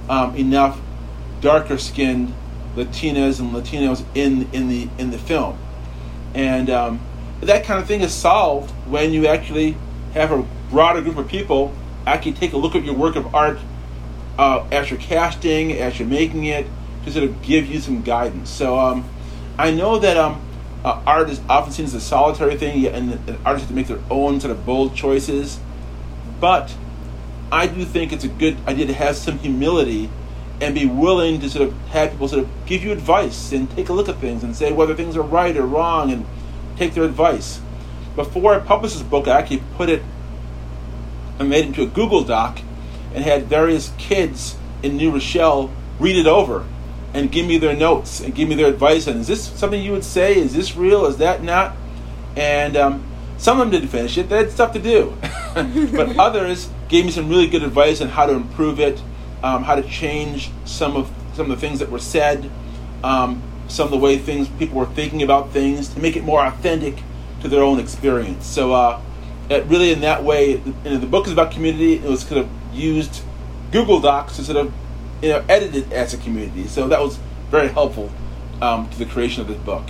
um, 0.09 0.35
enough 0.35 0.79
darker 1.41 1.77
skinned 1.77 2.33
Latinas 2.75 3.39
and 3.39 3.51
Latinos 3.51 4.03
in 4.15 4.49
in 4.53 4.67
the 4.67 4.89
in 4.97 5.11
the 5.11 5.17
film, 5.17 5.57
and 6.33 6.69
um, 6.69 6.99
that 7.41 7.63
kind 7.63 7.79
of 7.79 7.87
thing 7.87 8.01
is 8.01 8.13
solved 8.13 8.71
when 8.87 9.13
you 9.13 9.27
actually 9.27 9.75
have 10.13 10.31
a 10.31 10.45
broader 10.69 11.01
group 11.01 11.17
of 11.17 11.27
people 11.27 11.73
actually 12.05 12.33
take 12.33 12.53
a 12.53 12.57
look 12.57 12.75
at 12.75 12.83
your 12.83 12.95
work 12.95 13.15
of 13.15 13.33
art 13.35 13.59
uh, 14.37 14.65
as 14.71 14.89
you're 14.89 14.99
casting, 14.99 15.73
as 15.73 15.99
you're 15.99 16.07
making 16.07 16.45
it, 16.45 16.65
to 17.05 17.11
sort 17.11 17.23
of 17.25 17.41
give 17.41 17.67
you 17.67 17.79
some 17.79 18.01
guidance. 18.01 18.49
So 18.49 18.77
um, 18.79 19.07
I 19.57 19.71
know 19.71 19.99
that 19.99 20.17
um, 20.17 20.41
uh, 20.83 21.01
art 21.05 21.29
is 21.29 21.41
often 21.49 21.73
seen 21.73 21.85
as 21.85 21.93
a 21.93 22.01
solitary 22.01 22.55
thing, 22.55 22.85
and, 22.87 23.11
artists 23.45 23.67
have 23.67 23.67
to 23.67 23.73
make 23.73 23.87
their 23.87 23.99
own 24.09 24.39
sort 24.39 24.51
of 24.51 24.65
bold 24.65 24.95
choices. 24.95 25.59
But 26.39 26.73
I 27.51 27.67
do 27.67 27.83
think 27.83 28.13
it's 28.13 28.23
a 28.23 28.29
good 28.29 28.57
idea 28.67 28.85
to 28.87 28.93
have 28.93 29.15
some 29.15 29.39
humility 29.39 30.09
and 30.61 30.75
be 30.75 30.85
willing 30.85 31.39
to 31.41 31.49
sort 31.49 31.67
of 31.67 31.77
have 31.89 32.11
people 32.11 32.27
sort 32.27 32.43
of 32.43 32.49
give 32.65 32.83
you 32.83 32.91
advice 32.91 33.51
and 33.51 33.69
take 33.71 33.89
a 33.89 33.93
look 33.93 34.09
at 34.09 34.17
things 34.17 34.43
and 34.43 34.55
say 34.55 34.71
whether 34.71 34.93
things 34.93 35.15
are 35.15 35.21
right 35.21 35.55
or 35.55 35.65
wrong 35.65 36.11
and 36.11 36.25
take 36.77 36.93
their 36.93 37.03
advice. 37.03 37.61
Before 38.15 38.53
I 38.53 38.59
published 38.59 38.95
this 38.95 39.03
book, 39.03 39.27
I 39.27 39.39
actually 39.39 39.63
put 39.75 39.89
it 39.89 40.03
I 41.39 41.43
made 41.43 41.63
it 41.63 41.67
into 41.67 41.83
a 41.83 41.87
Google 41.87 42.23
Doc 42.23 42.59
and 43.13 43.23
had 43.23 43.45
various 43.45 43.93
kids 43.97 44.57
in 44.83 44.97
New 44.97 45.11
Rochelle 45.11 45.71
read 45.97 46.17
it 46.17 46.27
over 46.27 46.65
and 47.13 47.31
give 47.31 47.45
me 47.45 47.57
their 47.57 47.75
notes 47.75 48.19
and 48.19 48.35
give 48.35 48.47
me 48.47 48.55
their 48.55 48.67
advice 48.67 49.07
And 49.07 49.19
is 49.19 49.27
this 49.27 49.43
something 49.43 49.81
you 49.81 49.91
would 49.91 50.03
say? 50.03 50.35
Is 50.35 50.53
this 50.53 50.75
real? 50.75 51.05
Is 51.05 51.17
that 51.17 51.43
not? 51.43 51.75
And 52.35 52.77
um, 52.77 53.03
some 53.37 53.59
of 53.59 53.65
them 53.65 53.71
didn't 53.71 53.89
finish 53.89 54.17
it. 54.17 54.29
They 54.29 54.37
had 54.37 54.51
stuff 54.51 54.73
to 54.73 54.79
do. 54.79 55.17
but 55.53 56.17
others 56.19 56.69
gave 56.87 57.05
me 57.05 57.11
some 57.11 57.29
really 57.29 57.47
good 57.47 57.63
advice 57.63 58.01
on 58.01 58.09
how 58.09 58.25
to 58.25 58.33
improve 58.33 58.79
it, 58.79 59.01
um, 59.43 59.63
how 59.63 59.75
to 59.75 59.83
change 59.83 60.51
some 60.65 60.95
of 60.95 61.11
some 61.33 61.49
of 61.49 61.59
the 61.59 61.67
things 61.67 61.79
that 61.79 61.89
were 61.89 61.99
said, 61.99 62.49
um, 63.03 63.41
some 63.69 63.85
of 63.85 63.91
the 63.91 63.97
way 63.97 64.17
things 64.17 64.49
people 64.59 64.77
were 64.77 64.85
thinking 64.87 65.23
about 65.23 65.51
things 65.51 65.87
to 65.89 65.99
make 65.99 66.17
it 66.17 66.23
more 66.23 66.43
authentic 66.45 67.01
to 67.41 67.47
their 67.47 67.63
own 67.63 67.79
experience. 67.79 68.45
So 68.45 68.73
uh, 68.73 69.01
it 69.49 69.63
really 69.65 69.91
in 69.91 70.01
that 70.01 70.23
way, 70.23 70.51
you 70.51 70.75
know, 70.83 70.97
the 70.97 71.07
book 71.07 71.27
is 71.27 71.33
about 71.33 71.51
community. 71.51 71.93
It 71.93 72.03
was 72.03 72.23
kind 72.23 72.41
of 72.41 72.49
used 72.73 73.21
Google 73.71 74.01
Docs 74.01 74.35
to 74.35 74.43
sort 74.43 74.57
of 74.57 74.73
you 75.21 75.29
know 75.29 75.43
edited 75.49 75.91
as 75.93 76.13
a 76.13 76.17
community. 76.17 76.67
So 76.67 76.87
that 76.87 77.01
was 77.01 77.19
very 77.49 77.67
helpful 77.67 78.09
um, 78.61 78.89
to 78.89 78.99
the 78.99 79.05
creation 79.05 79.41
of 79.41 79.47
this 79.47 79.57
book. 79.57 79.85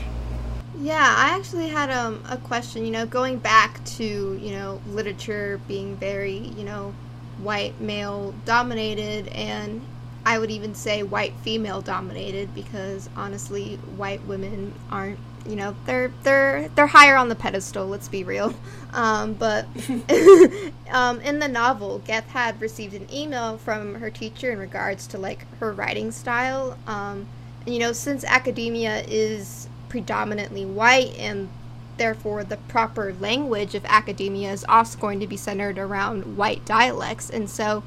Yeah, 0.81 1.13
I 1.17 1.35
actually 1.35 1.67
had 1.67 1.89
um, 1.89 2.23
a 2.29 2.37
question. 2.37 2.85
You 2.85 2.91
know, 2.91 3.05
going 3.05 3.37
back 3.37 3.83
to 3.85 4.03
you 4.03 4.51
know 4.51 4.81
literature 4.87 5.59
being 5.67 5.95
very 5.97 6.37
you 6.37 6.63
know 6.63 6.93
white 7.39 7.79
male 7.81 8.33
dominated, 8.45 9.27
and 9.29 9.81
I 10.25 10.39
would 10.39 10.51
even 10.51 10.75
say 10.75 11.03
white 11.03 11.33
female 11.41 11.81
dominated 11.81 12.53
because 12.55 13.09
honestly, 13.15 13.75
white 13.97 14.25
women 14.25 14.73
aren't 14.91 15.19
you 15.49 15.55
know 15.55 15.75
they're 15.85 16.11
they're 16.23 16.69
they're 16.69 16.87
higher 16.87 17.15
on 17.15 17.29
the 17.29 17.35
pedestal 17.35 17.87
let's 17.87 18.07
be 18.07 18.23
real. 18.23 18.53
Um, 18.91 19.35
but 19.35 19.67
um, 20.89 21.21
in 21.21 21.37
the 21.37 21.47
novel 21.47 21.99
geth 21.99 22.27
had 22.29 22.59
received 22.59 22.95
an 22.95 23.07
email 23.13 23.59
from 23.59 23.93
her 23.93 24.09
teacher 24.09 24.51
in 24.51 24.57
regards 24.57 25.05
to 25.07 25.19
like 25.19 25.45
her 25.59 25.71
writing 25.71 26.11
style. 26.11 26.75
Um, 26.87 27.27
and 27.65 27.75
you 27.75 27.79
know 27.79 27.91
since 27.91 28.23
academia 28.23 29.03
is 29.07 29.67
predominantly 29.89 30.65
white 30.65 31.15
and 31.19 31.49
therefore 31.97 32.43
the 32.43 32.57
proper 32.57 33.13
language 33.19 33.75
of 33.75 33.85
academia 33.85 34.51
is 34.51 34.65
also 34.67 34.97
going 34.97 35.19
to 35.19 35.27
be 35.27 35.37
centered 35.37 35.77
around 35.77 36.35
white 36.35 36.65
dialects 36.65 37.29
and 37.29 37.47
so 37.47 37.83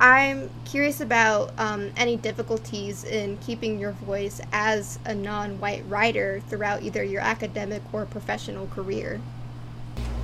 I'm 0.00 0.50
curious 0.64 1.00
about 1.00 1.52
um, 1.56 1.92
any 1.96 2.16
difficulties 2.16 3.04
in 3.04 3.38
keeping 3.38 3.78
your 3.78 3.92
voice 3.92 4.40
as 4.52 4.98
a 5.04 5.14
non 5.14 5.60
white 5.60 5.84
writer 5.88 6.40
throughout 6.48 6.82
either 6.82 7.04
your 7.04 7.20
academic 7.20 7.82
or 7.92 8.04
professional 8.04 8.66
career. 8.66 9.20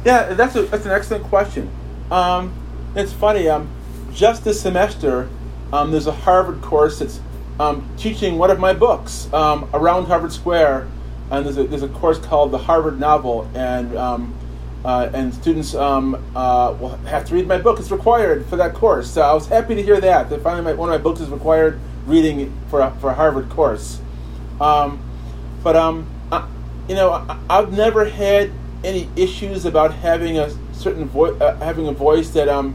Yeah, 0.04 0.34
that's, 0.34 0.56
a, 0.56 0.62
that's 0.62 0.86
an 0.86 0.92
excellent 0.92 1.24
question. 1.24 1.70
Um, 2.10 2.52
it's 2.96 3.12
funny. 3.12 3.48
Um, 3.48 3.70
just 4.12 4.44
this 4.44 4.60
semester, 4.60 5.28
um, 5.72 5.92
there's 5.92 6.08
a 6.08 6.12
Harvard 6.12 6.62
course 6.62 6.98
that's 6.98 7.20
um, 7.60 7.88
teaching 7.96 8.38
one 8.38 8.50
of 8.50 8.58
my 8.58 8.72
books 8.72 9.32
um, 9.32 9.68
around 9.72 10.06
Harvard 10.06 10.32
Square, 10.32 10.88
and 11.30 11.44
there's 11.44 11.58
a, 11.58 11.64
there's 11.64 11.82
a 11.82 11.88
course 11.88 12.18
called 12.18 12.50
the 12.50 12.58
Harvard 12.58 12.98
Novel, 12.98 13.48
and 13.54 13.96
um, 13.96 14.34
uh, 14.84 15.10
and 15.12 15.34
students 15.34 15.74
um, 15.74 16.14
uh, 16.34 16.74
will 16.80 16.96
have 16.98 17.24
to 17.26 17.34
read 17.34 17.46
my 17.46 17.58
book. 17.58 17.78
It's 17.78 17.90
required 17.90 18.46
for 18.46 18.56
that 18.56 18.74
course. 18.74 19.10
So 19.10 19.22
I 19.22 19.32
was 19.34 19.46
happy 19.46 19.74
to 19.74 19.82
hear 19.82 20.00
that. 20.00 20.30
That 20.30 20.42
finally 20.42 20.62
my, 20.62 20.72
one 20.72 20.88
of 20.88 20.92
my 20.92 21.02
books 21.02 21.20
is 21.20 21.28
required 21.28 21.78
reading 22.06 22.52
for 22.68 22.80
a, 22.80 22.90
for 23.00 23.10
a 23.10 23.14
Harvard 23.14 23.50
course. 23.50 24.00
Um, 24.60 25.02
but 25.62 25.76
um, 25.76 26.08
I, 26.32 26.48
you 26.88 26.94
know, 26.94 27.10
I, 27.12 27.38
I've 27.48 27.72
never 27.72 28.06
had 28.06 28.50
any 28.82 29.08
issues 29.16 29.66
about 29.66 29.92
having 29.92 30.38
a 30.38 30.50
certain 30.72 31.06
voice, 31.06 31.38
uh, 31.40 31.56
having 31.56 31.86
a 31.86 31.92
voice 31.92 32.30
that 32.30 32.48
um, 32.48 32.74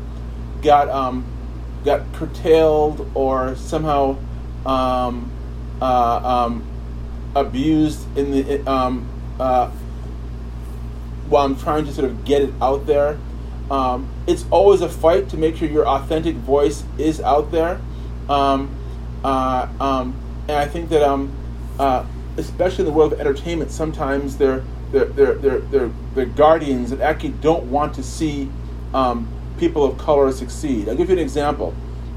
got 0.62 0.90
um, 0.90 1.26
got 1.84 2.02
curtailed 2.14 3.10
or 3.16 3.56
somehow 3.56 4.18
um, 4.66 5.32
uh, 5.82 6.46
um, 6.46 6.66
abused 7.36 8.06
in 8.18 8.32
the 8.32 8.72
um, 8.72 9.08
uh, 9.40 9.72
while 11.30 11.46
I'm 11.46 11.58
trying 11.58 11.86
to 11.86 11.92
sort 11.92 12.06
of 12.06 12.26
get 12.26 12.42
it 12.42 12.54
out 12.62 12.86
there. 12.86 13.18
Um, 13.70 14.10
it's 14.28 14.46
always 14.52 14.82
a 14.82 14.90
fight 14.90 15.30
to 15.30 15.38
make 15.38 15.56
sure 15.58 15.68
your 15.68 15.88
authentic 15.88 16.36
voice 16.36 16.84
is 16.98 17.20
out 17.22 17.52
there. 17.52 17.80
Um, 18.30 18.76
uh, 19.24 19.68
um, 19.80 20.16
and 20.48 20.58
I 20.58 20.68
think 20.68 20.90
that, 20.90 21.02
um, 21.02 21.36
uh, 21.80 22.06
especially 22.38 22.86
in 22.86 22.92
the 22.92 22.98
world 22.98 23.14
of 23.14 23.20
entertainment, 23.20 23.72
sometimes 23.72 24.38
they're, 24.38 24.64
they're, 24.92 25.06
they're, 25.06 25.60
they're, 25.60 25.92
they're, 26.14 26.26
guardians 26.26 26.92
that 26.92 27.02
actually 27.02 27.30
don't 27.42 27.64
want 27.72 27.96
to 27.96 28.04
see 28.04 28.50
um, 28.94 29.28
people 29.58 29.84
of 29.84 29.98
color 29.98 30.32
succeed. 30.32 30.88
I'll 30.88 30.96
give 30.96 31.10
you 31.10 31.16
an 31.16 31.20
example. 31.22 31.74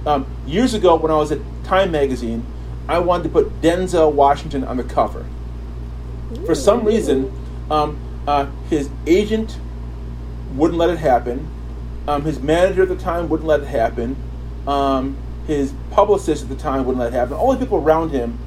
Um, 0.06 0.26
years 0.46 0.74
ago, 0.74 0.96
when 0.96 1.10
I 1.10 1.16
was 1.16 1.32
at 1.32 1.40
Time 1.64 1.90
Magazine, 1.90 2.44
I 2.88 2.98
wanted 2.98 3.24
to 3.24 3.28
put 3.30 3.60
Denzel 3.60 4.12
Washington 4.12 4.64
on 4.64 4.76
the 4.76 4.84
cover. 4.84 5.24
For 6.46 6.54
some 6.54 6.84
reason, 6.84 7.32
um, 7.70 7.98
uh, 8.28 8.46
his 8.68 8.90
agent 9.06 9.58
wouldn't 10.54 10.78
let 10.78 10.90
it 10.90 10.98
happen. 10.98 11.48
Um, 12.06 12.24
his 12.24 12.38
manager 12.40 12.82
at 12.82 12.88
the 12.90 12.96
time 12.96 13.30
wouldn't 13.30 13.48
let 13.48 13.60
it 13.60 13.66
happen. 13.66 14.16
Um, 14.66 15.16
his 15.46 15.72
publicist 15.90 16.42
at 16.42 16.50
the 16.50 16.56
time 16.56 16.84
wouldn't 16.84 16.98
let 16.98 17.14
it 17.14 17.16
happen. 17.16 17.32
All 17.32 17.54
the 17.54 17.58
people 17.58 17.78
around 17.78 18.10
him 18.10 18.38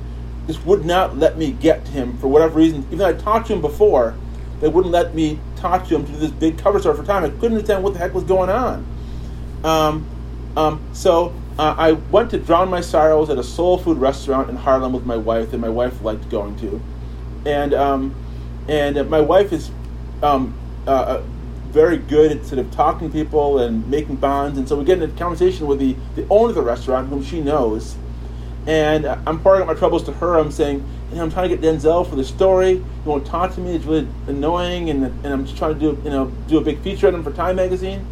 just 0.45 0.63
would 0.67 0.85
not 0.85 1.17
let 1.17 1.35
me 1.35 1.51
get 1.53 1.83
to 1.85 1.91
him 1.91 2.15
for 2.19 2.27
whatever 2.27 2.59
reason. 2.59 2.83
Even 2.87 2.99
though 2.99 3.07
I 3.07 3.13
talked 3.13 3.47
to 3.47 3.53
him 3.53 3.61
before, 3.61 4.15
they 4.59 4.67
wouldn't 4.67 4.91
let 4.93 5.15
me 5.15 5.39
talk 5.55 5.87
to 5.87 5.95
him 5.95 6.05
to 6.05 6.11
do 6.11 6.17
this 6.19 6.29
big 6.29 6.59
cover 6.59 6.79
story 6.79 6.95
for 6.95 7.03
time. 7.03 7.23
I 7.23 7.29
couldn't 7.29 7.53
understand 7.53 7.83
what 7.83 7.93
the 7.93 7.99
heck 7.99 8.13
was 8.13 8.23
going 8.23 8.51
on. 8.51 8.85
Um, 9.63 10.07
um, 10.55 10.89
so 10.93 11.33
uh, 11.57 11.73
I 11.75 11.93
went 11.93 12.29
to 12.31 12.37
drown 12.37 12.69
my 12.69 12.81
sorrows 12.81 13.31
at 13.31 13.39
a 13.39 13.43
soul 13.43 13.79
food 13.79 13.97
restaurant 13.97 14.47
in 14.47 14.57
Harlem 14.57 14.93
with 14.93 15.07
my 15.07 15.17
wife 15.17 15.49
that 15.49 15.57
my 15.57 15.69
wife 15.69 16.03
liked 16.03 16.29
going 16.29 16.55
to, 16.57 16.79
and 17.47 17.73
um, 17.73 18.15
and 18.71 19.09
my 19.09 19.19
wife 19.19 19.51
is 19.51 19.69
um, 20.23 20.57
uh, 20.87 20.91
uh, 20.91 21.23
very 21.71 21.97
good 21.97 22.31
at 22.31 22.45
sort 22.45 22.59
of 22.59 22.71
talking 22.71 23.09
to 23.09 23.13
people 23.13 23.59
and 23.59 23.85
making 23.89 24.15
bonds. 24.15 24.57
And 24.57 24.67
so 24.67 24.77
we 24.77 24.85
get 24.85 25.01
in 25.01 25.09
a 25.09 25.13
conversation 25.13 25.67
with 25.67 25.79
the, 25.79 25.97
the 26.15 26.25
owner 26.29 26.49
of 26.49 26.55
the 26.55 26.61
restaurant, 26.61 27.09
whom 27.09 27.21
she 27.21 27.41
knows. 27.41 27.97
And 28.65 29.05
I'm 29.05 29.41
pouring 29.41 29.61
out 29.61 29.67
my 29.67 29.73
troubles 29.73 30.03
to 30.05 30.13
her. 30.13 30.39
I'm 30.39 30.51
saying, 30.51 30.87
you 31.09 31.17
know, 31.17 31.23
I'm 31.23 31.31
trying 31.31 31.49
to 31.49 31.57
get 31.57 31.65
Denzel 31.65 32.09
for 32.09 32.15
the 32.15 32.23
story. 32.23 32.75
He 32.75 33.09
won't 33.09 33.25
talk 33.25 33.53
to 33.55 33.59
me. 33.59 33.75
It's 33.75 33.83
really 33.83 34.07
annoying. 34.27 34.89
And, 34.89 35.03
and 35.03 35.27
I'm 35.27 35.45
just 35.45 35.57
trying 35.57 35.73
to 35.73 35.79
do, 35.79 36.01
you 36.05 36.09
know, 36.09 36.31
do 36.47 36.57
a 36.57 36.61
big 36.61 36.79
feature 36.79 37.09
on 37.09 37.15
him 37.15 37.23
for 37.23 37.33
Time 37.33 37.57
Magazine. 37.57 38.07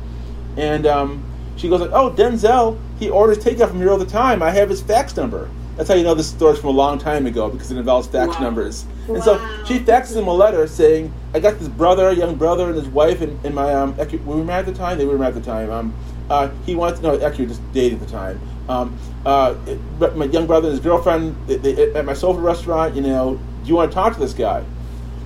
And 0.58 0.86
um, 0.86 1.24
she 1.56 1.70
goes 1.70 1.80
like, 1.80 1.92
oh, 1.94 2.12
Denzel, 2.12 2.78
he 3.00 3.10
orders 3.10 3.38
takeout 3.38 3.70
from 3.70 3.78
here 3.78 3.92
all 3.92 3.98
the 3.98 4.06
time. 4.06 4.44
I 4.44 4.50
have 4.52 4.70
his 4.70 4.82
fax 4.82 5.16
number. 5.16 5.50
That's 5.80 5.88
how 5.88 5.96
you 5.96 6.04
know 6.04 6.14
this 6.14 6.28
story's 6.28 6.60
from 6.60 6.72
a 6.72 6.74
long 6.74 7.00
time 7.00 7.26
ago 7.26 7.48
because 7.48 7.72
it 7.72 7.78
involves 7.78 8.06
fax 8.06 8.36
Wow. 8.36 8.42
numbers. 8.42 8.84
And 9.08 9.24
so 9.24 9.40
she 9.66 9.80
faxes 9.80 10.18
him 10.18 10.28
a 10.28 10.34
letter 10.34 10.68
saying, 10.68 11.10
"I 11.34 11.40
got 11.40 11.58
this 11.58 11.70
brother, 11.70 12.12
young 12.12 12.36
brother, 12.36 12.66
and 12.68 12.76
his 12.76 12.88
wife, 12.90 13.22
and, 13.22 13.40
and 13.46 13.56
my 13.56 13.74
um, 13.74 13.96
we 13.98 14.18
were 14.18 14.44
married 14.44 14.68
at 14.68 14.74
the 14.74 14.78
time. 14.78 14.98
They 14.98 15.06
were 15.06 15.18
married 15.18 15.38
at 15.38 15.42
the 15.42 15.50
time. 15.50 15.72
Um, 15.72 15.94
uh, 16.30 16.50
he 16.66 16.76
wants 16.76 17.02
no, 17.02 17.18
actually, 17.22 17.46
we 17.46 17.52
just 17.52 17.62
dating 17.72 18.02
at 18.02 18.06
the 18.06 18.12
time. 18.12 18.42
Um, 18.68 18.98
uh, 19.26 19.56
it- 19.68 20.18
my 20.18 20.26
young 20.26 20.48
brother 20.48 20.68
and 20.68 20.76
his 20.76 20.84
girlfriend 20.84 21.34
they, 21.48 21.56
they, 21.56 21.94
at 21.94 22.04
my 22.04 22.14
food 22.14 22.36
restaurant. 22.42 22.94
You 22.94 23.02
know, 23.02 23.40
do 23.64 23.70
you 23.70 23.76
want 23.76 23.90
to 23.90 23.96
talk 23.96 24.14
to 24.16 24.20
this 24.20 24.34
guy? 24.34 24.66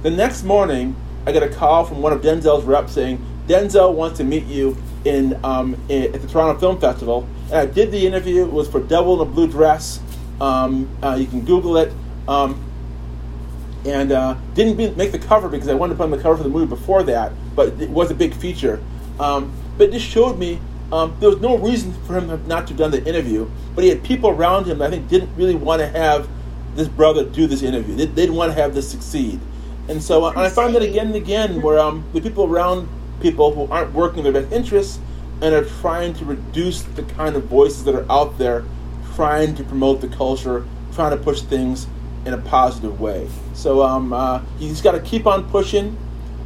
The 0.03 0.11
next 0.11 0.43
morning, 0.43 0.95
I 1.25 1.31
get 1.31 1.41
a 1.41 1.49
call 1.49 1.83
from 1.83 2.03
one 2.03 2.13
of 2.13 2.21
Denzel's 2.21 2.63
reps 2.63 2.93
saying 2.93 3.19
Denzel 3.47 3.95
wants 3.95 4.17
to 4.19 4.23
meet 4.23 4.45
you 4.45 4.77
in, 5.03 5.35
um, 5.43 5.75
in 5.89 6.13
at 6.13 6.21
the 6.21 6.27
Toronto 6.27 6.59
Film 6.59 6.79
Festival. 6.79 7.27
And 7.45 7.55
I 7.55 7.65
did 7.65 7.91
the 7.91 8.05
interview. 8.05 8.43
It 8.45 8.53
was 8.53 8.67
for 8.69 8.81
Devil 8.81 9.19
in 9.19 9.27
a 9.27 9.31
Blue 9.31 9.47
Dress. 9.47 9.99
Um, 10.43 10.89
uh, 11.01 11.15
you 11.15 11.25
can 11.25 11.45
Google 11.45 11.77
it. 11.77 11.93
Um, 12.27 12.61
and 13.85 14.11
uh, 14.11 14.35
didn't 14.53 14.77
be, 14.77 14.89
make 14.91 15.11
the 15.11 15.19
cover 15.19 15.49
because 15.49 15.67
I 15.67 15.73
wanted 15.73 15.93
to 15.93 15.97
put 15.97 16.03
on 16.05 16.11
the 16.11 16.17
cover 16.17 16.37
for 16.37 16.43
the 16.43 16.49
movie 16.49 16.67
before 16.67 17.03
that, 17.03 17.31
but 17.55 17.69
it 17.81 17.89
was 17.89 18.11
a 18.11 18.15
big 18.15 18.33
feature. 18.33 18.81
Um, 19.19 19.53
but 19.77 19.91
this 19.91 20.01
showed 20.01 20.39
me 20.39 20.59
um, 20.91 21.15
there 21.19 21.29
was 21.29 21.41
no 21.41 21.57
reason 21.57 21.93
for 22.05 22.19
him 22.19 22.27
not 22.47 22.67
to 22.67 22.73
have 22.73 22.77
done 22.77 22.91
the 22.91 23.05
interview, 23.05 23.49
but 23.75 23.83
he 23.83 23.89
had 23.89 24.03
people 24.03 24.29
around 24.29 24.65
him 24.65 24.77
that 24.77 24.87
I 24.87 24.89
think 24.91 25.07
didn't 25.09 25.35
really 25.35 25.55
want 25.55 25.81
to 25.81 25.87
have 25.87 26.29
this 26.75 26.87
brother 26.87 27.25
do 27.25 27.47
this 27.47 27.61
interview. 27.61 27.95
They, 27.95 28.05
didn't 28.05 28.35
want 28.35 28.53
to 28.53 28.61
have 28.61 28.73
this 28.73 28.89
succeed. 28.89 29.39
And 29.89 30.01
so 30.01 30.25
uh, 30.25 30.29
and 30.29 30.39
I 30.39 30.49
found 30.49 30.75
that 30.75 30.81
again 30.81 31.07
and 31.07 31.15
again 31.15 31.61
where 31.61 31.79
um, 31.79 32.05
the 32.13 32.21
people 32.21 32.45
around 32.45 32.87
people 33.21 33.53
who 33.53 33.71
aren't 33.71 33.93
working 33.93 34.19
in 34.19 34.31
their 34.31 34.41
best 34.41 34.53
interests 34.53 34.99
and 35.41 35.53
are 35.53 35.65
trying 35.81 36.13
to 36.13 36.25
reduce 36.25 36.83
the 36.83 37.03
kind 37.03 37.35
of 37.35 37.45
voices 37.45 37.83
that 37.83 37.95
are 37.95 38.09
out 38.09 38.37
there, 38.37 38.63
trying 39.15 39.55
to 39.55 39.63
promote 39.63 40.01
the 40.01 40.07
culture, 40.07 40.65
trying 40.93 41.17
to 41.17 41.23
push 41.23 41.41
things 41.41 41.87
in 42.25 42.33
a 42.33 42.37
positive 42.37 42.99
way. 42.99 43.29
So 43.53 43.83
um, 43.83 44.13
uh, 44.13 44.41
you 44.59 44.69
just 44.69 44.83
got 44.83 44.93
to 44.93 45.01
keep 45.01 45.27
on 45.27 45.49
pushing, 45.49 45.97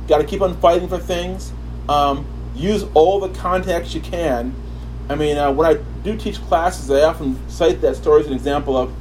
got 0.07 0.17
to 0.17 0.23
keep 0.23 0.41
on 0.41 0.57
fighting 0.57 0.87
for 0.87 0.97
things. 0.97 1.51
Um, 1.87 2.25
use 2.55 2.83
all 2.93 3.19
the 3.19 3.29
contacts 3.29 3.93
you 3.93 4.01
can. 4.01 4.53
I 5.09 5.15
mean, 5.15 5.37
uh, 5.37 5.51
when 5.51 5.67
I 5.67 5.81
do 6.03 6.17
teach 6.17 6.41
classes, 6.41 6.91
I 6.91 7.01
often 7.01 7.37
cite 7.49 7.81
that 7.81 7.95
story 7.95 8.21
as 8.21 8.27
an 8.27 8.33
example 8.33 8.75
of 8.75 8.93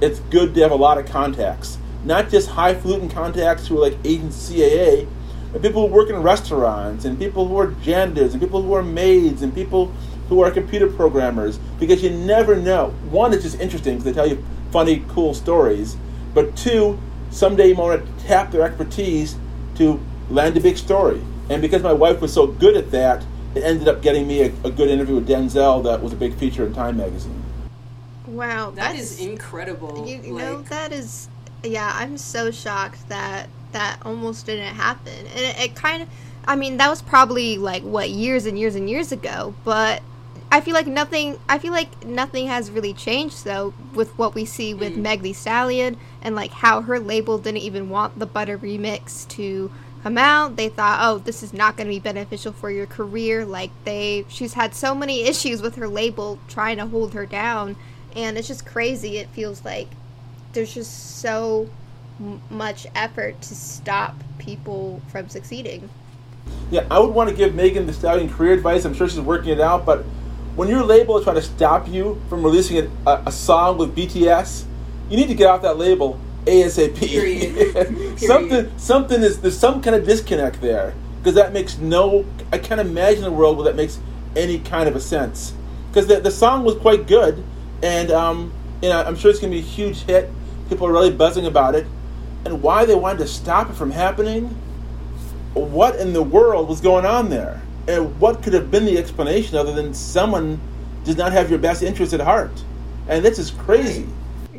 it's 0.00 0.20
good 0.20 0.54
to 0.54 0.60
have 0.60 0.72
a 0.72 0.76
lot 0.76 0.98
of 0.98 1.06
contacts, 1.06 1.78
not 2.04 2.28
just 2.28 2.50
highfalutin 2.50 3.08
contacts 3.08 3.66
who 3.66 3.78
are 3.78 3.88
like 3.88 3.96
agents 4.04 4.50
CAA, 4.50 5.08
but 5.52 5.62
people 5.62 5.88
who 5.88 5.94
work 5.94 6.10
in 6.10 6.16
restaurants 6.16 7.04
and 7.04 7.18
people 7.18 7.46
who 7.46 7.56
are 7.58 7.68
janitors 7.82 8.32
and 8.32 8.42
people 8.42 8.60
who 8.60 8.74
are 8.74 8.82
maids 8.82 9.40
and 9.42 9.54
people 9.54 9.92
who 10.28 10.40
are 10.40 10.50
computer 10.50 10.88
programmers 10.88 11.58
because 11.78 12.02
you 12.02 12.10
never 12.10 12.56
know. 12.56 12.94
One, 13.10 13.32
it's 13.32 13.42
just 13.42 13.60
interesting 13.60 13.98
because 13.98 14.04
they 14.04 14.12
tell 14.12 14.26
you 14.26 14.44
funny, 14.70 15.04
cool 15.08 15.34
stories, 15.34 15.96
but 16.32 16.56
two, 16.56 16.98
someday 17.30 17.68
you 17.68 17.74
might 17.74 17.82
want 17.82 18.18
to 18.18 18.24
tap 18.24 18.50
their 18.50 18.62
expertise 18.62 19.36
to 19.76 20.00
land 20.30 20.56
a 20.56 20.60
big 20.60 20.76
story. 20.76 21.22
And 21.50 21.60
because 21.60 21.82
my 21.82 21.92
wife 21.92 22.20
was 22.20 22.32
so 22.32 22.46
good 22.46 22.76
at 22.76 22.90
that, 22.90 23.24
it 23.54 23.62
ended 23.62 23.86
up 23.86 24.02
getting 24.02 24.26
me 24.26 24.42
a, 24.42 24.46
a 24.64 24.70
good 24.70 24.88
interview 24.88 25.16
with 25.16 25.28
Denzel 25.28 25.84
that 25.84 26.02
was 26.02 26.12
a 26.12 26.16
big 26.16 26.34
feature 26.34 26.66
in 26.66 26.72
Time 26.72 26.96
magazine. 26.96 27.42
Wow, 28.26 28.70
that's 28.70 29.18
incredible. 29.20 30.06
You, 30.08 30.20
you 30.22 30.32
know 30.32 30.62
that 30.62 30.92
is, 30.92 31.28
yeah. 31.62 31.92
I'm 31.94 32.16
so 32.18 32.50
shocked 32.50 33.08
that 33.08 33.48
that 33.72 33.98
almost 34.02 34.46
didn't 34.46 34.74
happen, 34.74 35.12
and 35.12 35.38
it, 35.38 35.60
it 35.60 35.74
kind 35.76 36.02
of, 36.02 36.08
I 36.48 36.56
mean, 36.56 36.78
that 36.78 36.88
was 36.88 37.02
probably 37.02 37.58
like 37.58 37.82
what 37.82 38.10
years 38.10 38.46
and 38.46 38.58
years 38.58 38.74
and 38.74 38.88
years 38.90 39.12
ago, 39.12 39.54
but 39.64 40.02
I 40.54 40.60
feel 40.60 40.74
like 40.74 40.86
nothing. 40.86 41.40
I 41.48 41.58
feel 41.58 41.72
like 41.72 42.06
nothing 42.06 42.46
has 42.46 42.70
really 42.70 42.92
changed 42.92 43.44
though 43.44 43.74
with 43.92 44.16
what 44.16 44.36
we 44.36 44.44
see 44.44 44.72
with 44.72 44.92
Mm. 44.94 45.02
Meg 45.02 45.22
Thee 45.22 45.32
Stallion 45.32 45.96
and 46.22 46.36
like 46.36 46.52
how 46.52 46.80
her 46.82 47.00
label 47.00 47.38
didn't 47.38 47.62
even 47.62 47.90
want 47.90 48.20
the 48.20 48.24
Butter 48.24 48.56
remix 48.56 49.26
to 49.30 49.72
come 50.04 50.16
out. 50.16 50.54
They 50.54 50.68
thought, 50.68 51.00
oh, 51.02 51.18
this 51.18 51.42
is 51.42 51.52
not 51.52 51.76
going 51.76 51.88
to 51.88 51.92
be 51.92 51.98
beneficial 51.98 52.52
for 52.52 52.70
your 52.70 52.86
career. 52.86 53.44
Like 53.44 53.72
they, 53.84 54.26
she's 54.28 54.52
had 54.52 54.76
so 54.76 54.94
many 54.94 55.24
issues 55.28 55.60
with 55.60 55.74
her 55.74 55.88
label 55.88 56.38
trying 56.46 56.76
to 56.76 56.86
hold 56.86 57.14
her 57.14 57.26
down, 57.26 57.74
and 58.14 58.38
it's 58.38 58.46
just 58.46 58.64
crazy. 58.64 59.18
It 59.18 59.30
feels 59.30 59.64
like 59.64 59.88
there's 60.52 60.72
just 60.72 61.18
so 61.18 61.68
m- 62.20 62.40
much 62.48 62.86
effort 62.94 63.42
to 63.42 63.56
stop 63.56 64.14
people 64.38 65.02
from 65.08 65.28
succeeding. 65.28 65.88
Yeah, 66.70 66.86
I 66.92 67.00
would 67.00 67.12
want 67.12 67.28
to 67.28 67.34
give 67.34 67.56
Megan 67.56 67.88
Thee 67.88 67.92
Stallion 67.92 68.30
career 68.32 68.52
advice. 68.52 68.84
I'm 68.84 68.94
sure 68.94 69.08
she's 69.08 69.18
working 69.20 69.50
it 69.50 69.60
out, 69.60 69.84
but 69.84 70.04
when 70.56 70.68
your 70.68 70.84
label 70.84 71.18
is 71.18 71.24
trying 71.24 71.36
to 71.36 71.42
stop 71.42 71.88
you 71.88 72.20
from 72.28 72.42
releasing 72.42 72.78
a, 72.78 73.10
a, 73.10 73.22
a 73.26 73.32
song 73.32 73.78
with 73.78 73.96
BTS, 73.96 74.64
you 75.10 75.16
need 75.16 75.28
to 75.28 75.34
get 75.34 75.48
off 75.48 75.62
that 75.62 75.78
label 75.78 76.18
ASAP. 76.44 76.96
Period. 76.96 78.18
something, 78.20 78.72
something 78.78 79.22
is 79.22 79.40
there's 79.40 79.58
some 79.58 79.82
kind 79.82 79.96
of 79.96 80.06
disconnect 80.06 80.60
there 80.60 80.94
because 81.18 81.34
that 81.34 81.52
makes 81.52 81.78
no. 81.78 82.24
I 82.52 82.58
can't 82.58 82.80
imagine 82.80 83.24
a 83.24 83.32
world 83.32 83.56
where 83.56 83.64
that 83.64 83.76
makes 83.76 83.98
any 84.36 84.58
kind 84.58 84.88
of 84.88 84.96
a 84.96 85.00
sense. 85.00 85.54
Because 85.88 86.06
the, 86.06 86.20
the 86.20 86.30
song 86.30 86.64
was 86.64 86.74
quite 86.76 87.06
good, 87.06 87.42
and 87.82 88.10
um, 88.10 88.52
you 88.82 88.88
know, 88.88 89.02
I'm 89.02 89.16
sure 89.16 89.30
it's 89.30 89.40
going 89.40 89.52
to 89.52 89.58
be 89.58 89.62
a 89.62 89.66
huge 89.66 90.00
hit. 90.02 90.30
People 90.68 90.86
are 90.86 90.92
really 90.92 91.12
buzzing 91.12 91.46
about 91.46 91.74
it, 91.74 91.86
and 92.44 92.62
why 92.62 92.84
they 92.84 92.94
wanted 92.94 93.18
to 93.18 93.26
stop 93.26 93.70
it 93.70 93.74
from 93.74 93.90
happening 93.90 94.60
what 95.54 95.96
in 95.96 96.12
the 96.12 96.22
world 96.22 96.68
was 96.68 96.80
going 96.80 97.06
on 97.06 97.30
there? 97.30 97.62
And 97.86 98.18
what 98.18 98.42
could 98.42 98.54
have 98.54 98.70
been 98.70 98.84
the 98.84 98.96
explanation 98.96 99.56
other 99.56 99.72
than 99.72 99.92
someone 99.92 100.60
does 101.04 101.16
not 101.16 101.32
have 101.32 101.50
your 101.50 101.58
best 101.58 101.82
interest 101.82 102.12
at 102.14 102.20
heart, 102.20 102.64
and 103.08 103.24
this 103.24 103.38
is 103.38 103.50
crazy. 103.50 104.06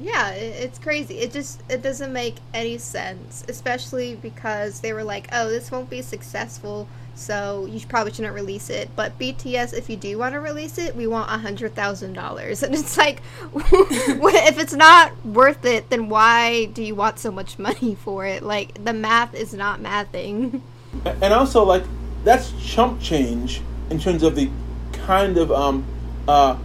Yeah, 0.06 0.30
it's 0.32 0.78
crazy. 0.78 1.18
It 1.18 1.34
just 1.34 1.64
it 1.68 1.82
doesn't 1.82 2.14
make 2.14 2.36
any 2.54 2.78
sense, 2.78 3.44
especially 3.48 4.16
because 4.16 4.80
they 4.80 4.94
were 4.94 5.04
like, 5.04 5.28
"Oh, 5.32 5.50
this 5.50 5.72
won't 5.72 5.90
be 5.90 6.04
successful, 6.04 6.88
so 7.16 7.66
you 7.68 7.84
probably 7.88 8.14
shouldn't 8.14 8.36
release 8.36 8.70
it." 8.70 8.90
But 8.96 9.18
BTS, 9.18 9.74
if 9.74 9.90
you 9.90 9.98
do 9.98 10.20
want 10.20 10.34
to 10.34 10.40
release 10.40 10.78
it, 10.78 10.96
we 10.96 11.08
want 11.08 11.32
a 11.32 11.40
hundred 11.40 11.74
thousand 11.74 12.14
dollars, 12.14 12.62
and 12.64 12.76
it's 12.76 12.98
like, 12.98 13.24
if 13.56 14.60
it's 14.60 14.74
not 14.74 15.26
worth 15.26 15.66
it, 15.66 15.90
then 15.90 16.08
why 16.08 16.66
do 16.66 16.84
you 16.84 16.94
want 16.94 17.18
so 17.18 17.32
much 17.32 17.58
money 17.58 17.96
for 17.96 18.28
it? 18.28 18.44
Like 18.44 18.84
the 18.84 18.94
math 18.94 19.34
is 19.34 19.56
not 19.56 19.82
mathing. 19.82 20.62
And 21.04 21.34
also, 21.34 21.64
like 21.64 21.84
that's 22.26 22.52
chump 22.62 23.00
change 23.00 23.62
in 23.90 24.00
terms 24.00 24.24
of 24.24 24.36
the 24.36 24.50
kind 24.92 25.38
of 25.38 25.52
um, 25.52 25.86
uh, 26.28 26.58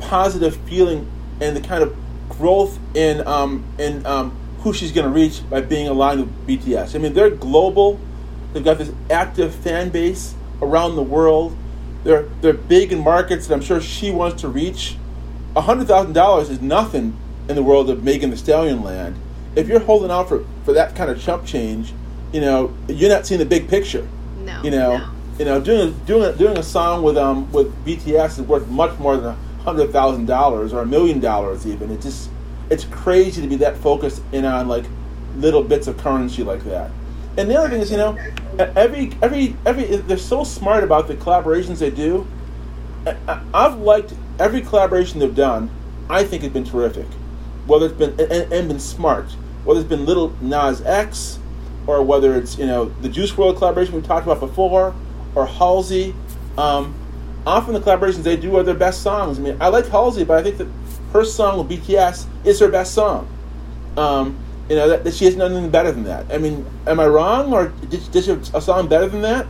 positive 0.00 0.56
feeling 0.68 1.10
and 1.40 1.56
the 1.56 1.60
kind 1.60 1.82
of 1.82 1.96
growth 2.28 2.78
in 2.94 3.26
um, 3.26 3.64
in 3.78 4.04
um, 4.04 4.36
who 4.58 4.72
she's 4.72 4.92
going 4.92 5.06
to 5.06 5.12
reach 5.12 5.48
by 5.48 5.60
being 5.60 5.88
aligned 5.88 6.20
with 6.20 6.46
BTS. 6.46 6.94
I 6.94 6.98
mean, 6.98 7.14
they're 7.14 7.30
global. 7.30 7.98
They've 8.52 8.64
got 8.64 8.78
this 8.78 8.92
active 9.10 9.54
fan 9.54 9.90
base 9.90 10.34
around 10.60 10.96
the 10.96 11.02
world. 11.02 11.56
They're 12.02 12.24
they're 12.40 12.52
big 12.52 12.92
in 12.92 12.98
markets 13.00 13.46
that 13.46 13.54
I'm 13.54 13.62
sure 13.62 13.80
she 13.80 14.10
wants 14.10 14.42
to 14.42 14.48
reach. 14.48 14.96
hundred 15.56 15.86
thousand 15.86 16.12
dollars 16.12 16.50
is 16.50 16.60
nothing 16.60 17.16
in 17.48 17.56
the 17.56 17.62
world 17.62 17.88
of 17.88 18.02
Megan 18.02 18.30
Thee 18.30 18.36
Stallion 18.36 18.82
land. 18.82 19.16
If 19.54 19.68
you're 19.68 19.80
holding 19.80 20.10
out 20.10 20.28
for, 20.28 20.44
for 20.64 20.72
that 20.72 20.96
kind 20.96 21.10
of 21.10 21.20
chump 21.22 21.46
change, 21.46 21.92
you 22.32 22.40
know 22.40 22.74
you're 22.88 23.10
not 23.10 23.26
seeing 23.26 23.38
the 23.38 23.46
big 23.46 23.68
picture. 23.68 24.08
No. 24.44 24.62
You 24.62 24.70
know, 24.70 24.98
no. 24.98 25.10
you 25.38 25.44
know, 25.44 25.60
doing 25.60 25.88
a, 25.88 26.06
doing 26.06 26.36
doing 26.36 26.58
a 26.58 26.62
song 26.62 27.02
with 27.02 27.16
um 27.16 27.50
with 27.52 27.72
BTS 27.84 28.38
is 28.38 28.42
worth 28.42 28.68
much 28.68 28.98
more 28.98 29.16
than 29.16 29.36
hundred 29.64 29.90
thousand 29.90 30.26
dollars 30.26 30.72
or 30.72 30.82
a 30.82 30.86
million 30.86 31.20
dollars 31.20 31.66
even. 31.66 31.90
It 31.90 32.00
just 32.00 32.30
it's 32.70 32.84
crazy 32.84 33.42
to 33.42 33.48
be 33.48 33.56
that 33.56 33.76
focused 33.76 34.22
in 34.32 34.44
on 34.44 34.68
like 34.68 34.84
little 35.36 35.62
bits 35.62 35.86
of 35.86 35.96
currency 35.98 36.42
like 36.42 36.64
that. 36.64 36.90
And 37.36 37.50
the 37.50 37.58
other 37.58 37.68
thing 37.68 37.80
is, 37.80 37.90
you 37.90 37.96
know, 37.96 38.16
every 38.58 39.12
every 39.22 39.56
every 39.66 39.96
they're 39.96 40.16
so 40.18 40.44
smart 40.44 40.84
about 40.84 41.08
the 41.08 41.14
collaborations 41.14 41.78
they 41.78 41.90
do. 41.90 42.26
I've 43.52 43.78
liked 43.78 44.14
every 44.38 44.60
collaboration 44.62 45.20
they've 45.20 45.34
done. 45.34 45.70
I 46.08 46.24
think 46.24 46.42
has 46.42 46.52
been 46.52 46.64
terrific, 46.64 47.06
whether 47.66 47.86
it's 47.86 47.94
been 47.94 48.10
and, 48.20 48.52
and 48.52 48.68
been 48.68 48.80
smart. 48.80 49.26
Whether 49.64 49.80
it's 49.80 49.88
been 49.88 50.04
Lil 50.04 50.34
Nas 50.42 50.82
X, 50.82 51.38
or 51.86 52.02
whether 52.02 52.34
it's 52.34 52.58
you 52.58 52.66
know 52.66 52.86
the 52.86 53.08
Juice 53.08 53.32
WRLD 53.32 53.58
collaboration 53.58 53.94
we 53.94 54.02
talked 54.02 54.26
about 54.26 54.40
before, 54.40 54.94
or 55.34 55.46
Halsey. 55.46 56.14
Um, 56.56 56.94
often 57.46 57.74
the 57.74 57.80
collaborations 57.80 58.22
they 58.22 58.36
do 58.36 58.56
are 58.56 58.62
their 58.62 58.74
best 58.74 59.02
songs. 59.02 59.38
I 59.38 59.42
mean, 59.42 59.56
I 59.60 59.68
like 59.68 59.86
Halsey, 59.88 60.24
but 60.24 60.38
I 60.38 60.42
think 60.42 60.58
that 60.58 60.68
her 61.12 61.24
song 61.24 61.66
with 61.66 61.78
BTS 61.78 62.26
is 62.44 62.58
her 62.60 62.68
best 62.68 62.94
song. 62.94 63.28
Um, 63.96 64.38
you 64.68 64.76
know 64.76 64.88
that, 64.88 65.04
that, 65.04 65.14
she 65.14 65.26
has 65.26 65.36
nothing 65.36 65.70
better 65.70 65.92
than 65.92 66.04
that. 66.04 66.32
I 66.32 66.38
mean, 66.38 66.64
am 66.86 67.00
I 67.00 67.06
wrong, 67.06 67.52
or 67.52 67.68
did, 67.88 68.10
did 68.10 68.24
she 68.24 68.30
have 68.30 68.54
a 68.54 68.60
song 68.60 68.88
better 68.88 69.08
than 69.08 69.22
that? 69.22 69.46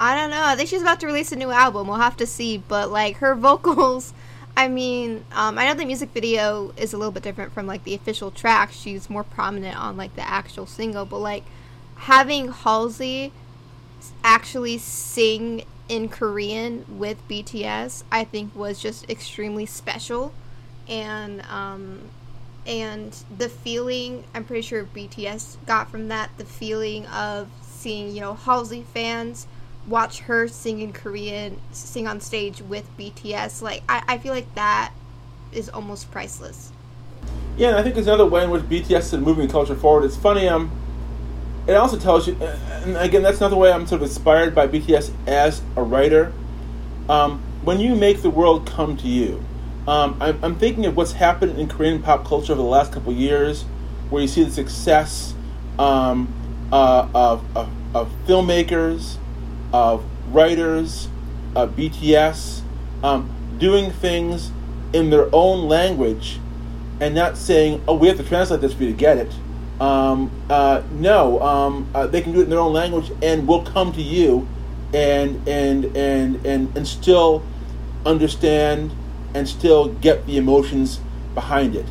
I 0.00 0.14
don't 0.14 0.30
know. 0.30 0.42
I 0.44 0.54
think 0.54 0.68
she's 0.68 0.82
about 0.82 1.00
to 1.00 1.06
release 1.06 1.32
a 1.32 1.36
new 1.36 1.50
album. 1.50 1.88
We'll 1.88 1.96
have 1.96 2.16
to 2.18 2.26
see. 2.26 2.58
But 2.58 2.90
like 2.90 3.16
her 3.16 3.34
vocals, 3.34 4.12
I 4.58 4.66
mean, 4.66 5.24
um, 5.30 5.56
I 5.56 5.68
know 5.68 5.74
the 5.74 5.84
music 5.84 6.10
video 6.10 6.72
is 6.76 6.92
a 6.92 6.96
little 6.98 7.12
bit 7.12 7.22
different 7.22 7.52
from 7.52 7.68
like 7.68 7.84
the 7.84 7.94
official 7.94 8.32
track. 8.32 8.72
She's 8.72 9.08
more 9.08 9.22
prominent 9.22 9.80
on 9.80 9.96
like 9.96 10.16
the 10.16 10.28
actual 10.28 10.66
single, 10.66 11.04
but 11.04 11.18
like 11.18 11.44
having 11.94 12.50
Halsey 12.50 13.32
actually 14.24 14.78
sing 14.78 15.62
in 15.88 16.08
Korean 16.08 16.84
with 16.98 17.18
BTS, 17.28 18.02
I 18.10 18.24
think 18.24 18.52
was 18.56 18.80
just 18.80 19.08
extremely 19.08 19.64
special, 19.64 20.34
and 20.88 21.40
um, 21.42 22.10
and 22.66 23.16
the 23.38 23.48
feeling 23.48 24.24
I'm 24.34 24.42
pretty 24.42 24.62
sure 24.62 24.82
BTS 24.82 25.64
got 25.66 25.88
from 25.88 26.08
that 26.08 26.30
the 26.36 26.44
feeling 26.44 27.06
of 27.06 27.48
seeing 27.62 28.12
you 28.12 28.22
know 28.22 28.34
Halsey 28.34 28.82
fans 28.82 29.46
watch 29.88 30.20
her 30.20 30.48
sing 30.48 30.80
in 30.80 30.92
Korean, 30.92 31.60
sing 31.72 32.06
on 32.06 32.20
stage 32.20 32.60
with 32.62 32.88
BTS. 32.98 33.62
Like 33.62 33.82
I, 33.88 34.02
I 34.06 34.18
feel 34.18 34.34
like 34.34 34.54
that 34.54 34.92
is 35.52 35.68
almost 35.68 36.10
priceless. 36.10 36.72
Yeah, 37.56 37.68
and 37.68 37.76
I 37.76 37.82
think 37.82 37.94
there's 37.94 38.06
another 38.06 38.26
way 38.26 38.44
in 38.44 38.50
which 38.50 38.62
BTS 38.62 39.12
is 39.12 39.14
moving 39.14 39.48
culture 39.48 39.74
forward. 39.74 40.04
It's 40.04 40.16
funny. 40.16 40.48
Um, 40.48 40.70
it 41.66 41.74
also 41.74 41.98
tells 41.98 42.26
you, 42.26 42.34
and 42.36 42.96
again, 42.96 43.22
that's 43.22 43.38
another 43.38 43.56
way 43.56 43.70
I'm 43.70 43.86
sort 43.86 44.00
of 44.00 44.08
inspired 44.08 44.54
by 44.54 44.66
BTS 44.66 45.12
as 45.26 45.60
a 45.76 45.82
writer. 45.82 46.32
Um, 47.08 47.42
when 47.62 47.80
you 47.80 47.94
make 47.94 48.22
the 48.22 48.30
world 48.30 48.66
come 48.66 48.96
to 48.96 49.06
you, 49.08 49.44
um, 49.86 50.16
I'm, 50.20 50.42
I'm, 50.42 50.54
thinking 50.54 50.86
of 50.86 50.96
what's 50.96 51.12
happened 51.12 51.58
in 51.58 51.68
Korean 51.68 52.02
pop 52.02 52.24
culture 52.26 52.52
over 52.52 52.62
the 52.62 52.68
last 52.68 52.92
couple 52.92 53.12
years, 53.12 53.64
where 54.10 54.22
you 54.22 54.28
see 54.28 54.44
the 54.44 54.50
success 54.50 55.34
um, 55.78 56.32
uh, 56.72 57.08
of, 57.14 57.56
of, 57.56 57.68
of, 57.94 58.12
filmmakers, 58.26 59.16
of 59.72 60.04
writers, 60.32 61.08
of 61.54 61.76
BTS, 61.76 62.62
um, 63.02 63.30
doing 63.58 63.90
things 63.90 64.50
in 64.92 65.10
their 65.10 65.28
own 65.34 65.68
language 65.68 66.40
and 67.00 67.14
not 67.14 67.36
saying, 67.36 67.82
oh, 67.86 67.94
we 67.94 68.08
have 68.08 68.16
to 68.16 68.24
translate 68.24 68.60
this 68.60 68.72
for 68.72 68.84
you 68.84 68.90
to 68.90 68.96
get 68.96 69.18
it 69.18 69.32
um, 69.80 70.30
uh, 70.50 70.82
no, 70.92 71.40
um, 71.40 71.88
uh, 71.94 72.06
they 72.06 72.20
can 72.20 72.32
do 72.32 72.40
it 72.40 72.44
in 72.44 72.50
their 72.50 72.58
own 72.58 72.72
language, 72.72 73.12
and 73.22 73.46
we'll 73.46 73.62
come 73.62 73.92
to 73.92 74.02
you, 74.02 74.48
and 74.92 75.46
and 75.48 75.84
and 75.96 76.44
and 76.44 76.76
and 76.76 76.88
still 76.88 77.44
understand 78.04 78.92
and 79.34 79.48
still 79.48 79.88
get 79.94 80.26
the 80.26 80.36
emotions 80.36 81.00
behind 81.34 81.76
it. 81.76 81.86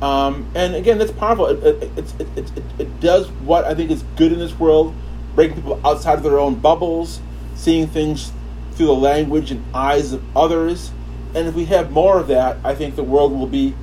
Um, 0.00 0.48
and 0.54 0.74
again, 0.74 0.98
that's 0.98 1.12
powerful. 1.12 1.46
It, 1.46 1.82
it, 1.98 2.20
it, 2.20 2.52
it 2.78 3.00
does 3.00 3.30
what 3.30 3.64
I 3.64 3.74
think 3.74 3.90
is 3.90 4.02
good 4.16 4.32
in 4.32 4.38
this 4.38 4.58
world, 4.58 4.94
breaking 5.36 5.56
people 5.56 5.80
outside 5.84 6.14
of 6.14 6.24
their 6.24 6.40
own 6.40 6.56
bubbles, 6.56 7.20
seeing 7.54 7.86
things 7.86 8.32
through 8.72 8.86
the 8.86 8.94
language 8.94 9.50
and 9.52 9.64
eyes 9.74 10.12
of 10.12 10.36
others. 10.36 10.90
And 11.34 11.46
if 11.46 11.54
we 11.54 11.66
have 11.66 11.92
more 11.92 12.18
of 12.18 12.26
that, 12.28 12.56
I 12.64 12.74
think 12.74 12.96
the 12.96 13.04
world 13.04 13.32
will 13.32 13.46
be 13.46 13.74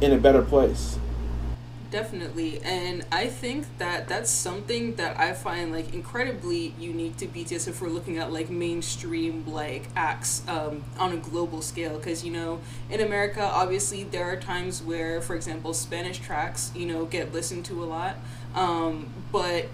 in 0.00 0.12
a 0.12 0.18
better 0.18 0.42
place. 0.42 0.98
Definitely, 1.90 2.60
and 2.64 3.06
I 3.10 3.28
think 3.28 3.64
that 3.78 4.08
that's 4.08 4.30
something 4.30 4.96
that 4.96 5.18
I 5.18 5.32
find 5.32 5.72
like 5.72 5.94
incredibly 5.94 6.74
unique 6.78 7.16
to 7.16 7.26
BTS 7.26 7.66
if 7.66 7.80
we're 7.80 7.88
looking 7.88 8.18
at 8.18 8.30
like 8.30 8.50
mainstream 8.50 9.46
like 9.46 9.88
acts 9.96 10.46
um, 10.48 10.84
on 10.98 11.14
a 11.14 11.16
global 11.16 11.62
scale. 11.62 11.96
Because 11.96 12.22
you 12.22 12.30
know, 12.30 12.60
in 12.90 13.00
America, 13.00 13.42
obviously 13.42 14.04
there 14.04 14.30
are 14.30 14.36
times 14.36 14.82
where, 14.82 15.22
for 15.22 15.34
example, 15.34 15.72
Spanish 15.72 16.18
tracks 16.18 16.70
you 16.74 16.84
know 16.84 17.06
get 17.06 17.32
listened 17.32 17.64
to 17.66 17.82
a 17.82 17.86
lot, 17.86 18.16
um, 18.54 19.08
but 19.32 19.64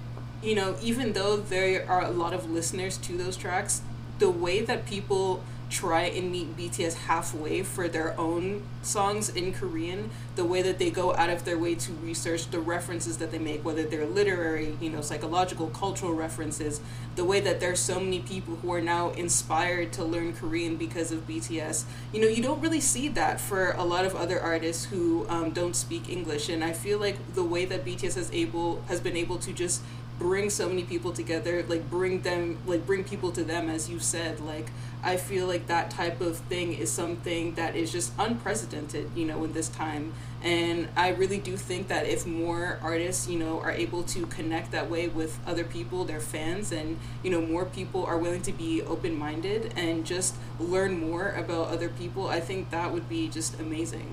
you 0.45 0.55
know 0.55 0.77
even 0.83 1.13
though 1.15 1.37
there 1.37 1.89
are 1.89 2.03
a 2.03 2.11
lot 2.11 2.33
of 2.33 2.51
listeners 2.51 2.97
to 2.99 3.17
those 3.17 3.37
tracks, 3.37 3.83
the 4.19 4.31
way 4.31 4.61
that 4.61 4.87
people 4.87 5.43
try 5.71 6.03
and 6.03 6.31
meet 6.31 6.57
BTS 6.57 6.95
halfway 6.95 7.63
for 7.63 7.89
their 7.89 8.19
own 8.19 8.63
songs 8.83 9.29
in 9.29 9.53
Korean, 9.53 10.11
the 10.37 10.45
way 10.45 10.63
that 10.63 10.79
they 10.79 10.91
go 10.91 11.15
out 11.15 11.31
of 11.31 11.45
their 11.45 11.59
way 11.59 11.75
to 11.75 11.93
research 11.95 12.51
the 12.51 12.61
references 12.61 13.19
that 13.19 13.33
they 13.33 13.39
make, 13.39 13.65
whether 13.65 13.83
they're 13.83 14.07
literary, 14.07 14.77
you 14.81 14.91
know, 14.91 15.01
psychological, 15.01 15.69
cultural 15.69 16.13
references, 16.13 16.81
the 17.17 17.25
way 17.25 17.41
that 17.41 17.59
there's 17.59 17.81
so 17.81 17.99
many 17.99 18.21
people 18.21 18.57
who 18.57 18.73
are 18.73 18.81
now 18.81 19.11
inspired 19.11 19.93
to 19.95 20.05
learn 20.05 20.33
Korean 20.33 20.77
because 20.77 21.11
of 21.11 21.27
BTS. 21.27 21.85
You 22.13 22.21
know, 22.21 22.29
you 22.29 22.43
don't 22.43 22.61
really 22.61 22.81
see 22.81 23.09
that 23.09 23.41
for 23.41 23.73
a 23.73 23.85
lot 23.85 24.05
of 24.05 24.15
other 24.15 24.41
artists 24.41 24.85
who 24.85 25.27
um, 25.29 25.51
don't 25.51 25.75
speak 25.75 26.09
English, 26.09 26.49
and 26.49 26.63
I 26.63 26.73
feel 26.73 26.99
like 26.99 27.35
the 27.35 27.45
way 27.45 27.65
that 27.65 27.85
BTS 27.85 28.15
has 28.15 28.31
able 28.33 28.83
has 28.83 29.01
been 29.01 29.17
able 29.17 29.39
to 29.39 29.53
just 29.53 29.83
bring 30.19 30.49
so 30.49 30.69
many 30.69 30.85
people 30.85 31.13
together 31.13 31.65
like 31.69 31.89
bring 31.91 32.21
them 32.23 32.59
like 32.67 32.87
bring 32.87 33.03
people 33.03 33.33
to 33.33 33.43
them 33.43 33.69
as 33.69 33.89
you 33.89 33.99
said 33.99 34.39
like 34.41 34.71
i 35.03 35.17
feel 35.17 35.47
like 35.47 35.67
that 35.67 35.91
type 35.91 36.21
of 36.21 36.37
thing 36.39 36.73
is 36.73 36.91
something 36.91 37.55
that 37.55 37.75
is 37.75 37.91
just 37.91 38.13
unprecedented 38.19 39.11
you 39.15 39.25
know 39.25 39.43
in 39.45 39.53
this 39.53 39.69
time. 39.69 40.13
And 40.43 40.89
i 40.97 41.09
really 41.09 41.39
do 41.39 41.57
think 41.57 41.89
that 41.89 42.07
if 42.07 42.27
more 42.27 42.79
artists 42.83 43.29
you 43.29 43.39
know 43.39 43.61
are 43.61 43.73
able 43.73 44.03
to 44.05 44.27
connect 44.27 44.73
that 44.73 44.91
way 44.91 45.09
with 45.09 45.39
other 45.47 45.65
people 45.65 46.05
their 46.05 46.21
fans 46.21 46.71
and 46.71 46.99
you 47.23 47.31
know 47.31 47.41
more 47.41 47.65
people 47.65 48.05
are 48.05 48.19
willing 48.19 48.43
to 48.43 48.53
be 48.53 48.83
open-minded 48.83 49.73
and 49.77 50.05
just 50.05 50.37
learn 50.61 51.01
more 51.01 51.31
about 51.31 51.69
other 51.69 51.89
people 51.89 52.29
i 52.29 52.41
think 52.41 52.71
that 52.71 52.93
would 52.93 53.09
be 53.09 53.29
just 53.29 53.59
amazing. 53.59 54.13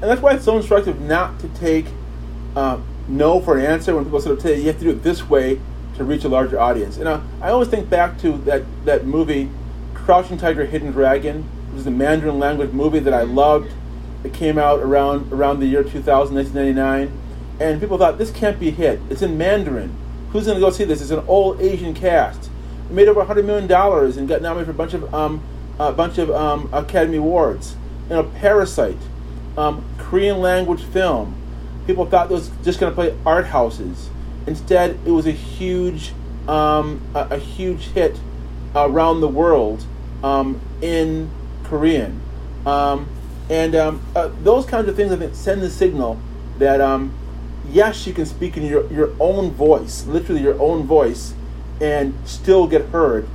And 0.00 0.10
that's 0.10 0.20
why 0.20 0.34
it's 0.34 0.44
so 0.44 0.56
instructive 0.56 1.00
not 1.00 1.38
to 1.40 1.48
take 1.50 1.86
uh, 2.54 2.78
no 3.08 3.40
for 3.40 3.58
an 3.58 3.64
answer 3.64 3.94
when 3.94 4.04
people 4.04 4.20
sort 4.20 4.36
of 4.36 4.42
tell 4.42 4.52
you 4.52 4.58
you 4.58 4.66
have 4.66 4.78
to 4.78 4.84
do 4.84 4.90
it 4.90 5.02
this 5.02 5.28
way 5.28 5.60
to 5.96 6.04
reach 6.04 6.24
a 6.24 6.28
larger 6.28 6.58
audience. 6.60 6.96
And 6.96 7.08
uh, 7.08 7.20
I 7.40 7.50
always 7.50 7.68
think 7.68 7.90
back 7.90 8.18
to 8.20 8.32
that, 8.38 8.62
that 8.84 9.04
movie, 9.04 9.50
Crouching 9.94 10.38
Tiger, 10.38 10.64
Hidden 10.64 10.92
Dragon, 10.92 11.42
which 11.70 11.80
is 11.80 11.86
a 11.86 11.90
Mandarin 11.90 12.38
language 12.38 12.70
movie 12.70 13.00
that 13.00 13.12
I 13.12 13.22
loved. 13.22 13.72
It 14.24 14.32
came 14.32 14.58
out 14.58 14.80
around 14.80 15.32
around 15.32 15.60
the 15.60 15.66
year 15.66 15.82
2000, 15.82 16.34
1999, 16.34 17.12
and 17.60 17.80
people 17.80 17.98
thought 17.98 18.18
this 18.18 18.30
can't 18.30 18.58
be 18.58 18.68
a 18.68 18.72
hit. 18.72 19.00
It's 19.10 19.22
in 19.22 19.38
Mandarin. 19.38 19.94
Who's 20.30 20.46
going 20.46 20.56
to 20.56 20.60
go 20.60 20.70
see 20.70 20.84
this? 20.84 21.00
It's 21.00 21.10
an 21.10 21.24
old 21.28 21.60
Asian 21.60 21.94
cast. 21.94 22.50
It 22.88 22.92
made 22.92 23.08
over 23.08 23.20
100 23.20 23.44
million 23.44 23.68
dollars 23.68 24.16
and 24.16 24.28
got 24.28 24.42
nominated 24.42 24.66
for 24.66 24.70
a 24.72 24.74
bunch 24.74 24.94
of 24.94 25.14
um, 25.14 25.42
a 25.78 25.92
bunch 25.92 26.18
of 26.18 26.30
um, 26.30 26.68
Academy 26.72 27.18
Awards. 27.18 27.76
You 28.08 28.16
know, 28.16 28.22
Parasite, 28.24 28.96
um, 29.56 29.84
Korean 29.98 30.40
language 30.40 30.82
film. 30.82 31.34
People 31.88 32.04
thought 32.04 32.30
it 32.30 32.34
was 32.34 32.50
just 32.62 32.78
going 32.78 32.92
to 32.92 32.94
play 32.94 33.16
art 33.24 33.46
houses. 33.46 34.10
Instead, 34.46 34.98
it 35.06 35.10
was 35.10 35.26
a 35.26 35.32
huge, 35.32 36.12
um, 36.46 37.00
a, 37.14 37.28
a, 37.30 37.38
huge 37.38 37.86
hit 37.86 38.20
around 38.76 39.22
the 39.22 39.28
world 39.28 39.86
um, 40.22 40.60
in 40.82 41.30
Korean. 41.64 42.20
Um, 42.66 43.08
and 43.48 43.74
um, 43.74 44.02
uh, 44.14 44.30
those 44.42 44.66
kinds 44.66 44.86
of 44.88 44.96
things 44.96 45.12
I 45.12 45.16
think 45.16 45.34
send 45.34 45.62
the 45.62 45.70
signal 45.70 46.20
that 46.58 46.82
um, 46.82 47.10
yes, 47.70 48.06
you 48.06 48.12
can 48.12 48.26
speak 48.26 48.58
in 48.58 48.64
your, 48.66 48.86
your 48.92 49.14
own 49.18 49.50
voice, 49.52 50.04
literally 50.04 50.42
your 50.42 50.60
own 50.60 50.82
voice, 50.82 51.32
and 51.80 52.12
still 52.26 52.66
get 52.66 52.82
heard. 52.90 53.26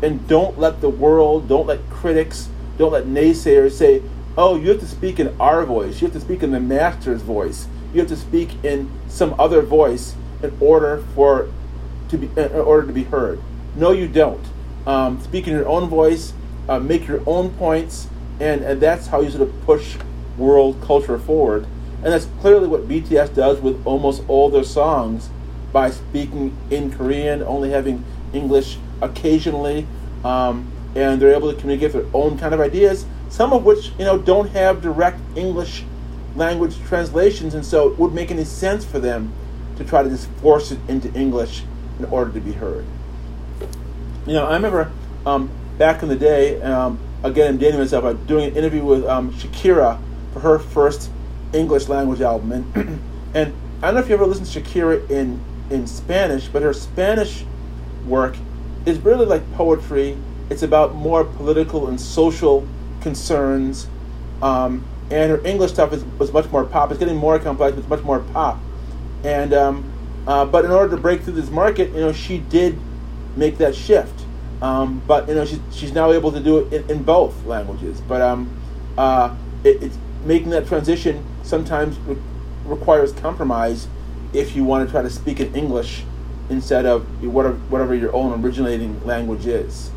And 0.00 0.26
don't 0.26 0.58
let 0.58 0.80
the 0.80 0.88
world, 0.88 1.46
don't 1.46 1.66
let 1.66 1.90
critics, 1.90 2.48
don't 2.78 2.92
let 2.92 3.04
naysayers 3.04 3.72
say, 3.72 4.02
oh, 4.38 4.56
you 4.56 4.70
have 4.70 4.80
to 4.80 4.86
speak 4.86 5.20
in 5.20 5.38
our 5.38 5.66
voice, 5.66 6.00
you 6.00 6.06
have 6.06 6.14
to 6.14 6.20
speak 6.20 6.42
in 6.42 6.52
the 6.52 6.60
master's 6.60 7.20
voice, 7.20 7.66
you 7.92 8.00
have 8.00 8.08
to 8.08 8.16
speak 8.16 8.50
in 8.64 8.90
some 9.08 9.34
other 9.38 9.62
voice 9.62 10.14
in 10.42 10.56
order 10.60 11.04
for 11.14 11.48
to 12.08 12.18
be 12.18 12.26
in 12.40 12.52
order 12.52 12.86
to 12.86 12.92
be 12.92 13.04
heard. 13.04 13.40
No, 13.76 13.92
you 13.92 14.08
don't. 14.08 14.44
Um, 14.86 15.20
speak 15.22 15.46
in 15.46 15.52
your 15.52 15.68
own 15.68 15.88
voice, 15.88 16.32
uh, 16.68 16.78
make 16.78 17.06
your 17.06 17.22
own 17.26 17.50
points, 17.50 18.08
and, 18.40 18.62
and 18.62 18.80
that's 18.80 19.06
how 19.06 19.20
you 19.20 19.30
sort 19.30 19.42
of 19.42 19.62
push 19.62 19.96
world 20.36 20.80
culture 20.82 21.18
forward. 21.18 21.66
And 22.02 22.12
that's 22.12 22.28
clearly 22.40 22.68
what 22.68 22.88
BTS 22.88 23.34
does 23.34 23.60
with 23.60 23.84
almost 23.86 24.22
all 24.28 24.48
their 24.50 24.64
songs 24.64 25.30
by 25.72 25.90
speaking 25.90 26.56
in 26.70 26.90
Korean, 26.92 27.42
only 27.42 27.70
having 27.70 28.04
English 28.32 28.78
occasionally, 29.02 29.86
um, 30.24 30.70
and 30.94 31.20
they're 31.20 31.34
able 31.34 31.52
to 31.52 31.60
communicate 31.60 31.92
their 31.92 32.06
own 32.14 32.38
kind 32.38 32.54
of 32.54 32.60
ideas, 32.60 33.04
some 33.28 33.52
of 33.52 33.64
which 33.64 33.90
you 33.98 34.04
know 34.04 34.16
don't 34.16 34.48
have 34.50 34.80
direct 34.80 35.20
English 35.36 35.84
language 36.38 36.78
translations, 36.86 37.54
and 37.54 37.64
so 37.64 37.88
it 37.88 37.98
would 37.98 38.12
make 38.14 38.30
any 38.30 38.44
sense 38.44 38.84
for 38.84 38.98
them 38.98 39.32
to 39.76 39.84
try 39.84 40.02
to 40.02 40.08
just 40.08 40.28
force 40.42 40.70
it 40.70 40.78
into 40.88 41.12
English 41.12 41.64
in 41.98 42.04
order 42.06 42.32
to 42.32 42.40
be 42.40 42.52
heard. 42.52 42.84
You 44.26 44.34
know, 44.34 44.46
I 44.46 44.54
remember 44.54 44.90
um, 45.26 45.50
back 45.78 46.02
in 46.02 46.08
the 46.08 46.16
day, 46.16 46.60
um, 46.62 46.98
again, 47.22 47.54
I'm 47.54 47.58
dating 47.58 47.80
myself, 47.80 48.04
I'm 48.04 48.24
doing 48.26 48.50
an 48.50 48.56
interview 48.56 48.84
with 48.84 49.04
um, 49.06 49.32
Shakira 49.32 50.00
for 50.32 50.40
her 50.40 50.58
first 50.58 51.10
English 51.52 51.88
language 51.88 52.20
album, 52.20 52.52
and 52.52 53.00
and 53.34 53.54
I 53.82 53.86
don't 53.86 53.94
know 53.94 54.00
if 54.00 54.08
you 54.08 54.14
ever 54.14 54.26
listened 54.26 54.46
to 54.48 54.60
Shakira 54.60 55.08
in 55.10 55.40
in 55.70 55.86
Spanish, 55.86 56.48
but 56.48 56.62
her 56.62 56.72
Spanish 56.72 57.44
work 58.06 58.36
is 58.86 58.98
really 59.00 59.26
like 59.26 59.50
poetry. 59.54 60.16
It's 60.50 60.62
about 60.62 60.94
more 60.94 61.24
political 61.24 61.88
and 61.88 62.00
social 62.00 62.66
concerns, 63.00 63.86
um, 64.42 64.84
and 65.10 65.30
her 65.30 65.44
English 65.46 65.72
stuff 65.72 65.92
is 65.92 66.04
was 66.18 66.32
much 66.32 66.50
more 66.50 66.64
pop. 66.64 66.90
It's 66.90 66.98
getting 66.98 67.16
more 67.16 67.38
complex. 67.38 67.76
It's 67.76 67.88
much 67.88 68.02
more 68.02 68.20
pop, 68.20 68.58
and 69.24 69.52
um, 69.54 69.92
uh, 70.26 70.44
but 70.44 70.64
in 70.64 70.70
order 70.70 70.94
to 70.94 71.00
break 71.00 71.22
through 71.22 71.34
this 71.34 71.50
market, 71.50 71.90
you 71.90 72.00
know, 72.00 72.12
she 72.12 72.38
did 72.38 72.78
make 73.36 73.58
that 73.58 73.74
shift. 73.74 74.24
Um, 74.60 75.02
but 75.06 75.28
you 75.28 75.34
know, 75.34 75.44
she's 75.44 75.60
she's 75.72 75.92
now 75.92 76.12
able 76.12 76.32
to 76.32 76.40
do 76.40 76.58
it 76.58 76.72
in, 76.72 76.90
in 76.90 77.02
both 77.02 77.44
languages. 77.46 78.00
But 78.00 78.20
um, 78.20 78.50
uh, 78.98 79.34
it, 79.64 79.82
it's 79.82 79.98
making 80.24 80.50
that 80.50 80.66
transition 80.66 81.24
sometimes 81.42 81.96
re- 82.00 82.18
requires 82.64 83.12
compromise 83.12 83.88
if 84.32 84.54
you 84.54 84.64
want 84.64 84.86
to 84.86 84.92
try 84.92 85.00
to 85.00 85.10
speak 85.10 85.40
in 85.40 85.54
English 85.54 86.04
instead 86.50 86.86
of 86.86 87.06
whatever, 87.24 87.56
whatever 87.68 87.94
your 87.94 88.14
own 88.14 88.42
originating 88.42 89.04
language 89.06 89.46
is. 89.46 89.90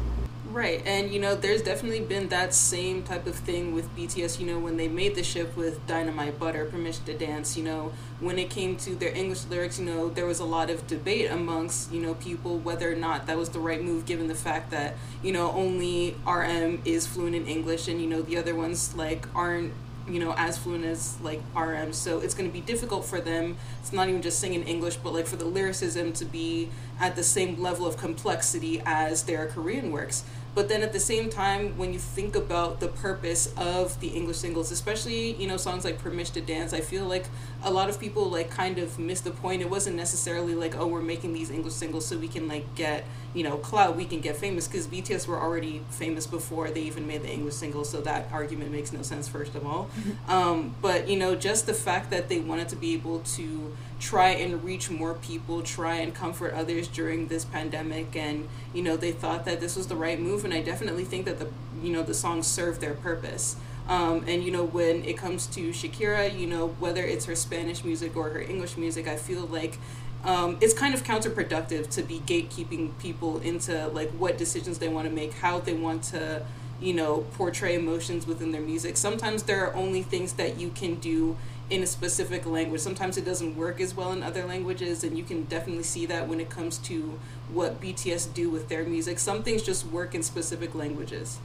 Right, 0.51 0.81
and 0.85 1.13
you 1.13 1.19
know, 1.21 1.33
there's 1.33 1.61
definitely 1.61 2.01
been 2.01 2.27
that 2.27 2.53
same 2.53 3.03
type 3.03 3.25
of 3.25 3.35
thing 3.35 3.73
with 3.73 3.95
BTS. 3.95 4.37
You 4.37 4.47
know, 4.47 4.59
when 4.59 4.75
they 4.75 4.89
made 4.89 5.15
the 5.15 5.23
shift 5.23 5.55
with 5.55 5.85
Dynamite 5.87 6.37
Butter, 6.39 6.65
Permission 6.65 7.05
to 7.05 7.13
Dance, 7.17 7.55
you 7.55 7.63
know, 7.63 7.93
when 8.19 8.37
it 8.37 8.49
came 8.49 8.75
to 8.77 8.93
their 8.93 9.15
English 9.15 9.45
lyrics, 9.45 9.79
you 9.79 9.85
know, 9.85 10.09
there 10.09 10.25
was 10.25 10.41
a 10.41 10.45
lot 10.45 10.69
of 10.69 10.85
debate 10.87 11.31
amongst, 11.31 11.93
you 11.93 12.01
know, 12.01 12.15
people 12.15 12.57
whether 12.57 12.91
or 12.91 12.95
not 12.95 13.27
that 13.27 13.37
was 13.37 13.47
the 13.49 13.59
right 13.59 13.81
move 13.81 14.05
given 14.05 14.27
the 14.27 14.35
fact 14.35 14.71
that, 14.71 14.95
you 15.23 15.31
know, 15.31 15.51
only 15.51 16.17
RM 16.27 16.81
is 16.83 17.07
fluent 17.07 17.35
in 17.35 17.47
English 17.47 17.87
and, 17.87 18.01
you 18.01 18.07
know, 18.07 18.21
the 18.21 18.35
other 18.35 18.53
ones, 18.53 18.93
like, 18.93 19.25
aren't 19.33 19.71
you 20.09 20.17
know 20.19 20.33
as 20.35 20.57
fluent 20.57 20.83
as 20.83 21.21
like 21.21 21.39
RM 21.55 21.93
so 21.93 22.19
it's 22.19 22.33
going 22.33 22.49
to 22.49 22.51
be 22.53 22.59
difficult 22.59 23.05
for 23.05 23.21
them 23.21 23.55
it's 23.79 23.93
not 23.93 24.09
even 24.09 24.19
just 24.19 24.39
singing 24.39 24.63
English 24.63 24.95
but 24.95 25.13
like 25.13 25.27
for 25.27 25.35
the 25.35 25.45
lyricism 25.45 26.11
to 26.11 26.25
be 26.25 26.69
at 26.99 27.15
the 27.15 27.23
same 27.23 27.61
level 27.61 27.85
of 27.85 27.97
complexity 27.97 28.81
as 28.83 29.23
their 29.23 29.45
Korean 29.45 29.91
works 29.91 30.23
but 30.53 30.67
then 30.67 30.81
at 30.83 30.91
the 30.93 30.99
same 30.99 31.29
time 31.29 31.77
when 31.77 31.93
you 31.93 31.99
think 31.99 32.35
about 32.35 32.79
the 32.79 32.87
purpose 32.87 33.53
of 33.57 33.99
the 33.99 34.09
english 34.09 34.37
singles 34.37 34.71
especially 34.71 35.33
you 35.35 35.47
know 35.47 35.57
songs 35.57 35.83
like 35.85 35.97
permission 35.99 36.33
to 36.33 36.41
dance 36.41 36.73
i 36.73 36.81
feel 36.81 37.05
like 37.05 37.25
a 37.63 37.71
lot 37.71 37.89
of 37.89 37.99
people 37.99 38.29
like 38.29 38.49
kind 38.49 38.79
of 38.79 38.97
miss 38.97 39.21
the 39.21 39.31
point. 39.31 39.61
It 39.61 39.69
wasn't 39.69 39.95
necessarily 39.95 40.55
like 40.55 40.75
oh 40.75 40.87
we're 40.87 41.01
making 41.01 41.33
these 41.33 41.49
english 41.49 41.73
singles 41.73 42.05
so 42.05 42.17
we 42.17 42.27
can 42.27 42.47
like 42.47 42.75
get 42.75 43.05
you 43.33 43.43
know 43.43 43.57
clout. 43.57 43.95
We 43.95 44.05
can 44.05 44.19
get 44.19 44.37
famous 44.37 44.67
because 44.67 44.87
bts 44.87 45.27
were 45.27 45.39
already 45.39 45.81
famous 45.89 46.27
before 46.27 46.69
they 46.69 46.81
even 46.81 47.07
made 47.07 47.23
the 47.23 47.31
english 47.31 47.55
singles 47.55 47.89
so 47.89 48.01
that 48.01 48.31
argument 48.31 48.71
makes 48.71 48.91
no 48.91 49.01
sense 49.01 49.27
first 49.27 49.55
of 49.55 49.65
all. 49.65 49.89
Um, 50.27 50.75
but 50.81 51.09
you 51.09 51.17
know 51.17 51.35
just 51.35 51.65
the 51.65 51.73
fact 51.73 52.09
that 52.11 52.29
they 52.29 52.39
wanted 52.39 52.69
to 52.69 52.75
be 52.75 52.93
able 52.93 53.19
to 53.19 53.75
try 53.99 54.29
and 54.29 54.63
reach 54.63 54.89
more 54.89 55.13
people, 55.13 55.61
try 55.61 55.95
and 55.95 56.13
comfort 56.13 56.53
others 56.53 56.87
during 56.87 57.27
this 57.27 57.45
pandemic 57.45 58.15
and 58.15 58.47
you 58.73 58.81
know 58.81 58.97
they 58.97 59.11
thought 59.11 59.45
that 59.45 59.59
this 59.59 59.75
was 59.75 59.87
the 59.87 59.95
right 59.95 60.19
move 60.19 60.45
and 60.45 60.53
I 60.53 60.61
definitely 60.61 61.05
think 61.05 61.25
that 61.25 61.39
the 61.39 61.47
you 61.81 61.91
know 61.91 62.03
the 62.03 62.13
songs 62.13 62.47
served 62.47 62.81
their 62.81 62.93
purpose. 62.93 63.55
Um, 63.91 64.23
and 64.25 64.41
you 64.41 64.51
know 64.51 64.63
when 64.63 65.03
it 65.03 65.17
comes 65.17 65.47
to 65.47 65.71
Shakira, 65.71 66.39
you 66.39 66.47
know 66.47 66.67
whether 66.79 67.03
it's 67.03 67.25
her 67.25 67.35
Spanish 67.35 67.83
music 67.83 68.15
or 68.15 68.29
her 68.29 68.39
English 68.39 68.77
music, 68.77 69.05
I 69.05 69.17
feel 69.17 69.41
like 69.41 69.77
um, 70.23 70.57
it's 70.61 70.73
kind 70.73 70.93
of 70.93 71.03
counterproductive 71.03 71.89
to 71.89 72.01
be 72.01 72.21
gatekeeping 72.21 72.97
people 72.99 73.39
into 73.39 73.89
like 73.89 74.09
what 74.11 74.37
decisions 74.37 74.79
they 74.79 74.87
want 74.87 75.09
to 75.09 75.13
make, 75.13 75.33
how 75.33 75.59
they 75.59 75.73
want 75.73 76.03
to 76.03 76.45
you 76.79 76.93
know 76.93 77.25
portray 77.33 77.75
emotions 77.75 78.25
within 78.25 78.53
their 78.53 78.61
music. 78.61 78.95
Sometimes 78.95 79.43
there 79.43 79.67
are 79.67 79.75
only 79.75 80.03
things 80.03 80.33
that 80.33 80.57
you 80.57 80.69
can 80.69 80.95
do 80.95 81.35
in 81.69 81.83
a 81.83 81.87
specific 81.87 82.45
language. 82.45 82.79
Sometimes 82.79 83.17
it 83.17 83.25
doesn't 83.25 83.57
work 83.57 83.81
as 83.81 83.93
well 83.93 84.13
in 84.13 84.23
other 84.23 84.45
languages, 84.45 85.03
and 85.03 85.17
you 85.17 85.25
can 85.25 85.43
definitely 85.43 85.83
see 85.83 86.05
that 86.05 86.29
when 86.29 86.39
it 86.39 86.49
comes 86.49 86.77
to 86.77 87.19
what 87.51 87.81
BTS 87.81 88.33
do 88.33 88.49
with 88.49 88.69
their 88.69 88.85
music. 88.85 89.19
Some 89.19 89.43
things 89.43 89.61
just 89.61 89.85
work 89.87 90.15
in 90.15 90.23
specific 90.23 90.73
languages. 90.73 91.39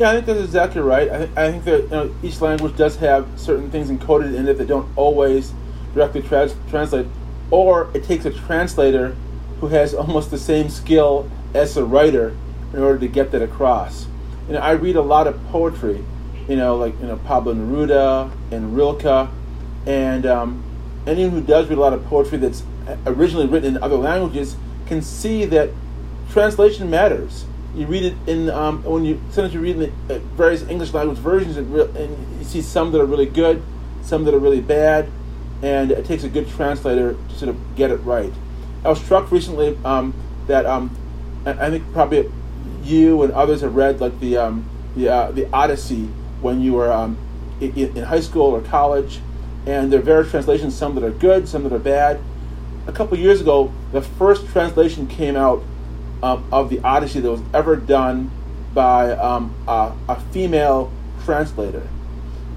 Yeah, 0.00 0.12
I 0.12 0.14
think 0.14 0.24
that's 0.24 0.40
exactly 0.40 0.80
right. 0.80 1.10
I, 1.10 1.18
th- 1.18 1.30
I 1.36 1.50
think 1.50 1.64
that 1.64 1.82
you 1.82 1.88
know, 1.90 2.14
each 2.22 2.40
language 2.40 2.74
does 2.74 2.96
have 2.96 3.28
certain 3.38 3.70
things 3.70 3.90
encoded 3.90 4.34
in 4.34 4.48
it 4.48 4.56
that 4.56 4.66
don't 4.66 4.88
always 4.96 5.52
directly 5.92 6.22
tra- 6.22 6.50
translate, 6.70 7.06
or 7.50 7.90
it 7.92 8.04
takes 8.04 8.24
a 8.24 8.30
translator 8.30 9.14
who 9.60 9.66
has 9.68 9.92
almost 9.92 10.30
the 10.30 10.38
same 10.38 10.70
skill 10.70 11.30
as 11.52 11.76
a 11.76 11.84
writer 11.84 12.34
in 12.72 12.78
order 12.78 12.98
to 12.98 13.08
get 13.08 13.30
that 13.32 13.42
across. 13.42 14.06
You 14.48 14.54
know, 14.54 14.60
I 14.60 14.70
read 14.70 14.96
a 14.96 15.02
lot 15.02 15.26
of 15.26 15.38
poetry, 15.48 16.02
you 16.48 16.56
know, 16.56 16.76
like 16.76 16.98
you 16.98 17.06
know 17.06 17.18
Pablo 17.18 17.52
Neruda 17.52 18.32
and 18.50 18.74
Rilke, 18.74 19.28
and 19.84 20.24
um, 20.24 20.64
anyone 21.06 21.32
who 21.32 21.42
does 21.42 21.68
read 21.68 21.76
a 21.76 21.80
lot 21.82 21.92
of 21.92 22.06
poetry 22.06 22.38
that's 22.38 22.62
originally 23.04 23.46
written 23.46 23.76
in 23.76 23.82
other 23.82 23.96
languages 23.96 24.56
can 24.86 25.02
see 25.02 25.44
that 25.44 25.68
translation 26.30 26.88
matters. 26.88 27.44
You 27.74 27.86
read 27.86 28.02
it 28.02 28.14
in 28.26 28.50
um, 28.50 28.82
when 28.82 29.04
you 29.04 29.20
sometimes 29.30 29.54
you 29.54 29.60
read 29.60 29.76
in 29.76 29.92
the 30.08 30.16
uh, 30.16 30.18
various 30.36 30.62
English 30.62 30.92
language 30.92 31.18
versions, 31.18 31.56
and, 31.56 31.72
re- 31.72 31.90
and 31.94 32.38
you 32.38 32.44
see 32.44 32.62
some 32.62 32.90
that 32.92 33.00
are 33.00 33.06
really 33.06 33.26
good, 33.26 33.62
some 34.02 34.24
that 34.24 34.34
are 34.34 34.38
really 34.38 34.60
bad, 34.60 35.08
and 35.62 35.92
it 35.92 36.04
takes 36.04 36.24
a 36.24 36.28
good 36.28 36.48
translator 36.48 37.14
to 37.28 37.34
sort 37.36 37.48
of 37.48 37.76
get 37.76 37.90
it 37.90 37.96
right. 37.98 38.32
I 38.84 38.88
was 38.88 39.00
struck 39.00 39.30
recently 39.30 39.78
um, 39.84 40.14
that 40.46 40.66
um, 40.66 40.90
I 41.46 41.70
think 41.70 41.92
probably 41.92 42.30
you 42.82 43.22
and 43.22 43.32
others 43.32 43.60
have 43.60 43.76
read 43.76 44.00
like 44.00 44.18
the 44.20 44.36
um, 44.36 44.68
the 44.96 45.08
uh, 45.08 45.30
the 45.30 45.48
Odyssey 45.52 46.08
when 46.40 46.60
you 46.60 46.72
were 46.72 46.90
um, 46.92 47.18
in, 47.60 47.96
in, 47.96 48.02
high 48.04 48.20
school 48.20 48.46
or 48.46 48.62
college, 48.62 49.20
and 49.66 49.92
there 49.92 50.00
are 50.00 50.02
various 50.02 50.30
translations, 50.30 50.74
some 50.74 50.94
that 50.94 51.04
are 51.04 51.10
good, 51.10 51.48
some 51.48 51.62
that 51.64 51.72
are 51.72 51.78
bad. 51.78 52.20
A 52.86 52.92
couple 52.92 53.18
years 53.18 53.40
ago, 53.40 53.72
the 53.92 54.00
first 54.00 54.48
translation 54.48 55.06
came 55.06 55.36
out 55.36 55.62
um, 56.22 56.46
of 56.52 56.70
the 56.70 56.80
Odyssey 56.80 57.20
that 57.20 57.30
was 57.30 57.42
ever 57.54 57.76
done 57.76 58.30
by 58.74 59.12
um, 59.12 59.54
a, 59.66 59.92
a, 60.08 60.20
female 60.32 60.92
translator. 61.24 61.86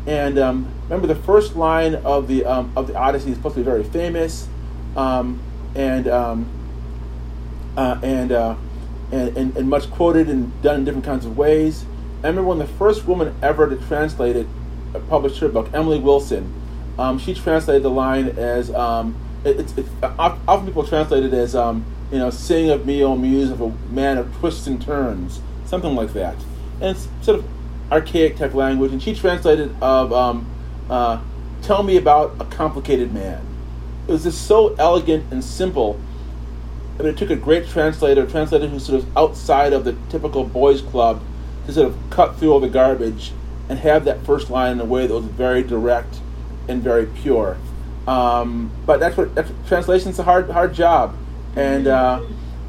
And 0.06 0.38
um, 0.38 0.72
remember, 0.84 1.07
the 1.07 1.15
first 1.15 1.56
line 1.56 1.95
of 1.95 2.27
the 2.27 2.45
um, 2.45 2.72
of 2.76 2.88
the 2.88 2.95
Odyssey 2.95 3.31
is 3.31 3.38
supposed 3.38 3.56
to 3.56 3.61
be 3.61 3.65
very 3.65 3.84
famous, 3.84 4.48
um, 4.95 5.41
and 5.76 6.07
um, 6.07 6.49
uh, 7.77 7.99
and, 8.03 8.31
uh, 8.31 8.56
and, 9.11 9.38
and 9.38 9.57
and 9.57 9.69
much 9.69 9.90
quoted 9.91 10.30
and 10.30 10.61
done 10.61 10.80
in 10.80 10.85
different 10.85 11.06
kinds 11.06 11.26
of 11.26 11.38
ways. 11.38 11.85
I 12.22 12.27
remember 12.27 12.49
when 12.49 12.60
the 12.60 12.68
first 12.68 13.06
woman 13.06 13.34
ever 13.41 13.69
to 13.69 13.76
translate 13.88 14.35
it 14.35 14.48
uh, 14.94 14.99
published 15.10 15.40
her 15.40 15.49
book, 15.49 15.69
Emily 15.73 15.99
Wilson. 15.99 16.53
She 17.19 17.34
translated 17.34 17.81
the 17.81 17.90
line 17.90 18.27
as 18.38 18.69
it, 19.45 19.60
it's, 19.60 19.77
it's, 19.77 19.90
uh, 20.02 20.38
often 20.48 20.65
people 20.65 20.85
translate 20.85 21.23
it 21.23 21.34
as 21.34 21.56
um, 21.56 21.85
you 22.14 22.19
know, 22.19 22.30
"Sing 22.30 22.69
of 22.69 22.85
me, 22.85 23.03
O 23.03 23.15
Muse, 23.15 23.49
of 23.49 23.60
a 23.61 23.73
man 23.91 24.18
of 24.18 24.34
twists 24.38 24.68
and 24.68 24.81
turns," 24.81 25.41
something 25.65 25.95
like 25.95 26.14
that. 26.14 26.35
and 26.80 26.95
it's 26.95 27.07
sort 27.22 27.40
of 27.40 27.45
archaic 27.91 28.38
type 28.38 28.53
language. 28.53 28.91
And 28.91 29.02
she 29.02 29.14
translated 29.15 29.76
of 29.81 30.14
um, 30.14 30.45
uh, 30.90 31.19
"Tell 31.61 31.84
me 31.84 31.98
about 31.98 32.35
a 32.40 32.45
complicated 32.45 33.14
man." 33.14 33.41
It 34.07 34.11
was 34.11 34.23
just 34.23 34.45
so 34.45 34.76
elegant 34.77 35.26
and 35.31 35.44
simple. 35.44 35.99
I 36.99 37.03
mean, 37.03 37.14
it 37.14 37.18
took 37.18 37.31
a 37.31 37.35
great 37.35 37.68
translator, 37.68 38.23
a 38.23 38.27
translator 38.27 38.68
who's 38.68 38.85
sort 38.85 39.02
of 39.02 39.18
outside 39.18 39.73
of 39.73 39.84
the 39.84 39.95
typical 40.10 40.44
boys' 40.44 40.81
club, 40.81 41.22
to 41.65 41.73
sort 41.73 41.88
of 41.88 41.95
cut 42.10 42.38
through 42.38 42.52
all 42.52 42.60
the 42.60 42.69
garbage 42.69 43.31
and 43.69 43.80
have 43.80 44.06
that 44.06 44.23
first 44.26 44.49
line 44.49 44.73
in 44.73 44.80
a 44.81 44.85
way 44.85 45.07
that 45.07 45.14
was 45.14 45.26
very 45.26 45.64
direct 45.64 46.18
and 46.68 46.84
very 46.84 47.06
pure. 47.06 47.57
Um, 48.07 48.72
but 48.85 48.99
that's 48.99 49.15
what 49.15 49.34
that's, 49.34 49.52
translation's 49.68 50.19
a 50.19 50.23
hard 50.23 50.49
hard 50.49 50.73
job, 50.73 51.15
and 51.55 51.88
uh, 51.88 52.23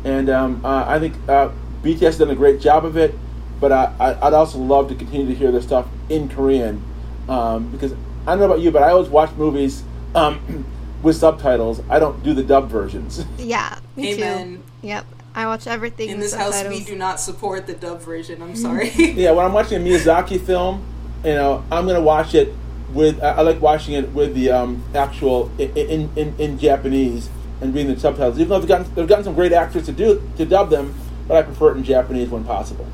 and 0.05 0.29
um, 0.29 0.65
uh, 0.65 0.85
I 0.87 0.99
think 0.99 1.15
uh, 1.29 1.51
BTS 1.83 2.01
has 2.01 2.19
done 2.19 2.31
a 2.31 2.35
great 2.35 2.61
job 2.61 2.85
of 2.85 2.97
it. 2.97 3.15
But 3.61 3.73
I, 3.73 4.19
would 4.23 4.35
also 4.35 4.59
love 4.59 4.89
to 4.89 4.95
continue 4.95 5.27
to 5.27 5.35
hear 5.35 5.51
their 5.51 5.63
stuff 5.63 5.87
in 6.11 6.29
Korean 6.29 6.83
um, 7.29 7.71
because 7.71 7.93
I 8.27 8.33
don't 8.33 8.41
know 8.41 8.47
about 8.47 8.61
you, 8.61 8.71
but 8.71 8.83
I 8.83 8.91
always 8.91 9.09
watch 9.09 9.33
movies 9.37 9.83
um, 10.15 10.67
with 11.03 11.17
subtitles. 11.17 11.81
I 11.89 11.99
don't 11.99 12.23
do 12.23 12.35
the 12.35 12.43
dub 12.43 12.69
versions. 12.69 13.25
Yeah, 13.39 13.79
me 13.97 14.15
Amen. 14.15 14.57
too. 14.57 14.89
Yep. 14.89 15.07
I 15.35 15.47
watch 15.47 15.67
everything 15.67 16.11
in 16.11 16.21
this 16.21 16.31
subtitles. 16.31 16.63
house. 16.63 16.69
We 16.69 16.85
do 16.85 16.97
not 16.97 17.21
support 17.21 17.67
the 17.67 17.75
dub 17.75 18.01
version. 18.01 18.41
I'm 18.41 18.57
sorry. 18.57 18.91
yeah, 18.97 19.33
when 19.33 19.45
I'm 19.45 19.53
watching 19.53 19.81
a 19.81 19.85
Miyazaki 19.85 20.41
film, 20.41 20.85
you 21.25 21.35
know, 21.35 21.65
I'm 21.71 21.87
gonna 21.87 22.01
watch 22.01 22.35
it 22.35 22.55
with. 22.93 23.23
I, 23.23 23.31
I 23.31 23.41
like 23.43 23.61
watching 23.61 23.95
it 23.95 24.11
with 24.11 24.35
the 24.35 24.51
um, 24.51 24.85
actual 24.95 25.51
in, 25.59 25.77
in, 25.77 26.11
in, 26.17 26.35
in 26.39 26.59
Japanese 26.59 27.29
and 27.61 27.75
reading 27.75 27.95
the 27.95 28.01
subtitles. 28.01 28.39
Even 28.39 28.49
though 28.49 28.59
they've 28.59 28.69
gotten 28.69 28.95
they've 28.95 29.09
gotten 29.09 29.25
some 29.25 29.35
great 29.35 29.53
actors 29.53 29.87
to 29.87 29.93
do 29.93 30.29
to 30.37 30.45
dub 30.45 30.71
them, 30.71 30.95
but 31.27 31.37
I 31.37 31.43
prefer 31.43 31.73
it 31.73 31.77
in 31.77 31.85
Japanese 31.85 32.29
when 32.29 32.45
possible. 32.45 32.87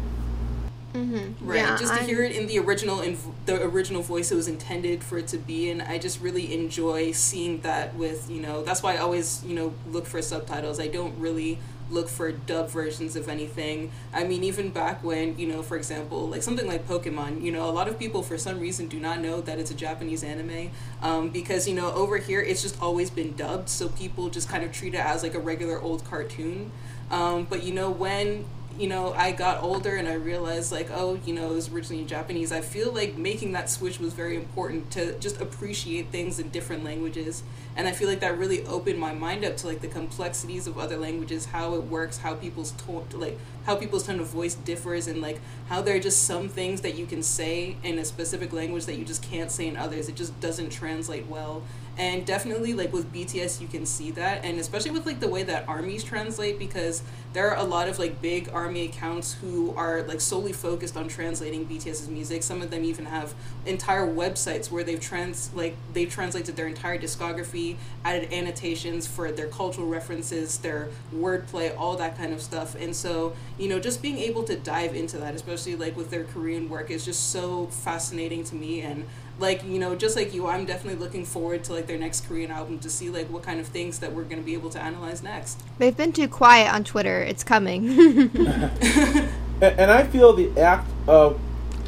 Mm-hmm. 0.95 1.49
Right, 1.49 1.61
yeah, 1.61 1.77
just 1.77 1.95
to 1.95 2.01
I'm... 2.01 2.07
hear 2.07 2.24
it 2.24 2.32
in 2.32 2.49
the 2.49 2.59
original 2.59 3.01
in 3.01 3.16
the 3.47 3.62
original 3.62 4.03
voice 4.03 4.32
it 4.32 4.35
was 4.35 4.49
intended 4.49 5.05
for 5.05 5.19
it 5.19 5.28
to 5.28 5.39
be 5.39 5.70
in. 5.70 5.81
I 5.81 5.99
just 5.99 6.20
really 6.20 6.53
enjoy 6.53 7.12
seeing 7.12 7.61
that 7.61 7.95
with 7.95 8.28
you 8.31 8.41
know. 8.41 8.62
That's 8.62 8.82
why 8.82 8.95
I 8.95 8.99
always 8.99 9.45
you 9.45 9.55
know 9.55 9.74
look 9.89 10.07
for 10.07 10.20
subtitles. 10.20 10.81
I 10.81 10.89
don't 10.89 11.16
really 11.19 11.59
look 11.90 12.08
for 12.08 12.32
dub 12.32 12.68
versions 12.70 13.16
of 13.16 13.28
anything. 13.28 13.90
I 14.12 14.24
mean, 14.24 14.44
even 14.44 14.70
back 14.70 15.02
when, 15.02 15.38
you 15.38 15.46
know, 15.46 15.62
for 15.62 15.76
example, 15.76 16.28
like 16.28 16.42
something 16.42 16.66
like 16.66 16.86
Pokemon, 16.86 17.42
you 17.42 17.52
know, 17.52 17.68
a 17.68 17.72
lot 17.72 17.88
of 17.88 17.98
people 17.98 18.22
for 18.22 18.38
some 18.38 18.60
reason 18.60 18.88
do 18.88 19.00
not 19.00 19.20
know 19.20 19.40
that 19.40 19.58
it's 19.58 19.70
a 19.70 19.74
Japanese 19.74 20.22
anime 20.22 20.70
um, 21.02 21.30
because, 21.30 21.68
you 21.68 21.74
know, 21.74 21.92
over 21.92 22.18
here 22.18 22.40
it's 22.40 22.62
just 22.62 22.80
always 22.80 23.10
been 23.10 23.34
dubbed, 23.36 23.68
so 23.68 23.88
people 23.88 24.30
just 24.30 24.48
kind 24.48 24.64
of 24.64 24.72
treat 24.72 24.94
it 24.94 25.00
as 25.00 25.22
like 25.22 25.34
a 25.34 25.40
regular 25.40 25.80
old 25.80 26.04
cartoon. 26.04 26.70
Um, 27.10 27.44
but, 27.50 27.62
you 27.64 27.74
know, 27.74 27.90
when 27.90 28.44
you 28.78 28.88
know, 28.88 29.12
I 29.12 29.32
got 29.32 29.62
older 29.62 29.96
and 29.96 30.08
I 30.08 30.14
realized 30.14 30.72
like, 30.72 30.88
oh, 30.90 31.20
you 31.26 31.34
know, 31.34 31.50
it 31.50 31.54
was 31.54 31.68
originally 31.70 32.00
in 32.00 32.08
Japanese. 32.08 32.50
I 32.50 32.62
feel 32.62 32.92
like 32.92 33.16
making 33.16 33.52
that 33.52 33.68
switch 33.68 34.00
was 34.00 34.14
very 34.14 34.36
important 34.36 34.90
to 34.92 35.18
just 35.18 35.38
appreciate 35.40 36.08
things 36.08 36.38
in 36.38 36.48
different 36.48 36.82
languages. 36.82 37.42
And 37.81 37.89
I 37.89 37.93
feel 37.93 38.09
like 38.11 38.20
that 38.20 38.36
really 38.36 38.62
opened 38.66 38.98
my 38.98 39.15
mind 39.15 39.43
up 39.43 39.57
to 39.57 39.66
like 39.66 39.81
the 39.81 39.89
complexities 39.89 40.66
of 40.66 40.78
other 40.78 40.98
languages, 40.98 41.47
how 41.47 41.77
it 41.77 41.85
works, 41.85 42.19
how 42.19 42.35
people's 42.35 42.73
tone, 42.73 43.07
like 43.15 43.39
how 43.65 43.74
people's 43.74 44.07
tone 44.07 44.20
of 44.20 44.27
voice 44.27 44.55
differs, 44.55 45.07
and 45.07 45.23
like 45.23 45.40
how 45.70 45.81
there 45.81 45.97
are 45.97 45.98
just 45.98 46.24
some 46.24 46.51
things 46.51 46.82
that 46.82 46.94
you 46.94 47.07
can 47.07 47.23
say 47.23 47.78
in 47.82 47.98
a 47.98 48.05
specific 48.05 48.52
language 48.52 48.85
that 48.85 48.97
you 48.97 49.05
just 49.07 49.23
can't 49.23 49.51
say 49.51 49.66
in 49.66 49.78
others. 49.78 50.11
It 50.11 50.15
just 50.15 50.39
doesn't 50.40 50.69
translate 50.69 51.27
well 51.27 51.62
and 52.01 52.24
definitely 52.24 52.72
like 52.72 52.94
with 52.94 53.12
bts 53.12 53.60
you 53.60 53.68
can 53.68 53.85
see 53.85 54.10
that. 54.12 54.43
And 54.43 54.59
especially 54.59 54.90
with 54.90 55.05
like 55.05 55.20
the 55.20 55.28
way 55.28 55.43
that 55.43 55.68
armies 55.68 56.02
translate 56.02 56.59
because 56.59 57.02
there 57.35 57.51
are 57.51 57.59
a 57.59 57.62
lot 57.62 57.89
of 57.89 57.98
like 57.98 58.22
big 58.22 58.48
army 58.55 58.86
accounts 58.86 59.35
who 59.35 59.74
are 59.77 60.02
like 60.05 60.22
solely 60.22 60.55
focused 60.55 60.97
on 60.97 61.09
translating 61.09 61.66
bts's 61.66 62.09
music. 62.09 62.43
Some 62.43 62.62
of 62.62 62.70
them 62.70 62.85
even 62.85 63.05
have 63.05 63.35
entire 63.66 64.06
websites 64.06 64.70
where 64.70 64.82
they've 64.82 64.98
trans 64.98 65.51
like 65.55 65.77
they've 65.93 66.10
translated 66.10 66.56
their 66.56 66.68
entire 66.68 66.98
discography 66.98 67.77
added 68.02 68.32
annotations 68.32 69.06
for 69.06 69.31
their 69.31 69.48
cultural 69.48 69.86
references 69.86 70.56
their 70.56 70.89
wordplay 71.14 71.77
all 71.77 71.97
that 71.98 72.16
kind 72.16 72.32
of 72.32 72.40
stuff. 72.40 72.74
And 72.81 72.97
so 72.97 73.35
you 73.59 73.68
know 73.68 73.78
just 73.78 74.01
being 74.01 74.16
able 74.16 74.43
to 74.44 74.56
dive 74.56 74.94
into 74.94 75.18
that 75.18 75.35
especially 75.35 75.77
like 75.77 75.98
with 75.98 76.10
their 76.10 76.24
korean 76.24 76.70
work 76.70 76.90
is 76.90 77.05
just 77.05 77.28
so 77.28 77.66
fascinating 77.66 78.43
to 78.44 78.55
me. 78.55 78.81
And 78.81 79.05
like 79.40 79.64
you 79.64 79.78
know 79.78 79.94
just 79.94 80.16
like 80.16 80.34
you 80.34 80.46
i'm 80.46 80.64
definitely 80.66 80.98
looking 81.00 81.24
forward 81.24 81.64
to 81.64 81.72
like 81.72 81.86
their 81.86 81.98
next 81.98 82.26
korean 82.26 82.50
album 82.50 82.78
to 82.78 82.90
see 82.90 83.08
like 83.08 83.26
what 83.30 83.42
kind 83.42 83.58
of 83.58 83.66
things 83.66 83.98
that 83.98 84.12
we're 84.12 84.24
going 84.24 84.36
to 84.36 84.42
be 84.42 84.54
able 84.54 84.70
to 84.70 84.80
analyze 84.80 85.22
next. 85.22 85.62
They've 85.78 85.96
been 85.96 86.12
too 86.12 86.28
quiet 86.28 86.72
on 86.72 86.84
twitter. 86.84 87.20
It's 87.22 87.44
coming. 87.44 88.30
And 89.62 89.90
i 89.90 90.04
feel 90.04 90.32
the 90.32 90.58
act 90.58 90.90
of 91.06 91.38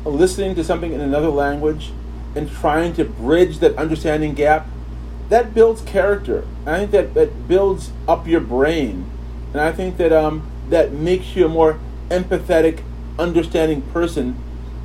listening 0.04 0.54
to 0.56 0.64
something 0.64 0.92
in 0.92 1.00
another 1.00 1.30
language 1.30 1.90
and 2.34 2.50
trying 2.50 2.92
to 2.94 3.04
bridge 3.04 3.60
that 3.60 3.76
understanding 3.76 4.34
gap 4.34 4.68
that 5.30 5.54
builds 5.54 5.80
character. 5.80 6.44
I 6.66 6.80
think 6.80 6.90
that 6.90 7.14
that 7.14 7.48
builds 7.48 7.90
up 8.06 8.26
your 8.26 8.40
brain. 8.40 9.10
And 9.52 9.60
i 9.62 9.72
think 9.72 9.96
that 9.96 10.12
um 10.12 10.46
that 10.68 10.92
makes 10.92 11.34
you 11.34 11.46
a 11.46 11.48
more 11.48 11.80
empathetic 12.10 12.82
understanding 13.18 13.80
person. 13.80 14.36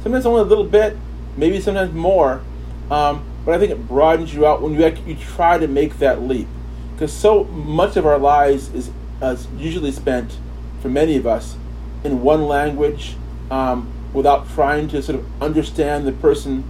Sometimes 0.02 0.26
only 0.26 0.41
a 0.41 0.45
little 0.45 0.64
bit 0.64 0.95
maybe 1.35 1.60
sometimes 1.60 1.94
more 1.94 2.41
um, 2.90 3.24
but 3.46 3.56
I 3.56 3.60
think 3.60 3.72
it 3.72 3.88
broadens 3.88 4.34
you 4.34 4.46
out 4.46 4.62
when 4.62 4.74
you 4.74 4.86
you 5.06 5.16
try 5.16 5.58
to 5.58 5.68
make 5.68 6.00
that 6.00 6.22
leap, 6.22 6.48
because 6.94 7.14
so 7.14 7.46
much 7.46 7.96
of 7.98 8.06
our 8.06 8.18
lives 8.18 8.74
is 8.74 8.92
uh, 9.22 9.36
usually 9.58 9.92
spent, 9.92 10.38
for 10.82 10.90
many 10.90 11.16
of 11.16 11.26
us, 11.26 11.56
in 12.04 12.22
one 12.22 12.44
language, 12.48 13.16
um, 13.50 13.92
without 14.14 14.50
trying 14.50 14.88
to 14.90 15.02
sort 15.02 15.20
of 15.20 15.42
understand 15.42 16.08
the 16.08 16.12
person 16.12 16.64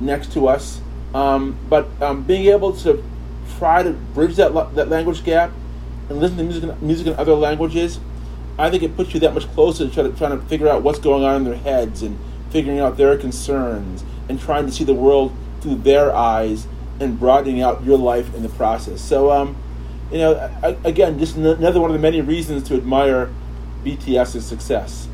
next 0.00 0.32
to 0.32 0.48
us. 0.48 0.80
Um, 1.14 1.56
but 1.68 1.86
um, 2.02 2.24
being 2.24 2.46
able 2.46 2.72
to 2.78 3.02
try 3.58 3.82
to 3.82 3.90
bridge 3.92 4.36
that 4.36 4.52
that 4.74 4.88
language 4.88 5.24
gap 5.24 5.52
and 6.08 6.18
listen 6.18 6.36
to 6.38 6.44
music 6.44 6.82
music 6.82 7.06
in 7.06 7.14
other 7.14 7.34
languages, 7.34 8.00
I 8.58 8.70
think 8.70 8.82
it 8.82 8.96
puts 8.96 9.14
you 9.14 9.20
that 9.20 9.34
much 9.34 9.46
closer 9.54 9.88
to 9.88 10.02
to 10.02 10.12
trying 10.12 10.38
to 10.38 10.44
figure 10.46 10.68
out 10.68 10.82
what's 10.82 10.98
going 10.98 11.24
on 11.24 11.36
in 11.36 11.44
their 11.44 11.56
heads 11.56 12.02
and 12.02 12.18
figuring 12.50 12.80
out 12.80 12.96
their 12.96 13.16
concerns 13.16 14.04
and 14.28 14.40
trying 14.40 14.66
to 14.66 14.72
see 14.72 14.84
the 14.84 14.94
world 14.94 15.32
through 15.64 15.76
their 15.76 16.14
eyes 16.14 16.66
and 17.00 17.18
broadening 17.18 17.62
out 17.62 17.82
your 17.82 17.96
life 17.96 18.32
in 18.34 18.42
the 18.42 18.48
process. 18.50 19.00
So, 19.00 19.32
um, 19.32 19.56
you 20.12 20.18
know, 20.18 20.78
again, 20.84 21.18
just 21.18 21.36
another 21.36 21.80
one 21.80 21.90
of 21.90 21.94
the 21.94 22.02
many 22.02 22.20
reasons 22.20 22.62
to 22.68 22.76
admire 22.76 23.32
BTS's 23.82 24.44
success. 24.44 25.08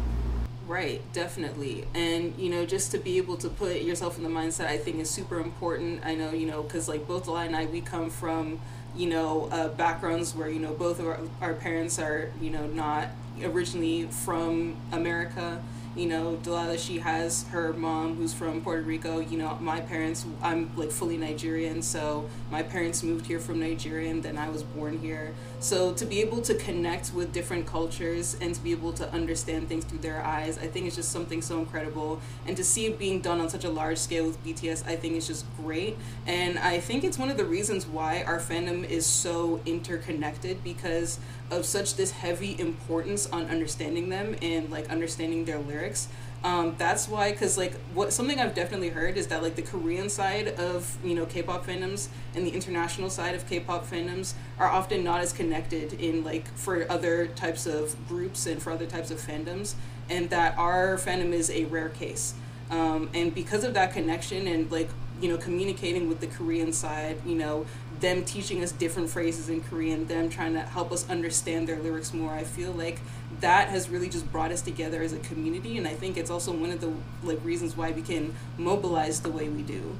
Right, 0.66 1.00
definitely. 1.12 1.86
And, 1.94 2.36
you 2.36 2.50
know, 2.50 2.66
just 2.66 2.90
to 2.90 2.98
be 2.98 3.16
able 3.16 3.36
to 3.38 3.48
put 3.48 3.82
yourself 3.82 4.18
in 4.18 4.24
the 4.24 4.28
mindset, 4.28 4.66
I 4.66 4.76
think 4.76 4.98
is 4.98 5.08
super 5.08 5.38
important. 5.38 6.04
I 6.04 6.16
know, 6.16 6.32
you 6.32 6.46
know, 6.46 6.62
because 6.62 6.88
like 6.88 7.06
both 7.06 7.28
Eli 7.28 7.44
and 7.44 7.56
I, 7.56 7.66
we 7.66 7.80
come 7.80 8.10
from, 8.10 8.60
you 8.96 9.08
know, 9.08 9.48
uh, 9.52 9.68
backgrounds 9.68 10.34
where, 10.34 10.48
you 10.48 10.58
know, 10.58 10.72
both 10.74 10.98
of 10.98 11.06
our, 11.06 11.20
our 11.40 11.54
parents 11.54 12.00
are, 12.00 12.32
you 12.40 12.50
know, 12.50 12.66
not 12.66 13.08
originally 13.42 14.06
from 14.06 14.76
America 14.90 15.62
you 15.96 16.06
know, 16.06 16.36
Delilah, 16.36 16.78
she 16.78 16.98
has 16.98 17.42
her 17.48 17.72
mom 17.72 18.14
who's 18.14 18.32
from 18.32 18.60
Puerto 18.60 18.82
Rico. 18.82 19.18
You 19.18 19.38
know, 19.38 19.58
my 19.60 19.80
parents, 19.80 20.24
I'm 20.40 20.70
like 20.76 20.90
fully 20.92 21.16
Nigerian, 21.16 21.82
so 21.82 22.28
my 22.50 22.62
parents 22.62 23.02
moved 23.02 23.26
here 23.26 23.40
from 23.40 23.58
Nigeria 23.58 24.10
and 24.10 24.22
then 24.22 24.38
I 24.38 24.50
was 24.50 24.62
born 24.62 24.98
here. 25.00 25.34
So 25.58 25.92
to 25.94 26.04
be 26.04 26.20
able 26.20 26.42
to 26.42 26.54
connect 26.54 27.12
with 27.12 27.32
different 27.32 27.66
cultures 27.66 28.36
and 28.40 28.54
to 28.54 28.60
be 28.60 28.70
able 28.70 28.92
to 28.94 29.12
understand 29.12 29.68
things 29.68 29.84
through 29.84 29.98
their 29.98 30.22
eyes, 30.24 30.58
I 30.58 30.68
think 30.68 30.86
it's 30.86 30.96
just 30.96 31.10
something 31.10 31.42
so 31.42 31.58
incredible. 31.58 32.20
And 32.46 32.56
to 32.56 32.62
see 32.62 32.86
it 32.86 32.98
being 32.98 33.20
done 33.20 33.40
on 33.40 33.48
such 33.48 33.64
a 33.64 33.70
large 33.70 33.98
scale 33.98 34.26
with 34.26 34.42
BTS, 34.44 34.86
I 34.86 34.94
think 34.94 35.16
is 35.16 35.26
just 35.26 35.44
great. 35.56 35.96
And 36.26 36.58
I 36.60 36.78
think 36.78 37.02
it's 37.02 37.18
one 37.18 37.30
of 37.30 37.36
the 37.36 37.44
reasons 37.44 37.84
why 37.86 38.22
our 38.22 38.38
fandom 38.38 38.88
is 38.88 39.06
so 39.06 39.60
interconnected 39.66 40.62
because 40.62 41.18
of 41.50 41.64
such 41.64 41.96
this 41.96 42.12
heavy 42.12 42.58
importance 42.58 43.28
on 43.30 43.46
understanding 43.46 44.08
them 44.08 44.36
and 44.42 44.70
like 44.70 44.88
understanding 44.90 45.44
their 45.44 45.58
lyrics. 45.58 46.08
Um, 46.42 46.74
that's 46.78 47.06
why 47.06 47.32
because 47.32 47.58
like 47.58 47.74
what 47.92 48.14
something 48.14 48.40
i've 48.40 48.54
definitely 48.54 48.88
heard 48.88 49.18
is 49.18 49.26
that 49.26 49.42
like 49.42 49.56
the 49.56 49.62
korean 49.62 50.08
side 50.08 50.48
of 50.48 50.96
you 51.04 51.14
know 51.14 51.26
k-pop 51.26 51.66
fandoms 51.66 52.08
and 52.34 52.46
the 52.46 52.50
international 52.50 53.10
side 53.10 53.34
of 53.34 53.46
k-pop 53.46 53.86
fandoms 53.86 54.32
are 54.58 54.68
often 54.68 55.04
not 55.04 55.20
as 55.20 55.34
connected 55.34 55.92
in 55.92 56.24
like 56.24 56.48
for 56.56 56.90
other 56.90 57.26
types 57.26 57.66
of 57.66 57.94
groups 58.08 58.46
and 58.46 58.62
for 58.62 58.72
other 58.72 58.86
types 58.86 59.10
of 59.10 59.20
fandoms 59.20 59.74
and 60.10 60.30
that 60.30 60.56
our 60.58 60.96
fandom 60.96 61.32
is 61.32 61.50
a 61.50 61.64
rare 61.66 61.88
case. 61.88 62.34
Um, 62.70 63.08
and 63.14 63.34
because 63.34 63.64
of 63.64 63.74
that 63.74 63.92
connection 63.92 64.46
and 64.46 64.70
like 64.70 64.88
you 65.20 65.28
know 65.28 65.36
communicating 65.36 66.08
with 66.08 66.20
the 66.20 66.26
korean 66.26 66.72
side 66.72 67.18
you 67.26 67.34
know 67.34 67.66
them 68.00 68.24
teaching 68.24 68.62
us 68.62 68.72
different 68.72 69.10
phrases 69.10 69.48
in 69.48 69.60
Korean, 69.62 70.06
them 70.06 70.28
trying 70.30 70.54
to 70.54 70.60
help 70.60 70.92
us 70.92 71.08
understand 71.08 71.68
their 71.68 71.78
lyrics 71.78 72.12
more. 72.14 72.32
I 72.32 72.44
feel 72.44 72.72
like 72.72 73.00
that 73.40 73.68
has 73.68 73.88
really 73.88 74.08
just 74.08 74.30
brought 74.32 74.50
us 74.50 74.62
together 74.62 75.02
as 75.02 75.12
a 75.12 75.18
community, 75.18 75.78
and 75.78 75.86
I 75.86 75.94
think 75.94 76.16
it's 76.16 76.30
also 76.30 76.52
one 76.52 76.70
of 76.70 76.80
the 76.80 76.92
like 77.22 77.38
reasons 77.44 77.76
why 77.76 77.90
we 77.90 78.02
can 78.02 78.34
mobilize 78.58 79.20
the 79.20 79.30
way 79.30 79.48
we 79.48 79.62
do. 79.62 79.96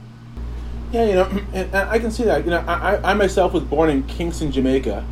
Yeah, 0.93 1.05
you 1.05 1.14
know, 1.14 1.24
and, 1.52 1.74
and 1.74 1.77
I 1.77 1.98
can 1.98 2.10
see 2.10 2.24
that. 2.24 2.44
You 2.44 2.51
know, 2.51 2.64
I, 2.66 3.10
I 3.10 3.14
myself 3.14 3.52
was 3.52 3.64
born 3.64 3.90
in 3.90 4.02
Kingston, 4.05 4.51
Jamaica. 4.51 5.05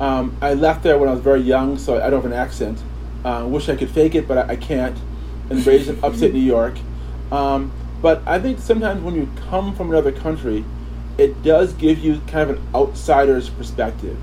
Um, 0.00 0.36
I 0.40 0.54
left 0.54 0.82
there 0.82 0.98
when 0.98 1.08
I 1.08 1.12
was 1.12 1.20
very 1.20 1.40
young, 1.40 1.78
so 1.78 1.96
I 1.96 2.10
don't 2.10 2.22
have 2.22 2.30
an 2.30 2.32
accent. 2.32 2.82
Uh, 3.24 3.46
wish 3.48 3.68
I 3.68 3.76
could 3.76 3.90
fake 3.90 4.14
it, 4.14 4.28
but 4.28 4.38
I, 4.38 4.52
I 4.52 4.56
can't. 4.56 4.96
and 5.50 5.66
raised 5.66 5.88
in 5.88 5.98
upstate 6.04 6.34
New 6.34 6.40
York. 6.40 6.74
Um, 7.32 7.72
but 8.02 8.22
I 8.26 8.38
think 8.38 8.58
sometimes 8.58 9.02
when 9.02 9.14
you 9.14 9.28
come 9.48 9.74
from 9.74 9.90
another 9.90 10.12
country, 10.12 10.64
it 11.18 11.42
does 11.42 11.72
give 11.74 11.98
you 11.98 12.20
kind 12.26 12.50
of 12.50 12.56
an 12.56 12.62
outsider's 12.74 13.48
perspective. 13.48 14.16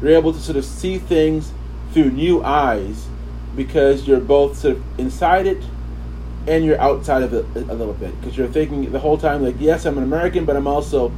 You're 0.00 0.12
able 0.12 0.32
to 0.32 0.38
sort 0.38 0.56
of 0.56 0.64
see 0.64 0.98
things 0.98 1.52
through 1.92 2.10
new 2.10 2.42
eyes 2.42 3.06
because 3.54 4.06
you're 4.06 4.20
both 4.20 4.58
sort 4.58 4.76
of 4.76 5.00
inside 5.00 5.46
it 5.46 5.62
and 6.46 6.64
you're 6.64 6.80
outside 6.80 7.22
of 7.22 7.32
it 7.32 7.44
a 7.56 7.74
little 7.74 7.94
bit. 7.94 8.18
Because 8.20 8.36
you're 8.36 8.48
thinking 8.48 8.92
the 8.92 8.98
whole 8.98 9.18
time 9.18 9.42
like 9.42 9.56
yes 9.58 9.84
i'm 9.84 9.96
an 9.98 10.04
american 10.04 10.44
but 10.44 10.56
i'm 10.56 10.66
also 10.66 11.12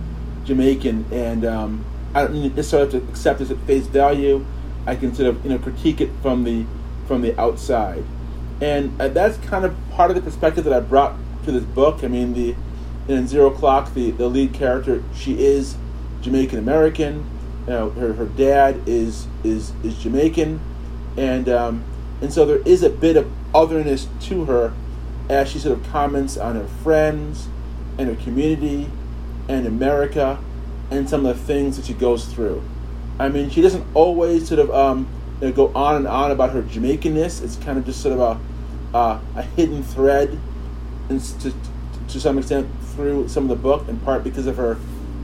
jamaican. 0.45 1.05
And 1.13 1.45
um, 1.45 1.85
i 2.15 2.23
don't 2.23 2.55
necessarily 2.55 2.91
have 2.91 3.03
to 3.03 3.09
accept 3.11 3.41
this 3.41 3.51
at 3.51 3.59
face 3.61 3.87
value. 3.87 4.45
I 4.87 4.97
can 4.97 5.15
sort 5.15 5.29
of 5.29 5.45
you 5.45 5.51
know 5.51 5.59
critique 5.59 6.01
it 6.01 6.11
from 6.23 6.45
the 6.45 6.65
from 7.07 7.23
the 7.23 7.39
outside. 7.39 8.05
And 8.61 9.01
uh, 9.01 9.09
that's 9.09 9.37
kind 9.47 9.65
of 9.65 9.77
part 9.91 10.11
of 10.11 10.17
the 10.17 10.23
perspective 10.23 10.65
that 10.65 10.73
i 10.73 10.81
brought 10.81 11.17
to 11.45 11.53
this 11.53 11.65
book. 11.65 12.03
I 12.03 12.09
mean 12.09 12.35
the 12.35 12.55
in 13.09 13.27
zero 13.27 13.51
clock 13.51 13.93
the, 13.95 14.11
the 14.13 14.29
lead 14.29 14.53
character 14.53 15.03
she 15.15 15.45
is 15.45 15.77
jamaican 16.21 16.59
american 16.59 17.25
you 17.67 17.73
know, 17.75 17.91
her, 17.91 18.13
her 18.15 18.27
dad 18.27 18.81
is 18.87 19.27
is 19.45 19.73
is 19.83 19.97
jamaican 19.99 20.61
and 21.17 21.49
um, 21.49 21.85
and 22.21 22.33
so 22.33 22.45
there 22.45 22.59
is 22.59 22.83
a 22.83 22.91
bit 22.91 23.17
of 23.17 23.31
otherness 23.55 24.09
to 24.21 24.45
her 24.45 24.73
as 25.29 25.51
she 25.51 25.59
sort 25.59 25.79
of 25.79 25.87
comments 25.89 26.37
on 26.37 26.57
her 26.57 26.67
friends 26.83 27.49
and 27.99 28.09
her 28.09 28.17
community 28.17 28.89
and 29.49 29.67
America 29.67 30.39
and 30.91 31.09
some 31.09 31.27
of 31.27 31.37
the 31.37 31.45
things 31.45 31.77
that 31.77 31.87
she 31.87 31.95
goes 31.95 32.27
through. 32.27 32.63
I 33.19 33.29
mean, 33.29 33.51
she 33.51 33.61
doesn't 33.61 33.85
always 33.95 34.49
sort 34.49 34.61
of 34.61 34.71
um, 34.71 35.09
you 35.41 35.49
know, 35.49 35.53
go 35.53 35.73
on 35.75 35.97
and 35.97 36.07
on 36.07 36.31
about 36.31 36.51
her 36.51 36.63
Jamaicanness. 36.63 37.43
It's 37.43 37.57
kind 37.57 37.79
of 37.79 37.85
just 37.85 38.01
sort 38.01 38.19
of 38.19 38.21
a, 38.21 38.97
uh, 38.97 39.21
a 39.37 39.43
hidden 39.43 39.83
thread, 39.83 40.39
and 41.09 41.21
to, 41.41 41.53
to 42.09 42.21
some 42.21 42.39
extent 42.39 42.69
through 42.99 43.29
some 43.29 43.45
of 43.45 43.49
the 43.49 43.63
book, 43.63 43.89
in 43.89 43.99
part 44.01 44.25
because 44.25 44.47
of 44.47 44.57
her 44.57 44.77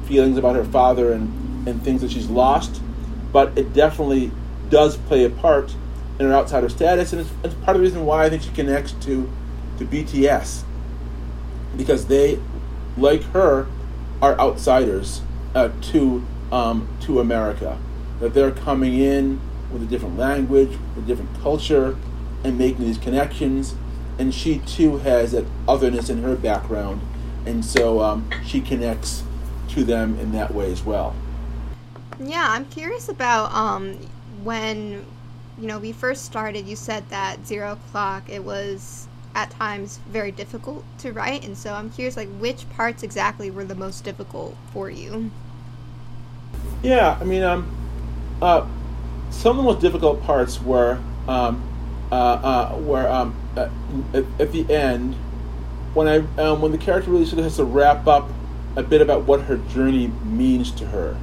feelings 0.07 0.39
about 0.39 0.55
her 0.55 0.65
father 0.65 1.13
and, 1.13 1.69
and 1.69 1.83
things 1.83 2.01
that 2.01 2.11
she's 2.11 2.29
lost. 2.29 2.81
But 3.33 3.59
it 3.59 3.73
definitely 3.73 4.31
does 4.71 4.97
play 4.97 5.25
a 5.25 5.31
part 5.31 5.75
in 6.21 6.27
her 6.27 6.33
outsider 6.33 6.69
status, 6.69 7.13
and 7.13 7.21
it's, 7.21 7.31
it's 7.43 7.55
part 7.55 7.77
of 7.77 7.83
the 7.83 7.87
reason 7.89 8.07
why 8.07 8.25
I 8.25 8.31
think 8.31 8.43
she 8.43 8.51
connects 8.51 8.93
to 8.93 9.31
to 9.79 9.85
BTS 9.85 10.63
because 11.77 12.07
they, 12.07 12.39
like 12.97 13.23
her, 13.33 13.67
are 14.23 14.39
outsiders 14.39 15.21
uh, 15.55 15.71
to 15.93 16.25
um, 16.53 16.89
to 17.01 17.19
America. 17.21 17.79
That 18.21 18.35
they're 18.35 18.53
coming 18.53 18.95
in 18.95 19.41
with 19.73 19.83
a 19.83 19.87
different 19.87 20.17
language, 20.17 20.79
with 20.95 21.05
a 21.05 21.07
different 21.07 21.35
culture, 21.43 21.97
and 22.45 22.57
making 22.57 22.85
these 22.85 22.99
connections. 22.99 23.75
And 24.17 24.33
she 24.33 24.61
too 24.61 24.99
has 24.99 25.33
that 25.33 25.45
otherness 25.67 26.09
in 26.09 26.23
her 26.23 26.37
background, 26.37 27.01
and 27.47 27.65
so 27.65 28.01
um, 28.01 28.29
she 28.45 28.61
connects 28.61 29.23
to 29.71 29.85
them 29.85 30.19
in 30.19 30.33
that 30.33 30.55
way 30.55 30.71
as 30.73 30.83
well. 30.85 31.15
Yeah, 32.21 32.47
I'm 32.49 32.65
curious 32.67 33.09
about 33.09 33.53
um, 33.53 33.95
when 34.43 35.05
you 35.59 35.67
know 35.67 35.79
we 35.79 35.93
first 35.93 36.25
started. 36.25 36.67
You 36.67 36.77
said 36.77 37.09
that 37.11 37.47
zero 37.47 37.73
o'clock 37.73 38.29
it 38.29 38.43
was 38.43 39.09
at 39.35 39.51
times 39.51 39.99
very 40.09 40.31
difficult 40.31 40.85
to 40.99 41.13
write 41.13 41.45
and 41.45 41.57
so 41.57 41.75
i'm 41.75 41.91
curious 41.91 42.17
like 42.17 42.29
which 42.39 42.69
parts 42.71 43.03
exactly 43.03 43.51
were 43.51 43.65
the 43.65 43.75
most 43.75 44.05
difficult 44.05 44.57
for 44.73 44.89
you 44.89 45.31
yeah 46.83 47.19
i 47.21 47.25
mean 47.25 47.43
um 47.43 47.69
uh 48.41 48.67
some 49.31 49.51
of 49.51 49.57
the 49.57 49.63
most 49.63 49.81
difficult 49.81 50.23
parts 50.23 50.61
were 50.63 51.01
um 51.27 51.63
uh, 52.13 52.15
uh 52.15 52.79
were 52.83 53.09
um 53.09 53.35
at, 53.57 53.71
at 54.39 54.53
the 54.53 54.73
end 54.73 55.17
when 55.95 56.09
i 56.09 56.17
um, 56.43 56.61
when 56.61 56.73
the 56.73 56.79
character 56.79 57.11
really 57.11 57.25
sort 57.25 57.39
of 57.39 57.45
has 57.45 57.57
to 57.57 57.65
wrap 57.65 58.07
up 58.07 58.29
a 58.77 58.83
bit 58.83 59.01
about 59.01 59.25
what 59.25 59.43
her 59.43 59.57
journey 59.57 60.09
means 60.25 60.71
to 60.71 60.87
her 60.87 61.17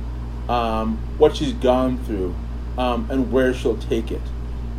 um 0.50 0.98
what 1.18 1.36
she's 1.36 1.54
gone 1.54 1.98
through 2.06 2.34
um 2.78 3.08
and 3.12 3.32
where 3.32 3.54
she'll 3.54 3.78
take 3.78 4.12
it 4.12 4.22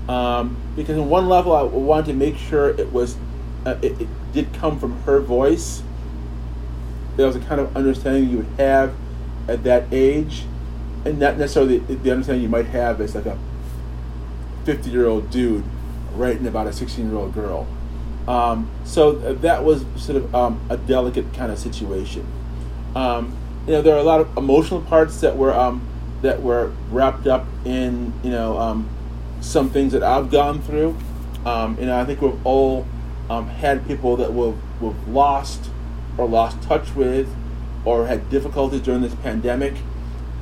um, 0.08 0.56
because 0.74 0.96
in 0.96 1.08
one 1.08 1.28
level 1.28 1.54
I 1.54 1.62
wanted 1.62 2.06
to 2.06 2.14
make 2.14 2.36
sure 2.36 2.70
it 2.70 2.92
was 2.92 3.16
uh, 3.64 3.76
it, 3.82 4.00
it, 4.00 4.08
did 4.32 4.52
come 4.54 4.80
from 4.80 4.98
her 5.02 5.20
voice. 5.20 5.82
There 7.16 7.26
was 7.26 7.36
a 7.36 7.40
kind 7.40 7.60
of 7.60 7.76
understanding 7.76 8.30
you 8.30 8.38
would 8.38 8.58
have 8.58 8.94
at 9.46 9.62
that 9.64 9.84
age, 9.92 10.44
and 11.04 11.18
not 11.18 11.36
necessarily 11.36 11.78
the, 11.78 11.94
the 11.96 12.10
understanding 12.10 12.42
you 12.42 12.48
might 12.48 12.66
have 12.66 13.00
as 13.00 13.14
like 13.14 13.26
a 13.26 13.38
fifty-year-old 14.64 15.30
dude 15.30 15.64
writing 16.14 16.46
about 16.46 16.66
a 16.66 16.72
sixteen-year-old 16.72 17.34
girl. 17.34 17.66
Um, 18.28 18.70
so 18.84 19.12
that 19.12 19.64
was 19.64 19.84
sort 19.96 20.16
of 20.16 20.34
um, 20.34 20.60
a 20.70 20.76
delicate 20.76 21.32
kind 21.34 21.50
of 21.50 21.58
situation. 21.58 22.26
Um, 22.94 23.36
you 23.66 23.72
know, 23.72 23.82
there 23.82 23.94
are 23.94 23.98
a 24.00 24.04
lot 24.04 24.20
of 24.20 24.36
emotional 24.36 24.80
parts 24.80 25.20
that 25.20 25.36
were 25.36 25.54
um, 25.54 25.86
that 26.22 26.42
were 26.42 26.72
wrapped 26.90 27.26
up 27.26 27.46
in 27.64 28.12
you 28.22 28.30
know 28.30 28.58
um, 28.58 28.88
some 29.40 29.70
things 29.70 29.92
that 29.92 30.02
I've 30.02 30.30
gone 30.30 30.62
through. 30.62 30.96
Um, 31.44 31.76
you 31.78 31.86
know, 31.86 31.98
I 31.98 32.04
think 32.04 32.20
we've 32.20 32.46
all 32.46 32.86
um, 33.28 33.48
had 33.48 33.86
people 33.86 34.16
that 34.16 34.32
we've, 34.32 34.56
we've 34.80 35.08
lost 35.08 35.70
or 36.16 36.28
lost 36.28 36.62
touch 36.62 36.94
with 36.94 37.34
or 37.84 38.06
had 38.06 38.30
difficulties 38.30 38.80
during 38.80 39.02
this 39.02 39.14
pandemic. 39.16 39.74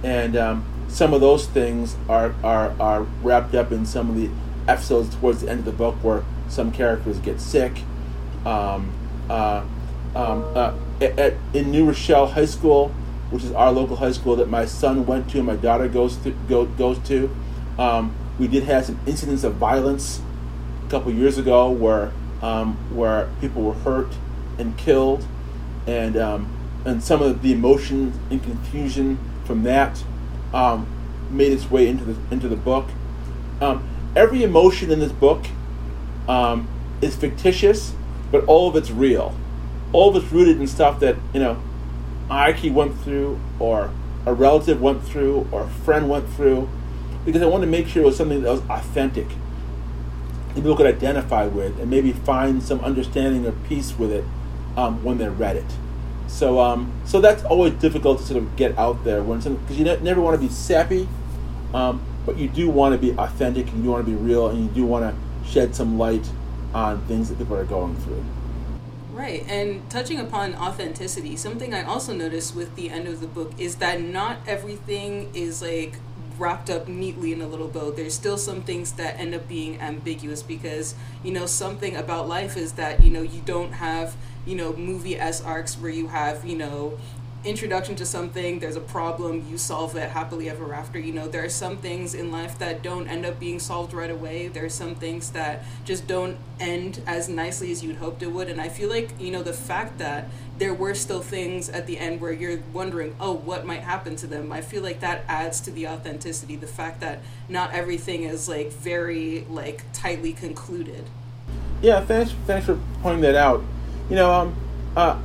And 0.02 0.36
um, 0.36 0.64
some 0.88 1.14
of 1.14 1.20
those 1.20 1.46
things 1.46 1.96
are, 2.08 2.34
are, 2.42 2.74
are 2.80 3.02
wrapped 3.22 3.54
up 3.54 3.72
in 3.72 3.86
some 3.86 4.10
of 4.10 4.16
the 4.16 4.30
episodes 4.68 5.14
towards 5.14 5.40
the 5.40 5.50
end 5.50 5.60
of 5.60 5.64
the 5.64 5.72
book 5.72 5.96
where 6.02 6.24
some 6.50 6.72
characters 6.72 7.18
get 7.20 7.40
sick. 7.40 7.72
Um, 8.44 8.92
uh, 9.28 9.64
um, 10.14 10.44
uh, 10.56 10.74
at, 11.00 11.18
at, 11.18 11.34
in 11.54 11.70
New 11.70 11.86
Rochelle 11.86 12.26
High 12.26 12.46
School, 12.46 12.88
which 13.30 13.44
is 13.44 13.52
our 13.52 13.70
local 13.70 13.96
high 13.96 14.10
school 14.10 14.34
that 14.36 14.48
my 14.48 14.64
son 14.64 15.06
went 15.06 15.30
to 15.30 15.38
and 15.38 15.46
my 15.46 15.56
daughter 15.56 15.88
goes 15.88 16.16
to, 16.18 16.32
go, 16.48 16.66
goes 16.66 16.98
to, 17.06 17.30
um, 17.78 18.14
we 18.38 18.48
did 18.48 18.64
have 18.64 18.86
some 18.86 18.98
incidents 19.06 19.44
of 19.44 19.54
violence 19.54 20.20
a 20.86 20.90
couple 20.90 21.12
years 21.12 21.38
ago 21.38 21.70
where 21.70 22.12
um, 22.42 22.74
where 22.96 23.28
people 23.40 23.62
were 23.62 23.74
hurt 23.74 24.14
and 24.58 24.76
killed, 24.78 25.26
and 25.86 26.16
um, 26.16 26.48
and 26.86 27.02
some 27.04 27.20
of 27.20 27.42
the 27.42 27.52
emotion 27.52 28.18
and 28.30 28.42
confusion 28.42 29.18
from 29.44 29.62
that 29.64 30.02
um, 30.54 30.86
made 31.30 31.52
its 31.52 31.70
way 31.70 31.86
into 31.86 32.02
the 32.04 32.16
into 32.30 32.48
the 32.48 32.56
book. 32.56 32.88
Every 34.16 34.42
emotion 34.42 34.90
in 34.90 34.98
this 34.98 35.12
book 35.12 35.44
um, 36.28 36.68
is 37.00 37.16
fictitious, 37.16 37.94
but 38.30 38.44
all 38.44 38.68
of 38.68 38.76
it's 38.76 38.90
real. 38.90 39.34
All 39.92 40.14
of 40.14 40.22
it's 40.22 40.32
rooted 40.32 40.60
in 40.60 40.66
stuff 40.66 41.00
that 41.00 41.16
you 41.32 41.40
know 41.40 41.60
Ike 42.30 42.72
went 42.72 42.98
through, 43.00 43.40
or 43.58 43.90
a 44.26 44.32
relative 44.32 44.80
went 44.80 45.02
through, 45.02 45.48
or 45.50 45.62
a 45.62 45.68
friend 45.68 46.08
went 46.08 46.28
through 46.28 46.68
because 47.24 47.42
I 47.42 47.46
wanted 47.46 47.66
to 47.66 47.72
make 47.72 47.86
sure 47.86 48.02
it 48.02 48.06
was 48.06 48.16
something 48.16 48.42
that 48.42 48.50
was 48.50 48.62
authentic 48.68 49.28
that 50.48 50.54
people 50.54 50.76
could 50.76 50.86
identify 50.86 51.46
with 51.46 51.78
and 51.78 51.90
maybe 51.90 52.12
find 52.12 52.62
some 52.62 52.80
understanding 52.80 53.46
or 53.46 53.52
peace 53.68 53.98
with 53.98 54.10
it 54.10 54.24
um, 54.76 55.02
when 55.04 55.18
they 55.18 55.28
read 55.28 55.56
it. 55.56 55.76
So, 56.26 56.60
um, 56.60 56.92
so 57.04 57.20
that's 57.20 57.44
always 57.44 57.74
difficult 57.74 58.18
to 58.20 58.24
sort 58.24 58.42
of 58.42 58.56
get 58.56 58.76
out 58.78 59.04
there 59.04 59.22
when 59.22 59.40
because 59.40 59.78
you 59.78 59.84
ne- 59.84 60.00
never 60.00 60.20
want 60.20 60.40
to 60.40 60.46
be 60.46 60.52
sappy, 60.52 61.08
um, 61.74 62.02
but 62.24 62.36
you 62.36 62.48
do 62.48 62.70
want 62.70 62.94
to 62.94 62.98
be 62.98 63.16
authentic 63.18 63.70
and 63.72 63.84
you 63.84 63.90
want 63.90 64.06
to 64.06 64.10
be 64.10 64.16
real 64.16 64.48
and 64.48 64.62
you 64.62 64.68
do 64.70 64.86
want 64.86 65.04
to 65.04 65.29
shed 65.50 65.74
some 65.74 65.98
light 65.98 66.28
on 66.72 67.04
things 67.06 67.28
that 67.28 67.38
people 67.38 67.56
are 67.56 67.64
going 67.64 67.96
through. 67.96 68.24
Right, 69.12 69.44
and 69.48 69.88
touching 69.90 70.20
upon 70.20 70.54
authenticity, 70.54 71.36
something 71.36 71.74
I 71.74 71.82
also 71.82 72.14
noticed 72.14 72.54
with 72.54 72.74
the 72.76 72.90
end 72.90 73.08
of 73.08 73.20
the 73.20 73.26
book 73.26 73.52
is 73.58 73.76
that 73.76 74.00
not 74.00 74.38
everything 74.46 75.30
is 75.34 75.60
like 75.60 75.94
wrapped 76.38 76.70
up 76.70 76.88
neatly 76.88 77.32
in 77.32 77.42
a 77.42 77.46
little 77.46 77.68
bow. 77.68 77.90
There's 77.90 78.14
still 78.14 78.38
some 78.38 78.62
things 78.62 78.92
that 78.92 79.20
end 79.20 79.34
up 79.34 79.46
being 79.46 79.78
ambiguous 79.80 80.42
because, 80.42 80.94
you 81.22 81.32
know, 81.32 81.44
something 81.44 81.96
about 81.96 82.28
life 82.28 82.56
is 82.56 82.72
that, 82.72 83.04
you 83.04 83.10
know, 83.10 83.20
you 83.20 83.42
don't 83.44 83.72
have, 83.72 84.16
you 84.46 84.56
know, 84.56 84.72
movie 84.72 85.18
S 85.18 85.42
arcs 85.42 85.76
where 85.76 85.90
you 85.90 86.08
have, 86.08 86.46
you 86.46 86.56
know, 86.56 86.98
introduction 87.44 87.96
to 87.96 88.04
something, 88.04 88.58
there's 88.58 88.76
a 88.76 88.80
problem, 88.80 89.46
you 89.48 89.56
solve 89.56 89.96
it 89.96 90.10
happily 90.10 90.50
ever 90.50 90.74
after. 90.74 90.98
You 90.98 91.12
know, 91.12 91.26
there 91.26 91.44
are 91.44 91.48
some 91.48 91.78
things 91.78 92.14
in 92.14 92.30
life 92.30 92.58
that 92.58 92.82
don't 92.82 93.08
end 93.08 93.24
up 93.24 93.40
being 93.40 93.58
solved 93.58 93.94
right 93.94 94.10
away. 94.10 94.48
There 94.48 94.64
are 94.64 94.68
some 94.70 94.94
things 94.94 95.30
that 95.30 95.64
just 95.84 96.06
don't 96.06 96.36
end 96.58 97.02
as 97.06 97.28
nicely 97.28 97.72
as 97.72 97.82
you'd 97.82 97.96
hoped 97.96 98.22
it 98.22 98.26
would. 98.26 98.48
And 98.48 98.60
I 98.60 98.68
feel 98.68 98.90
like, 98.90 99.18
you 99.18 99.30
know, 99.30 99.42
the 99.42 99.54
fact 99.54 99.98
that 99.98 100.28
there 100.58 100.74
were 100.74 100.94
still 100.94 101.22
things 101.22 101.70
at 101.70 101.86
the 101.86 101.98
end 101.98 102.20
where 102.20 102.32
you're 102.32 102.60
wondering, 102.74 103.16
oh, 103.18 103.32
what 103.32 103.64
might 103.64 103.80
happen 103.80 104.16
to 104.16 104.26
them, 104.26 104.52
I 104.52 104.60
feel 104.60 104.82
like 104.82 105.00
that 105.00 105.24
adds 105.26 105.60
to 105.62 105.70
the 105.70 105.88
authenticity. 105.88 106.56
The 106.56 106.66
fact 106.66 107.00
that 107.00 107.20
not 107.48 107.72
everything 107.72 108.24
is 108.24 108.48
like 108.48 108.70
very 108.70 109.46
like 109.48 109.84
tightly 109.94 110.34
concluded. 110.34 111.06
Yeah, 111.80 112.04
thanks 112.04 112.34
thanks 112.46 112.66
for 112.66 112.78
pointing 113.00 113.22
that 113.22 113.34
out. 113.34 113.62
You 114.10 114.16
know, 114.16 114.30
um 114.30 114.56
uh 114.94 115.18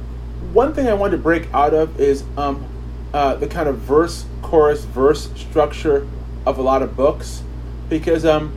one 0.53 0.74
thing 0.74 0.88
I 0.88 0.94
wanted 0.94 1.18
to 1.18 1.24
break 1.24 1.53
out 1.53 1.74
of 1.74 1.99
is 1.99 2.24
um, 2.38 2.66
uh, 3.14 3.36
the 3.36 3.48
kind 3.48 3.68
of 3.68 3.78
verse, 3.80 4.26
chorus, 4.41 4.86
verse 4.86 5.30
structure 5.36 6.07
of 6.45 6.57
a 6.57 6.62
lot 6.62 6.82
of 6.82 6.95
books, 6.95 7.44
because 7.90 8.26
um, 8.26 8.53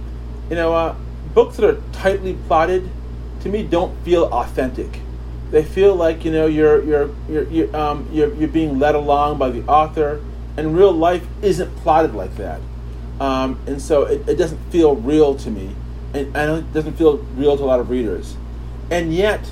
you 0.50 0.56
know 0.56 0.74
uh, 0.74 0.94
books 1.34 1.56
that 1.56 1.68
are 1.68 1.80
tightly 1.92 2.36
plotted, 2.46 2.88
to 3.40 3.48
me 3.48 3.62
don't 3.62 3.96
feel 4.04 4.24
authentic. 4.24 5.00
They 5.50 5.64
feel 5.64 5.94
like 5.94 6.24
you 6.24 6.30
know 6.30 6.46
you're 6.46 6.82
you're 6.84 7.10
you're 7.28 7.48
you're, 7.48 7.76
um, 7.76 8.08
you're, 8.12 8.34
you're 8.34 8.48
being 8.48 8.78
led 8.78 8.94
along 8.94 9.38
by 9.38 9.50
the 9.50 9.62
author, 9.66 10.20
and 10.56 10.76
real 10.76 10.92
life 10.92 11.26
isn't 11.42 11.74
plotted 11.76 12.14
like 12.14 12.36
that. 12.36 12.60
Um, 13.20 13.58
and 13.66 13.80
so 13.80 14.02
it, 14.02 14.28
it 14.28 14.36
doesn't 14.36 14.60
feel 14.70 14.94
real 14.94 15.34
to 15.36 15.50
me, 15.50 15.74
and, 16.14 16.36
and 16.36 16.58
it 16.58 16.72
doesn't 16.72 16.94
feel 16.94 17.18
real 17.36 17.56
to 17.56 17.62
a 17.62 17.66
lot 17.66 17.80
of 17.80 17.90
readers. 17.90 18.36
And 18.90 19.12
yet, 19.12 19.50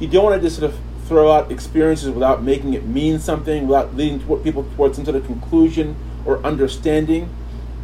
you 0.00 0.08
don't 0.08 0.24
want 0.24 0.40
to 0.40 0.46
just 0.46 0.58
sort 0.58 0.72
of 0.72 0.78
throw 1.14 1.30
out 1.30 1.52
experiences 1.52 2.10
without 2.10 2.42
making 2.42 2.74
it 2.74 2.84
mean 2.84 3.20
something, 3.20 3.68
without 3.68 3.94
leading 3.94 4.18
people 4.42 4.64
towards 4.74 4.96
some 4.96 5.04
sort 5.04 5.14
of 5.14 5.24
conclusion 5.24 5.94
or 6.26 6.44
understanding. 6.44 7.32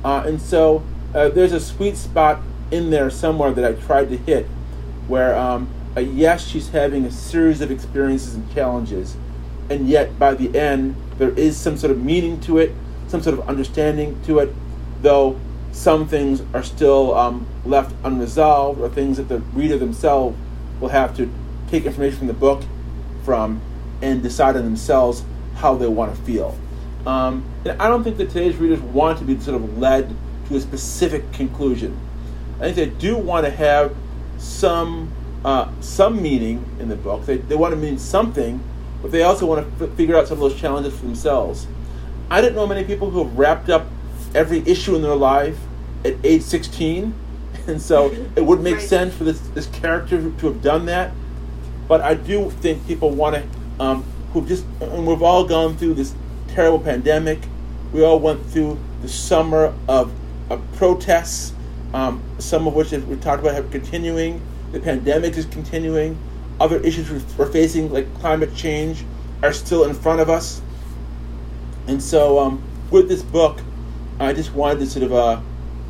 Uh, 0.05 0.25
and 0.27 0.43
so 0.43 0.83
uh, 1.15 1.29
there's 1.29 1.53
a 1.53 1.61
sweet 1.61 1.97
spot 1.97 2.41
in 2.73 2.91
there 2.91 3.09
somewhere 3.09 3.53
that 3.53 3.65
I 3.65 3.75
tried 3.75 4.09
to 4.09 4.17
hit, 4.17 4.47
where 5.07 5.37
um, 5.37 5.69
uh, 5.97 6.01
yes, 6.01 6.45
she's 6.45 6.71
having 6.71 7.05
a 7.05 7.13
series 7.13 7.61
of 7.61 7.71
experiences 7.71 8.35
and 8.35 8.53
challenges, 8.53 9.17
and 9.69 9.89
yet 9.89 10.19
by 10.19 10.35
the 10.35 10.59
end 10.59 10.97
there 11.19 11.31
is 11.31 11.57
some 11.57 11.77
sort 11.77 11.93
of 11.93 12.03
meaning 12.03 12.41
to 12.41 12.59
it, 12.59 12.73
some 13.07 13.23
sort 13.23 13.39
of 13.39 13.49
understanding 13.49 14.21
to 14.25 14.41
it, 14.41 14.53
though 15.03 15.39
some 15.71 16.09
things 16.09 16.43
are 16.53 16.65
still 16.65 17.15
um, 17.15 17.47
left 17.65 17.95
unresolved 18.03 18.81
or 18.81 18.89
things 18.89 19.19
that 19.19 19.29
the 19.29 19.39
reader 19.55 19.79
themselves 19.79 20.37
will 20.81 20.89
have 20.89 21.17
to 21.17 21.33
take 21.71 21.85
information 21.85 22.19
from 22.19 22.27
the 22.27 22.33
book 22.33 22.65
from 23.25 23.61
and 24.03 24.23
decide 24.23 24.57
on 24.57 24.65
themselves 24.65 25.23
how 25.57 25.75
they 25.75 25.89
want 25.89 26.15
to 26.15 26.23
feel. 26.23 26.59
Um, 27.07 27.45
and 27.65 27.81
I 27.81 27.89
don't 27.89 28.05
think 28.05 28.17
that 28.19 28.29
today's 28.31 28.57
readers 28.57 28.81
want 28.81 29.19
to 29.19 29.25
be 29.25 29.39
sort 29.41 29.57
of 29.57 29.79
led 29.79 30.15
to 30.49 30.57
a 30.57 30.61
specific 30.61 31.33
conclusion. 31.33 31.99
I 32.57 32.73
think 32.73 32.77
they 32.77 32.87
do 32.87 33.17
want 33.17 33.47
to 33.47 33.51
have 33.51 33.95
some 34.39 35.13
uh, 35.45 35.71
some 35.81 36.21
meaning 36.21 36.65
in 36.79 36.89
the 36.89 36.97
book. 36.97 37.25
They, 37.25 37.39
they 37.39 37.55
want 37.55 37.73
to 37.73 37.81
mean 37.81 37.99
something, 37.99 38.63
but 39.01 39.11
they 39.11 39.23
also 39.23 39.47
want 39.47 39.79
to 39.79 39.87
f- 39.87 39.93
figure 39.95 40.17
out 40.17 40.29
some 40.29 40.37
of 40.37 40.51
those 40.51 40.61
challenges 40.61 40.95
for 40.95 41.07
themselves. 41.07 41.67
I 42.31 42.41
didn't 42.41 42.57
know 42.57 42.67
many 42.67 42.85
people 42.85 43.11
who 43.11 43.25
have 43.25 43.39
wrapped 43.39 43.71
up 43.71 43.87
every 44.35 44.59
issue 44.67 44.95
in 44.95 45.03
their 45.03 45.17
life 45.17 45.59
at 46.05 46.15
age 46.23 46.43
16, 46.43 47.15
and 47.67 47.81
so 47.81 48.11
it 48.37 48.45
would 48.45 48.61
make 48.61 48.77
right. 48.77 48.83
sense 48.83 49.15
for 49.15 49.25
this, 49.25 49.41
this 49.41 49.67
character 49.67 50.31
to 50.31 50.47
have 50.47 50.63
done 50.63 50.87
that. 50.87 51.13
But 51.91 52.03
I 52.03 52.15
do 52.15 52.51
think 52.51 52.87
people 52.87 53.11
want 53.11 53.35
to, 53.35 53.83
um, 53.83 54.05
who 54.33 54.47
just, 54.47 54.65
and 54.81 55.09
we've 55.09 55.23
all 55.23 55.45
gone 55.45 55.77
through 55.77 55.95
this 55.95 56.15
terrible 56.47 56.79
pandemic. 56.79 57.41
We 57.93 58.05
all 58.05 58.21
went 58.21 58.47
through 58.47 58.79
the 59.03 59.09
summer 59.09 59.75
of, 59.89 60.13
of 60.51 60.63
protests, 60.77 61.53
um, 61.93 62.23
some 62.39 62.69
of 62.69 62.75
which 62.75 62.93
we 62.93 63.17
talked 63.17 63.43
about 63.43 63.57
have 63.57 63.73
continuing. 63.73 64.41
The 64.71 64.79
pandemic 64.79 65.37
is 65.37 65.47
continuing. 65.47 66.17
Other 66.61 66.79
issues 66.79 67.11
we're 67.37 67.51
facing, 67.51 67.93
like 67.93 68.07
climate 68.21 68.55
change, 68.55 69.05
are 69.43 69.53
still 69.53 69.83
in 69.83 69.95
front 69.95 70.21
of 70.21 70.31
us. 70.31 70.63
And 71.89 72.01
so, 72.01 72.39
um, 72.39 72.63
with 72.93 73.09
this 73.09 73.25
book, 73.25 73.59
I 74.21 74.33
just 74.33 74.55
wanted 74.55 74.79
to 74.79 74.87
sort 74.87 75.07
of, 75.07 75.13
uh, 75.13 75.41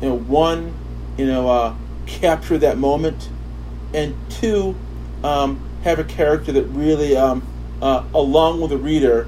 you 0.01 0.09
know, 0.09 0.17
one, 0.17 0.73
you 1.19 1.27
know, 1.27 1.47
uh, 1.47 1.75
capture 2.07 2.57
that 2.57 2.79
moment, 2.79 3.29
and 3.93 4.15
two, 4.31 4.75
um, 5.23 5.67
have 5.83 5.99
a 5.99 6.03
character 6.03 6.51
that 6.51 6.63
really, 6.65 7.15
um, 7.15 7.45
uh, 7.81 8.03
along 8.13 8.61
with 8.61 8.71
the 8.71 8.77
reader, 8.77 9.27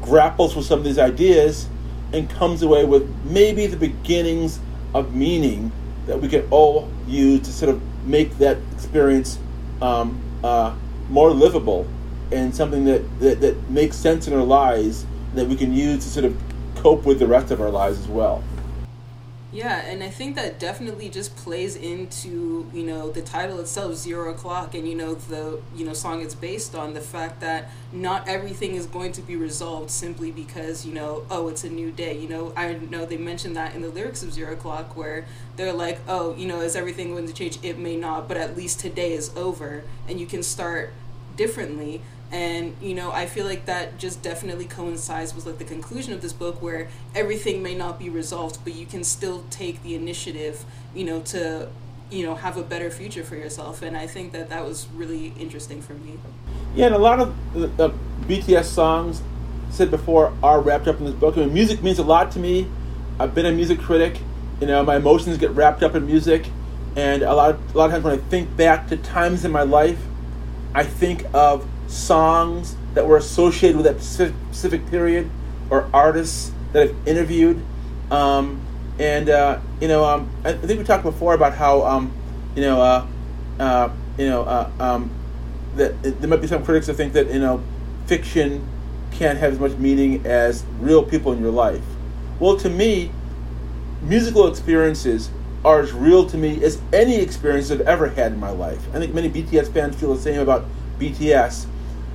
grapples 0.00 0.54
with 0.54 0.66
some 0.66 0.78
of 0.78 0.84
these 0.84 0.98
ideas 0.98 1.68
and 2.12 2.28
comes 2.30 2.62
away 2.62 2.84
with 2.84 3.08
maybe 3.24 3.66
the 3.66 3.76
beginnings 3.76 4.60
of 4.94 5.14
meaning 5.14 5.72
that 6.06 6.20
we 6.20 6.28
can 6.28 6.46
all 6.50 6.88
use 7.06 7.40
to 7.40 7.52
sort 7.52 7.70
of 7.74 7.82
make 8.06 8.36
that 8.38 8.58
experience 8.72 9.38
um, 9.80 10.20
uh, 10.44 10.74
more 11.08 11.30
livable 11.30 11.86
and 12.30 12.54
something 12.54 12.84
that, 12.84 13.20
that, 13.20 13.40
that 13.40 13.70
makes 13.70 13.96
sense 13.96 14.28
in 14.28 14.34
our 14.34 14.44
lives 14.44 15.06
that 15.34 15.46
we 15.46 15.56
can 15.56 15.72
use 15.72 16.04
to 16.04 16.10
sort 16.10 16.24
of 16.24 16.36
cope 16.76 17.04
with 17.04 17.18
the 17.18 17.26
rest 17.26 17.50
of 17.50 17.60
our 17.60 17.70
lives 17.70 17.98
as 17.98 18.08
well. 18.08 18.44
Yeah, 19.54 19.82
and 19.82 20.02
I 20.02 20.08
think 20.10 20.34
that 20.34 20.58
definitely 20.58 21.08
just 21.08 21.36
plays 21.36 21.76
into, 21.76 22.68
you 22.74 22.82
know, 22.82 23.12
the 23.12 23.22
title 23.22 23.60
itself, 23.60 23.94
Zero 23.94 24.32
O'Clock, 24.32 24.74
and, 24.74 24.86
you 24.86 24.96
know, 24.96 25.14
the, 25.14 25.60
you 25.76 25.86
know, 25.86 25.92
song 25.92 26.22
it's 26.22 26.34
based 26.34 26.74
on, 26.74 26.92
the 26.92 27.00
fact 27.00 27.40
that 27.42 27.70
not 27.92 28.26
everything 28.26 28.74
is 28.74 28.86
going 28.86 29.12
to 29.12 29.22
be 29.22 29.36
resolved 29.36 29.92
simply 29.92 30.32
because, 30.32 30.84
you 30.84 30.92
know, 30.92 31.24
oh, 31.30 31.46
it's 31.46 31.62
a 31.62 31.70
new 31.70 31.92
day. 31.92 32.18
You 32.18 32.28
know, 32.28 32.52
I 32.56 32.72
know 32.72 33.06
they 33.06 33.16
mentioned 33.16 33.54
that 33.54 33.76
in 33.76 33.82
the 33.82 33.90
lyrics 33.90 34.24
of 34.24 34.32
Zero 34.32 34.54
O'Clock 34.54 34.96
where 34.96 35.24
they're 35.54 35.72
like, 35.72 36.00
oh, 36.08 36.34
you 36.34 36.48
know, 36.48 36.60
is 36.60 36.74
everything 36.74 37.12
going 37.12 37.28
to 37.28 37.32
change? 37.32 37.60
It 37.62 37.78
may 37.78 37.94
not, 37.94 38.26
but 38.26 38.36
at 38.36 38.56
least 38.56 38.80
today 38.80 39.12
is 39.12 39.30
over 39.36 39.84
and 40.08 40.18
you 40.18 40.26
can 40.26 40.42
start 40.42 40.92
differently 41.36 42.00
and 42.34 42.74
you 42.82 42.94
know 42.94 43.12
i 43.12 43.26
feel 43.26 43.46
like 43.46 43.64
that 43.66 43.96
just 43.96 44.20
definitely 44.20 44.64
coincides 44.64 45.34
with 45.34 45.46
like 45.46 45.58
the 45.58 45.64
conclusion 45.64 46.12
of 46.12 46.20
this 46.20 46.32
book 46.32 46.60
where 46.60 46.88
everything 47.14 47.62
may 47.62 47.74
not 47.74 47.96
be 47.96 48.10
resolved 48.10 48.58
but 48.64 48.74
you 48.74 48.84
can 48.84 49.04
still 49.04 49.44
take 49.50 49.80
the 49.84 49.94
initiative 49.94 50.64
you 50.94 51.04
know 51.04 51.20
to 51.20 51.68
you 52.10 52.24
know 52.24 52.34
have 52.34 52.56
a 52.56 52.62
better 52.62 52.90
future 52.90 53.24
for 53.24 53.36
yourself. 53.36 53.82
And 53.82 53.96
i 53.96 54.06
think 54.06 54.32
that 54.32 54.48
that 54.50 54.64
was 54.64 54.86
really 54.94 55.32
interesting 55.38 55.80
for 55.80 55.94
me. 55.94 56.18
Yeah 56.74 56.86
and 56.86 56.94
a 56.94 56.98
lot 56.98 57.20
of 57.20 57.28
uh, 57.30 57.60
the, 57.60 57.66
the 57.66 57.90
bts 58.26 58.64
songs 58.64 59.22
said 59.70 59.90
before 59.90 60.32
are 60.42 60.60
wrapped 60.60 60.86
up 60.86 60.98
in 60.98 61.06
this 61.06 61.14
book. 61.14 61.36
I 61.36 61.40
mean, 61.40 61.54
music 61.54 61.82
means 61.82 61.98
a 61.98 62.04
lot 62.04 62.30
to 62.32 62.38
me. 62.38 62.68
I've 63.18 63.34
been 63.34 63.46
a 63.46 63.52
music 63.52 63.80
critic. 63.80 64.18
You 64.60 64.66
know 64.66 64.82
my 64.84 64.96
emotions 64.96 65.38
get 65.38 65.50
wrapped 65.50 65.82
up 65.82 65.94
in 65.94 66.06
music. 66.06 66.46
And 66.96 67.22
a 67.22 67.34
lot 67.34 67.50
of, 67.50 67.74
a 67.74 67.78
lot 67.78 67.86
of 67.86 67.92
times 67.92 68.04
when 68.04 68.14
i 68.18 68.22
think 68.30 68.56
back 68.56 68.88
to 68.88 68.96
times 68.96 69.44
in 69.44 69.50
my 69.50 69.62
life 69.62 69.98
i 70.74 70.84
think 70.84 71.24
of 71.34 71.66
songs 71.94 72.76
that 72.94 73.06
were 73.06 73.16
associated 73.16 73.76
with 73.76 73.86
that 73.86 74.02
specific 74.02 74.86
period 74.88 75.30
or 75.70 75.88
artists 75.92 76.52
that 76.72 76.88
I've 76.88 77.08
interviewed. 77.08 77.62
Um, 78.10 78.60
and 78.98 79.28
uh, 79.28 79.60
you 79.80 79.88
know, 79.88 80.04
um, 80.04 80.30
I 80.44 80.52
think 80.52 80.78
we 80.78 80.84
talked 80.84 81.04
before 81.04 81.34
about 81.34 81.54
how 81.54 81.82
um, 81.84 82.12
you 82.54 82.62
know, 82.62 82.80
uh, 82.80 83.06
uh, 83.58 83.90
you 84.18 84.26
know, 84.26 84.42
uh, 84.42 84.70
um, 84.78 85.10
that 85.76 86.00
there 86.02 86.28
might 86.28 86.40
be 86.40 86.46
some 86.46 86.64
critics 86.64 86.86
that 86.86 86.94
think 86.94 87.12
that 87.14 87.28
you 87.28 87.40
know, 87.40 87.62
fiction 88.06 88.66
can't 89.10 89.38
have 89.38 89.52
as 89.52 89.58
much 89.58 89.72
meaning 89.72 90.24
as 90.26 90.64
real 90.80 91.02
people 91.02 91.32
in 91.32 91.40
your 91.40 91.50
life. 91.50 91.82
Well, 92.40 92.56
to 92.58 92.68
me, 92.68 93.10
musical 94.02 94.48
experiences 94.48 95.30
are 95.64 95.80
as 95.80 95.92
real 95.92 96.26
to 96.26 96.36
me 96.36 96.62
as 96.62 96.80
any 96.92 97.16
experience 97.16 97.70
I've 97.70 97.80
ever 97.82 98.08
had 98.08 98.32
in 98.32 98.40
my 98.40 98.50
life. 98.50 98.86
I 98.92 98.98
think 98.98 99.14
many 99.14 99.30
BTS 99.30 99.72
fans 99.72 99.96
feel 99.96 100.14
the 100.14 100.20
same 100.20 100.40
about 100.40 100.64
BTS. 100.98 101.66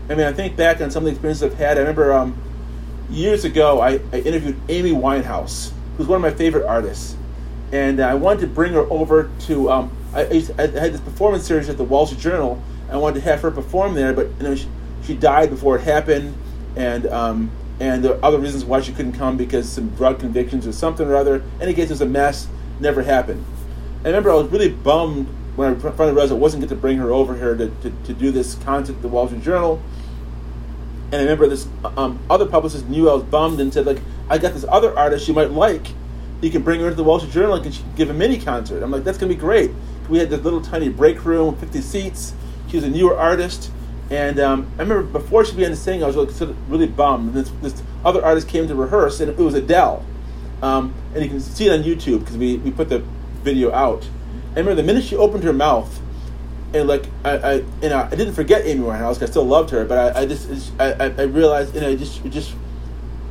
I 0.10 0.16
mean, 0.16 0.26
I 0.26 0.34
think 0.34 0.58
back 0.58 0.82
on 0.82 0.90
some 0.90 1.04
of 1.04 1.06
the 1.06 1.12
experiences 1.12 1.44
I've 1.44 1.58
had. 1.58 1.78
I 1.78 1.82
remember 1.82 2.12
um, 2.14 2.36
years 3.12 3.46
ago, 3.46 3.80
I, 3.80 4.00
I, 4.12 4.22
interviewed 4.22 4.60
Amy 4.68 4.92
Winehouse, 4.92 5.72
who's 5.98 6.08
one 6.08 6.16
of 6.16 6.22
my 6.24 6.36
favorite 6.36 6.66
artists, 6.66 7.16
and 7.72 8.00
I 8.00 8.16
wanted 8.16 8.42
to 8.42 8.48
bring 8.48 8.74
her 8.74 8.92
over 8.92 9.30
to. 9.42 9.70
Um, 9.70 9.96
I, 10.16 10.22
I, 10.22 10.62
had 10.62 10.94
this 10.94 11.02
performance 11.02 11.46
series 11.46 11.70
at 11.70 11.78
the 11.78 11.84
Wall 11.84 12.08
Street 12.08 12.22
Journal. 12.22 12.62
I 12.90 12.98
wanted 12.98 13.20
to 13.20 13.26
have 13.26 13.42
her 13.42 13.52
perform 13.52 13.94
there, 13.94 14.12
but 14.14 14.30
you 14.40 14.44
know, 14.44 14.56
she, 14.56 14.68
she 15.04 15.16
died 15.16 15.52
before 15.52 15.78
it 15.78 15.82
happened, 15.82 16.36
and 16.76 17.06
um, 17.06 17.52
and 17.80 18.04
there 18.04 18.14
are 18.16 18.26
other 18.26 18.40
reasons 18.40 18.66
why 18.66 18.82
she 18.82 18.92
couldn't 18.92 19.14
come 19.14 19.38
because 19.38 19.70
some 19.70 19.90
drug 19.90 20.20
convictions 20.20 20.66
or 20.66 20.72
something 20.72 21.08
or 21.08 21.16
other. 21.16 21.36
In 21.36 21.62
any 21.62 21.76
case, 21.76 21.86
it 21.86 21.94
was 21.94 22.02
a 22.02 22.08
mess. 22.08 22.48
Never 22.80 23.04
happened. 23.04 23.46
I 24.04 24.08
remember 24.08 24.32
I 24.32 24.36
was 24.36 24.48
really 24.48 24.70
bummed 24.70 25.28
when 25.56 25.76
I 25.76 25.80
finally 25.80 26.12
realized 26.12 26.32
I 26.32 26.36
wasn't 26.36 26.62
going 26.62 26.70
to 26.70 26.76
bring 26.76 26.98
her 26.98 27.12
over 27.12 27.36
here 27.36 27.56
to, 27.56 27.70
to, 27.70 27.90
to 27.90 28.14
do 28.14 28.32
this 28.32 28.56
concert 28.56 28.96
at 28.96 29.02
the 29.02 29.08
Wall 29.08 29.28
Street 29.28 29.44
Journal 29.44 29.82
and 31.12 31.16
I 31.16 31.24
remember 31.24 31.48
this 31.48 31.68
um, 31.84 32.20
other 32.30 32.46
publicist 32.46 32.88
knew 32.88 33.10
I 33.10 33.14
was 33.16 33.24
bummed 33.24 33.60
and 33.60 33.74
said, 33.74 33.88
like, 33.88 34.00
I 34.30 34.38
got 34.38 34.54
this 34.54 34.66
other 34.70 34.96
artist 34.98 35.28
you 35.28 35.34
might 35.34 35.50
like. 35.50 35.88
You 36.42 36.52
can 36.52 36.62
bring 36.62 36.82
her 36.82 36.90
to 36.90 36.96
the 36.96 37.04
Wall 37.04 37.20
Street 37.20 37.34
Journal 37.34 37.56
and 37.56 37.74
she 37.74 37.82
can 37.82 37.96
give 37.96 38.10
a 38.12 38.14
mini 38.14 38.38
concert. 38.38 38.84
I'm 38.84 38.92
like, 38.92 39.04
that's 39.04 39.18
gonna 39.18 39.34
be 39.34 39.40
great. 39.40 39.72
We 40.08 40.20
had 40.20 40.30
this 40.30 40.42
little 40.42 40.62
tiny 40.62 40.88
break 40.88 41.26
room, 41.26 41.56
50 41.58 41.82
seats. 41.82 42.34
She 42.68 42.78
was 42.78 42.84
a 42.84 42.90
newer 42.90 43.18
artist, 43.18 43.72
and 44.12 44.40
um, 44.40 44.72
I 44.78 44.84
remember 44.84 45.02
before 45.04 45.44
she 45.44 45.54
began 45.54 45.72
to 45.72 45.76
sing, 45.76 46.04
I 46.04 46.08
was 46.08 46.16
really, 46.16 46.32
sort 46.34 46.52
of 46.52 46.72
really 46.72 46.86
bummed. 46.86 47.36
And 47.36 47.46
this, 47.46 47.52
this, 47.62 47.84
other 48.06 48.24
artist 48.24 48.48
came 48.48 48.68
to 48.68 48.76
rehearse, 48.76 49.20
and 49.20 49.30
it 49.30 49.38
was 49.38 49.56
Adele. 49.56 50.06
Um, 50.62 50.94
and 51.14 51.24
you 51.24 51.30
can 51.30 51.40
see 51.40 51.68
it 51.68 51.72
on 51.72 51.84
YouTube 51.84 52.20
because 52.20 52.38
we, 52.38 52.58
we 52.58 52.70
put 52.70 52.90
the 52.90 53.00
video 53.44 53.72
out. 53.74 54.08
I 54.56 54.60
remember 54.60 54.76
the 54.76 54.84
minute 54.84 55.04
she 55.04 55.16
opened 55.16 55.44
her 55.44 55.54
mouth, 55.54 56.00
and 56.74 56.88
like 56.88 57.06
I, 57.24 57.38
I 57.38 57.54
you 57.54 57.90
know 57.90 58.08
I 58.12 58.16
didn't 58.16 58.34
forget 58.34 58.66
Amy 58.66 58.82
Winehouse. 58.82 59.22
I 59.22 59.26
still 59.26 59.46
loved 59.46 59.70
her, 59.72 59.86
but 59.86 60.16
I, 60.16 60.22
I 60.22 60.26
just 60.26 60.72
I, 60.80 60.92
I 60.92 61.22
realized 61.24 61.76
you 61.76 61.82
know 61.82 61.96
just 61.96 62.24
just 62.26 62.54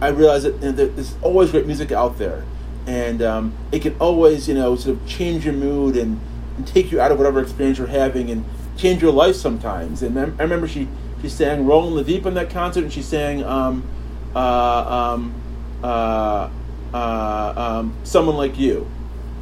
I 0.00 0.08
realized 0.08 0.44
that 0.44 0.54
you 0.54 0.72
know, 0.72 0.72
there's 0.72 1.16
always 1.22 1.50
great 1.50 1.66
music 1.66 1.90
out 1.90 2.18
there, 2.18 2.44
and 2.86 3.20
um, 3.20 3.54
it 3.72 3.82
can 3.82 3.96
always 3.98 4.48
you 4.48 4.54
know 4.54 4.76
sort 4.76 4.96
of 4.96 5.06
change 5.06 5.44
your 5.44 5.54
mood 5.54 5.96
and, 5.96 6.20
and 6.56 6.66
take 6.66 6.92
you 6.92 7.00
out 7.00 7.10
of 7.10 7.18
whatever 7.18 7.40
experience 7.40 7.78
you're 7.78 7.88
having 7.88 8.30
and 8.30 8.44
change 8.76 9.02
your 9.02 9.12
life 9.12 9.34
sometimes. 9.34 10.02
And 10.02 10.16
I 10.18 10.22
remember 10.42 10.68
she 10.68 10.88
she 11.20 11.28
sang 11.28 11.66
"Rolling 11.66 11.96
the 11.96 12.04
Deep" 12.04 12.26
in 12.26 12.34
that 12.34 12.50
concert, 12.50 12.84
and 12.84 12.92
she 12.92 13.02
sang 13.02 13.42
um, 13.42 13.88
uh, 14.36 15.14
um, 15.14 15.34
uh, 15.82 16.48
uh, 16.94 17.54
um, 17.56 17.96
"Someone 18.04 18.36
Like 18.36 18.56
You," 18.56 18.86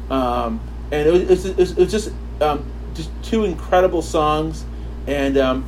um, 0.09 0.59
and 0.91 1.07
it 1.07 1.11
was, 1.29 1.45
it 1.45 1.57
was, 1.57 1.71
it 1.71 1.77
was 1.77 1.91
just 1.91 2.11
um, 2.41 2.65
just 2.93 3.09
two 3.23 3.43
incredible 3.43 4.01
songs, 4.01 4.65
and 5.05 5.37
um, 5.37 5.65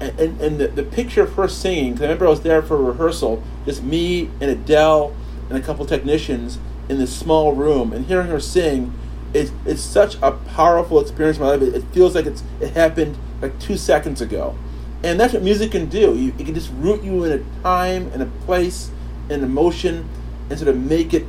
and, 0.00 0.40
and, 0.40 0.58
the, 0.58 0.68
the 0.68 0.82
picture 0.82 1.22
of 1.22 1.32
her 1.34 1.48
singing. 1.48 1.94
Cause 1.94 2.02
I 2.02 2.04
remember 2.04 2.26
I 2.26 2.30
was 2.30 2.42
there 2.42 2.62
for 2.62 2.76
a 2.76 2.82
rehearsal, 2.82 3.42
just 3.64 3.82
me 3.82 4.30
and 4.40 4.50
Adele 4.50 5.14
and 5.48 5.56
a 5.58 5.60
couple 5.60 5.86
technicians 5.86 6.58
in 6.88 6.98
this 6.98 7.14
small 7.14 7.54
room, 7.54 7.92
and 7.92 8.06
hearing 8.06 8.28
her 8.28 8.40
sing. 8.40 8.92
It's, 9.34 9.50
it's 9.66 9.82
such 9.82 10.16
a 10.22 10.32
powerful 10.32 11.00
experience 11.00 11.36
in 11.36 11.42
my 11.42 11.50
life. 11.50 11.62
It, 11.62 11.74
it 11.74 11.84
feels 11.92 12.14
like 12.14 12.26
it's 12.26 12.42
it 12.60 12.72
happened 12.72 13.18
like 13.42 13.58
two 13.58 13.76
seconds 13.76 14.20
ago, 14.20 14.56
and 15.02 15.18
that's 15.18 15.34
what 15.34 15.42
music 15.42 15.72
can 15.72 15.88
do. 15.88 16.16
You, 16.16 16.32
it 16.38 16.44
can 16.44 16.54
just 16.54 16.70
root 16.74 17.02
you 17.02 17.24
in 17.24 17.32
a 17.32 17.62
time 17.62 18.10
and 18.12 18.22
a 18.22 18.26
place 18.44 18.90
and 19.28 19.42
emotion, 19.42 20.08
and 20.48 20.58
sort 20.58 20.68
of 20.68 20.78
make 20.78 21.12
it 21.12 21.26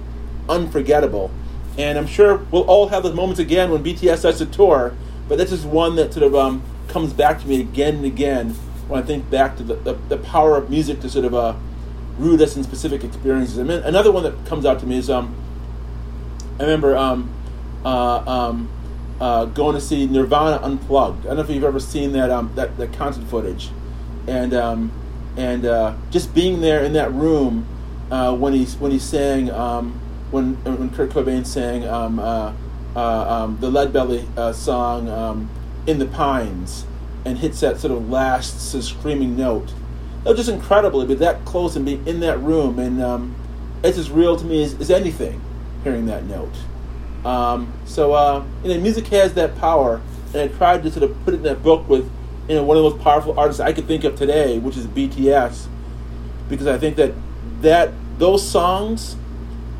unforgettable. 0.48 1.32
And 1.78 1.98
I'm 1.98 2.08
sure 2.08 2.38
we'll 2.52 2.64
all 2.64 2.88
have 2.88 3.04
those 3.04 3.14
moments 3.14 3.40
again 3.40 3.72
when 3.72 3.84
BTS 3.84 4.20
starts 4.20 4.40
to 4.40 4.46
tour. 4.46 4.96
But 5.28 5.38
this 5.38 5.52
is 5.52 5.66
one 5.66 5.96
that 5.98 6.14
sort 6.14 6.26
of 6.26 6.36
um, 6.36 6.64
comes 6.88 7.14
back 7.14 7.40
to 7.42 7.48
me 7.48 7.60
again 7.60 7.98
and 7.98 8.06
again 8.06 8.52
when 8.88 9.02
I 9.02 9.06
think 9.06 9.30
back 9.30 9.58
to 9.58 9.64
the, 9.64 9.76
the, 9.76 9.94
the 9.94 10.18
power 10.18 10.58
of 10.58 10.70
music 10.70 11.02
to 11.02 11.10
sort 11.10 11.26
of 11.26 11.36
uh, 11.36 11.56
root 12.18 12.42
us 12.42 12.56
in 12.56 12.64
specific 12.64 13.04
experiences. 13.04 13.60
I 13.60 13.64
mean, 13.64 13.80
another 13.80 14.12
one 14.12 14.24
that 14.24 14.46
comes 14.46 14.66
out 14.66 14.80
to 14.80 14.86
me 14.86 14.98
is 14.98 15.10
um, 15.10 15.36
I 16.60 16.64
remember 16.64 16.98
um, 16.98 17.32
uh, 17.86 18.18
um, 18.20 18.70
uh, 19.20 19.46
going 19.46 19.76
to 19.76 19.82
see 19.82 20.08
Nirvana 20.08 20.58
Unplugged. 20.64 21.26
I 21.26 21.30
don't 21.30 21.38
know 21.38 21.44
if 21.44 21.50
you've 21.50 21.64
ever 21.64 21.80
seen 21.80 22.14
that 22.14 22.30
um, 22.32 22.52
that, 22.56 22.78
that 22.78 22.94
concert 22.94 23.26
footage, 23.26 23.70
and 24.28 24.54
um, 24.54 24.92
and 25.36 25.66
uh, 25.66 25.96
just 26.12 26.34
being 26.34 26.62
there 26.62 26.84
in 26.84 26.94
that 26.94 27.12
room 27.12 27.68
uh, 28.10 28.36
when 28.36 28.54
he's 28.54 28.76
when 28.78 28.92
he 28.92 29.00
sang 29.00 29.52
when 30.32 30.56
when 30.64 30.90
Kurt 30.90 31.12
Cobain 31.12 31.46
sang 31.46 31.86
um, 31.86 32.20
uh, 32.20 32.54
uh, 32.96 33.44
um, 33.44 33.58
the 33.62 33.70
Lead 33.70 33.94
Belly 33.94 34.28
uh, 34.36 34.52
song 34.54 35.10
um, 35.10 35.50
"In 35.86 36.00
the 36.00 36.06
Pines" 36.06 36.86
and 37.26 37.38
hits 37.38 37.60
that 37.62 37.80
sort 37.80 37.94
of 37.94 38.10
last 38.10 38.72
sort 38.72 38.84
of 38.84 38.90
screaming 38.90 39.38
note. 39.38 39.74
That 40.24 40.32
was 40.32 40.38
just 40.38 40.50
incredible 40.50 41.02
to 41.02 41.08
be 41.08 41.16
that 41.16 41.46
close 41.46 41.76
and 41.76 41.86
be 41.86 41.96
in 42.06 42.20
that 42.22 42.40
room, 42.40 42.80
and 42.80 43.02
um, 43.02 43.36
it's 43.84 43.98
as 43.98 44.12
real 44.12 44.36
to 44.36 44.46
me 44.46 44.64
as, 44.64 44.80
as 44.80 44.92
anything. 44.92 45.42
Hearing 45.84 46.08
that 46.08 46.26
note, 46.26 46.56
um, 47.24 47.72
so 47.86 48.14
uh, 48.14 48.44
you 48.64 48.74
know, 48.74 48.80
music 48.82 49.08
has 49.08 49.34
that 49.36 49.56
power, 49.58 50.02
and 50.34 50.38
I 50.38 50.48
tried 50.50 50.84
to 50.84 50.92
sort 50.92 51.04
of 51.10 51.24
put 51.24 51.34
it 51.34 51.38
in 51.38 51.44
that 51.44 51.64
book 51.64 51.88
with 51.88 52.10
you 52.50 52.56
know 52.56 52.64
one 52.64 52.76
of 52.76 52.84
the 52.84 52.90
most 52.90 53.02
powerful 53.02 53.40
artists 53.40 53.62
I 53.62 53.72
could 53.72 53.88
think 53.88 54.04
of 54.04 54.16
today, 54.18 54.60
which 54.60 54.76
is 54.76 54.88
BTS, 54.88 55.68
because 56.50 56.68
I 56.68 56.78
think 56.78 56.98
that 56.98 57.14
that 57.62 57.92
those 58.18 58.46
songs 58.48 59.16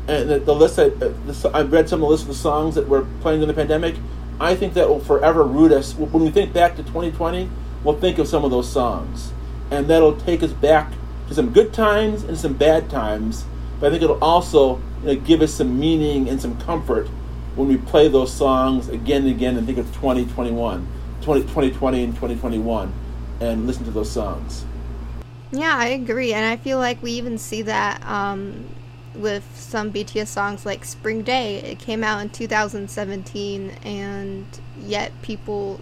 and 0.08 0.30
the, 0.30 0.38
the 0.38 0.54
list 0.54 0.78
I, 0.78 0.84
uh, 0.84 1.12
the, 1.26 1.50
I 1.52 1.62
read 1.62 1.88
some 1.88 2.02
of 2.02 2.08
the 2.08 2.12
list 2.12 2.22
of 2.22 2.28
the 2.28 2.34
songs 2.34 2.74
that 2.74 2.88
were 2.88 3.06
playing 3.20 3.42
in 3.42 3.48
the 3.48 3.54
pandemic. 3.54 3.94
I 4.40 4.54
think 4.54 4.74
that 4.74 4.88
will 4.88 5.00
forever 5.00 5.44
root 5.44 5.70
us. 5.70 5.94
When 5.94 6.22
we 6.22 6.30
think 6.30 6.52
back 6.52 6.76
to 6.76 6.82
2020, 6.82 7.50
we'll 7.84 8.00
think 8.00 8.18
of 8.18 8.26
some 8.26 8.44
of 8.44 8.50
those 8.50 8.70
songs, 8.70 9.32
and 9.70 9.86
that'll 9.86 10.16
take 10.16 10.42
us 10.42 10.52
back 10.52 10.92
to 11.28 11.34
some 11.34 11.52
good 11.52 11.72
times 11.72 12.24
and 12.24 12.38
some 12.38 12.54
bad 12.54 12.88
times. 12.88 13.44
But 13.78 13.88
I 13.88 13.90
think 13.90 14.02
it'll 14.02 14.22
also 14.24 14.80
you 15.02 15.14
know, 15.14 15.16
give 15.16 15.42
us 15.42 15.52
some 15.52 15.78
meaning 15.78 16.28
and 16.28 16.40
some 16.40 16.58
comfort 16.60 17.08
when 17.54 17.68
we 17.68 17.76
play 17.76 18.08
those 18.08 18.32
songs 18.32 18.88
again 18.88 19.22
and 19.22 19.30
again 19.30 19.56
and 19.56 19.66
think 19.66 19.78
of 19.78 19.86
2021, 19.88 20.86
20, 21.20 21.40
2020 21.42 22.04
and 22.04 22.14
2021, 22.14 22.92
and 23.40 23.66
listen 23.66 23.84
to 23.84 23.90
those 23.90 24.10
songs. 24.10 24.64
Yeah, 25.50 25.76
I 25.76 25.88
agree, 25.88 26.32
and 26.32 26.46
I 26.46 26.56
feel 26.56 26.78
like 26.78 27.02
we 27.02 27.12
even 27.12 27.36
see 27.36 27.62
that 27.62 28.04
um, 28.06 28.64
with 29.18 29.44
some 29.56 29.92
BTS 29.92 30.28
songs 30.28 30.64
like 30.64 30.84
Spring 30.84 31.22
Day. 31.22 31.56
It 31.56 31.78
came 31.78 32.04
out 32.04 32.20
in 32.20 32.30
2017, 32.30 33.70
and 33.82 34.46
yet 34.80 35.12
people 35.22 35.80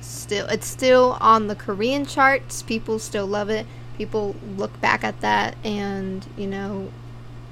still 0.00 0.46
it's 0.46 0.66
still 0.66 1.16
on 1.20 1.48
the 1.48 1.54
Korean 1.54 2.06
charts. 2.06 2.62
People 2.62 2.98
still 2.98 3.26
love 3.26 3.50
it. 3.50 3.66
People 3.96 4.36
look 4.56 4.80
back 4.80 5.04
at 5.04 5.20
that, 5.20 5.56
and 5.64 6.26
you 6.36 6.46
know, 6.46 6.90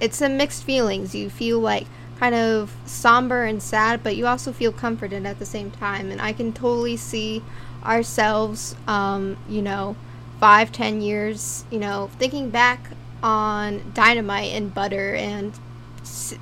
it's 0.00 0.20
a 0.20 0.28
mixed 0.28 0.64
feelings. 0.64 1.14
You 1.14 1.30
feel 1.30 1.58
like 1.60 1.86
kind 2.18 2.34
of 2.34 2.74
somber 2.84 3.44
and 3.44 3.62
sad, 3.62 4.02
but 4.02 4.16
you 4.16 4.26
also 4.26 4.52
feel 4.52 4.72
comforted 4.72 5.26
at 5.26 5.38
the 5.38 5.46
same 5.46 5.70
time. 5.70 6.10
And 6.10 6.20
I 6.20 6.32
can 6.32 6.52
totally 6.52 6.96
see 6.96 7.42
ourselves, 7.84 8.76
um, 8.86 9.36
you 9.48 9.62
know, 9.62 9.96
five, 10.38 10.70
ten 10.72 11.00
years, 11.00 11.64
you 11.70 11.78
know, 11.78 12.10
thinking 12.18 12.50
back 12.50 12.90
on 13.22 13.92
Dynamite 13.94 14.52
and 14.52 14.74
Butter 14.74 15.14
and 15.14 15.58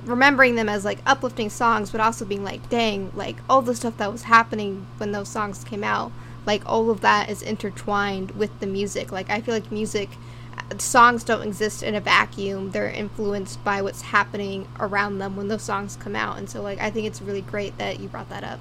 remembering 0.05 0.55
them 0.55 0.69
as 0.69 0.85
like 0.85 0.99
uplifting 1.05 1.49
songs, 1.49 1.91
but 1.91 2.01
also 2.01 2.25
being 2.25 2.43
like, 2.43 2.69
dang, 2.69 3.11
like 3.15 3.37
all 3.49 3.61
the 3.61 3.75
stuff 3.75 3.97
that 3.97 4.11
was 4.11 4.23
happening 4.23 4.87
when 4.97 5.11
those 5.11 5.29
songs 5.29 5.63
came 5.63 5.83
out, 5.83 6.11
like 6.45 6.63
all 6.65 6.89
of 6.89 7.01
that 7.01 7.29
is 7.29 7.41
intertwined 7.41 8.31
with 8.31 8.59
the 8.59 8.67
music. 8.67 9.11
Like 9.11 9.29
I 9.29 9.41
feel 9.41 9.53
like 9.53 9.71
music 9.71 10.09
uh, 10.57 10.77
songs 10.77 11.23
don't 11.23 11.43
exist 11.43 11.83
in 11.83 11.95
a 11.95 12.01
vacuum. 12.01 12.71
They're 12.71 12.89
influenced 12.89 13.63
by 13.63 13.81
what's 13.81 14.01
happening 14.01 14.67
around 14.79 15.19
them 15.19 15.35
when 15.35 15.47
those 15.47 15.63
songs 15.63 15.95
come 15.95 16.15
out. 16.15 16.37
And 16.37 16.49
so 16.49 16.61
like 16.61 16.79
I 16.79 16.89
think 16.89 17.07
it's 17.07 17.21
really 17.21 17.41
great 17.41 17.77
that 17.77 17.99
you 17.99 18.07
brought 18.07 18.29
that 18.29 18.43
up. 18.43 18.59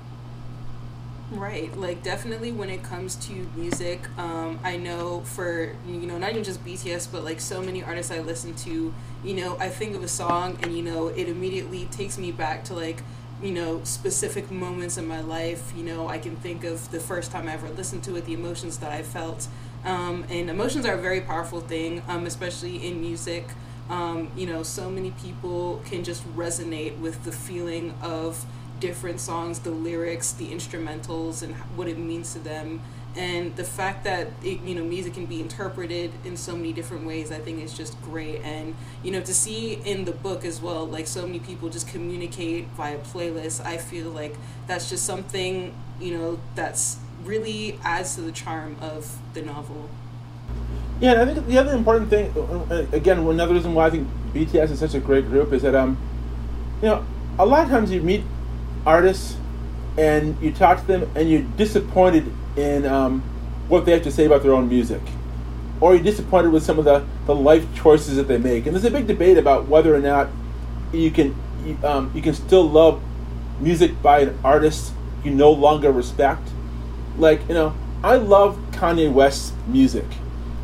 Right, 1.33 1.75
like 1.77 2.03
definitely 2.03 2.51
when 2.51 2.71
it 2.71 2.83
comes 2.83 3.15
to 3.29 3.33
music, 3.55 4.01
um, 4.19 4.59
I 4.65 4.77
know 4.77 5.21
for 5.21 5.77
you 5.87 6.01
know 6.09 6.19
not 6.19 6.31
even 6.31 6.43
just 6.43 6.65
BTS, 6.65 7.07
but 7.07 7.23
like 7.23 7.41
so 7.41 7.63
many 7.63 7.85
artists 7.85 8.11
I 8.11 8.19
listen 8.19 8.53
to, 8.67 8.93
you 9.23 9.35
know, 9.35 9.57
I 9.61 9.69
think 9.69 9.95
of 9.95 10.03
a 10.03 10.09
song 10.09 10.59
and 10.61 10.77
you 10.77 10.83
know 10.83 11.07
it 11.07 11.29
immediately 11.29 11.85
takes 11.93 12.19
me 12.19 12.33
back 12.33 12.65
to 12.65 12.75
like 12.75 13.05
you 13.41 13.53
know 13.53 13.81
specific 13.85 14.51
moments 14.51 14.99
in 14.99 15.07
my 15.07 15.21
life. 15.21 15.73
You 15.77 15.85
know, 15.85 16.09
I 16.09 16.19
can 16.19 16.35
think 16.35 16.65
of 16.65 16.91
the 16.91 16.99
first 16.99 17.31
time 17.31 17.47
I 17.49 17.53
ever 17.53 17.69
listened 17.71 18.03
to 18.05 18.17
it, 18.17 18.25
the 18.25 18.35
emotions 18.35 18.79
that 18.79 18.91
I 18.91 19.05
felt, 19.05 19.47
um, 19.85 20.25
and 20.31 20.51
emotions 20.51 20.85
are 20.85 20.95
a 20.95 21.01
very 21.01 21.21
powerful 21.21 21.61
thing, 21.61 22.03
um, 22.09 22.27
especially 22.27 22.85
in 22.85 23.01
music. 23.01 23.47
Um, 23.89 24.31
you 24.37 24.47
know, 24.47 24.63
so 24.63 24.89
many 24.91 25.11
people 25.13 25.81
can 25.85 26.05
just 26.05 26.25
resonate 26.37 26.99
with 26.99 27.25
the 27.25 27.33
feeling 27.33 27.95
of 28.03 28.45
different 28.81 29.21
songs, 29.21 29.61
the 29.61 29.71
lyrics, 29.71 30.33
the 30.33 30.49
instrumentals, 30.49 31.43
and 31.43 31.55
what 31.77 31.89
it 31.89 31.99
means 31.99 32.33
to 32.33 32.39
them. 32.39 32.81
And 33.17 33.55
the 33.57 33.65
fact 33.65 34.05
that 34.05 34.29
it, 34.43 34.61
you 34.61 34.75
know 34.75 34.85
music 34.85 35.15
can 35.15 35.27
be 35.27 35.41
interpreted 35.41 36.13
in 36.25 36.37
so 36.37 36.55
many 36.55 36.73
different 36.73 37.05
ways, 37.05 37.33
I 37.33 37.39
think 37.39 37.63
is 37.63 37.77
just 37.77 38.01
great. 38.03 38.41
And 38.43 38.77
you 39.03 39.11
know 39.11 39.21
to 39.21 39.35
see 39.35 39.75
in 39.75 40.05
the 40.05 40.13
book 40.13 40.45
as 40.45 40.61
well, 40.61 40.87
like 40.87 41.07
so 41.07 41.27
many 41.27 41.41
people 41.41 41.69
just 41.69 41.89
communicate 41.89 42.69
via 42.77 42.99
playlists. 42.99 43.65
I 43.65 43.79
feel 43.79 44.11
like 44.11 44.37
that's 44.67 44.89
just 44.89 45.05
something 45.05 45.75
you 46.01 46.17
know 46.17 46.39
that's 46.55 46.99
really 47.25 47.79
adds 47.83 48.15
to 48.15 48.23
the 48.23 48.33
charm 48.33 48.77
of 48.81 49.19
the 49.35 49.43
novel. 49.43 49.89
Yeah, 51.01 51.23
I 51.23 51.25
think 51.25 51.47
the 51.47 51.59
other 51.59 51.73
important 51.73 52.11
thing, 52.11 52.31
uh, 52.37 52.87
again, 52.93 53.19
another 53.19 53.55
reason 53.55 53.75
why 53.75 53.87
I 53.87 53.91
think 53.91 54.07
BTS 54.35 54.71
is 54.71 54.79
such 54.79 54.95
a 54.95 55.01
great 55.01 55.27
group 55.27 55.53
is 55.53 55.63
that 55.63 55.75
um, 55.75 55.97
you 56.83 56.89
know, 56.89 57.05
a 57.39 57.47
lot 57.47 57.65
of 57.65 57.71
times 57.71 57.91
you 57.91 58.03
meet 58.03 58.23
artists 58.87 59.37
and 59.99 60.41
you 60.41 60.53
talk 60.53 60.81
to 60.81 60.87
them 60.87 61.11
and 61.15 61.31
you're 61.31 61.43
disappointed 61.43 62.33
in 62.57 62.87
um, 62.87 63.21
what 63.69 63.85
they 63.85 63.93
have 63.93 64.03
to 64.03 64.11
say 64.11 64.25
about 64.25 64.43
their 64.43 64.53
own 64.53 64.69
music. 64.69 65.01
Or 65.81 65.95
you're 65.95 66.05
disappointed 66.05 66.53
with 66.53 66.63
some 66.63 66.79
of 66.79 66.85
the, 66.85 67.05
the 67.27 67.35
life 67.35 67.67
choices 67.75 68.17
that 68.17 68.29
they 68.29 68.39
make. 68.39 68.67
And 68.67 68.75
there's 68.75 68.85
a 68.85 68.91
big 68.91 69.07
debate 69.07 69.39
about 69.39 69.69
whether 69.69 69.95
or 69.95 70.01
not 70.01 70.29
you 70.93 71.11
can 71.11 71.35
um, 71.85 72.11
you 72.15 72.23
can 72.23 72.35
still 72.35 72.69
love 72.69 73.03
music 73.61 74.01
by 74.03 74.21
an 74.21 74.39
artist 74.43 74.93
you 75.25 75.31
no 75.31 75.51
longer 75.51 75.93
respect. 75.93 76.49
Like 77.19 77.47
you 77.49 77.55
know 77.55 77.75
i 78.03 78.17
love 78.17 78.59
kanye 78.73 79.13
west's 79.13 79.53
music. 79.67 80.07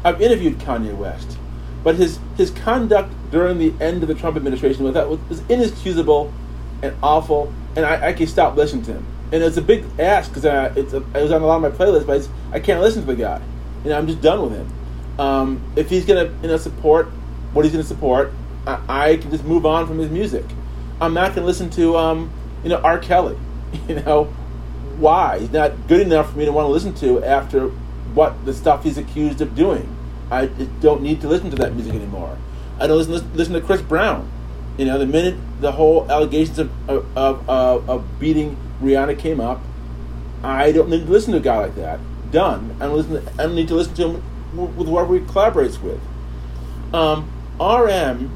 I've 0.05 0.20
interviewed 0.20 0.59
kanye 0.59 0.97
west. 0.97 1.36
But 1.84 1.97
his 1.97 2.18
his 2.36 2.51
conduct 2.51 3.12
during 3.30 3.59
the 3.59 3.72
end 3.82 4.02
of 4.02 4.09
the 4.09 4.14
trump 4.14 4.36
administration 4.36 4.84
was 4.84 4.94
that 4.94 5.09
was 5.09 5.43
inexcusable 5.48 6.32
and 6.82 6.94
awful 7.02 7.52
and 7.76 7.84
I, 7.84 8.08
I 8.08 8.12
can 8.12 8.26
stop 8.26 8.56
listening 8.56 8.84
to 8.86 8.94
him. 8.94 9.06
And 9.32 9.42
it's 9.42 9.56
a 9.56 9.62
big 9.62 9.84
ask 9.98 10.32
because 10.32 10.44
it's 10.76 10.92
a, 10.92 10.98
it 10.98 11.22
was 11.22 11.32
on 11.32 11.42
a 11.42 11.46
lot 11.46 11.62
of 11.62 11.62
my 11.62 11.84
playlists, 11.84 12.06
but 12.06 12.26
I 12.52 12.60
can't 12.60 12.80
listen 12.80 13.02
to 13.02 13.06
the 13.06 13.16
guy. 13.16 13.40
You 13.84 13.90
know, 13.90 13.98
I'm 13.98 14.06
just 14.06 14.20
done 14.20 14.42
with 14.42 14.52
him. 14.52 14.72
Um, 15.18 15.72
if 15.76 15.90
he's 15.90 16.04
gonna 16.04 16.32
you 16.42 16.48
know 16.48 16.56
support 16.56 17.06
what 17.52 17.64
he's 17.64 17.72
gonna 17.72 17.84
support, 17.84 18.32
I, 18.66 18.80
I, 18.88 19.16
can 19.16 19.30
just 19.30 19.44
move 19.44 19.64
on 19.64 19.86
from 19.86 19.98
his 19.98 20.10
music. 20.10 20.44
I'm 21.00 21.14
not 21.14 21.34
gonna 21.34 21.46
listen 21.46 21.70
to 21.70 21.96
um, 21.96 22.30
you 22.62 22.68
know 22.68 22.78
R. 22.78 22.98
Kelly. 22.98 23.36
You 23.88 23.96
know 23.96 24.24
why? 24.98 25.40
He's 25.40 25.50
not 25.50 25.86
good 25.86 26.00
enough 26.00 26.32
for 26.32 26.38
me 26.38 26.44
to 26.44 26.52
want 26.52 26.66
to 26.66 26.70
listen 26.70 26.94
to 26.94 27.22
after 27.24 27.68
what 28.14 28.44
the 28.46 28.54
stuff 28.54 28.84
he's 28.84 28.96
accused 28.96 29.40
of 29.40 29.54
doing. 29.54 29.94
I 30.30 30.46
don't 30.80 31.02
need 31.02 31.20
to 31.20 31.28
listen 31.28 31.50
to 31.50 31.56
that 31.56 31.74
music 31.74 31.94
anymore. 31.94 32.38
I 32.78 32.86
don't 32.86 32.96
listen, 32.96 33.34
listen 33.34 33.54
to 33.54 33.60
Chris 33.60 33.82
Brown. 33.82 34.30
You 34.76 34.84
know, 34.84 34.98
the 34.98 35.06
minute 35.06 35.36
the 35.60 35.72
whole 35.72 36.10
allegations 36.10 36.58
of, 36.58 36.70
of, 36.88 37.48
of, 37.48 37.88
of 37.88 38.18
beating 38.18 38.56
Rihanna 38.82 39.18
came 39.18 39.40
up, 39.40 39.60
I 40.42 40.72
don't 40.72 40.90
need 40.90 41.06
to 41.06 41.10
listen 41.10 41.32
to 41.32 41.38
a 41.38 41.42
guy 41.42 41.58
like 41.58 41.74
that. 41.76 41.98
Done. 42.30 42.76
I 42.80 42.86
don't, 42.86 42.96
listen 42.96 43.24
to, 43.24 43.32
I 43.32 43.46
don't 43.46 43.54
need 43.54 43.68
to 43.68 43.74
listen 43.74 43.94
to 43.94 44.08
him 44.08 44.76
with 44.76 44.88
whoever 44.88 45.14
he 45.14 45.20
collaborates 45.20 45.80
with. 45.80 46.00
Um, 46.92 47.30
RM 47.58 48.30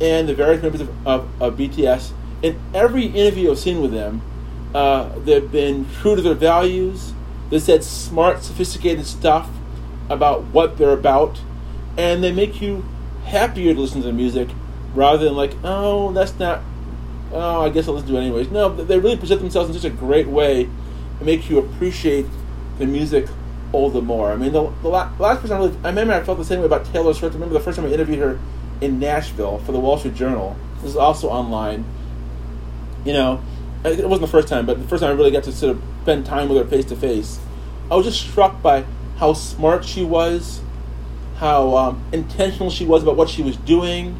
and 0.00 0.28
the 0.28 0.34
various 0.34 0.62
members 0.62 0.82
of, 0.82 1.06
of, 1.06 1.42
of, 1.42 1.56
BTS, 1.56 2.12
in 2.42 2.58
every 2.74 3.06
interview 3.06 3.50
I've 3.50 3.58
seen 3.58 3.80
with 3.80 3.92
them, 3.92 4.22
uh, 4.74 5.18
they've 5.20 5.50
been 5.50 5.86
true 6.00 6.14
to 6.14 6.22
their 6.22 6.34
values. 6.34 7.12
They 7.50 7.58
said 7.58 7.82
smart, 7.82 8.42
sophisticated 8.42 9.06
stuff 9.06 9.48
about 10.08 10.44
what 10.44 10.78
they're 10.78 10.90
about, 10.90 11.40
and 11.96 12.22
they 12.22 12.32
make 12.32 12.60
you 12.60 12.84
happier 13.24 13.74
to 13.74 13.80
listen 13.80 14.02
to 14.02 14.06
the 14.06 14.12
music 14.12 14.48
rather 14.98 15.24
than 15.24 15.36
like, 15.36 15.54
oh, 15.64 16.12
that's 16.12 16.38
not. 16.38 16.60
Oh, 17.32 17.62
I 17.62 17.68
guess 17.68 17.88
I'll 17.88 17.94
listen 17.94 18.10
to 18.10 18.16
it 18.16 18.22
anyways. 18.22 18.50
No, 18.50 18.74
they 18.74 18.98
really 18.98 19.16
present 19.16 19.40
themselves 19.40 19.70
in 19.70 19.80
such 19.80 19.90
a 19.90 19.94
great 19.94 20.26
way. 20.26 20.62
It 20.62 21.24
makes 21.24 21.48
you 21.48 21.58
appreciate 21.58 22.26
the 22.78 22.86
music 22.86 23.26
all 23.72 23.90
the 23.90 24.00
more. 24.00 24.32
I 24.32 24.36
mean, 24.36 24.52
the, 24.52 24.72
the 24.82 24.88
last 24.88 25.40
person 25.40 25.52
I, 25.52 25.58
really, 25.58 25.76
I 25.84 25.88
remember 25.88 26.14
I 26.14 26.22
felt 26.22 26.38
the 26.38 26.44
same 26.44 26.60
way 26.60 26.66
about 26.66 26.86
Taylor 26.86 27.12
Swift. 27.12 27.34
I 27.34 27.38
remember 27.38 27.54
the 27.54 27.60
first 27.60 27.76
time 27.76 27.86
I 27.86 27.90
interviewed 27.90 28.18
her 28.18 28.38
in 28.80 28.98
Nashville 28.98 29.58
for 29.58 29.72
the 29.72 29.80
Wall 29.80 29.98
Street 29.98 30.14
Journal. 30.14 30.56
This 30.76 30.90
is 30.90 30.96
also 30.96 31.28
online. 31.28 31.84
You 33.04 33.12
know, 33.12 33.42
it 33.84 34.08
wasn't 34.08 34.22
the 34.22 34.32
first 34.32 34.48
time, 34.48 34.66
but 34.66 34.80
the 34.80 34.88
first 34.88 35.02
time 35.02 35.10
I 35.10 35.14
really 35.14 35.30
got 35.30 35.44
to 35.44 35.52
sort 35.52 35.76
of 35.76 35.82
spend 36.02 36.26
time 36.26 36.48
with 36.48 36.58
her 36.58 36.68
face 36.68 36.86
to 36.86 36.96
face. 36.96 37.38
I 37.90 37.96
was 37.96 38.06
just 38.06 38.20
struck 38.20 38.62
by 38.62 38.84
how 39.18 39.34
smart 39.34 39.84
she 39.84 40.04
was, 40.04 40.60
how 41.36 41.76
um, 41.76 42.02
intentional 42.12 42.70
she 42.70 42.84
was 42.84 43.02
about 43.02 43.16
what 43.16 43.28
she 43.28 43.42
was 43.42 43.56
doing, 43.56 44.18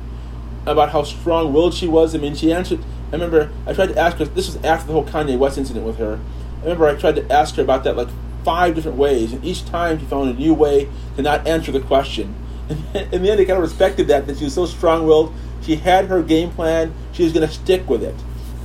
about 0.66 0.90
how 0.90 1.02
strong 1.02 1.52
willed 1.52 1.74
she 1.74 1.86
was. 1.86 2.14
I 2.14 2.18
mean, 2.18 2.34
she 2.34 2.52
answered. 2.52 2.80
I 3.08 3.12
remember 3.12 3.50
I 3.66 3.72
tried 3.72 3.88
to 3.88 3.98
ask 3.98 4.18
her. 4.18 4.24
This 4.24 4.46
was 4.46 4.56
after 4.64 4.88
the 4.88 4.92
whole 4.92 5.04
Kanye 5.04 5.38
West 5.38 5.58
incident 5.58 5.86
with 5.86 5.98
her. 5.98 6.20
I 6.58 6.62
remember 6.62 6.86
I 6.86 6.94
tried 6.94 7.16
to 7.16 7.32
ask 7.32 7.54
her 7.56 7.62
about 7.62 7.84
that 7.84 7.96
like 7.96 8.08
five 8.44 8.74
different 8.74 8.98
ways, 8.98 9.32
and 9.32 9.44
each 9.44 9.64
time 9.64 9.98
she 9.98 10.06
found 10.06 10.30
a 10.30 10.34
new 10.34 10.54
way 10.54 10.88
to 11.16 11.22
not 11.22 11.46
answer 11.46 11.72
the 11.72 11.80
question. 11.80 12.34
And 12.68 12.78
in 13.12 13.22
the 13.22 13.30
end, 13.30 13.40
I 13.40 13.44
kind 13.44 13.56
of 13.58 13.62
respected 13.62 14.08
that 14.08 14.26
that 14.26 14.38
she 14.38 14.44
was 14.44 14.54
so 14.54 14.66
strong 14.66 15.06
willed. 15.06 15.32
She 15.62 15.76
had 15.76 16.06
her 16.06 16.22
game 16.22 16.50
plan. 16.50 16.94
She 17.12 17.24
was 17.24 17.32
going 17.32 17.46
to 17.46 17.52
stick 17.52 17.88
with 17.88 18.02
it. 18.02 18.14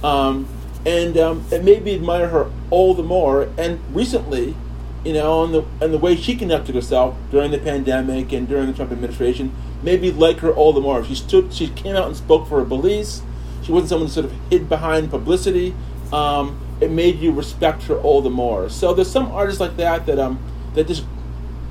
Um, 0.04 0.48
and 0.86 1.18
um, 1.18 1.46
it 1.52 1.64
made 1.64 1.84
me 1.84 1.96
admire 1.96 2.28
her 2.28 2.52
all 2.70 2.94
the 2.94 3.04
more. 3.04 3.50
And 3.58 3.80
recently, 3.96 4.56
you 5.04 5.14
know, 5.14 5.44
and 5.44 5.54
the 5.54 5.66
and 5.82 5.94
the 5.94 5.98
way 5.98 6.16
she 6.16 6.36
conducted 6.36 6.76
herself 6.76 7.16
during 7.32 7.52
the 7.52 7.58
pandemic 7.58 8.32
and 8.32 8.48
during 8.48 8.68
the 8.68 8.74
Trump 8.74 8.92
administration 8.92 9.54
made 9.84 10.02
me 10.02 10.12
like 10.12 10.40
her 10.40 10.52
all 10.52 10.74
the 10.74 10.82
more. 10.82 11.04
She 11.04 11.16
stood, 11.16 11.54
she 11.54 11.68
came 11.70 11.96
out 11.96 12.08
and 12.08 12.16
spoke 12.16 12.48
for 12.48 12.60
her 12.60 12.66
beliefs. 12.66 13.22
She 13.64 13.72
wasn't 13.72 13.90
someone 13.90 14.08
who 14.08 14.14
sort 14.14 14.26
of 14.26 14.34
hid 14.50 14.70
behind 14.70 15.10
publicity. 15.10 15.74
Um, 16.12 16.60
it 16.82 16.92
made 16.92 17.20
you 17.20 17.32
respect 17.32 17.84
her 17.84 17.96
all 17.96 18.22
the 18.22 18.30
more. 18.30 18.70
So 18.70 18.94
there's 18.94 19.12
some 19.12 19.32
artists 19.32 19.60
like 19.62 19.78
that 19.78 20.06
that 20.06 20.20
um 20.20 20.40
that 20.74 20.88
just 20.88 21.06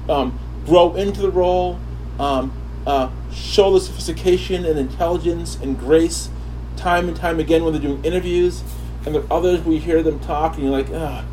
um, 0.09 0.39
grow 0.65 0.95
into 0.95 1.21
the 1.21 1.31
role, 1.31 1.79
um, 2.19 2.53
uh, 2.87 3.11
show 3.33 3.73
the 3.73 3.81
sophistication 3.81 4.65
and 4.65 4.79
intelligence 4.79 5.57
and 5.61 5.79
grace 5.79 6.29
time 6.77 7.09
and 7.09 7.17
time 7.17 7.39
again 7.39 7.63
when 7.65 7.73
they're 7.73 7.83
doing 7.83 8.05
interviews 8.05 8.63
and 9.05 9.15
there 9.15 9.23
are 9.23 9.33
others 9.33 9.65
we 9.65 9.79
hear 9.79 10.03
them 10.03 10.21
talk, 10.21 10.55
and 10.55 10.65
you're 10.65 10.73
like, 10.73 10.89
ah, 10.93 11.25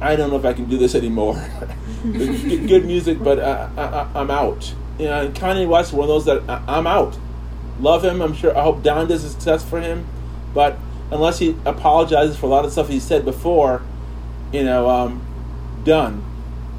I 0.00 0.16
don't 0.16 0.30
know 0.30 0.36
if 0.36 0.44
I 0.44 0.52
can 0.52 0.66
do 0.66 0.76
this 0.76 0.94
anymore. 0.94 1.34
Good 2.02 2.84
music, 2.84 3.22
but 3.22 3.38
uh, 3.38 4.10
I, 4.14 4.20
am 4.20 4.30
out. 4.30 4.74
You 4.98 5.06
know, 5.06 5.28
Kanye 5.30 5.68
West 5.68 5.92
one 5.92 6.04
of 6.04 6.08
those 6.08 6.24
that 6.26 6.48
I, 6.48 6.78
am 6.78 6.86
out. 6.86 7.18
Love 7.80 8.04
him. 8.04 8.22
I'm 8.22 8.34
sure. 8.34 8.56
I 8.56 8.62
hope 8.62 8.82
Donda's 8.82 9.28
success 9.28 9.64
for 9.64 9.80
him, 9.80 10.06
but 10.54 10.78
unless 11.10 11.38
he 11.38 11.56
apologizes 11.64 12.36
for 12.36 12.46
a 12.46 12.48
lot 12.48 12.64
of 12.64 12.72
stuff 12.72 12.88
he 12.88 13.00
said 13.00 13.24
before, 13.24 13.82
you 14.52 14.64
know, 14.64 14.88
um, 14.88 15.24
done. 15.84 16.24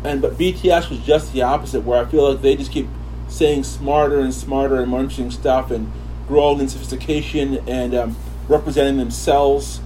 And 0.04 0.22
but 0.22 0.38
BTS 0.38 0.90
was 0.90 1.00
just 1.00 1.34
the 1.34 1.42
opposite, 1.42 1.82
where 1.82 2.02
I 2.02 2.06
feel 2.06 2.32
like 2.32 2.42
they 2.42 2.56
just 2.56 2.72
keep 2.72 2.88
saying 3.28 3.64
smarter 3.64 4.20
and 4.20 4.34
smarter 4.34 4.80
and 4.80 4.90
more 4.90 5.02
interesting 5.02 5.32
stuff, 5.32 5.70
and 5.72 5.92
growing 6.28 6.60
in 6.60 6.70
sophistication 6.70 7.60
and 7.68 7.94
um, 7.94 8.16
representing 8.48 8.98
themselves 8.98 9.82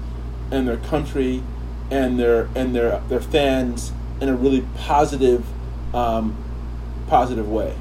and 0.52 0.68
their 0.68 0.78
country 0.78 1.44
and 1.92 2.20
their 2.20 2.50
and 2.56 2.76
their 2.76 3.00
their 3.08 3.20
fans 3.20 3.92
in 4.22 4.30
a 4.30 4.36
really 4.36 4.66
positive 4.76 5.46
um, 5.96 6.36
positive 7.08 7.50
way. 7.50 7.76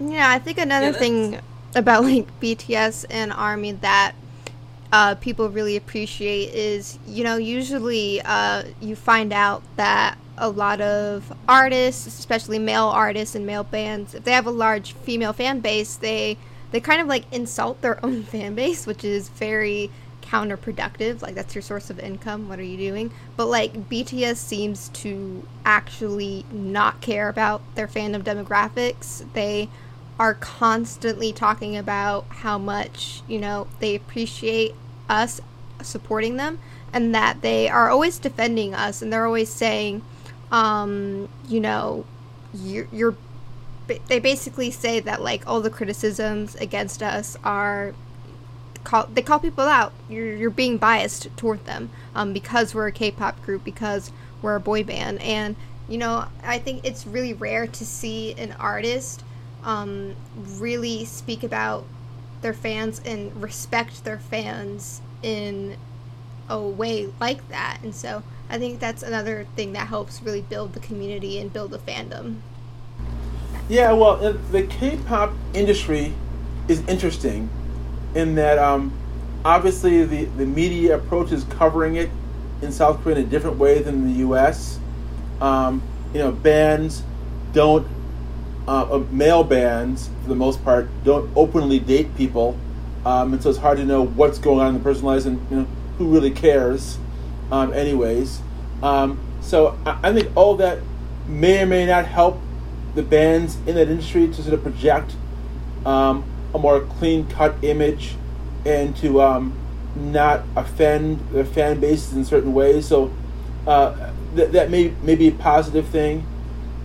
Yeah, 0.00 0.30
I 0.30 0.38
think 0.38 0.58
another 0.58 0.86
yeah, 0.86 0.92
thing 0.92 1.40
about 1.74 2.04
like 2.04 2.26
BTS 2.40 3.04
and 3.10 3.32
Army 3.32 3.72
that 3.72 4.14
uh, 4.92 5.14
people 5.16 5.48
really 5.50 5.76
appreciate 5.76 6.54
is 6.54 6.98
you 7.06 7.22
know 7.22 7.36
usually 7.36 8.20
uh, 8.22 8.64
you 8.80 8.96
find 8.96 9.32
out 9.32 9.62
that 9.76 10.16
a 10.38 10.48
lot 10.48 10.80
of 10.80 11.32
artists, 11.46 12.06
especially 12.06 12.58
male 12.58 12.86
artists 12.86 13.34
and 13.34 13.46
male 13.46 13.62
bands, 13.62 14.14
if 14.14 14.24
they 14.24 14.32
have 14.32 14.46
a 14.46 14.50
large 14.50 14.94
female 14.94 15.34
fan 15.34 15.60
base, 15.60 15.96
they 15.96 16.38
they 16.72 16.80
kind 16.80 17.00
of 17.00 17.06
like 17.06 17.30
insult 17.32 17.80
their 17.82 18.04
own 18.04 18.22
fan 18.24 18.54
base, 18.54 18.86
which 18.86 19.04
is 19.04 19.28
very 19.28 19.90
counterproductive. 20.22 21.20
Like 21.22 21.34
that's 21.34 21.54
your 21.54 21.62
source 21.62 21.90
of 21.90 21.98
income. 21.98 22.48
What 22.48 22.58
are 22.58 22.64
you 22.64 22.78
doing? 22.78 23.12
But 23.36 23.46
like 23.46 23.90
BTS 23.90 24.36
seems 24.36 24.88
to 24.90 25.46
actually 25.64 26.46
not 26.50 27.00
care 27.02 27.28
about 27.28 27.62
their 27.74 27.86
fandom 27.86 28.22
demographics. 28.22 29.30
They 29.34 29.68
are 30.20 30.34
constantly 30.34 31.32
talking 31.32 31.76
about 31.76 32.26
how 32.28 32.58
much, 32.58 33.22
you 33.26 33.40
know, 33.40 33.66
they 33.80 33.94
appreciate 33.94 34.74
us 35.08 35.40
supporting 35.82 36.36
them 36.36 36.58
and 36.92 37.14
that 37.14 37.40
they 37.40 37.68
are 37.70 37.88
always 37.88 38.18
defending 38.18 38.74
us 38.74 39.00
and 39.00 39.10
they're 39.10 39.24
always 39.24 39.48
saying 39.48 40.02
um, 40.52 41.28
you 41.48 41.60
know, 41.60 42.04
you're, 42.52 42.88
you're 42.92 43.16
they 44.06 44.20
basically 44.20 44.70
say 44.70 45.00
that 45.00 45.20
like 45.20 45.42
all 45.48 45.60
the 45.60 45.70
criticisms 45.70 46.54
against 46.56 47.02
us 47.02 47.36
are 47.42 47.92
call 48.84 49.06
they 49.06 49.22
call 49.22 49.38
people 49.38 49.64
out. 49.64 49.92
You're 50.08 50.34
you're 50.36 50.50
being 50.50 50.78
biased 50.78 51.34
toward 51.36 51.64
them 51.64 51.90
um, 52.14 52.32
because 52.32 52.74
we're 52.74 52.86
a 52.86 52.92
K-pop 52.92 53.42
group 53.42 53.64
because 53.64 54.12
we're 54.42 54.56
a 54.56 54.60
boy 54.60 54.84
band, 54.84 55.20
and 55.22 55.56
you 55.88 55.98
know 55.98 56.26
I 56.44 56.58
think 56.58 56.84
it's 56.84 57.06
really 57.06 57.32
rare 57.32 57.66
to 57.66 57.86
see 57.86 58.34
an 58.34 58.52
artist 58.52 59.24
um, 59.64 60.14
really 60.56 61.04
speak 61.04 61.42
about 61.42 61.84
their 62.42 62.54
fans 62.54 63.00
and 63.04 63.42
respect 63.42 64.04
their 64.04 64.18
fans 64.18 65.02
in 65.22 65.76
a 66.48 66.60
way 66.60 67.08
like 67.20 67.48
that, 67.48 67.78
and 67.82 67.94
so 67.94 68.22
I 68.48 68.58
think 68.58 68.80
that's 68.80 69.02
another 69.02 69.46
thing 69.54 69.72
that 69.74 69.86
helps 69.86 70.22
really 70.22 70.42
build 70.42 70.72
the 70.72 70.80
community 70.80 71.38
and 71.38 71.52
build 71.52 71.70
the 71.70 71.78
fandom. 71.78 72.40
Yeah, 73.68 73.92
well, 73.92 74.16
the 74.16 74.64
K-pop 74.64 75.32
industry 75.54 76.12
is 76.66 76.86
interesting 76.88 77.48
in 78.16 78.34
that 78.34 78.58
um, 78.58 78.92
obviously 79.44 80.04
the, 80.04 80.24
the 80.24 80.46
media 80.46 80.96
approach 80.96 81.30
is 81.30 81.44
covering 81.44 81.94
it 81.94 82.10
in 82.62 82.72
South 82.72 83.02
Korea 83.02 83.16
in 83.16 83.24
a 83.24 83.26
different 83.26 83.58
way 83.58 83.80
than 83.80 84.06
the 84.06 84.18
U.S. 84.20 84.80
Um, 85.40 85.82
you 86.12 86.18
know, 86.18 86.32
bands 86.32 87.04
don't, 87.52 87.86
uh, 88.70 89.02
male 89.10 89.42
bands 89.42 90.10
for 90.22 90.28
the 90.28 90.36
most 90.36 90.62
part, 90.62 90.88
don't 91.02 91.28
openly 91.34 91.80
date 91.80 92.14
people, 92.16 92.56
um, 93.04 93.32
and 93.32 93.42
so 93.42 93.50
it's 93.50 93.58
hard 93.58 93.78
to 93.78 93.84
know 93.84 94.06
what's 94.06 94.38
going 94.38 94.60
on 94.60 94.68
in 94.68 94.74
the 94.74 94.80
personal 94.80 95.10
lives 95.10 95.26
and 95.26 95.44
you 95.50 95.56
know 95.56 95.66
who 95.98 96.06
really 96.06 96.30
cares. 96.30 96.96
Um, 97.50 97.72
anyways, 97.72 98.40
um, 98.80 99.18
so 99.40 99.76
I, 99.84 99.98
I 100.04 100.12
think 100.12 100.30
all 100.36 100.54
that 100.56 100.78
may 101.26 101.62
or 101.62 101.66
may 101.66 101.84
not 101.84 102.06
help 102.06 102.40
the 102.94 103.02
bands 103.02 103.56
in 103.66 103.74
that 103.74 103.88
industry 103.88 104.28
to 104.28 104.34
sort 104.42 104.54
of 104.54 104.62
project 104.62 105.14
um, 105.84 106.24
a 106.54 106.58
more 106.58 106.80
clean 106.80 107.26
cut 107.28 107.54
image 107.62 108.14
and 108.64 108.96
to 108.98 109.20
um, 109.20 109.52
not 109.96 110.42
offend 110.54 111.18
their 111.32 111.44
fan 111.44 111.80
bases 111.80 112.12
in 112.12 112.24
certain 112.24 112.52
ways. 112.52 112.86
So 112.86 113.12
uh, 113.66 114.12
th- 114.36 114.52
that 114.52 114.70
may, 114.70 114.92
may 115.02 115.16
be 115.16 115.28
a 115.28 115.32
positive 115.32 115.88
thing. 115.88 116.24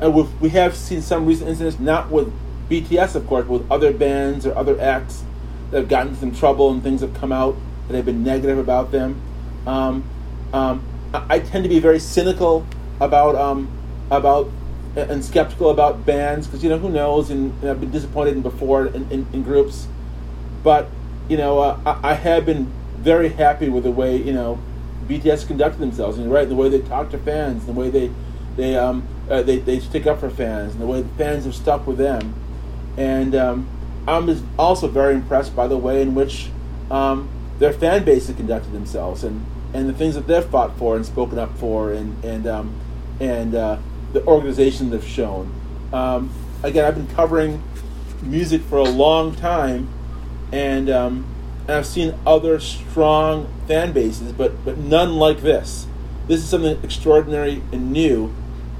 And 0.02 0.14
we 0.42 0.50
have 0.50 0.76
seen 0.76 1.02
some 1.02 1.26
recent 1.26 1.50
incidents, 1.50 1.80
not 1.80 2.12
with 2.12 2.34
BTS, 2.70 3.16
of 3.16 3.28
course, 3.28 3.46
but 3.46 3.54
with 3.62 3.72
other 3.72 3.94
bands 3.94 4.46
or 4.46 4.58
other 4.58 4.80
acts 4.80 5.24
that 5.72 5.80
have 5.82 5.90
gotten 5.90 6.16
some 6.16 6.34
trouble 6.34 6.72
and 6.72 6.84
things 6.84 7.02
have 7.02 7.14
come 7.14 7.32
out 7.32 7.56
that 7.88 7.96
have 7.96 8.06
been 8.06 8.24
negative 8.24 8.58
about 8.58 8.92
them. 8.92 9.22
Um, 9.66 10.04
um, 10.54 10.84
I, 11.14 11.36
I, 11.36 11.40
tend 11.40 11.64
to 11.64 11.70
be 11.70 11.80
very 11.80 12.00
cynical 12.00 12.66
about 13.00 13.36
um, 13.36 13.70
about 14.12 14.50
and 14.96 15.26
skeptical 15.26 15.70
about 15.70 16.06
bands 16.06 16.48
because 16.48 16.64
you 16.64 16.70
know 16.70 16.78
who 16.78 16.90
knows, 16.90 17.30
and, 17.30 17.52
and, 17.62 17.72
I've 17.72 17.80
been 17.80 17.92
disappointed 17.92 18.36
in 18.36 18.42
before 18.42 18.88
in, 18.88 19.12
in, 19.12 19.28
in 19.34 19.44
groups, 19.44 19.88
but 20.64 20.88
you 21.28 21.38
know 21.38 21.60
uh, 21.60 21.80
I, 21.86 22.12
I, 22.12 22.14
have 22.14 22.46
been 22.46 22.72
very 22.98 23.30
happy 23.30 23.70
with 23.70 23.84
the 23.84 23.92
way 23.92 24.18
you 24.18 24.34
know 24.34 24.60
BTS 25.08 25.48
conducted 25.48 25.80
themselves, 25.80 26.18
and 26.18 26.32
right, 26.32 26.48
the 26.48 26.56
way 26.56 26.70
they 26.70 26.82
talk 26.82 27.10
to 27.12 27.18
fans, 27.18 27.66
the 27.66 27.74
way 27.74 27.90
they 27.90 28.12
they 28.56 28.76
um 28.76 29.08
uh, 29.30 29.42
they 29.42 29.58
they 29.58 29.80
stick 29.80 30.06
up 30.08 30.20
for 30.20 30.30
fans, 30.30 30.74
and 30.74 30.82
the 30.82 30.88
way 30.88 31.02
the 31.02 31.10
fans 31.16 31.46
have 31.46 31.56
stuck 31.56 31.88
with 31.88 31.98
them, 31.98 32.34
and 32.98 33.36
um, 33.36 33.68
I'm 34.08 34.30
also 34.58 34.88
very 34.88 35.16
impressed 35.16 35.56
by 35.56 35.68
the 35.68 35.78
way 35.78 36.02
in 36.02 36.16
which 36.16 36.50
um, 36.92 37.28
their 37.60 37.74
fan 37.74 38.04
base 38.04 38.28
has 38.28 38.36
conducted 38.36 38.72
themselves, 38.72 39.24
and 39.24 39.46
and 39.74 39.90
the 39.90 39.94
things 39.94 40.16
that 40.16 40.28
they've 40.28 40.46
fought 40.46 40.78
for 40.78 40.96
and 40.96 41.06
spoken 41.06 41.40
up 41.40 41.58
for, 41.58 41.92
and 41.92 42.24
and 42.24 42.48
um, 42.48 42.76
and 43.20 43.56
uh, 43.56 43.78
the 44.14 44.26
organization 44.26 44.90
they've 44.90 45.06
shown. 45.06 45.54
Um, 45.92 46.32
again, 46.64 46.86
I've 46.86 46.96
been 46.96 47.08
covering 47.16 47.64
music 48.22 48.62
for 48.62 48.78
a 48.78 48.84
long 48.84 49.36
time, 49.36 49.88
and, 50.52 50.90
um, 50.90 51.26
and 51.68 51.72
I've 51.72 51.86
seen 51.86 52.16
other 52.26 52.60
strong 52.60 53.52
fan 53.68 53.92
bases, 53.92 54.32
but 54.32 54.64
but 54.64 54.78
none 54.78 55.16
like 55.16 55.42
this. 55.42 55.88
this 56.28 56.42
is 56.42 56.50
something 56.50 56.80
extraordinary 56.84 57.62
and 57.72 57.92
new 57.92 58.34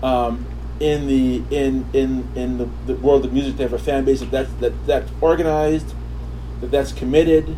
um, 0.04 0.46
in 0.80 1.08
the 1.08 1.44
in 1.56 1.86
in 1.94 2.28
in 2.36 2.58
the, 2.58 2.70
the 2.86 2.96
world 2.96 3.26
of 3.26 3.34
music 3.34 3.58
to 3.58 3.64
have 3.64 3.74
a 3.74 3.80
fan 3.80 4.06
base 4.06 4.20
that 4.20 4.32
that's 4.32 4.52
that 4.56 4.86
that's 4.86 5.12
organized, 5.22 5.94
that 6.62 6.72
that's 6.72 6.92
committed, 6.92 7.56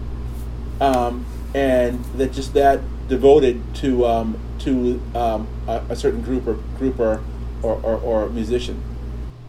um, 0.80 1.26
and 1.56 2.04
that 2.18 2.32
just 2.32 2.54
that 2.54 2.82
devoted 3.08 3.62
to 3.76 4.06
um, 4.06 4.40
to 4.60 5.02
um, 5.16 5.48
a, 5.68 5.82
a, 5.90 5.96
certain 5.96 6.22
group 6.22 6.46
or 6.48 6.56
group 6.78 7.00
or 7.00 7.22
or, 7.64 7.76
or, 7.82 7.98
or 7.98 8.30
musician. 8.30 8.82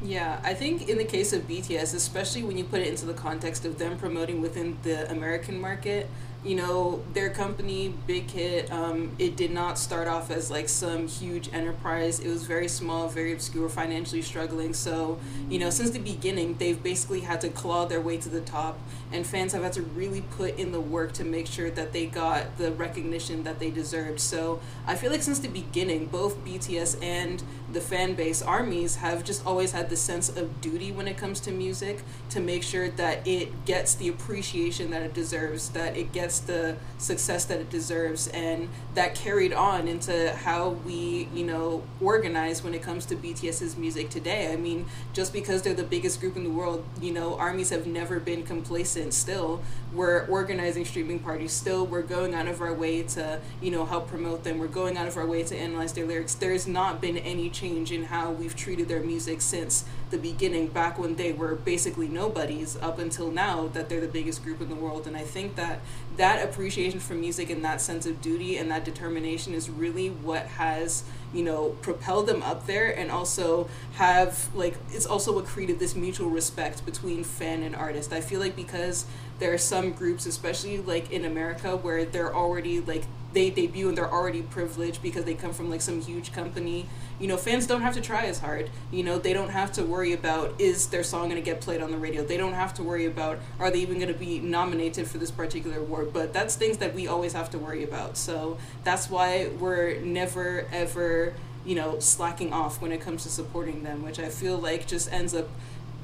Yeah, 0.02 0.40
I 0.43 0.55
think 0.55 0.89
in 0.89 0.97
the 0.97 1.05
case 1.05 1.32
of 1.32 1.47
BTS, 1.47 1.94
especially 1.94 2.43
when 2.43 2.56
you 2.56 2.65
put 2.65 2.81
it 2.81 2.89
into 2.89 3.05
the 3.05 3.15
context 3.15 3.65
of 3.65 3.78
them 3.78 3.98
promoting 3.98 4.40
within 4.40 4.78
the 4.82 5.10
American 5.10 5.60
market, 5.60 6.09
you 6.44 6.55
know 6.55 7.02
their 7.15 7.31
company 7.31 7.93
big 8.06 8.31
hit 8.31 8.70
um, 8.73 9.10
it 9.19 9.36
did 9.36 9.51
not 9.51 9.77
start 9.77 10.06
off 10.06 10.31
as 10.31 10.51
like 10.51 10.69
some 10.69 11.09
huge 11.09 11.52
enterprise. 11.52 12.20
It 12.20 12.28
was 12.28 12.44
very 12.44 12.69
small 12.69 13.09
very 13.09 13.32
obscure 13.32 13.69
financially 13.69 14.23
struggling. 14.23 14.73
So 14.74 15.19
you 15.48 15.59
know 15.59 15.70
since 15.70 15.90
the 15.90 15.98
beginning 15.98 16.56
they've 16.59 16.81
basically 16.81 17.20
had 17.20 17.40
to 17.40 17.48
claw 17.48 17.86
their 17.86 18.01
way 18.01 18.19
to 18.19 18.28
the 18.28 18.40
top. 18.40 18.78
And 19.10 19.27
fans 19.27 19.52
have 19.52 19.62
had 19.62 19.73
to 19.73 19.82
really 19.82 20.20
put 20.20 20.59
in 20.59 20.70
the 20.70 20.81
work 20.81 21.12
to 21.15 21.24
make 21.24 21.47
sure 21.47 21.70
that 21.70 21.93
they 21.93 22.06
got 22.06 22.59
the 22.59 22.73
recognition 22.73 23.43
that 23.44 23.59
they 23.59 23.70
deserved. 23.70 24.20
So 24.20 24.60
i 24.86 24.94
feel 24.94 25.10
like 25.10 25.23
since 25.23 25.39
the 25.40 25.48
beginning 25.48 26.06
both 26.06 26.44
bts 26.44 27.02
and 27.02 27.43
the 27.73 27.81
fan 27.81 28.15
base 28.15 28.40
armies 28.40 28.97
have 28.97 29.24
just 29.24 29.45
always 29.45 29.73
had 29.73 29.90
the 29.90 29.97
sense 29.97 30.28
of 30.28 30.61
duty 30.61 30.90
when 30.90 31.07
it 31.07 31.16
comes 31.16 31.40
to 31.40 31.51
music 31.51 32.01
to 32.31 32.40
make 32.40 32.62
sure 32.62 32.89
that 32.89 33.27
it 33.27 33.65
gets 33.66 33.95
the 33.95 34.09
appreciation 34.09 34.90
that 34.90 35.03
it 35.03 35.12
deserves 35.12 35.70
that 35.70 35.97
it 35.97 36.12
gets 36.12 36.40
the 36.40 36.77
success 36.97 37.45
that 37.45 37.61
it 37.61 37.70
deserves. 37.70 38.28
And 38.28 38.69
that 38.95 39.15
carried 39.15 39.53
on 39.53 39.86
into 39.86 40.32
how 40.32 40.70
we 40.70 41.28
you 41.35 41.45
know 41.45 41.82
organize 42.01 42.62
when 42.62 42.74
it 42.74 42.82
comes 42.82 43.05
to 43.07 43.16
bts's 43.16 43.77
music 43.77 44.09
today. 44.11 44.53
I 44.53 44.57
mean 44.57 44.86
just 45.12 45.32
because 45.32 45.62
they're 45.62 45.74
the 45.74 45.85
biggest 45.85 46.20
group 46.20 46.36
in 46.36 46.45
the 46.45 46.51
world 46.51 46.85
you 47.01 47.12
know 47.12 47.36
armies 47.36 47.70
have 47.70 47.86
never 47.86 48.19
been 48.19 48.43
complacent 48.43 49.12
still 49.15 49.62
we're 49.99 50.25
organizing 50.27 50.85
streaming 50.85 51.19
parties 51.19 51.51
still. 51.53 51.85
We're 51.85 52.03
going 52.03 52.33
out 52.33 52.47
of 52.47 52.62
our 52.62 52.73
way 52.73 53.03
to 53.03 53.41
you 53.61 53.73
know 53.73 53.85
help 53.85 54.07
promote 54.07 54.45
them. 54.45 54.59
We're 54.59 54.69
going 54.69 54.97
out 54.97 55.09
of 55.09 55.16
our 55.16 55.27
way 55.27 55.43
to 55.43 55.57
analyze 55.57 55.93
their 55.93 56.07
lyrics. 56.07 56.35
There's 56.35 56.69
not 56.69 57.01
been 57.01 57.19
any 57.19 57.51
change 57.51 57.91
in 57.91 58.05
how 58.05 58.31
we've 58.31 58.55
treated 58.55 58.87
their 58.87 59.03
music 59.03 59.41
since 59.43 59.85
the 60.11 60.16
beginning 60.16 60.69
back 60.69 61.01
when 61.01 61.16
they 61.16 61.33
were 61.33 61.57
basically 61.57 62.07
nobodies 62.07 62.79
up 62.81 63.01
until 63.01 63.33
now 63.33 63.66
that 63.69 63.89
they're 63.89 64.01
the 64.01 64.07
biggest 64.07 64.45
group 64.45 64.61
in 64.61 64.69
the 64.69 64.77
world. 64.77 65.09
And 65.09 65.16
i 65.16 65.23
think 65.23 65.57
that 65.57 65.81
that 66.16 66.45
appreciation 66.45 67.01
for 67.01 67.15
music 67.15 67.51
and 67.51 67.65
that 67.65 67.81
sense 67.81 68.07
of 68.07 68.20
duty 68.20 68.57
and 68.57 68.70
that 68.70 68.85
determination 68.85 69.53
is 69.53 69.69
really 69.69 70.09
what 70.11 70.47
has 70.47 71.05
you 71.33 71.43
know 71.45 71.70
propelled 71.83 72.27
them 72.27 72.43
up 72.43 72.66
there 72.66 72.97
and 72.99 73.11
also 73.11 73.69
have 73.95 74.49
like 74.55 74.75
it's 74.91 75.07
also 75.07 75.33
what 75.35 75.45
created 75.45 75.79
this 75.79 75.95
mutual 75.95 76.31
respect 76.31 76.85
between 76.87 77.25
fan 77.25 77.62
and 77.62 77.75
artist. 77.77 78.12
I 78.12 78.20
feel 78.20 78.41
like 78.41 78.57
because 78.57 79.05
there 79.39 79.52
are 79.52 79.59
some 79.59 79.93
groups 79.93 80.27
especially 80.27 80.78
like 80.78 81.10
in 81.10 81.24
america 81.24 81.77
where 81.77 82.05
they're 82.05 82.35
already 82.35 82.81
like 82.81 83.05
they 83.32 83.51
debut 83.51 83.89
and 83.89 83.97
they're 83.97 84.10
already 84.10 84.43
privileged 84.43 85.02
because 85.02 85.24
they 85.24 85.35
come 85.35 85.52
from 85.52 85.70
like 85.70 85.81
some 85.81 86.01
huge 86.01 86.32
company. 86.32 86.86
You 87.20 87.28
know 87.28 87.36
fans 87.36 87.66
don't 87.66 87.82
have 87.82 87.94
to 87.94 88.01
try 88.01 88.24
as 88.24 88.39
hard. 88.39 88.70
You 88.90 89.02
know 89.02 89.19
they 89.19 89.32
don't 89.32 89.51
have 89.51 89.73
to 89.73 89.85
worry 89.85 90.12
about 90.12 90.59
is 90.60 90.89
their 90.89 91.02
song 91.02 91.28
going 91.28 91.36
to 91.36 91.43
get 91.43 91.60
played 91.60 91.82
on 91.82 91.90
the 91.90 91.98
radio? 91.98 92.24
They 92.24 92.36
don't 92.36 92.55
have 92.55 92.73
to 92.74 92.82
worry 92.82 93.06
about 93.06 93.39
are 93.59 93.70
they 93.70 93.81
even 93.81 93.97
going 93.97 94.12
to 94.12 94.19
be 94.19 94.39
nominated 94.39 95.06
for 95.06 95.19
this 95.19 95.31
particular 95.31 95.78
award? 95.78 96.12
But 96.12 96.32
that's 96.32 96.56
things 96.56 96.78
that 96.78 96.94
we 96.94 97.06
always 97.06 97.32
have 97.32 97.51
to 97.51 97.59
worry 97.59 97.85
about. 97.85 98.16
So 98.16 98.56
that's 98.85 99.10
why 99.10 99.51
we're 99.59 100.01
never 100.01 100.66
ever 100.73 101.35
you 101.66 101.74
know 101.74 101.98
slacking 101.98 102.52
off 102.52 102.81
when 102.81 102.93
it 102.93 103.01
comes 103.01 103.24
to 103.24 103.28
supporting 103.28 103.82
them 103.82 104.02
which 104.02 104.19
i 104.20 104.28
feel 104.28 104.56
like 104.56 104.86
just 104.86 105.12
ends 105.12 105.35
up 105.35 105.48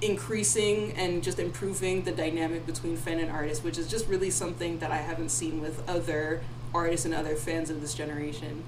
increasing 0.00 0.92
and 0.92 1.22
just 1.22 1.38
improving 1.38 2.02
the 2.02 2.12
dynamic 2.12 2.66
between 2.66 2.96
fan 2.96 3.18
and 3.18 3.30
artist 3.30 3.64
which 3.64 3.78
is 3.78 3.86
just 3.86 4.06
really 4.08 4.30
something 4.30 4.78
that 4.78 4.90
i 4.90 4.96
haven't 4.96 5.30
seen 5.30 5.60
with 5.60 5.88
other 5.88 6.42
artists 6.74 7.06
and 7.06 7.14
other 7.14 7.36
fans 7.36 7.70
of 7.70 7.80
this 7.80 7.94
generation 7.94 8.62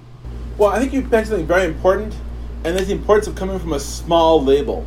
well 0.57 0.71
i 0.71 0.79
think 0.79 0.93
you 0.93 1.03
mentioned 1.03 1.27
something 1.27 1.47
very 1.47 1.65
important 1.65 2.15
and 2.67 2.77
that's 2.77 2.89
the 2.89 2.95
importance 2.95 3.29
of 3.29 3.37
coming 3.37 3.61
from 3.61 3.73
a 3.75 3.79
small 3.79 4.43
label. 4.43 4.85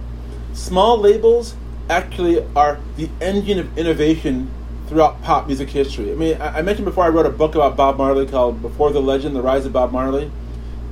Small 0.51 0.97
labels 0.97 1.55
actually 1.89 2.45
are 2.53 2.77
the 2.97 3.09
engine 3.21 3.57
of 3.57 3.77
innovation 3.77 4.51
throughout 4.87 5.21
pop 5.21 5.47
music 5.47 5.69
history. 5.69 6.11
I 6.11 6.15
mean, 6.15 6.41
I, 6.41 6.61
mentioned 6.61 6.83
before 6.83 7.05
I 7.05 7.07
wrote 7.07 7.25
a 7.25 7.29
book 7.29 7.55
about 7.55 7.77
Bob 7.77 7.97
Marley 7.97 8.25
called 8.25 8.61
Before 8.61 8.91
the 8.91 9.01
Legend: 9.01 9.33
The 9.33 9.41
Rise 9.41 9.65
of 9.65 9.71
Bob 9.71 9.93
Marley, 9.93 10.29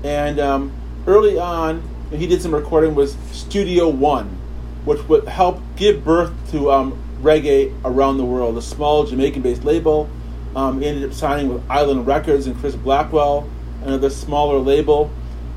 and 0.06 0.40
um, 0.40 0.72
early 1.06 1.38
on 1.38 1.84
he 2.12 2.26
did 2.26 2.42
some 2.42 2.56
recording 2.56 2.96
with 2.96 3.18
Studio 3.36 3.90
One, 3.90 4.37
which 4.88 5.04
would 5.10 5.28
help 5.28 5.60
give 5.76 6.06
birth 6.06 6.32
to 6.50 6.72
um, 6.72 6.98
reggae 7.22 7.78
around 7.84 8.18
the 8.18 8.24
world. 8.24 8.58
A 8.58 8.62
small 8.62 9.04
Jamaican-based 9.04 9.66
label. 9.66 10.10
Um, 10.56 10.82
ended 10.82 11.04
up 11.04 11.14
signing 11.14 11.54
with 11.54 11.62
Island 11.70 12.08
Records 12.08 12.48
and 12.48 12.58
Chris 12.58 12.74
Blackwell, 12.74 13.50
another 13.84 14.10
smaller 14.10 14.60
label. 14.60 15.12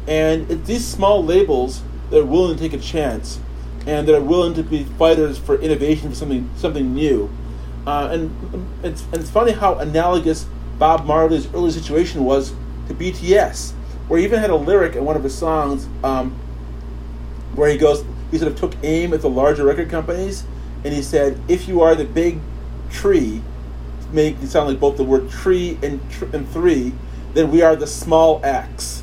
And 0.09 0.51
it's 0.51 0.67
these 0.67 0.85
small 0.85 1.25
labels 1.25 1.81
that 2.11 2.21
are 2.21 2.25
willing 2.25 2.57
to 2.57 2.61
take 2.61 2.73
a 2.73 2.83
chance 2.83 3.39
and 3.87 4.07
that 4.09 4.17
are 4.17 4.21
willing 4.21 4.53
to 4.55 4.65
be 4.65 4.83
fighters 4.83 5.39
for 5.39 5.61
innovation 5.61 6.11
for 6.11 6.17
something 6.17 6.51
something 6.57 6.93
new. 6.93 7.31
Uh, 7.87 8.09
and 8.11 8.69
it's, 8.83 9.05
it's 9.13 9.31
funny 9.31 9.53
how 9.53 9.77
analogous 9.77 10.45
Bob 10.79 11.07
Marley's 11.07 11.47
early 11.55 11.71
situation 11.71 12.25
was 12.25 12.51
to 12.89 12.95
BTS, 12.95 13.73
where 14.09 14.19
he 14.19 14.25
even 14.25 14.41
had 14.41 14.51
a 14.51 14.57
lyric 14.57 14.97
in 14.97 15.05
one 15.05 15.17
of 15.17 15.23
his 15.23 15.35
songs 15.35 15.87
um, 16.03 16.33
where 17.55 17.71
he 17.71 17.79
goes, 17.79 18.05
he 18.31 18.39
sort 18.39 18.53
of 18.53 18.59
took 18.59 18.75
aim 18.83 19.13
at 19.13 19.21
the 19.23 19.31
larger 19.31 19.65
record 19.65 19.91
companies, 19.91 20.45
and 20.85 20.95
he 20.95 21.03
said, 21.03 21.39
"If 21.49 21.69
you 21.69 21.83
are 21.83 21.95
the 21.95 22.05
big 22.05 22.41
tree," 22.91 23.43
making 24.13 24.43
it 24.43 24.49
sound 24.49 24.69
like 24.69 24.81
both 24.81 24.97
the 24.97 25.05
word 25.05 25.31
tree 25.31 25.79
and 25.83 26.01
tr- 26.11 26.27
and 26.33 26.49
three, 26.49 26.93
then 27.35 27.51
we 27.51 27.63
are 27.63 27.77
the 27.77 27.87
small 27.87 28.41
axe 28.45 29.03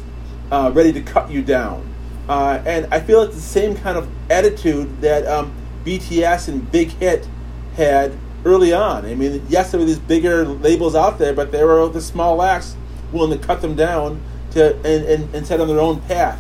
uh, 0.52 0.72
ready 0.74 0.92
to 0.94 1.02
cut 1.02 1.32
you 1.32 1.42
down. 1.42 1.94
Uh, 2.28 2.62
and 2.66 2.88
I 2.92 3.00
feel 3.00 3.22
it's 3.22 3.36
the 3.36 3.42
same 3.42 3.76
kind 3.76 3.98
of 3.98 4.08
attitude 4.30 5.02
that 5.02 5.26
um, 5.26 5.54
BTS 5.86 6.50
and 6.50 6.70
Big 6.72 6.90
Hit 6.90 7.28
had 7.76 8.14
early 8.44 8.74
on. 8.74 9.06
I 9.06 9.16
mean, 9.16 9.46
yes, 9.50 9.72
there 9.72 9.80
were 9.80 9.86
these 9.86 10.00
bigger 10.00 10.46
labels 10.46 10.96
out 10.96 11.20
there, 11.20 11.34
but 11.34 11.52
they 11.52 11.64
were 11.64 11.88
the 11.88 12.02
small 12.02 12.42
acts 12.42 12.76
willing 13.12 13.38
to 13.40 13.46
cut 13.46 13.62
them 13.62 13.76
down 13.76 14.22
to 14.52 14.76
and, 14.78 15.06
and, 15.06 15.36
and 15.36 15.48
set 15.48 15.62
on 15.62 15.68
their 15.68 15.80
own 15.80 16.02
path. 16.02 16.40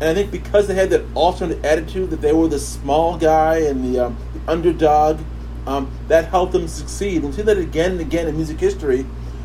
And 0.00 0.10
I 0.10 0.14
think 0.14 0.30
because 0.30 0.68
they 0.68 0.74
had 0.74 0.90
that 0.90 1.04
alternate 1.14 1.64
attitude 1.64 2.10
that 2.10 2.20
they 2.20 2.32
were 2.32 2.46
the 2.46 2.58
small 2.58 3.18
guy 3.18 3.58
and 3.58 3.84
the, 3.84 4.06
um, 4.06 4.16
the 4.32 4.50
underdog, 4.50 5.20
um, 5.66 5.90
that 6.08 6.26
helped 6.26 6.52
them 6.52 6.68
succeed. 6.68 7.22
And 7.22 7.34
see 7.34 7.42
that 7.42 7.58
again 7.58 7.92
and 7.92 8.00
again 8.00 8.28
in 8.28 8.36
music 8.36 8.58
history, 8.60 9.04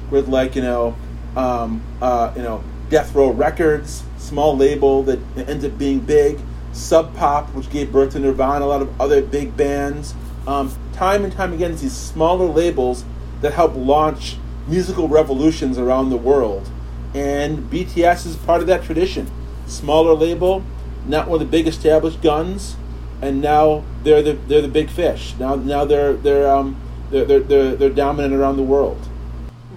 with 0.09 0.27
like 0.27 0.55
you 0.55 0.61
know, 0.61 0.95
um, 1.35 1.81
uh, 2.01 2.31
you 2.35 2.43
know, 2.43 2.63
Death 2.89 3.13
Row 3.15 3.31
Records, 3.31 4.03
small 4.17 4.55
label 4.55 5.03
that 5.03 5.19
ends 5.37 5.65
up 5.65 5.77
being 5.77 5.99
big. 5.99 6.39
Sub 6.71 7.15
Pop, 7.15 7.53
which 7.53 7.69
gave 7.69 7.91
birth 7.91 8.13
to 8.13 8.19
Nirvana, 8.19 8.65
a 8.65 8.67
lot 8.67 8.81
of 8.81 8.99
other 8.99 9.21
big 9.21 9.55
bands. 9.55 10.15
Um, 10.47 10.75
time 10.91 11.23
and 11.23 11.31
time 11.31 11.53
again, 11.53 11.71
it's 11.71 11.81
these 11.81 11.93
smaller 11.93 12.47
labels 12.47 13.05
that 13.41 13.53
help 13.53 13.75
launch 13.75 14.37
musical 14.67 15.07
revolutions 15.07 15.77
around 15.77 16.09
the 16.09 16.17
world. 16.17 16.69
And 17.13 17.69
BTS 17.69 18.25
is 18.25 18.35
part 18.37 18.61
of 18.61 18.67
that 18.67 18.83
tradition. 18.83 19.29
Smaller 19.67 20.13
label, 20.13 20.63
not 21.07 21.27
one 21.27 21.41
of 21.41 21.47
the 21.47 21.51
big 21.51 21.67
established 21.67 22.21
guns, 22.21 22.75
and 23.21 23.41
now 23.41 23.83
they're 24.03 24.21
the 24.21 24.33
they're 24.33 24.61
the 24.61 24.67
big 24.67 24.89
fish. 24.89 25.33
Now 25.39 25.55
now 25.55 25.85
they're 25.85 26.13
they're 26.13 26.49
um 26.49 26.75
they're 27.09 27.25
they're, 27.25 27.39
they're, 27.39 27.75
they're 27.75 27.89
dominant 27.89 28.33
around 28.33 28.57
the 28.57 28.63
world. 28.63 29.09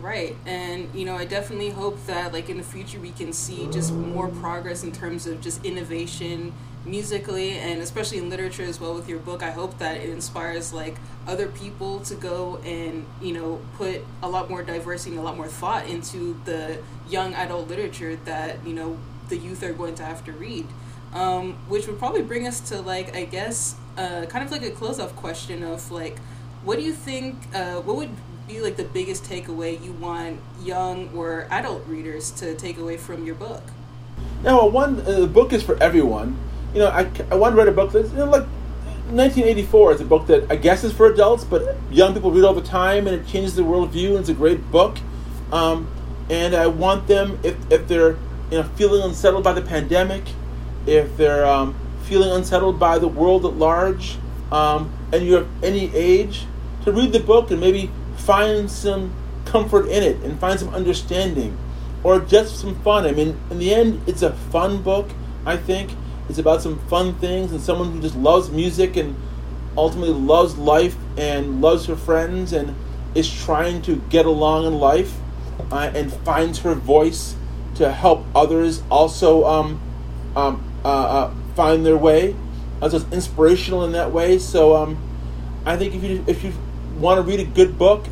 Right. 0.00 0.36
And, 0.46 0.88
you 0.94 1.04
know, 1.04 1.16
I 1.16 1.24
definitely 1.24 1.70
hope 1.70 2.06
that, 2.06 2.32
like, 2.32 2.48
in 2.48 2.58
the 2.58 2.62
future 2.62 3.00
we 3.00 3.10
can 3.10 3.32
see 3.32 3.68
just 3.72 3.92
more 3.92 4.28
progress 4.28 4.84
in 4.84 4.92
terms 4.92 5.26
of 5.26 5.40
just 5.40 5.64
innovation 5.64 6.52
musically 6.84 7.58
and 7.58 7.82
especially 7.82 8.18
in 8.18 8.30
literature 8.30 8.62
as 8.62 8.78
well 8.80 8.94
with 8.94 9.08
your 9.08 9.18
book. 9.18 9.42
I 9.42 9.50
hope 9.50 9.78
that 9.78 9.96
it 9.96 10.08
inspires, 10.08 10.72
like, 10.72 10.96
other 11.26 11.48
people 11.48 11.98
to 12.00 12.14
go 12.14 12.58
and, 12.58 13.04
you 13.20 13.32
know, 13.32 13.60
put 13.76 14.04
a 14.22 14.28
lot 14.28 14.48
more 14.48 14.62
diversity 14.62 15.10
and 15.10 15.18
a 15.18 15.22
lot 15.22 15.36
more 15.36 15.48
thought 15.48 15.88
into 15.88 16.40
the 16.44 16.78
young 17.08 17.34
adult 17.34 17.66
literature 17.66 18.14
that, 18.26 18.64
you 18.64 18.74
know, 18.74 18.96
the 19.28 19.36
youth 19.36 19.62
are 19.62 19.72
going 19.72 19.94
to 19.96 20.04
have 20.04 20.24
to 20.24 20.32
read. 20.32 20.66
Um, 21.14 21.54
which 21.68 21.86
would 21.86 21.98
probably 21.98 22.22
bring 22.22 22.46
us 22.46 22.60
to, 22.68 22.80
like, 22.80 23.16
I 23.16 23.24
guess, 23.24 23.76
uh, 23.96 24.26
kind 24.26 24.44
of 24.44 24.50
like 24.50 24.62
a 24.62 24.70
close 24.70 24.98
off 24.98 25.16
question 25.16 25.62
of, 25.62 25.90
like, 25.90 26.18
what 26.62 26.76
do 26.76 26.84
you 26.84 26.92
think, 26.92 27.36
uh, 27.54 27.80
what 27.80 27.96
would 27.96 28.10
be 28.46 28.60
like 28.60 28.76
the 28.76 28.84
biggest 28.84 29.24
takeaway 29.24 29.82
you 29.82 29.92
want 29.92 30.40
young 30.62 31.10
or 31.14 31.46
adult 31.50 31.86
readers 31.86 32.30
to 32.32 32.54
take 32.54 32.78
away 32.78 32.96
from 32.96 33.24
your 33.24 33.34
book? 33.34 33.62
Now, 34.42 34.66
one 34.66 35.00
uh, 35.00 35.20
the 35.20 35.26
book 35.26 35.52
is 35.52 35.62
for 35.62 35.80
everyone. 35.82 36.36
You 36.72 36.80
know, 36.80 36.88
I, 36.88 37.10
I 37.30 37.34
want 37.36 37.54
to 37.54 37.58
write 37.58 37.68
a 37.68 37.72
book 37.72 37.92
that's 37.92 38.10
you 38.10 38.18
know, 38.18 38.26
like 38.26 38.46
1984 39.10 39.92
is 39.92 40.00
a 40.00 40.04
book 40.04 40.26
that 40.26 40.50
I 40.50 40.56
guess 40.56 40.84
is 40.84 40.92
for 40.92 41.06
adults, 41.06 41.44
but 41.44 41.76
young 41.90 42.14
people 42.14 42.30
read 42.30 42.44
all 42.44 42.54
the 42.54 42.60
time, 42.60 43.06
and 43.06 43.16
it 43.16 43.26
changes 43.26 43.56
their 43.56 43.64
worldview, 43.64 44.10
and 44.10 44.18
it's 44.18 44.28
a 44.28 44.34
great 44.34 44.70
book. 44.70 44.98
Um, 45.52 45.88
and 46.28 46.54
I 46.54 46.66
want 46.66 47.06
them, 47.06 47.38
if, 47.42 47.56
if 47.70 47.86
they're 47.86 48.16
you 48.50 48.58
know 48.58 48.64
feeling 48.76 49.02
unsettled 49.02 49.44
by 49.44 49.52
the 49.52 49.62
pandemic, 49.62 50.22
if 50.86 51.16
they're 51.16 51.46
um, 51.46 51.74
feeling 52.04 52.30
unsettled 52.30 52.78
by 52.78 52.98
the 52.98 53.08
world 53.08 53.44
at 53.44 53.54
large, 53.54 54.16
um, 54.52 54.92
and 55.12 55.26
you're 55.26 55.46
any 55.62 55.94
age, 55.94 56.46
to 56.84 56.92
read 56.92 57.12
the 57.12 57.20
book 57.20 57.50
and 57.50 57.60
maybe 57.60 57.90
find 58.16 58.70
some 58.70 59.12
comfort 59.44 59.86
in 59.88 60.02
it 60.02 60.16
and 60.22 60.38
find 60.38 60.58
some 60.58 60.68
understanding 60.70 61.56
or 62.04 62.20
just 62.20 62.60
some 62.60 62.74
fun. 62.82 63.04
I 63.04 63.12
mean, 63.12 63.38
in 63.50 63.58
the 63.58 63.74
end, 63.74 64.02
it's 64.06 64.22
a 64.22 64.32
fun 64.32 64.82
book, 64.82 65.10
I 65.44 65.56
think. 65.56 65.90
It's 66.28 66.38
about 66.38 66.62
some 66.62 66.78
fun 66.86 67.14
things 67.14 67.52
and 67.52 67.60
someone 67.60 67.92
who 67.92 68.00
just 68.00 68.16
loves 68.16 68.50
music 68.50 68.96
and 68.96 69.16
ultimately 69.76 70.14
loves 70.14 70.56
life 70.56 70.96
and 71.16 71.60
loves 71.60 71.86
her 71.86 71.96
friends 71.96 72.52
and 72.52 72.74
is 73.14 73.32
trying 73.32 73.82
to 73.82 73.96
get 74.10 74.26
along 74.26 74.66
in 74.66 74.74
life 74.74 75.16
uh, 75.70 75.90
and 75.94 76.12
finds 76.12 76.60
her 76.60 76.74
voice 76.74 77.34
to 77.76 77.92
help 77.92 78.24
others 78.34 78.82
also 78.90 79.44
um, 79.44 79.80
um, 80.34 80.62
uh, 80.84 80.88
uh, 80.88 81.34
find 81.54 81.84
their 81.84 81.96
way. 81.96 82.34
Uh, 82.80 82.88
so 82.88 82.98
it's 82.98 83.12
inspirational 83.12 83.84
in 83.84 83.92
that 83.92 84.12
way. 84.12 84.38
So 84.38 84.76
um, 84.76 84.98
I 85.64 85.76
think 85.76 85.94
if 85.94 86.02
you 86.02 86.24
if 86.26 86.44
you 86.44 86.52
want 86.98 87.18
to 87.18 87.22
read 87.22 87.40
a 87.40 87.44
good 87.44 87.78
book, 87.78 88.06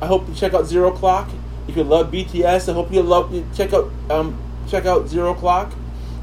I 0.00 0.06
hope 0.06 0.28
you 0.28 0.34
check 0.34 0.54
out 0.54 0.66
Zero 0.66 0.92
O'Clock. 0.92 1.28
If 1.68 1.76
you 1.76 1.84
love 1.84 2.10
BTS, 2.12 2.68
I 2.68 2.72
hope 2.72 2.92
you 2.92 3.02
love 3.02 3.32
you 3.32 3.46
check 3.54 3.72
out 3.72 3.90
um, 4.10 4.38
check 4.68 4.86
out 4.86 5.08
Zero 5.08 5.32
O'Clock. 5.32 5.72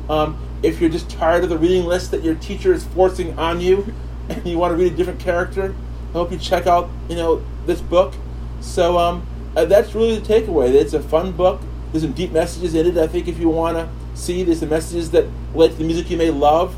Um, 0.10 0.38
if 0.62 0.80
you're 0.80 0.90
just 0.90 1.10
tired 1.10 1.44
of 1.44 1.50
the 1.50 1.58
reading 1.58 1.86
list 1.86 2.12
that 2.12 2.24
your 2.24 2.36
teacher 2.36 2.74
is 2.74 2.86
forcing 2.86 3.38
on 3.38 3.60
you, 3.62 3.94
and 4.30 4.46
you 4.46 4.58
want 4.58 4.72
to 4.72 4.78
read 4.82 4.94
a 4.94 4.96
different 4.96 5.20
character, 5.20 5.76
I 6.10 6.14
hope 6.14 6.32
you 6.32 6.38
check 6.38 6.68
out 6.68 6.90
you 7.10 7.16
know 7.16 7.44
this 7.66 7.82
book. 7.82 8.14
So 8.62 8.98
um, 8.98 9.28
uh, 9.56 9.66
that's 9.66 9.94
really 9.94 10.20
the 10.20 10.26
takeaway. 10.26 10.74
It's 10.74 10.94
a 10.94 11.02
fun 11.02 11.34
book. 11.34 11.62
There's 11.94 12.02
some 12.02 12.14
deep 12.14 12.32
messages 12.32 12.74
in 12.74 12.88
it. 12.88 12.98
I 12.98 13.06
think 13.06 13.28
if 13.28 13.38
you 13.38 13.50
want 13.50 13.78
to 13.78 13.88
see, 14.16 14.42
there's 14.42 14.62
some 14.62 14.70
messages 14.70 15.12
that 15.12 15.28
relate 15.54 15.74
to 15.74 15.78
the 15.78 15.84
music 15.84 16.10
you 16.10 16.18
may 16.18 16.32
love. 16.32 16.76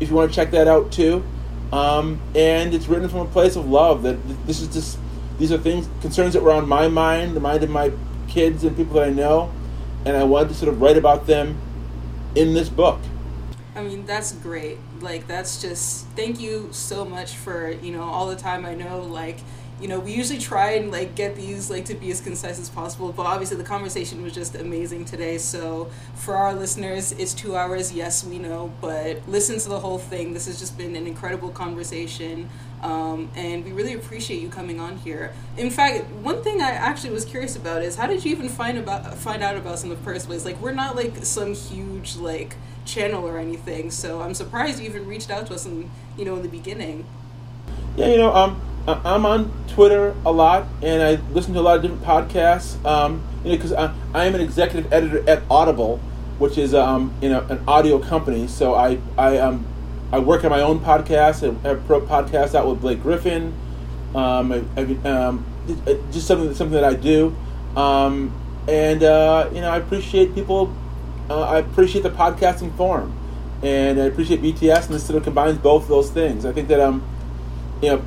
If 0.00 0.10
you 0.10 0.16
want 0.16 0.28
to 0.30 0.34
check 0.34 0.50
that 0.50 0.66
out 0.66 0.90
too, 0.90 1.24
um, 1.72 2.20
and 2.34 2.74
it's 2.74 2.88
written 2.88 3.08
from 3.08 3.20
a 3.20 3.26
place 3.26 3.54
of 3.54 3.70
love. 3.70 4.02
That 4.02 4.16
this 4.44 4.60
is 4.60 4.66
just 4.68 4.98
these 5.38 5.52
are 5.52 5.58
things 5.58 5.88
concerns 6.00 6.32
that 6.34 6.42
were 6.42 6.50
on 6.50 6.68
my 6.68 6.88
mind, 6.88 7.36
the 7.36 7.40
mind 7.40 7.62
of 7.62 7.70
my 7.70 7.92
kids 8.26 8.64
and 8.64 8.76
people 8.76 8.94
that 8.94 9.04
I 9.04 9.12
know, 9.12 9.52
and 10.04 10.16
I 10.16 10.24
wanted 10.24 10.48
to 10.48 10.54
sort 10.54 10.72
of 10.72 10.80
write 10.80 10.96
about 10.96 11.28
them 11.28 11.56
in 12.34 12.52
this 12.52 12.68
book. 12.68 12.98
I 13.76 13.82
mean, 13.82 14.04
that's 14.04 14.32
great. 14.32 14.78
Like, 15.00 15.28
that's 15.28 15.62
just 15.62 16.06
thank 16.16 16.40
you 16.40 16.70
so 16.72 17.04
much 17.04 17.36
for 17.36 17.70
you 17.70 17.92
know 17.92 18.02
all 18.02 18.26
the 18.26 18.36
time. 18.36 18.66
I 18.66 18.74
know, 18.74 19.02
like, 19.02 19.38
you 19.80 19.88
know, 19.88 20.00
we 20.00 20.12
usually 20.12 20.38
try 20.38 20.72
and 20.72 20.90
like 20.90 21.14
get 21.14 21.36
these 21.36 21.70
like 21.70 21.84
to 21.86 21.94
be 21.94 22.10
as 22.10 22.20
concise 22.20 22.58
as 22.58 22.70
possible, 22.70 23.12
but 23.12 23.26
obviously 23.26 23.56
the 23.56 23.64
conversation 23.64 24.22
was 24.22 24.32
just 24.32 24.54
amazing 24.54 25.04
today. 25.04 25.36
So 25.36 25.90
for 26.14 26.34
our 26.34 26.54
listeners, 26.54 27.12
it's 27.12 27.34
two 27.34 27.56
hours. 27.56 27.92
Yes, 27.92 28.24
we 28.24 28.38
know, 28.38 28.72
but 28.80 29.28
listen 29.28 29.58
to 29.58 29.68
the 29.68 29.80
whole 29.80 29.98
thing. 29.98 30.32
This 30.32 30.46
has 30.46 30.58
just 30.58 30.78
been 30.78 30.96
an 30.96 31.06
incredible 31.06 31.50
conversation. 31.50 32.48
Um, 32.82 33.30
and 33.34 33.64
we 33.64 33.72
really 33.72 33.94
appreciate 33.94 34.40
you 34.40 34.48
coming 34.48 34.80
on 34.80 34.96
here. 34.98 35.32
In 35.56 35.70
fact, 35.70 36.10
one 36.10 36.42
thing 36.42 36.60
I 36.60 36.70
actually 36.70 37.10
was 37.10 37.24
curious 37.24 37.56
about 37.56 37.82
is 37.82 37.96
how 37.96 38.06
did 38.06 38.24
you 38.24 38.30
even 38.30 38.48
find 38.48 38.78
about 38.78 39.14
find 39.14 39.42
out 39.42 39.56
about 39.56 39.74
us 39.74 39.82
in 39.82 39.90
the 39.90 39.96
first 39.96 40.26
place? 40.26 40.44
Like, 40.44 40.60
we're 40.60 40.72
not 40.72 40.96
like 40.96 41.24
some 41.24 41.54
huge 41.54 42.16
like 42.16 42.56
channel 42.84 43.26
or 43.26 43.38
anything, 43.38 43.90
so 43.90 44.20
I'm 44.20 44.34
surprised 44.34 44.78
you 44.78 44.86
even 44.86 45.06
reached 45.06 45.30
out 45.30 45.46
to 45.48 45.54
us 45.54 45.66
in 45.66 45.90
you 46.16 46.24
know 46.24 46.36
in 46.36 46.42
the 46.42 46.48
beginning. 46.48 47.06
Yeah, 47.96 48.08
you 48.08 48.18
know, 48.18 48.34
um, 48.34 48.60
I'm 48.88 49.26
on 49.26 49.52
Twitter 49.68 50.14
a 50.24 50.30
lot, 50.30 50.66
and 50.80 51.02
I 51.02 51.16
listen 51.32 51.54
to 51.54 51.60
a 51.60 51.62
lot 51.62 51.76
of 51.76 51.82
different 51.82 52.04
podcasts. 52.04 52.82
Um, 52.84 53.22
you 53.42 53.50
know, 53.50 53.56
because 53.56 53.72
I, 53.72 53.92
I 54.14 54.26
am 54.26 54.34
an 54.34 54.40
executive 54.40 54.92
editor 54.92 55.28
at 55.28 55.42
Audible, 55.50 55.98
which 56.38 56.56
is 56.56 56.72
um, 56.72 57.12
you 57.20 57.28
know 57.28 57.40
an 57.48 57.62
audio 57.66 57.98
company. 57.98 58.46
So 58.46 58.74
I 58.74 58.98
I 59.18 59.38
um 59.38 59.66
I 60.12 60.20
work 60.20 60.44
on 60.44 60.50
my 60.50 60.60
own 60.60 60.78
podcast. 60.78 61.42
I 61.64 61.68
have 61.68 61.84
pro 61.86 62.00
podcast 62.00 62.54
out 62.54 62.68
with 62.68 62.80
Blake 62.80 63.02
Griffin. 63.02 63.54
Um, 64.14 64.52
I, 64.52 64.62
I, 64.76 65.08
um, 65.08 65.44
just 66.12 66.28
something 66.28 66.54
something 66.54 66.74
that 66.80 66.84
I 66.84 66.94
do, 66.94 67.34
um, 67.74 68.32
and 68.68 69.02
uh, 69.02 69.50
you 69.52 69.62
know 69.62 69.70
I 69.70 69.78
appreciate 69.78 70.34
people. 70.34 70.72
Uh, 71.28 71.40
I 71.40 71.58
appreciate 71.58 72.02
the 72.02 72.10
podcasting 72.10 72.76
form, 72.76 73.18
and 73.64 74.00
I 74.00 74.04
appreciate 74.04 74.40
BTS, 74.42 74.86
and 74.86 74.94
this 74.94 75.04
sort 75.04 75.16
of 75.16 75.24
combines 75.24 75.58
both 75.58 75.82
of 75.82 75.88
those 75.88 76.10
things. 76.10 76.46
I 76.46 76.52
think 76.52 76.68
that 76.68 76.78
um, 76.78 77.02
you 77.82 77.90
know 77.90 78.04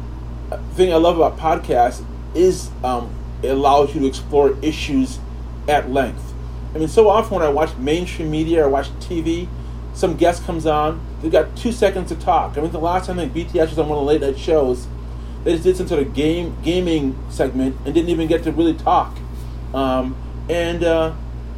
thing 0.74 0.94
I 0.94 0.98
love 0.98 1.18
about 1.18 1.38
podcasts 1.38 2.04
is 2.36 2.70
um, 2.84 3.14
it 3.42 3.50
allows 3.50 3.94
you 3.94 4.02
to 4.02 4.08
explore 4.08 4.58
issues 4.62 5.20
at 5.68 5.90
length. 5.90 6.34
I 6.74 6.78
mean, 6.78 6.88
so 6.88 7.10
often 7.10 7.36
when 7.36 7.44
I 7.44 7.50
watch 7.50 7.76
mainstream 7.78 8.30
media 8.30 8.66
or 8.66 8.70
watch 8.70 8.90
TV, 9.00 9.48
some 9.94 10.16
guest 10.16 10.44
comes 10.46 10.66
on, 10.66 11.02
they've 11.22 11.32
got 11.32 11.56
two 11.56 11.72
seconds 11.72 12.10
to 12.10 12.16
talk. 12.16 12.58
I 12.58 12.62
mean, 12.62 12.72
the 12.72 12.80
last 12.80 13.08
time 13.08 13.20
I 13.20 13.28
think 13.28 13.50
BTS 13.50 13.70
was 13.70 13.80
on 13.80 13.90
one 13.90 13.98
of 13.98 14.06
the 14.06 14.08
late 14.08 14.22
night 14.22 14.38
shows, 14.38 14.88
they 15.44 15.54
just 15.54 15.64
did 15.64 15.78
some 15.78 15.88
sort 15.88 16.02
of 16.02 16.14
game 16.14 16.56
gaming 16.64 17.18
segment 17.30 17.76
and 17.86 17.94
didn't 17.94 18.10
even 18.10 18.28
get 18.28 18.44
to 18.44 18.52
really 18.52 18.74
talk. 18.74 19.18
Um, 19.74 20.16
and 20.50 20.84
uh, 20.84 21.16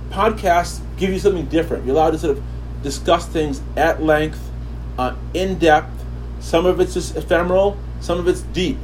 podcasts 0.10 0.82
give 0.98 1.10
you 1.10 1.20
something 1.20 1.46
different. 1.48 1.86
You're 1.86 1.96
allowed 1.96 2.12
to 2.12 2.20
sort 2.20 2.38
of 2.38 2.44
discuss 2.84 3.26
things 3.26 3.62
at 3.76 4.02
length, 4.02 4.50
uh, 4.98 5.16
in 5.34 5.58
depth. 5.58 6.06
Some 6.40 6.66
of 6.66 6.80
it's 6.80 6.94
just 6.94 7.16
ephemeral, 7.16 7.78
some 8.02 8.20
of 8.20 8.28
it's 8.28 8.42
deep. 8.42 8.78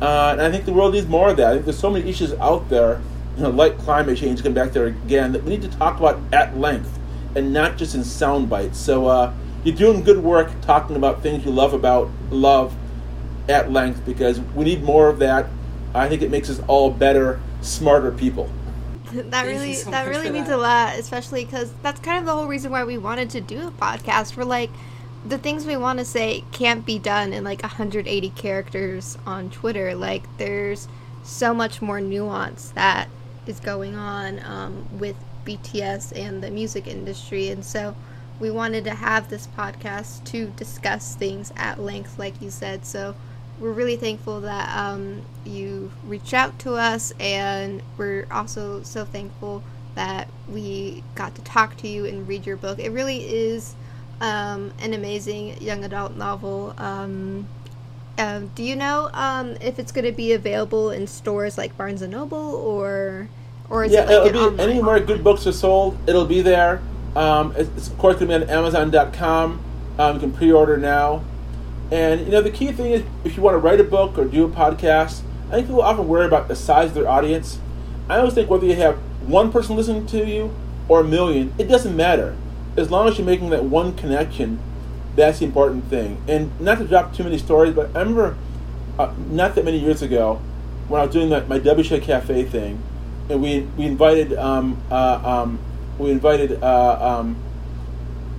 Uh, 0.00 0.30
and 0.32 0.42
I 0.42 0.50
think 0.50 0.64
the 0.64 0.72
world 0.72 0.94
needs 0.94 1.06
more 1.06 1.30
of 1.30 1.36
that. 1.36 1.48
I 1.48 1.52
think 1.54 1.64
there's 1.66 1.78
so 1.78 1.90
many 1.90 2.08
issues 2.08 2.32
out 2.34 2.68
there, 2.68 3.00
you 3.36 3.44
know, 3.44 3.50
like 3.50 3.78
climate 3.78 4.18
change, 4.18 4.42
come 4.42 4.54
back 4.54 4.72
there 4.72 4.86
again, 4.86 5.32
that 5.32 5.44
we 5.44 5.50
need 5.50 5.62
to 5.62 5.68
talk 5.68 5.98
about 5.98 6.20
at 6.32 6.58
length 6.58 6.98
and 7.36 7.52
not 7.52 7.76
just 7.76 7.94
in 7.94 8.04
sound 8.04 8.48
bites. 8.48 8.78
So 8.78 9.06
uh, 9.06 9.32
you're 9.62 9.76
doing 9.76 10.02
good 10.02 10.18
work 10.18 10.50
talking 10.62 10.96
about 10.96 11.22
things 11.22 11.44
you 11.44 11.50
love 11.50 11.72
about 11.72 12.10
love 12.30 12.74
at 13.48 13.70
length 13.70 14.04
because 14.04 14.40
we 14.54 14.64
need 14.64 14.82
more 14.82 15.08
of 15.08 15.18
that. 15.20 15.46
I 15.94 16.08
think 16.08 16.22
it 16.22 16.30
makes 16.30 16.50
us 16.50 16.60
all 16.66 16.90
better, 16.90 17.40
smarter 17.60 18.10
people. 18.10 18.50
that 19.12 19.46
really 19.46 19.74
so 19.74 19.90
that 19.90 20.08
really 20.08 20.30
means 20.30 20.48
that. 20.48 20.56
a 20.56 20.60
lot, 20.60 20.98
especially 20.98 21.44
because 21.44 21.72
that's 21.82 22.00
kind 22.00 22.18
of 22.18 22.26
the 22.26 22.32
whole 22.32 22.46
reason 22.46 22.72
why 22.72 22.84
we 22.84 22.98
wanted 22.98 23.30
to 23.30 23.40
do 23.40 23.68
a 23.68 23.70
podcast. 23.70 24.36
We're 24.36 24.44
like 24.44 24.70
the 25.24 25.38
things 25.38 25.64
we 25.64 25.76
want 25.76 25.98
to 25.98 26.04
say 26.04 26.44
can't 26.52 26.84
be 26.84 26.98
done 26.98 27.32
in 27.32 27.44
like 27.44 27.62
180 27.62 28.30
characters 28.30 29.16
on 29.26 29.50
Twitter. 29.50 29.94
Like, 29.94 30.24
there's 30.36 30.86
so 31.22 31.54
much 31.54 31.80
more 31.80 32.00
nuance 32.00 32.70
that 32.70 33.08
is 33.46 33.60
going 33.60 33.94
on 33.94 34.44
um, 34.44 34.86
with 34.98 35.16
BTS 35.46 36.16
and 36.18 36.42
the 36.42 36.50
music 36.50 36.86
industry. 36.86 37.48
And 37.48 37.64
so 37.64 37.96
we 38.38 38.50
wanted 38.50 38.84
to 38.84 38.94
have 38.94 39.30
this 39.30 39.46
podcast 39.46 40.24
to 40.24 40.46
discuss 40.56 41.14
things 41.14 41.52
at 41.56 41.80
length, 41.80 42.18
like 42.18 42.40
you 42.42 42.50
said. 42.50 42.84
So 42.84 43.14
we're 43.58 43.72
really 43.72 43.96
thankful 43.96 44.40
that 44.42 44.76
um, 44.76 45.22
you 45.44 45.90
reached 46.04 46.34
out 46.34 46.58
to 46.60 46.74
us, 46.74 47.12
and 47.20 47.82
we're 47.96 48.26
also 48.30 48.82
so 48.82 49.04
thankful 49.04 49.62
that 49.94 50.28
we 50.48 51.04
got 51.14 51.34
to 51.36 51.42
talk 51.42 51.76
to 51.78 51.88
you 51.88 52.04
and 52.04 52.26
read 52.26 52.44
your 52.44 52.56
book. 52.56 52.80
It 52.80 52.90
really 52.90 53.24
is 53.24 53.76
um, 54.24 54.72
an 54.80 54.94
amazing 54.94 55.60
young 55.60 55.84
adult 55.84 56.16
novel. 56.16 56.74
Um, 56.78 57.46
uh, 58.16 58.40
do 58.54 58.62
you 58.62 58.74
know 58.74 59.10
um, 59.12 59.56
if 59.60 59.78
it's 59.78 59.92
going 59.92 60.06
to 60.06 60.12
be 60.12 60.32
available 60.32 60.90
in 60.90 61.06
stores 61.06 61.58
like 61.58 61.76
Barnes 61.76 62.00
and 62.00 62.12
Noble 62.12 62.38
or 62.38 63.28
or 63.68 63.84
is 63.84 63.92
yeah, 63.92 64.04
it 64.04 64.18
like 64.18 64.28
it'll 64.30 64.50
be 64.52 64.62
anywhere 64.62 64.98
good 65.00 65.22
books 65.22 65.46
are 65.46 65.52
sold. 65.52 65.98
It'll 66.08 66.24
be 66.24 66.40
there. 66.40 66.80
Um, 67.14 67.52
it's, 67.56 67.68
it's, 67.76 67.88
of 67.88 67.98
course 67.98 68.16
going 68.16 68.30
to 68.30 68.38
be 68.38 68.44
on 68.44 68.50
Amazon.com. 68.50 69.62
Um, 69.98 70.14
you 70.14 70.20
can 70.20 70.32
pre-order 70.32 70.76
now. 70.76 71.22
And 71.92 72.22
you 72.22 72.32
know 72.32 72.40
the 72.40 72.50
key 72.50 72.72
thing 72.72 72.92
is 72.92 73.02
if 73.24 73.36
you 73.36 73.42
want 73.42 73.54
to 73.54 73.58
write 73.58 73.80
a 73.80 73.84
book 73.84 74.16
or 74.16 74.24
do 74.24 74.44
a 74.44 74.48
podcast, 74.48 75.22
I 75.48 75.56
think 75.56 75.66
people 75.66 75.82
often 75.82 76.08
worry 76.08 76.24
about 76.24 76.48
the 76.48 76.56
size 76.56 76.88
of 76.88 76.94
their 76.94 77.08
audience. 77.08 77.58
I 78.08 78.18
always 78.18 78.32
think 78.32 78.48
whether 78.48 78.64
you 78.64 78.76
have 78.76 78.96
one 79.26 79.52
person 79.52 79.76
listening 79.76 80.06
to 80.06 80.26
you 80.26 80.54
or 80.88 81.00
a 81.00 81.04
million, 81.04 81.52
it 81.58 81.64
doesn't 81.64 81.94
matter 81.94 82.36
as 82.76 82.90
long 82.90 83.08
as 83.08 83.18
you're 83.18 83.26
making 83.26 83.50
that 83.50 83.64
one 83.64 83.94
connection, 83.94 84.60
that's 85.16 85.38
the 85.38 85.44
important 85.44 85.84
thing. 85.86 86.22
And 86.28 86.58
not 86.60 86.78
to 86.78 86.84
drop 86.84 87.14
too 87.14 87.24
many 87.24 87.38
stories, 87.38 87.74
but 87.74 87.94
I 87.94 88.00
remember 88.00 88.36
uh, 88.98 89.12
not 89.30 89.54
that 89.54 89.64
many 89.64 89.78
years 89.78 90.02
ago 90.02 90.40
when 90.88 91.00
I 91.00 91.04
was 91.04 91.12
doing 91.12 91.28
my, 91.28 91.40
my 91.40 91.58
WSJ 91.58 92.02
Cafe 92.02 92.44
thing, 92.44 92.82
and 93.28 93.42
we 93.42 93.60
we 93.76 93.84
invited 93.84 94.34
um, 94.34 94.80
uh, 94.90 95.20
um, 95.24 95.58
we 95.98 96.10
invited 96.10 96.62
uh, 96.62 97.18
um, 97.18 97.36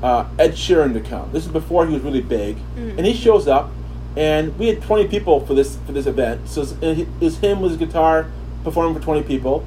uh, 0.03 0.27
Ed 0.37 0.51
Sheeran 0.51 0.93
to 0.93 1.01
come. 1.01 1.31
This 1.31 1.45
is 1.45 1.51
before 1.51 1.87
he 1.87 1.93
was 1.93 2.03
really 2.03 2.21
big, 2.21 2.57
mm-hmm. 2.57 2.97
and 2.97 3.05
he 3.05 3.13
shows 3.13 3.47
up, 3.47 3.71
and 4.15 4.57
we 4.59 4.67
had 4.67 4.81
20 4.81 5.07
people 5.07 5.45
for 5.45 5.53
this 5.53 5.77
for 5.85 5.91
this 5.91 6.05
event. 6.05 6.47
So 6.47 6.61
it 6.81 7.07
was 7.19 7.37
him 7.39 7.61
with 7.61 7.71
his 7.71 7.79
guitar 7.79 8.29
performing 8.63 8.95
for 8.95 9.01
20 9.01 9.23
people, 9.23 9.65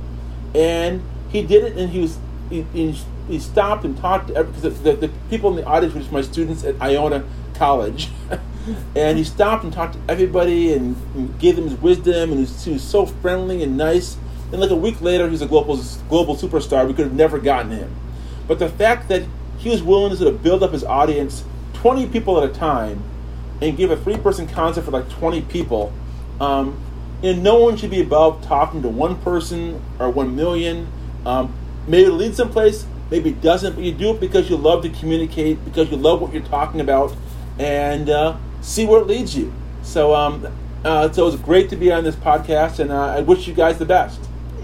and 0.54 1.02
he 1.30 1.42
did 1.42 1.64
it, 1.64 1.76
and 1.76 1.90
he 1.90 2.00
was 2.00 2.18
he, 2.50 2.62
he 2.72 2.94
he 3.28 3.38
stopped 3.38 3.84
and 3.84 3.96
talked 3.96 4.28
to 4.28 4.44
because 4.44 4.82
the, 4.82 4.92
the, 4.94 5.10
people 5.30 5.50
in 5.50 5.56
the 5.56 5.64
audience 5.64 5.94
were 5.94 6.00
just 6.00 6.12
my 6.12 6.22
students 6.22 6.64
at 6.64 6.80
Iona 6.80 7.24
College, 7.54 8.08
and 8.96 9.18
he 9.18 9.24
stopped 9.24 9.64
and 9.64 9.72
talked 9.72 9.94
to 9.94 10.00
everybody 10.08 10.72
and, 10.72 10.96
and 11.14 11.38
gave 11.38 11.56
them 11.56 11.68
his 11.68 11.78
wisdom, 11.80 12.30
and 12.30 12.34
he 12.34 12.40
was, 12.40 12.64
he 12.64 12.72
was, 12.72 12.82
so 12.82 13.06
friendly 13.06 13.62
and 13.62 13.76
nice. 13.76 14.16
And 14.50 14.60
like 14.60 14.70
a 14.70 14.76
week 14.76 15.00
later, 15.02 15.28
he's 15.28 15.42
a 15.42 15.46
global 15.46 15.76
global 16.08 16.34
superstar. 16.34 16.86
We 16.86 16.94
could 16.94 17.04
have 17.04 17.14
never 17.14 17.38
gotten 17.38 17.70
him, 17.70 17.94
But 18.46 18.58
the 18.58 18.68
fact 18.68 19.08
that 19.08 19.24
he 19.58 19.68
was 19.68 19.82
willing 19.82 20.10
to 20.10 20.16
sort 20.16 20.32
of 20.32 20.42
build 20.42 20.62
up 20.62 20.72
his 20.72 20.84
audience, 20.84 21.44
20 21.74 22.06
people 22.08 22.42
at 22.42 22.48
a 22.48 22.52
time, 22.52 23.02
and 23.60 23.76
give 23.76 23.90
a 23.90 23.96
three-person 23.96 24.46
concert 24.48 24.82
for 24.82 24.92
like 24.92 25.08
20 25.10 25.42
people, 25.42 25.92
um, 26.40 26.80
and 27.22 27.42
no 27.42 27.58
one 27.58 27.76
should 27.76 27.90
be 27.90 28.00
above 28.00 28.42
talking 28.42 28.80
to 28.82 28.88
one 28.88 29.20
person 29.22 29.82
or 29.98 30.08
one 30.08 30.36
million. 30.36 30.86
Um, 31.26 31.52
maybe 31.88 32.08
it 32.08 32.12
leads 32.12 32.36
someplace, 32.36 32.86
maybe 33.10 33.30
it 33.30 33.40
doesn't, 33.40 33.74
but 33.74 33.84
you 33.84 33.92
do 33.92 34.10
it 34.10 34.20
because 34.20 34.50
you 34.50 34.56
love 34.56 34.82
to 34.82 34.90
communicate, 34.90 35.64
because 35.64 35.90
you 35.90 35.96
love 35.96 36.20
what 36.20 36.32
you're 36.32 36.42
talking 36.42 36.80
about, 36.80 37.14
and 37.58 38.10
uh, 38.10 38.36
see 38.60 38.86
where 38.86 39.00
it 39.00 39.06
leads 39.06 39.36
you. 39.36 39.52
So, 39.82 40.14
um, 40.14 40.46
uh, 40.84 41.10
so 41.10 41.22
it 41.22 41.26
was 41.26 41.36
great 41.36 41.70
to 41.70 41.76
be 41.76 41.90
on 41.90 42.04
this 42.04 42.16
podcast, 42.16 42.78
and 42.78 42.90
uh, 42.90 43.06
I 43.06 43.20
wish 43.20 43.46
you 43.48 43.54
guys 43.54 43.78
the 43.78 43.86
best. 43.86 44.20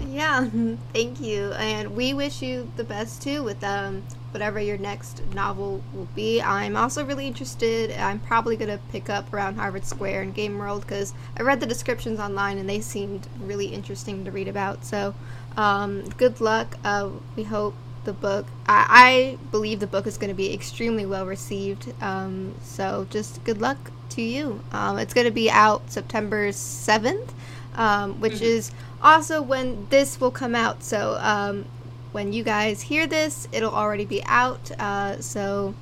Yeah, 0.07 0.47
thank 0.93 1.19
you. 1.19 1.51
And 1.53 1.95
we 1.95 2.13
wish 2.13 2.41
you 2.41 2.71
the 2.77 2.83
best 2.83 3.21
too 3.21 3.43
with 3.43 3.61
um, 3.63 4.03
whatever 4.31 4.59
your 4.59 4.77
next 4.77 5.21
novel 5.33 5.83
will 5.93 6.07
be. 6.15 6.41
I'm 6.41 6.77
also 6.77 7.03
really 7.03 7.27
interested. 7.27 7.91
I'm 7.91 8.19
probably 8.19 8.55
to 8.57 8.79
pick 8.91 9.09
up 9.09 9.33
around 9.33 9.55
Harvard 9.55 9.85
Square 9.85 10.21
and 10.21 10.33
Game 10.33 10.57
World 10.57 10.81
because 10.81 11.13
I 11.37 11.43
read 11.43 11.59
the 11.59 11.65
descriptions 11.65 12.19
online 12.19 12.57
and 12.57 12.69
they 12.69 12.79
seemed 12.79 13.27
really 13.41 13.67
interesting 13.67 14.23
to 14.23 14.31
read 14.31 14.47
about. 14.47 14.85
So, 14.85 15.13
um, 15.57 16.07
good 16.17 16.39
luck. 16.39 16.77
Uh, 16.83 17.09
we 17.35 17.43
hope 17.43 17.75
the 18.05 18.13
book, 18.13 18.47
I, 18.67 19.37
I, 19.37 19.37
believe 19.51 19.79
the 19.79 19.87
book 19.87 20.07
is 20.07 20.17
going 20.17 20.29
to 20.29 20.35
be 20.35 20.53
extremely 20.53 21.05
well 21.05 21.25
received. 21.25 21.93
Um, 22.01 22.55
so, 22.63 23.07
just 23.09 23.43
good 23.43 23.59
luck 23.59 23.77
to 24.09 24.21
you. 24.21 24.61
Um, 24.71 24.97
it's 24.97 25.13
going 25.13 25.25
to 25.25 25.31
be 25.31 25.49
out 25.49 25.91
September 25.91 26.49
7th, 26.49 27.29
um, 27.75 28.19
which 28.19 28.35
mm-hmm. 28.35 28.43
is 28.43 28.71
also 29.01 29.41
when 29.41 29.87
this 29.89 30.19
will 30.19 30.31
come 30.31 30.55
out. 30.55 30.83
So 30.83 31.17
um, 31.21 31.65
when 32.11 32.33
you 32.33 32.43
guys 32.43 32.81
hear 32.81 33.07
this, 33.07 33.47
it'll 33.51 33.73
already 33.73 34.05
be 34.05 34.23
out. 34.25 34.71
Uh, 34.79 35.21
so 35.21 35.75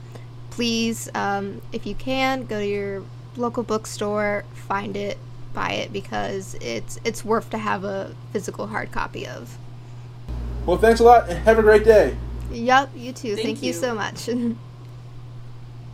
please, 0.49 1.09
um, 1.15 1.61
if 1.71 1.85
you 1.85 1.95
can, 1.95 2.45
go 2.45 2.59
to 2.59 2.67
your 2.67 3.03
local 3.37 3.63
bookstore, 3.63 4.43
find 4.53 4.97
it, 4.97 5.17
buy 5.53 5.71
it 5.71 5.93
because 5.93 6.55
it's 6.55 6.99
it's 7.03 7.23
worth 7.23 7.49
to 7.51 7.57
have 7.57 7.83
a 7.83 8.15
physical 8.31 8.67
hard 8.67 8.91
copy 8.91 9.25
of. 9.25 9.57
Well, 10.65 10.77
thanks 10.77 10.99
a 10.99 11.03
lot 11.03 11.29
and 11.29 11.37
have 11.39 11.59
a 11.59 11.61
great 11.61 11.83
day. 11.83 12.15
Yup, 12.51 12.89
you 12.95 13.11
too. 13.11 13.35
Thank, 13.35 13.45
Thank 13.45 13.61
you. 13.63 13.67
you 13.67 13.73
so 13.73 13.93
much. 13.95 14.29